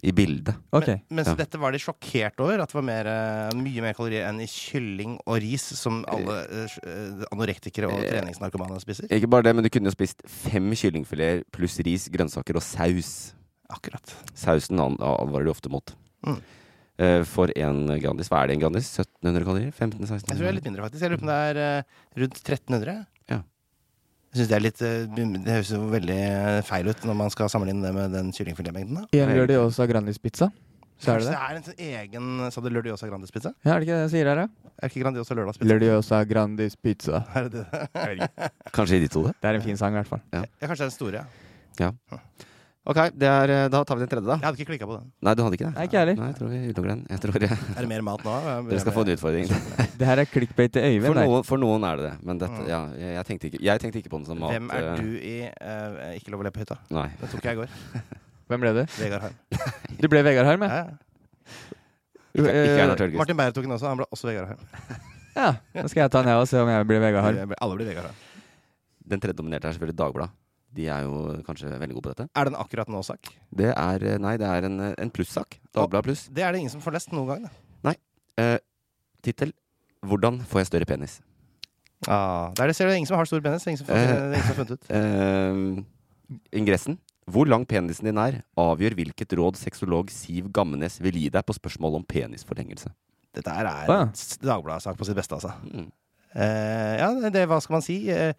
I 0.03 0.11
bildet. 0.15 0.55
OK. 0.71 0.87
Men, 0.87 1.01
men 1.09 1.25
så 1.25 1.29
Ja. 1.29 1.35
dette 1.43 1.59
var 1.59 1.71
de 1.71 1.77
sjokkert 1.77 2.39
over? 2.39 2.61
At 2.61 2.69
det 2.69 2.75
var 2.75 2.81
mer, 2.83 3.05
eh, 3.05 3.49
mye 3.57 3.81
mer 3.81 3.93
kalorier 3.93 4.29
enn 4.29 4.39
i 4.39 4.45
kylling 4.47 5.17
og 5.27 5.41
ris, 5.41 5.61
som 5.75 6.05
alle 6.07 6.45
uh, 6.47 7.25
anorektikere 7.33 7.89
og 7.91 7.99
treningsnarkomane 7.99 8.79
spiser? 8.79 9.07
Ikke 9.11 9.27
bare 9.29 9.43
det, 9.43 9.55
men 9.55 9.63
du 9.63 9.69
kunne 9.69 9.85
jo 9.91 9.91
spist 9.91 10.21
fem 10.25 10.71
kyllingfileter 10.71 11.43
pluss 11.51 11.77
ris, 11.83 12.07
grønnsaker 12.07 12.55
og 12.55 12.63
saus. 12.63 13.33
Akkurat. 13.73 14.13
Sausen 14.37 14.79
han 14.79 14.95
advarer 15.01 15.47
de 15.47 15.51
ofte 15.53 15.71
mot. 15.73 15.95
Mm. 16.25 16.37
Eh, 16.97 17.23
For 17.27 17.51
en 17.59 17.81
Grandis. 17.99 18.29
Hva 18.31 18.43
er 18.43 18.47
det 18.51 18.57
en 18.57 18.63
Grandis? 18.65 18.91
1700 18.99 19.43
kalorier? 19.47 19.71
1500-1600? 19.73 20.29
Jeg 20.31 20.37
tror 20.37 20.45
det 20.45 20.51
er 20.51 20.57
litt 20.59 20.69
mindre, 20.69 20.85
faktisk. 20.85 21.01
Jeg 21.05 21.11
lurer 21.11 21.21
på 21.23 21.27
om 21.27 21.31
det 21.33 21.39
er 21.49 21.61
eh, 21.63 22.03
rundt 22.21 22.37
1300. 22.43 22.99
Ja. 23.33 23.39
Jeg 24.35 24.39
synes 24.41 24.51
Det 24.51 24.55
er 24.59 24.63
litt 24.65 24.81
eh, 24.85 25.07
Det 25.15 25.55
høres 25.57 25.71
jo 25.73 25.81
veldig 25.91 26.19
feil 26.69 26.91
ut 26.91 27.03
når 27.09 27.19
man 27.23 27.33
skal 27.33 27.49
sammenligne 27.51 27.83
det 27.87 27.93
med 27.97 28.15
den 28.15 28.31
kyllingfiletmengden. 28.35 29.01
da. 29.01 29.09
En 29.25 29.33
Lørdagsåsa 29.35 29.89
Grandis-pizza. 29.91 30.51
Så 30.95 31.11
er 31.11 31.19
det 31.19 31.25
det. 31.27 31.31
det 31.35 31.39
er 31.43 31.57
en 31.57 31.63
sånn 31.65 31.81
egen 31.83 32.27
Sa 32.55 32.61
du 32.63 32.69
Lørdagsåsa 32.71 33.09
Grandis-pizza? 33.11 33.51
Ja, 33.65 33.73
er 33.75 33.81
det 33.83 33.89
ikke 33.89 33.97
det 33.97 34.03
jeg 34.05 34.13
sier 34.13 34.29
her, 34.31 34.45
da? 34.45 34.71
Er 34.79 34.91
ikke 34.91 35.01
Grandiosa 35.03 35.35
lørdagspizza? 35.35 35.67
Lørdagsåsa 35.71 36.21
Grandis-pizza. 36.31 37.19
Er 37.35 37.49
det 37.51 37.65
det? 38.31 38.49
Kanskje 38.75 38.99
de 39.03 39.07
to, 39.11 39.21
det? 39.27 39.35
Det 39.43 39.49
er 39.51 39.59
en 39.59 39.63
fin 39.67 39.77
sang, 39.79 39.95
i 39.95 39.99
hvert 39.99 40.09
fall. 40.09 40.23
Ja, 40.35 40.41
kanskje 40.63 40.75
det 40.75 40.85
er 40.85 40.89
den 40.89 40.95
store, 40.95 41.21
ja. 41.21 41.89
Ja. 42.15 42.19
Ok, 42.85 42.99
det 43.17 43.25
er, 43.25 43.49
eh, 43.49 43.67
da 43.73 43.79
tar 43.81 43.97
vi 43.97 44.03
den 44.03 44.09
tredje, 44.11 44.27
da. 44.27 44.35
Jeg 44.37 44.45
hadde 44.45 44.59
ikke 44.61 44.69
klikka 44.69 44.85
på 44.85 44.93
den. 44.99 45.05
Nei, 45.25 45.31
du 45.33 45.39
hadde 45.41 45.57
ikke 45.57 45.65
det? 45.65 45.73
Nei, 45.73 45.85
ikke 45.87 45.95
jeg 45.95 46.03
heller. 46.03 46.17
Nei, 46.19 46.25
jeg 46.29 46.35
tror 46.37 46.49
vi 46.51 46.57
utelukker 46.69 46.91
den. 46.91 46.99
Jeg 47.09 47.21
tror 47.23 47.37
jeg, 47.41 47.57
Er 47.77 47.79
det 47.79 47.89
mer 47.89 48.03
mat 48.05 48.25
nå? 48.27 48.33
dere 48.67 48.81
skal 48.83 48.93
få 48.93 49.05
en 49.05 49.09
utfordring. 49.15 49.47
Det 49.99 50.09
her 50.09 50.21
er 50.21 50.29
clickbait 50.29 50.75
til 50.75 50.85
Øyvind. 50.85 51.07
For, 51.07 51.17
noen, 51.17 51.47
for 51.47 51.63
noen 51.63 51.87
er 51.89 51.97
det 51.97 52.05
det. 52.05 52.11
Men 52.29 52.41
dette, 52.43 52.59
ja, 52.69 52.83
jeg, 52.93 53.15
jeg, 53.15 53.25
tenkte 53.31 53.49
ikke, 53.49 53.61
jeg 53.65 53.81
tenkte 53.81 54.01
ikke 54.03 54.11
på 54.13 54.19
den 54.19 54.27
som 54.29 54.37
mat. 54.43 54.53
Hvem 54.53 54.69
er 54.75 54.89
eh, 54.91 55.01
du 55.01 55.17
i 55.17 55.33
uh, 55.49 56.13
Ikke 56.19 56.35
lov 56.35 56.43
å 56.43 56.45
le 56.45 56.53
på 56.53 56.61
hytta? 56.61 56.77
Nei. 56.93 57.07
Den 57.23 57.33
tok 57.33 57.49
jeg 57.49 57.57
i 57.57 57.61
går. 57.63 57.73
Hvem 58.51 58.61
ble 58.67 58.75
du? 58.77 58.81
Vegard 58.99 59.25
Harm. 59.25 59.41
Du 59.97 60.07
ble 60.11 60.21
Vegard 60.29 60.51
Harm, 60.51 60.67
ja? 60.69 60.85
Ikke, 62.35 62.53
ikke 62.53 63.11
Martin 63.17 63.41
Beyer 63.41 63.55
tok 63.55 63.65
den 63.65 63.73
også. 63.79 63.89
Han 63.89 64.03
ble 64.03 64.09
også 64.13 64.29
Vegard 64.29 64.53
Harm. 64.53 65.01
Ja, 65.33 65.51
da 65.73 65.89
skal 65.89 66.05
jeg 66.05 66.13
ta 66.13 66.21
den 66.21 66.29
her 66.35 66.43
og 66.43 66.49
se 66.51 66.61
om 66.61 66.69
jeg 66.69 66.91
blir 66.91 67.01
Vegard 67.01 67.31
Harm. 67.31 67.57
Alle 67.57 67.81
blir 67.81 67.89
Vegard 67.89 68.11
Harm. 68.11 68.25
Den 69.09 69.23
tredje 69.23 69.41
dominerte 69.41 69.71
er 69.71 69.79
selvfølgelig 69.79 69.97
Dagbladet. 70.03 70.44
De 70.75 70.87
er 70.91 71.05
jo 71.07 71.41
kanskje 71.47 71.69
veldig 71.79 71.95
gode 71.95 72.03
på 72.09 72.13
dette. 72.13 72.25
Er 72.35 72.45
det 72.49 72.53
en 72.53 72.59
akkurat 72.59 72.89
nå-sak? 72.91 73.29
Det 73.55 73.69
er 73.71 74.03
eh, 74.03 74.17
Nei, 74.19 74.33
det 74.41 74.47
er 74.49 74.65
en, 74.67 74.79
eh, 74.89 74.95
en 74.99 75.11
plussak. 75.15 75.59
Dagbladet 75.73 76.03
pluss. 76.09 76.25
Det 76.35 76.43
er 76.43 76.51
det 76.51 76.59
ingen 76.65 76.73
som 76.73 76.81
får 76.83 76.97
lest 76.97 77.13
noen 77.15 77.27
gang. 77.31 77.45
Da. 77.85 77.93
Eh, 78.37 78.57
Tittel 79.23 79.53
'Hvordan 80.05 80.41
får 80.45 80.59
jeg 80.59 80.67
større 80.67 80.85
penis'? 80.85 81.21
Ah, 82.07 82.51
det 82.53 82.59
er 82.61 82.67
det, 82.67 82.75
ser 82.75 82.87
du, 82.89 82.93
ingen 82.93 83.07
som 83.07 83.17
har 83.17 83.25
stor 83.25 83.39
penis. 83.41 83.63
Det 83.63 83.67
er 83.67 83.71
ingen 83.71 83.79
som, 83.79 83.87
får, 83.87 83.95
Eh, 83.95 84.05
det 84.05 84.19
er 84.19 84.33
ingen 84.35 84.43
som 84.43 84.55
har 84.55 84.65
funnet 84.65 84.75
ut. 84.75 84.85
Eh, 86.55 86.59
ingressen. 86.59 86.97
Hvor 87.25 87.47
lang 87.49 87.65
penisen 87.65 88.05
din 88.05 88.17
er, 88.21 88.43
avgjør 88.57 88.93
hvilket 88.99 89.33
råd 89.39 89.55
sexolog 89.57 90.11
Siv 90.13 90.51
Gammenes 90.53 90.99
vil 91.01 91.13
gi 91.17 91.29
deg 91.33 91.45
på 91.47 91.55
spørsmål 91.57 91.95
om 91.95 92.03
penisforlengelse. 92.05 92.91
Dette 93.33 93.49
er 93.49 93.65
er 93.65 93.89
Ah. 93.89 94.01
en 94.03 94.11
s- 94.13 94.37
Dagbladet-sak 94.37 94.97
på 94.97 95.05
sitt 95.05 95.15
beste, 95.15 95.33
altså. 95.33 95.53
Mm. 95.63 95.91
Eh, 96.35 96.97
ja, 96.99 97.09
det, 97.21 97.33
det, 97.33 97.47
hva 97.47 97.59
skal 97.61 97.73
man 97.75 97.81
si? 97.81 98.09
Eh, 98.09 98.33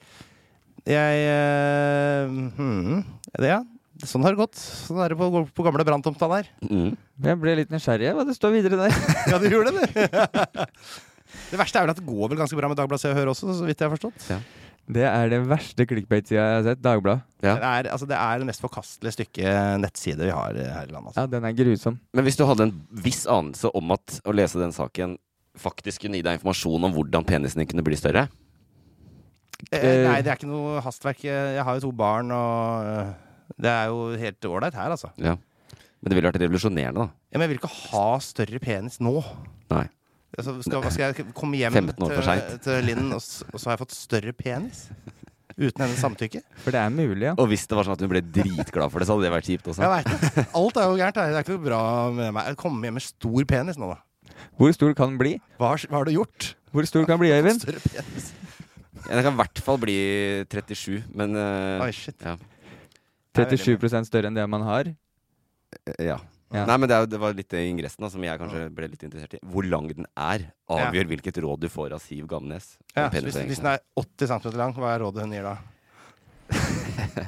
jeg 0.86 1.22
eh, 1.26 2.36
hmm, 2.56 3.00
det, 3.34 3.48
Ja, 3.50 3.62
sånn 4.06 4.26
har 4.26 4.36
det 4.36 4.42
gått. 4.44 4.58
Sånn 4.58 5.00
er 5.02 5.12
det 5.12 5.18
på, 5.18 5.42
på 5.50 5.66
gamle 5.66 5.86
branntomta 5.86 6.28
der. 6.30 6.50
Mm. 6.62 6.92
Jeg 7.26 7.40
ble 7.42 7.56
litt 7.62 7.72
nysgjerrig 7.74 8.12
hva 8.14 8.26
det 8.28 8.36
står 8.36 8.54
videre 8.54 8.78
der. 8.84 9.00
Ja, 9.32 9.40
du 9.42 9.48
gjorde 9.50 9.74
det, 9.74 9.88
du. 9.90 10.60
det 11.50 11.58
verste 11.58 11.80
er 11.80 11.88
vel 11.88 11.94
at 11.96 11.98
det 11.98 12.06
går 12.06 12.30
vel 12.30 12.38
ganske 12.38 12.58
bra 12.60 12.70
med 12.70 12.78
Dagbladet 12.78 13.02
Se 13.02 13.10
og 13.10 13.18
Hør 13.18 13.32
også, 13.34 13.50
så 13.58 13.66
vidt 13.66 13.82
jeg 13.82 13.88
har 13.88 13.96
forstått. 13.96 14.30
Ja. 14.30 14.40
Det 14.86 15.02
er 15.02 15.30
det 15.32 15.42
verste 15.50 15.82
clickbait-sida 15.90 16.38
jeg 16.38 16.58
har 16.60 16.64
sett. 16.68 16.82
Dagbladet. 16.84 17.26
Ja. 17.42 17.56
Det, 17.58 17.66
er, 17.66 17.90
altså, 17.96 18.06
det 18.06 18.18
er 18.22 18.38
det 18.38 18.50
mest 18.52 18.62
forkastelige 18.62 19.16
stykket 19.16 19.82
nettside 19.82 20.22
vi 20.22 20.34
har 20.34 20.54
eh, 20.54 20.70
her 20.70 20.86
i 20.86 20.94
landet. 20.94 21.10
Altså. 21.10 21.24
Ja, 21.24 21.32
den 21.34 21.48
er 21.48 21.58
grusom. 21.58 21.98
Men 22.14 22.28
hvis 22.28 22.38
du 22.38 22.46
hadde 22.46 22.68
en 22.68 22.76
viss 23.02 23.24
anelse 23.26 23.74
om 23.74 23.94
at 23.96 24.20
å 24.22 24.34
lese 24.36 24.62
den 24.62 24.74
saken 24.76 25.18
faktisk 25.58 26.04
kunne 26.04 26.20
gi 26.20 26.26
deg 26.26 26.38
informasjon 26.38 26.86
om 26.86 26.94
hvordan 26.94 27.26
penisen 27.26 27.62
din 27.62 27.70
kunne 27.70 27.82
bli 27.82 27.98
større 27.98 28.28
Eh, 29.72 30.04
nei, 30.04 30.20
det 30.22 30.30
er 30.32 30.38
ikke 30.38 30.50
noe 30.50 30.80
hastverk. 30.84 31.24
Jeg 31.26 31.64
har 31.64 31.78
jo 31.78 31.86
to 31.88 31.92
barn, 31.96 32.30
og 32.34 32.88
eh, 32.90 33.12
det 33.62 33.72
er 33.72 33.92
jo 33.92 34.08
helt 34.20 34.48
ålreit 34.50 34.76
her, 34.76 34.94
altså. 34.94 35.10
Ja. 35.22 35.36
Men 36.00 36.12
det 36.12 36.18
ville 36.18 36.30
vært 36.30 36.40
revolusjonerende, 36.44 37.06
da. 37.06 37.26
Ja, 37.32 37.38
men 37.38 37.46
jeg 37.46 37.54
vil 37.54 37.62
ikke 37.62 37.72
ha 37.90 38.08
større 38.22 38.60
penis 38.62 39.00
nå. 39.02 39.16
Nei. 39.72 39.86
Altså, 40.36 40.58
skal, 40.60 40.84
skal 40.92 41.14
jeg 41.14 41.30
komme 41.36 41.56
hjem 41.56 41.72
15 41.72 42.02
år 42.04 42.12
for 42.18 42.28
til, 42.28 42.58
til 42.66 42.84
Linn, 42.84 43.06
og, 43.16 43.22
og 43.24 43.60
så 43.62 43.70
har 43.70 43.76
jeg 43.78 43.82
fått 43.86 43.96
større 43.96 44.34
penis? 44.36 44.86
Uten 45.56 45.80
hennes 45.86 46.00
samtykke? 46.02 46.42
For 46.60 46.74
det 46.74 46.80
er 46.82 46.90
mulig, 46.92 47.22
ja. 47.24 47.32
Og 47.40 47.46
hvis 47.48 47.64
det 47.64 47.78
var 47.78 47.86
sånn 47.88 47.96
at 47.96 48.02
hun 48.04 48.10
ble 48.12 48.20
dritglad 48.20 48.92
for 48.92 49.00
det, 49.00 49.06
så 49.08 49.16
hadde 49.16 49.24
det 49.24 49.32
vært 49.32 49.48
kjipt 49.48 49.70
også. 49.72 49.86
Jeg 49.86 49.92
vet 49.94 50.10
det. 50.36 50.44
Alt 50.60 50.80
er 50.82 50.90
jo 50.90 50.98
gærent. 51.00 51.16
Det 51.16 51.38
er 51.40 51.46
ikke 51.46 51.54
noe 51.56 51.64
bra 51.64 51.78
med 52.12 52.34
meg. 52.36 52.50
Jeg 52.50 52.58
kommer 52.60 52.90
hjem 52.90 52.98
med 53.00 53.04
stor 53.06 53.46
penis 53.48 53.80
nå, 53.80 53.88
da. 53.94 54.34
Hvor 54.60 54.74
stor 54.76 54.92
kan 54.98 55.14
den 55.14 55.20
bli? 55.22 55.32
Hva 55.56 55.72
har, 55.72 55.86
hva 55.88 56.02
har 56.02 56.10
du 56.10 56.12
gjort? 56.12 56.50
Hvor 56.76 56.88
stor 56.90 57.06
kan 57.08 57.16
den 57.16 57.22
bli, 57.24 57.32
Øyvind? 57.32 57.64
Større 57.64 57.80
penis. 57.88 58.28
Ja, 59.06 59.14
Den 59.14 59.24
kan 59.26 59.36
i 59.36 59.40
hvert 59.40 59.62
fall 59.62 59.80
bli 59.82 59.96
37, 60.50 61.02
men 61.14 61.36
uh, 61.38 61.84
Oi, 61.84 61.92
shit. 61.94 62.18
Ja. 62.26 62.36
37 63.36 64.06
større 64.08 64.30
enn 64.30 64.38
det 64.38 64.46
man 64.50 64.64
har? 64.66 64.90
Eh, 64.90 66.08
ja. 66.08 66.16
Ja. 66.54 66.62
Nei, 66.62 66.76
men 66.78 66.86
det, 66.86 66.94
er 66.94 67.08
det 67.10 67.18
var 67.18 67.34
litt 67.34 67.54
i 67.58 67.64
ingressen 67.66 68.04
da, 68.04 68.08
som 68.10 68.22
jeg 68.22 68.38
kanskje 68.38 68.68
ble 68.74 68.86
litt 68.92 69.02
interessert 69.02 69.34
i. 69.34 69.40
Hvor 69.50 69.66
lang 69.66 69.88
den 69.90 70.06
er, 70.14 70.44
avgjør 70.70 71.08
hvilket 71.10 71.40
råd 71.42 71.64
du 71.64 71.68
får 71.70 71.96
av 71.96 72.02
Siv 72.04 72.28
Gamnes. 72.30 72.76
Ja, 72.94 73.08
så 73.10 73.22
hvis, 73.26 73.38
hvis 73.50 73.62
den 73.62 73.72
er 73.72 73.82
80 73.98 74.30
cm 74.30 74.54
lang, 74.60 74.76
hva 74.78 74.92
er 74.92 75.02
rådet 75.02 75.26
hun 75.26 75.34
gir 75.34 75.48
da? 75.48 75.56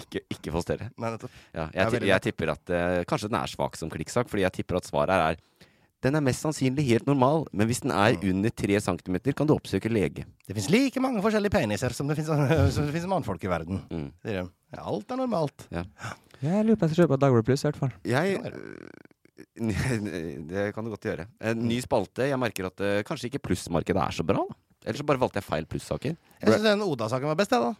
ikke, 0.00 0.20
ikke 0.28 0.52
få 0.52 0.60
større. 0.60 0.90
Nei, 1.00 1.14
nettopp. 1.14 1.32
Ja, 1.56 1.64
Det 1.72 1.86
er 1.86 1.96
jeg, 1.96 2.10
jeg 2.10 2.24
tipper 2.28 2.52
at 2.52 2.74
uh, 2.74 2.98
Kanskje 3.08 3.30
den 3.32 3.38
er 3.40 3.50
svak 3.50 3.80
som 3.80 3.92
klikksak, 3.92 4.28
fordi 4.28 4.44
jeg 4.44 4.58
tipper 4.60 4.82
at 4.82 4.88
svaret 4.88 5.16
her 5.16 5.24
er 5.32 5.57
den 6.04 6.14
er 6.14 6.22
mest 6.22 6.44
sannsynlig 6.44 6.84
helt 6.92 7.08
normal, 7.10 7.44
men 7.52 7.66
hvis 7.66 7.80
den 7.82 7.90
er 7.90 8.14
under 8.30 8.52
3 8.54 8.78
cm, 8.84 9.16
kan 9.34 9.48
du 9.48 9.54
oppsøke 9.56 9.90
lege. 9.90 10.24
Det 10.46 10.54
fins 10.54 10.68
like 10.70 11.02
mange 11.02 11.22
forskjellige 11.24 11.50
peniser 11.56 11.94
som 11.96 12.06
det 12.10 12.16
fins 12.20 13.06
mannfolk 13.14 13.42
i 13.44 13.50
verden. 13.50 13.80
Mm. 13.90 14.50
Alt 14.78 15.10
er 15.10 15.18
normalt. 15.18 15.66
Ja. 15.74 15.82
Jeg 16.38 16.64
lurer 16.68 16.78
på 16.78 16.86
om 16.86 16.88
jeg 16.88 16.94
skal 16.94 17.02
kjøpe 17.04 17.18
Dagbladet 17.18 17.48
Pluss, 17.48 17.64
i 17.64 17.68
hvert 17.70 17.80
fall. 17.80 17.94
Jeg 18.06 18.38
Det 19.58 20.64
kan 20.74 20.86
du 20.86 20.90
godt 20.92 21.06
gjøre. 21.06 21.26
En 21.50 21.60
ny 21.68 21.78
spalte. 21.82 22.26
Jeg 22.30 22.38
merker 22.40 22.66
at 22.70 22.82
eh, 22.84 23.02
kanskje 23.06 23.28
ikke 23.30 23.42
plussmarkedet 23.48 24.00
er 24.02 24.14
så 24.16 24.24
bra. 24.26 24.42
da. 24.46 24.56
Eller 24.86 24.98
så 25.00 25.06
bare 25.06 25.20
valgte 25.22 25.40
jeg 25.40 25.46
feil 25.46 25.66
plussaker. 25.68 26.16
Jeg 26.40 26.50
syns 26.52 26.64
den 26.66 26.82
Oda-saken 26.86 27.30
var 27.30 27.38
best, 27.38 27.54
jeg, 27.54 27.62
da. 27.66 27.74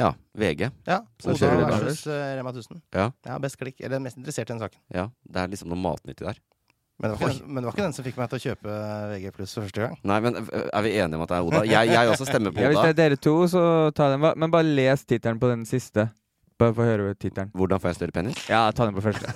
Ja. 0.00 0.10
VG. 0.34 0.66
Ja, 0.88 1.00
Oda 1.30 1.50
versus 1.70 2.02
eh, 2.10 2.32
Rema 2.38 2.50
1000. 2.50 2.80
Ja. 2.94 3.08
Ja, 3.26 3.38
best 3.42 3.58
klikk. 3.60 3.78
Eller 3.86 4.02
mest 4.02 4.18
interessert 4.18 4.50
i 4.50 4.54
den 4.56 4.62
saken. 4.62 4.80
ja. 4.94 5.08
Det 5.22 5.42
er 5.44 5.52
liksom 5.54 5.70
noe 5.70 5.78
matnyttig 5.82 6.26
der. 6.26 6.40
Men 7.02 7.10
det, 7.10 7.18
var 7.18 7.30
ikke, 7.32 7.38
den- 7.42 7.48
men 7.54 7.56
det 7.62 7.66
var 7.66 7.74
ikke 7.74 7.82
den 7.88 7.92
som 7.96 8.04
fikk 8.06 8.18
meg 8.20 8.28
til 8.30 8.38
å 8.38 8.42
kjøpe 8.44 8.74
VG 9.12 9.30
pluss 9.34 9.54
for 9.56 9.64
første 9.66 9.80
gang. 9.82 9.96
Nei, 10.06 10.18
men 10.22 10.36
øh, 10.44 10.68
er 10.70 10.82
vi 10.86 10.92
enige 11.02 11.18
om 11.18 11.24
at 11.24 11.32
det 11.32 11.36
er 11.40 11.48
Oda? 11.48 11.62
Jeg, 11.66 11.88
jeg 11.90 12.12
også 12.12 12.28
stemmer 12.28 12.54
på 12.54 12.60
Oda. 12.60 12.62
Ja, 12.62 12.70
hvis 12.70 12.84
det 12.86 12.92
er 12.92 12.98
dere 13.00 13.18
to, 13.18 13.32
så 13.50 13.62
ta 13.98 14.10
den. 14.12 14.22
Men 14.38 14.52
bare 14.54 14.68
les 14.68 15.02
tittelen 15.04 15.40
på 15.42 15.50
den 15.50 15.64
siste. 15.66 16.06
Bare 16.62 16.70
få 16.76 16.86
høre 16.86 17.14
tittelen. 17.18 17.50
Hvordan 17.50 17.82
får 17.82 17.90
jeg 17.90 17.98
større 17.98 18.14
penis? 18.14 18.38
Ja, 18.46 18.62
ta 18.70 18.86
den 18.86 18.94
på 18.94 19.02
første. 19.02 19.26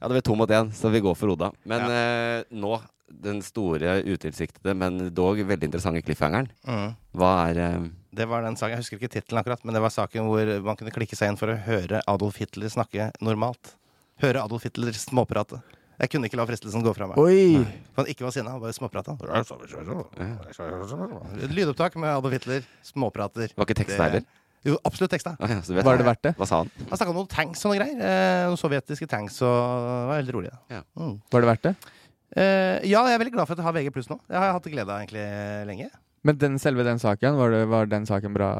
ja, 0.00 0.08
det 0.08 0.14
ble 0.16 0.22
to 0.26 0.34
mot 0.38 0.50
én, 0.50 0.70
så 0.74 0.90
vi 0.92 1.00
går 1.04 1.14
for 1.18 1.30
Oda. 1.34 1.52
Men 1.68 1.86
eh, 1.94 2.42
nå, 2.58 2.74
den 3.08 3.38
store 3.46 4.00
utilsiktede, 4.04 4.74
men 4.78 4.98
dog 5.14 5.40
veldig 5.46 5.70
interessante 5.70 6.02
cliffhangeren. 6.04 6.50
Mm. 6.68 6.90
Hva 7.18 7.32
er 7.52 7.62
eh, 7.64 7.86
Det 8.18 8.26
var 8.28 8.42
den 8.44 8.58
saken, 8.58 8.74
Jeg 8.76 8.82
husker 8.84 8.98
ikke 9.00 9.14
tittelen 9.14 9.40
akkurat, 9.44 9.62
men 9.64 9.78
det 9.78 9.82
var 9.84 9.94
saken 9.94 10.26
hvor 10.28 10.52
man 10.66 10.78
kunne 10.80 10.94
klikke 10.94 11.16
seg 11.18 11.32
inn 11.32 11.38
for 11.40 11.54
å 11.54 11.58
høre 11.68 12.02
Adolf 12.10 12.42
Hitler 12.42 12.68
snakke 12.72 13.12
normalt. 13.24 13.76
Høre 14.18 14.42
Adolf 14.42 14.64
Hitler 14.66 14.96
småprate. 14.98 15.60
Jeg 15.98 16.12
kunne 16.12 16.28
ikke 16.30 16.38
la 16.38 16.44
fristelsen 16.46 16.82
gå 16.82 16.92
fra 16.94 17.08
meg. 17.10 17.18
Oi! 17.18 17.62
For 17.90 18.04
han 18.04 18.10
ikke 18.10 18.26
var 18.26 18.34
sinna, 18.34 18.54
han 18.54 18.62
bare 18.62 18.74
småprata. 18.74 19.16
Lydopptak 21.50 21.98
med 21.98 22.10
Adolf 22.12 22.36
Hitler, 22.36 22.66
småprater. 22.86 23.54
Var 23.54 23.66
ikke 23.66 23.78
teksten 23.80 24.04
heller? 24.04 24.26
Jo, 24.66 24.74
absolutt 24.86 25.12
teksta. 25.14 25.36
Ah, 25.38 25.50
ja, 25.50 25.60
Var 25.62 26.00
det 26.00 26.06
verdt 26.06 26.24
det? 26.26 26.32
Hva 26.38 26.46
sa 26.50 26.62
han? 26.64 26.70
Han 26.90 26.98
snakka 26.98 27.12
om 27.12 27.18
noen 27.20 27.30
tanks 27.30 27.62
og 27.62 27.70
noe 27.70 27.78
greier. 27.78 28.00
Eh, 28.02 28.46
noen 28.50 28.58
sovjetiske 28.58 29.06
tanks 29.10 29.38
og 29.46 29.54
det 29.54 29.92
var 30.10 30.16
veldig 30.16 30.34
rolig. 30.34 30.50
Ja. 30.74 30.82
Mm. 30.98 31.14
Var 31.34 31.44
det 31.44 31.50
verdt 31.52 31.68
det? 31.68 31.74
Eh, 32.34 32.76
ja, 32.90 33.04
jeg 33.06 33.14
er 33.14 33.22
veldig 33.22 33.34
glad 33.36 33.48
for 33.48 33.54
at 33.54 33.62
jeg 33.62 33.68
har 33.68 33.76
VG 33.78 33.92
pluss 33.94 34.10
nå. 34.10 34.18
Det 34.26 34.36
har 34.38 34.48
jeg 34.50 34.56
hatt 34.58 34.68
glede 34.74 34.94
av 34.94 35.04
egentlig 35.04 35.26
lenge. 35.70 35.88
Men 36.26 36.40
den, 36.42 36.58
selve 36.62 36.86
den 36.86 36.98
saken, 37.02 37.38
var, 37.38 37.54
det, 37.54 37.62
var 37.70 37.90
den 37.90 38.06
saken 38.10 38.34
bra? 38.34 38.50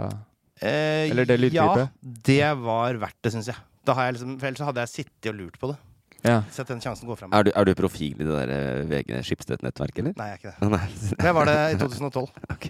Eh, 0.62 1.10
Eller 1.10 1.26
det 1.28 1.40
lydklippet? 1.42 1.90
Ja, 1.90 2.14
det 2.30 2.52
var 2.62 3.02
verdt 3.02 3.18
det, 3.26 3.34
syns 3.34 3.50
jeg. 3.50 3.58
Da 3.88 3.94
har 3.96 4.08
jeg 4.10 4.18
liksom, 4.18 4.34
for 4.40 4.50
ellers 4.50 4.66
hadde 4.68 4.82
jeg 4.84 4.92
sittet 4.94 5.30
og 5.32 5.38
lurt 5.40 5.56
på 5.62 5.70
det. 5.72 5.78
Ja. 6.26 6.40
Sett 6.50 6.66
den 6.66 6.80
sjansen 6.82 7.06
gå 7.06 7.14
frem. 7.14 7.30
Er 7.32 7.44
du, 7.46 7.52
er 7.54 7.64
du 7.68 7.70
profil 7.78 8.16
i 8.18 8.24
det 8.26 8.34
der 8.34 8.50
eh, 8.50 8.80
VG 8.90 9.20
Skipsted-nettverket, 9.28 10.00
eller? 10.02 10.14
Nei, 10.18 10.26
jeg 10.32 10.34
er 10.34 10.40
ikke 10.40 10.54
det. 10.58 10.70
Nei. 10.74 11.12
Men 11.22 11.36
var 11.36 11.46
det 11.46 11.54
i 11.70 11.76
2012. 11.78 12.32
Ok. 12.56 12.66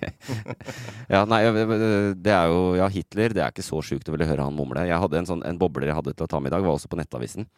Ja, 1.14 1.22
nei, 1.24 1.38
øh, 1.48 2.10
det 2.20 2.34
er 2.36 2.50
jo 2.52 2.58
Ja, 2.76 2.90
Hitler, 2.92 3.32
det 3.32 3.40
er 3.40 3.54
ikke 3.54 3.64
så 3.64 3.80
sjukt 3.88 4.10
å 4.10 4.14
ville 4.14 4.28
høre 4.28 4.44
han 4.44 4.52
mumle. 4.58 4.84
Jeg 4.90 5.00
hadde 5.00 5.22
en 5.22 5.28
sånn 5.30 5.40
En 5.48 5.56
bobler 5.60 5.88
jeg 5.88 5.96
hadde 5.96 6.12
til 6.12 6.26
å 6.28 6.30
ta 6.30 6.42
med 6.44 6.52
i 6.52 6.54
dag, 6.58 6.66
var 6.68 6.76
også 6.76 6.90
på 6.92 7.00
Nettavisen. 7.00 7.48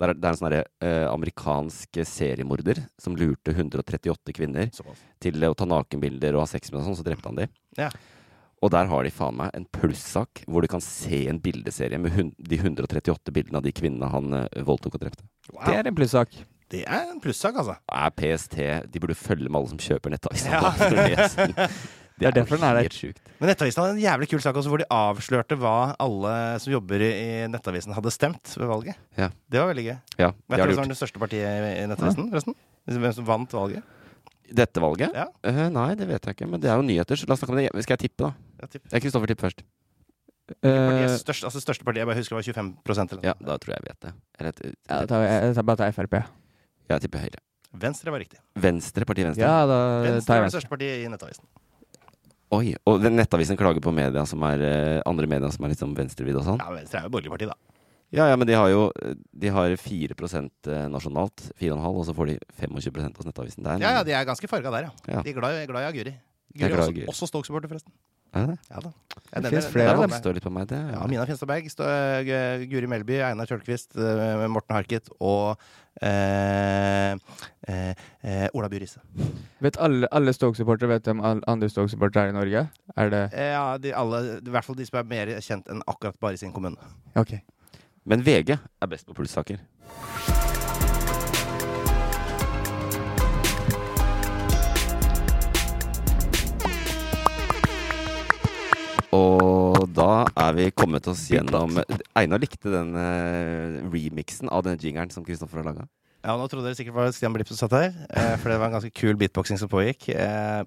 Der, 0.00 0.12
er- 0.14 0.20
det 0.22 0.28
er 0.30 0.36
en 0.36 0.38
sånn 0.38 0.54
eh, 0.54 1.08
amerikansk 1.10 1.98
seriemorder 2.08 2.84
som 3.02 3.18
lurte 3.18 3.50
138 3.52 4.32
kvinner 4.38 4.70
til 5.20 5.44
å 5.50 5.52
ta 5.58 5.66
nakenbilder 5.68 6.38
og 6.38 6.46
ha 6.46 6.48
sex 6.54 6.70
med 6.72 6.80
og 6.80 6.86
sånn, 6.92 7.00
så 7.02 7.04
drepte 7.10 7.26
han 7.28 7.42
de. 7.42 7.50
Ja. 7.76 7.90
Og 8.60 8.70
der 8.74 8.88
har 8.90 9.06
de 9.06 9.10
faen 9.14 9.38
meg 9.38 9.54
en 9.56 9.64
plussak 9.72 10.42
hvor 10.46 10.60
du 10.60 10.68
kan 10.68 10.82
se 10.84 11.22
en 11.32 11.38
bildeserie 11.40 11.96
med 12.00 12.12
hun, 12.12 12.32
de 12.36 12.58
138 12.60 13.32
bildene 13.32 13.56
av 13.60 13.64
de 13.64 13.72
kvinnene 13.72 14.10
han 14.12 14.34
eh, 14.42 14.62
voldtok 14.68 14.98
og 14.98 15.04
drepte. 15.06 15.24
Det 15.64 15.78
er 15.78 15.88
en 15.88 15.96
plussak. 15.96 16.34
Det 16.70 16.84
er 16.86 17.08
en 17.10 17.18
plussak, 17.24 17.56
altså. 17.58 17.74
Er 17.90 18.12
PST 18.14 18.54
De 18.92 19.00
burde 19.02 19.16
følge 19.18 19.48
med 19.50 19.58
alle 19.58 19.72
som 19.72 19.80
kjøper 19.82 20.12
Nettavisen. 20.12 20.52
Ja. 20.52 21.66
Det 22.20 22.28
er 22.28 22.34
derfor 22.36 22.58
den 22.60 22.66
er 22.68 22.76
der. 22.76 22.92
sjukt. 22.92 23.16
Men 23.40 23.48
Nettavisen 23.48 23.80
hadde 23.80 23.94
en 23.94 24.02
jævlig 24.02 24.26
kul 24.28 24.42
sak 24.44 24.56
også, 24.60 24.68
hvor 24.68 24.82
de 24.82 24.84
avslørte 24.92 25.56
hva 25.56 25.94
alle 26.04 26.32
som 26.60 26.74
jobber 26.74 27.00
i 27.06 27.46
Nettavisen, 27.48 27.94
hadde 27.96 28.12
stemt 28.12 28.50
ved 28.60 28.68
valget. 28.68 28.98
Ja. 29.16 29.30
Det 29.48 29.56
var 29.62 29.70
veldig 29.70 29.84
gøy. 29.86 29.94
Ja, 30.20 30.28
Vet 30.28 30.36
det 30.36 30.58
du 30.58 30.60
har 30.60 30.68
hvem 30.68 30.76
som 30.76 30.82
var 30.84 30.92
det 30.92 30.98
største 31.00 31.22
partiet 31.22 31.64
i 31.80 31.86
Nettavisen? 31.88 32.28
forresten? 32.28 32.58
Hvem 32.92 33.14
som 33.16 33.24
vant 33.30 33.56
valget? 33.56 33.96
Dette 34.50 34.80
valget? 34.82 35.12
Ja. 35.14 35.28
Uh, 35.46 35.68
nei, 35.70 35.94
det 35.94 36.08
vet 36.10 36.24
jeg 36.26 36.34
ikke. 36.36 36.48
Men 36.50 36.60
det 36.62 36.70
er 36.72 36.76
jo 36.80 36.82
nyheter, 36.86 37.16
så 37.20 37.28
la 37.28 37.34
oss 37.36 37.40
snakke 37.44 37.54
om 37.54 37.60
det. 37.60 37.84
Skal 37.86 37.96
jeg 37.96 38.02
tippe, 38.10 38.26
da? 38.26 38.32
Ja, 38.62 38.66
tipp. 38.72 38.82
Jeg 38.90 39.02
Kristoffer 39.04 39.30
tipper 39.30 39.46
først. 39.48 39.62
Partiet 40.50 41.06
Eh, 41.06 41.16
største, 41.22 41.46
altså 41.46 41.60
største 41.62 41.84
partiet, 41.86 42.00
jeg 42.02 42.08
bare 42.10 42.18
husker 42.18 42.34
det 42.34 42.40
var 42.42 42.62
25% 42.82 43.12
eller 43.14 43.20
noe. 43.22 43.28
Ja, 43.30 43.34
da 43.46 43.54
tror 43.62 43.70
jeg 43.70 43.78
jeg 43.78 43.86
vet 43.86 44.00
det. 44.02 44.12
Eller, 44.40 44.48
et- 44.50 44.74
ja, 44.90 44.96
da 44.98 45.06
tar 45.06 45.22
jeg, 45.22 45.54
jeg 45.54 45.64
bare 45.68 45.76
tar 45.78 45.92
Frp. 45.94 46.16
jeg 46.90 47.00
tipper 47.04 47.18
Høyre. 47.22 47.40
Venstre 47.72 48.10
var 48.10 48.18
riktig. 48.18 48.38
Venstre, 48.58 49.04
partiet 49.06 49.26
Venstre. 49.30 49.44
Ja, 49.46 49.60
da 49.70 49.78
Venstre 50.02 50.26
tar 50.26 50.34
jeg 50.34 50.42
det 50.42 50.46
Venstre. 50.48 50.58
største 50.58 50.72
partiet 50.74 51.04
i 51.04 51.08
Nettavisen. 51.12 51.46
Oi, 52.50 52.74
Og 52.90 53.00
den 53.00 53.14
Nettavisen 53.14 53.56
klager 53.56 53.78
på 53.80 53.92
media 53.94 54.24
som 54.26 54.42
er 54.42 54.58
eh, 54.66 55.02
andre 55.06 55.28
medier 55.30 55.52
som 55.54 55.64
er 55.64 55.68
litt 55.70 55.78
sånn 55.78 55.94
venstrevridd 55.94 56.40
og 56.40 56.42
sånn? 56.48 56.58
Ja, 56.58 56.72
Venstre 56.74 56.98
er 56.98 57.06
jo 57.06 57.10
borgerlig 57.14 57.30
parti, 57.30 57.46
da. 57.46 57.54
Ja, 58.12 58.26
ja, 58.26 58.36
men 58.36 58.46
de 58.48 58.54
har 58.58 58.68
jo 58.72 58.90
De 59.38 59.48
har 59.54 59.76
4 59.78 60.14
eh, 60.18 60.88
nasjonalt, 60.90 61.44
4,5, 61.60 61.84
og 61.94 62.04
så 62.08 62.14
får 62.16 62.26
de 62.26 62.38
25 62.58 63.16
hos 63.16 63.26
Nettavisen. 63.26 63.62
der. 63.62 63.76
er 63.76 63.78
Ja, 63.80 63.90
ja, 63.98 64.02
de 64.02 64.12
er 64.12 64.24
ganske 64.24 64.48
farga 64.48 64.70
der, 64.70 64.88
ja. 64.88 65.14
Ja. 65.14 65.22
De 65.22 65.30
er 65.30 65.34
glad, 65.40 65.66
glad 65.68 65.82
i 65.82 65.90
Aguri. 65.92 66.14
Guri 66.52 66.64
er 66.64 66.68
glad 66.68 66.78
i 66.78 66.80
også, 66.82 66.90
Aguri. 66.90 67.06
også 67.06 67.26
Stoke-supporter, 67.30 67.68
forresten. 67.68 67.92
Er 68.32 68.46
det 68.46 68.48
det? 68.50 68.58
Ja 68.70 68.80
da. 68.80 68.90
Det 68.90 69.42
Jeg 69.42 69.50
finnes 69.50 69.66
flere 69.72 69.86
Det 69.86 69.94
av 69.94 70.00
dem. 70.02 70.10
det. 70.10 70.18
står 70.22 70.34
litt 70.34 70.42
på 70.44 70.50
meg, 70.54 70.66
det. 70.68 70.78
Ja, 70.94 71.06
Mina 71.06 71.24
Finstadberg, 71.26 71.64
Stå- 71.70 72.66
Guri 72.70 72.86
Melby, 72.86 73.16
Einar 73.26 73.46
Tørnquist, 73.46 73.96
eh, 73.98 74.46
Morten 74.48 74.74
Harket 74.76 75.08
og 75.20 75.56
eh, 76.02 77.12
eh, 77.68 77.94
eh, 78.22 78.48
Ola 78.54 78.68
By. 78.68 78.80
Vet 79.60 79.76
alle, 79.82 80.08
alle 80.12 80.32
Stoke-supportere 80.34 80.88
vet 80.94 81.04
hvem 81.10 81.22
alle 81.26 81.42
andre 81.50 81.68
Stoke-supportere 81.70 82.26
er 82.26 82.34
i 82.34 82.38
Norge? 82.38 82.62
Er 82.96 83.10
det 83.10 83.24
Eh, 83.34 83.50
Ja, 83.52 83.78
de 83.78 83.92
alle, 83.94 84.38
i 84.38 84.50
hvert 84.50 84.64
fall 84.64 84.76
de 84.76 84.86
som 84.86 84.98
er 85.00 85.04
mer 85.10 85.26
kjent 85.40 85.66
enn 85.68 85.82
akkurat 85.86 86.18
bare 86.20 86.34
i 86.34 86.36
sin 86.36 86.52
kommune. 86.52 86.76
Ok. 87.16 87.34
Men 88.04 88.22
VG 88.24 88.56
er 88.56 88.86
best 88.90 89.06
på 89.06 89.14
plussaker. 89.14 89.60
Og 99.16 99.88
da 99.96 100.10
er 100.38 100.52
vi 100.54 100.68
kommet 100.76 101.06
oss 101.10 101.24
gjennom 101.32 101.80
Einar 102.18 102.40
likte 102.42 102.70
den 102.72 102.92
eh, 102.98 103.80
remixen 103.90 104.50
av 104.52 104.62
den 104.66 104.78
jingeren 104.78 105.10
som 105.10 105.24
Kristoffer 105.26 105.60
har 105.62 105.70
laga. 105.72 105.86
Ja, 106.20 106.36
nå 106.36 106.46
trodde 106.52 106.68
dere 106.68 106.76
sikkert 106.78 106.94
det 106.94 107.00
var 107.00 107.14
Stian 107.16 107.34
Blipp 107.34 107.48
som 107.50 107.58
satt 107.58 107.74
her, 107.74 107.90
eh, 108.12 108.34
for 108.38 108.52
det 108.52 108.58
var 108.60 108.68
en 108.70 108.76
ganske 108.76 108.92
kul 108.94 109.18
beatboxing 109.20 109.58
som 109.60 109.70
pågikk. 109.72 110.10
Eh, 110.14 110.62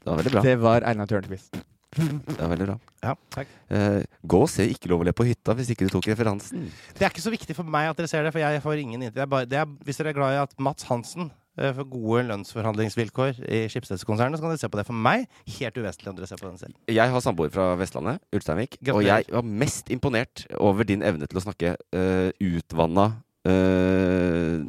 Det 0.00 0.08
var 0.08 0.16
veldig 0.20 0.32
bra. 0.34 0.42
Det 0.44 0.56
var 0.60 0.84
Einar 0.88 1.06
Tørnquist. 1.08 1.56
Det 1.96 2.36
er 2.38 2.50
veldig 2.52 2.68
bra. 2.68 2.76
ja, 3.02 3.14
takk. 3.34 3.50
Eh, 3.74 4.02
gå 4.22 4.38
og 4.44 4.50
se 4.52 4.66
Ikke 4.70 4.90
lov 4.92 5.02
å 5.02 5.08
le 5.08 5.14
på 5.16 5.26
hytta 5.26 5.56
hvis 5.58 5.72
ikke 5.74 5.88
du 5.88 5.94
tok 5.96 6.06
referansen. 6.12 6.68
Det 6.94 7.02
er 7.02 7.10
ikke 7.10 7.24
så 7.24 7.32
viktig 7.34 7.56
for 7.56 7.66
meg 7.66 7.90
at 7.90 7.98
dere 7.98 8.10
ser 8.10 8.26
det, 8.26 8.32
for 8.34 8.42
jeg 8.42 8.62
får 8.62 8.82
ingen. 8.82 9.08
Det 9.10 9.24
er 9.24 9.30
bare, 9.30 9.48
det 9.50 9.58
er, 9.58 9.68
hvis 9.86 9.98
dere 9.98 10.12
er 10.12 10.18
glad 10.18 10.36
i 10.36 10.42
at 10.44 10.54
Mats 10.62 10.86
Hansen 10.86 11.32
eh, 11.58 11.72
får 11.74 11.88
gode 11.90 12.22
lønnsforhandlingsvilkår 12.28 13.42
i 13.42 13.64
Skipsstedskonsernet, 13.72 14.38
så 14.38 14.46
kan 14.46 14.54
dere 14.54 14.62
se 14.62 14.70
på 14.70 14.78
det. 14.78 14.86
For 14.86 15.06
meg, 15.08 15.26
helt 15.58 15.80
uvesentlig 15.82 16.12
om 16.12 16.20
dere 16.20 16.30
ser 16.30 16.42
på 16.42 16.46
den 16.46 16.60
selv. 16.62 16.78
Jeg 16.86 17.14
har 17.14 17.24
samboer 17.26 17.50
fra 17.54 17.72
Vestlandet, 17.80 18.22
Ulsteinvik, 18.36 18.78
og 18.94 19.02
jeg 19.06 19.26
var 19.32 19.50
mest 19.64 19.90
imponert 19.90 20.46
over 20.60 20.86
din 20.86 21.02
evne 21.06 21.26
til 21.26 21.42
å 21.42 21.44
snakke 21.48 21.74
uh, 21.74 22.30
utvanna 22.38 23.10
uh, 23.48 24.60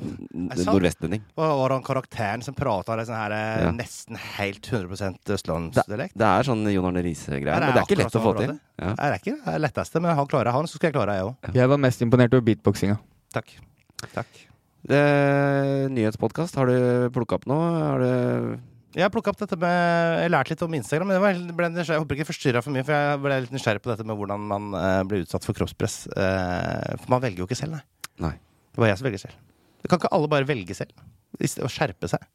sant? 0.55 0.67
nordvestlending. 0.67 1.24
Var 1.36 1.76
han 1.76 1.84
karakteren 1.86 2.43
som 2.45 2.55
prata 2.57 2.97
sånn 3.05 3.17
her 3.17 3.36
eh, 3.36 3.63
Ja. 3.65 3.72
nesten 3.76 4.19
helt 4.38 4.67
100 4.67 5.17
Det, 5.26 5.36
østlandsdialekt? 5.38 6.15
det 6.15 6.28
er 6.28 6.47
sånn 6.47 6.63
Jon 6.72 6.88
Arne 6.91 7.03
Riise-greier, 7.03 7.59
men 7.59 7.74
det 7.74 7.82
er 7.82 7.89
ikke 7.89 7.99
lett 8.03 8.15
å 8.15 8.24
få 8.24 8.36
til. 8.39 8.55
Ja. 8.80 8.93
Det 8.95 9.09
er 9.09 9.17
ikke 9.19 9.36
det 9.43 9.55
er 9.55 9.65
letteste, 9.65 10.01
men 10.01 10.15
han 10.15 10.28
klarer 10.28 10.55
han, 10.55 10.67
så 10.67 10.80
skal 10.80 10.91
jeg 10.91 10.99
klare 10.99 11.17
jeg 11.17 11.28
òg. 11.28 11.51
Jeg 11.55 11.74
var 11.74 11.78
mest 11.78 12.01
imponert 12.01 12.34
over 12.34 12.47
beatboxinga. 12.47 12.97
Takk. 13.34 13.53
Takk. 14.11 14.47
Eh, 14.89 15.88
Nyhetspodkast, 15.93 16.55
har 16.57 16.65
du 16.72 17.09
plukka 17.13 17.38
opp 17.38 17.45
noe? 17.45 17.65
Har 17.86 17.99
du 18.01 18.59
Jeg 18.97 19.05
har 19.05 19.13
opp 19.13 19.38
dette 19.38 19.55
med 19.55 20.17
Jeg 20.17 20.26
har 20.26 20.34
lært 20.34 20.49
litt 20.49 20.61
om 20.65 20.74
Instagram, 20.74 21.07
men 21.07 21.19
jeg, 21.19 21.22
var, 21.22 21.55
ble 21.55 21.84
jeg 21.86 22.01
håper 22.01 22.17
ikke 22.17 22.32
forstyrra 22.34 22.63
for 22.65 22.74
mye, 22.74 22.84
for 22.84 22.97
jeg 22.97 23.22
ble 23.22 23.41
litt 23.45 23.53
nysgjerrig 23.53 23.84
på 23.84 23.91
dette 23.93 24.03
med 24.03 24.17
hvordan 24.17 24.47
man 24.49 24.72
uh, 24.74 25.03
blir 25.05 25.22
utsatt 25.24 25.45
for 25.45 25.53
kroppspress. 25.53 26.07
Uh, 26.15 26.97
for 26.97 27.13
man 27.13 27.22
velger 27.22 27.43
jo 27.43 27.49
ikke 27.49 27.59
selv, 27.61 27.78
nei. 27.78 27.84
Nei. 28.26 28.34
Det 28.82 28.88
var 28.88 28.89
jeg 28.95 28.97
som 28.97 29.05
velger 29.05 29.21
selv. 29.21 29.38
Det 29.82 29.89
kan 29.91 29.99
ikke 30.01 30.09
alle 30.17 30.27
bare 30.32 30.47
velge 30.49 30.73
selv? 30.77 30.91
Å 31.38 31.69
skjerpe 31.69 32.09
seg. 32.09 32.25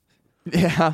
Ja. 0.55 0.93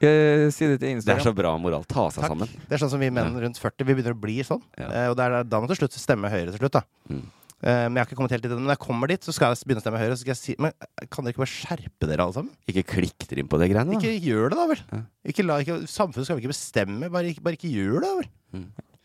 Eh, 0.00 0.46
Si 0.54 0.66
det 0.68 0.76
til 0.78 1.00
Det 1.02 1.08
er 1.16 1.24
så 1.24 1.32
bra 1.34 1.50
moral. 1.58 1.82
Ta 1.88 2.04
seg 2.12 2.20
Takk. 2.22 2.30
sammen. 2.34 2.48
Det 2.68 2.76
er 2.76 2.80
sånn 2.84 2.92
som 2.92 3.00
vi 3.00 3.08
menn 3.10 3.32
rundt 3.42 3.58
40. 3.58 3.82
Vi 3.88 3.94
begynner 3.96 4.12
å 4.14 4.20
bli 4.20 4.36
sånn. 4.46 4.60
Ja. 4.78 4.86
Eh, 4.92 5.06
og 5.10 5.16
det 5.18 5.24
er, 5.26 5.42
da 5.48 5.58
må 5.60 5.66
du 5.66 5.72
til 5.74 5.80
slutt 5.82 5.96
stemme 5.98 6.28
Høyre 6.30 6.52
til 6.52 6.60
slutt, 6.60 6.76
da. 6.76 6.82
Mm. 7.10 7.24
Eh, 7.60 7.80
men 7.88 7.96
jeg 7.96 8.00
har 8.04 8.06
ikke 8.08 8.18
kommet 8.20 8.30
helt 8.36 8.44
dit. 8.46 8.52
Men 8.54 8.64
når 8.68 8.76
jeg 8.76 8.82
kommer 8.86 9.10
dit, 9.10 9.24
så 9.26 9.34
skal 9.34 9.50
jeg 9.56 9.64
begynne 9.66 9.82
å 9.82 9.86
stemme 9.88 9.98
Høyre. 10.04 10.14
Så 10.14 10.22
skal 10.22 10.34
jeg 10.36 10.40
si 10.44 10.54
Men 10.62 10.72
kan 11.10 11.24
dere 11.26 11.34
ikke 11.34 11.42
bare 11.42 11.54
skjerpe 11.56 12.08
dere, 12.12 12.20
alle 12.28 12.36
sammen? 12.38 12.52
Ikke 12.70 12.84
klikk 12.92 13.26
dere 13.26 13.42
inn 13.42 13.50
på 13.50 13.58
det 13.60 13.70
greiene, 13.72 13.96
da. 13.96 13.98
Ikke 13.98 14.14
gjør 14.30 14.52
det, 14.52 14.60
da 14.60 14.66
vel. 14.70 14.84
Ja. 14.94 15.02
Ikke 15.34 15.44
la, 15.48 15.58
ikke, 15.64 15.80
samfunnet 15.90 16.28
skal 16.30 16.38
vi 16.38 16.44
ikke 16.46 16.54
bestemme. 16.54 17.10
Bare, 17.10 17.32
ikke- 17.34 17.42
bare 17.48 17.58
ikke 17.58 17.72
gjør 17.74 17.98
det, 17.98 18.08
da 18.08 18.14
vel. 18.22 18.30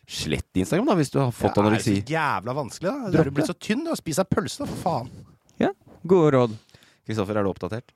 Slett 0.06 0.54
Instagram, 0.54 0.86
da, 0.86 0.94
hvis 0.94 1.10
du 1.10 1.18
har 1.18 1.32
fått 1.34 1.56
Ja, 1.56 1.62
anoreksi. 1.64 1.96
Er 1.98 2.00
det 2.00 2.06
så 2.06 2.14
jævla 2.14 2.54
vanskelig, 2.54 2.92
da? 2.94 3.10
Du 3.10 3.18
er 3.18 3.30
blitt 3.34 3.50
så 3.50 3.58
tynn. 3.58 3.82
Du 3.82 3.90
Spis 3.98 4.16
deg 4.22 4.28
pølse, 4.30 4.58
da, 4.62 4.66
for 4.70 4.78
faen. 4.86 5.10
Gode 6.06 6.30
råd. 6.36 6.54
Kristoffer, 7.06 7.38
er 7.40 7.46
du 7.46 7.50
oppdatert? 7.52 7.92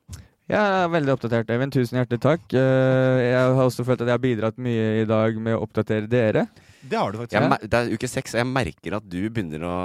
Jeg 0.51 0.59
er 0.59 0.89
veldig 0.91 1.13
oppdatert, 1.13 1.49
Even. 1.53 1.71
Tusen 1.71 1.99
hjertelig 1.99 2.19
takk. 2.23 2.43
Eh, 2.59 3.19
Jeg 3.29 3.39
har 3.55 3.61
også 3.63 3.85
følt 3.87 4.01
at 4.03 4.09
jeg 4.09 4.15
har 4.17 4.23
bidratt 4.23 4.57
mye 4.59 5.01
i 5.03 5.05
dag 5.07 5.37
med 5.39 5.55
å 5.55 5.61
oppdatere 5.63 6.09
dere. 6.11 6.45
Det 6.81 6.97
har 6.97 7.11
du 7.13 7.19
faktisk. 7.21 7.37
Jeg, 7.37 7.49
mer- 7.53 7.61
det 7.69 7.77
er 7.77 7.91
uke 7.95 8.09
seks, 8.09 8.33
og 8.35 8.41
jeg 8.41 8.49
merker 8.51 8.95
at 8.97 9.05
du 9.07 9.19
begynner 9.29 9.63
å, 9.67 9.75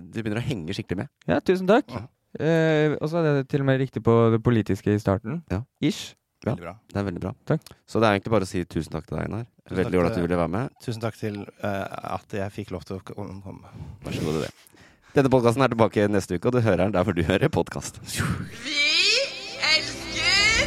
du 0.00 0.18
begynner 0.22 0.40
å 0.40 0.46
henge 0.46 0.74
skikkelig 0.74 1.02
med. 1.04 1.10
Ja, 1.30 1.38
tusen 1.44 1.68
takk. 1.68 1.90
Ja. 1.94 2.06
Eh, 2.40 2.96
og 3.00 3.08
så 3.08 3.20
hadde 3.20 3.34
jeg 3.42 3.48
til 3.52 3.62
og 3.62 3.68
med 3.70 3.78
riktig 3.80 4.02
på 4.04 4.14
det 4.34 4.40
politiske 4.44 4.92
i 4.94 4.98
starten. 5.02 5.42
Ja. 5.52 5.62
Ish. 5.84 6.14
Ja, 6.44 6.52
Veldig 6.52 6.62
bra. 6.66 6.72
det 6.92 6.98
er 7.00 7.04
veldig 7.06 7.20
bra. 7.22 7.30
Takk. 7.48 7.62
Så 7.90 7.98
det 8.02 8.06
er 8.08 8.16
egentlig 8.18 8.30
bare 8.34 8.46
å 8.46 8.50
si 8.50 8.60
tusen 8.70 8.92
takk 8.92 9.06
til 9.08 9.16
deg, 9.16 9.24
Einar. 9.26 9.46
Tusen 9.66 9.78
Veldig 9.80 9.98
ålreit 9.98 10.12
at 10.12 10.18
du 10.20 10.22
ville 10.26 10.36
være 10.38 10.52
med. 10.52 10.74
Tusen 10.84 11.02
takk 11.02 11.16
til 11.18 11.38
uh, 11.42 11.86
at 12.18 12.36
jeg 12.38 12.52
fikk 12.54 12.70
lov 12.76 12.84
til 12.86 12.98
å 13.00 13.02
komme. 13.02 13.72
Vær 14.04 14.14
så 14.14 14.22
god. 14.26 14.42
det. 14.44 14.50
Denne 15.16 15.30
podkasten 15.32 15.62
er 15.64 15.70
tilbake 15.72 16.02
neste 16.12 16.36
uke, 16.36 16.50
og 16.50 16.52
du 16.52 16.60
hører 16.60 16.76
den 16.76 16.92
der 16.92 17.02
hvor 17.02 17.14
du 17.16 17.22
hører 17.24 17.48
podkast. 17.48 18.00
Vi 18.04 18.82
elsker 19.72 20.66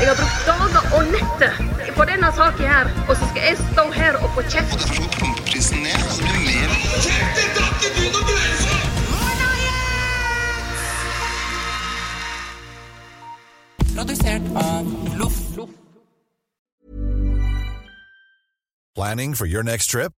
Jeg 0.00 0.08
har 0.08 0.16
brukt 0.18 0.42
dager 0.48 0.82
og 0.96 1.02
netter 1.12 1.52
på 1.94 2.02
denne 2.10 2.32
saken 2.34 2.66
her, 2.66 2.90
og 3.08 3.14
så 3.16 3.28
skal 3.30 3.42
jeg 3.46 3.56
stå 3.60 3.84
her 4.00 4.18
og 4.22 4.28
få 4.34 4.42
kjeft. 4.50 4.82
Prisen 5.46 5.78
ned, 5.86 5.94
så 6.10 6.22
du 6.26 6.28
lever. 6.48 6.66
mer. 6.66 6.68
Dette 7.06 7.42
drakk 7.54 7.86
ikke 7.86 7.90
du 7.94 8.04
noe 8.16 8.24
grense! 8.32 8.74
Produsert 13.94 14.42
av 14.58 14.84
Loff. 15.22 15.38
Planning 18.96 19.34
for 19.34 19.46
your 19.46 19.62
next 19.62 19.86
trip? 19.86 20.17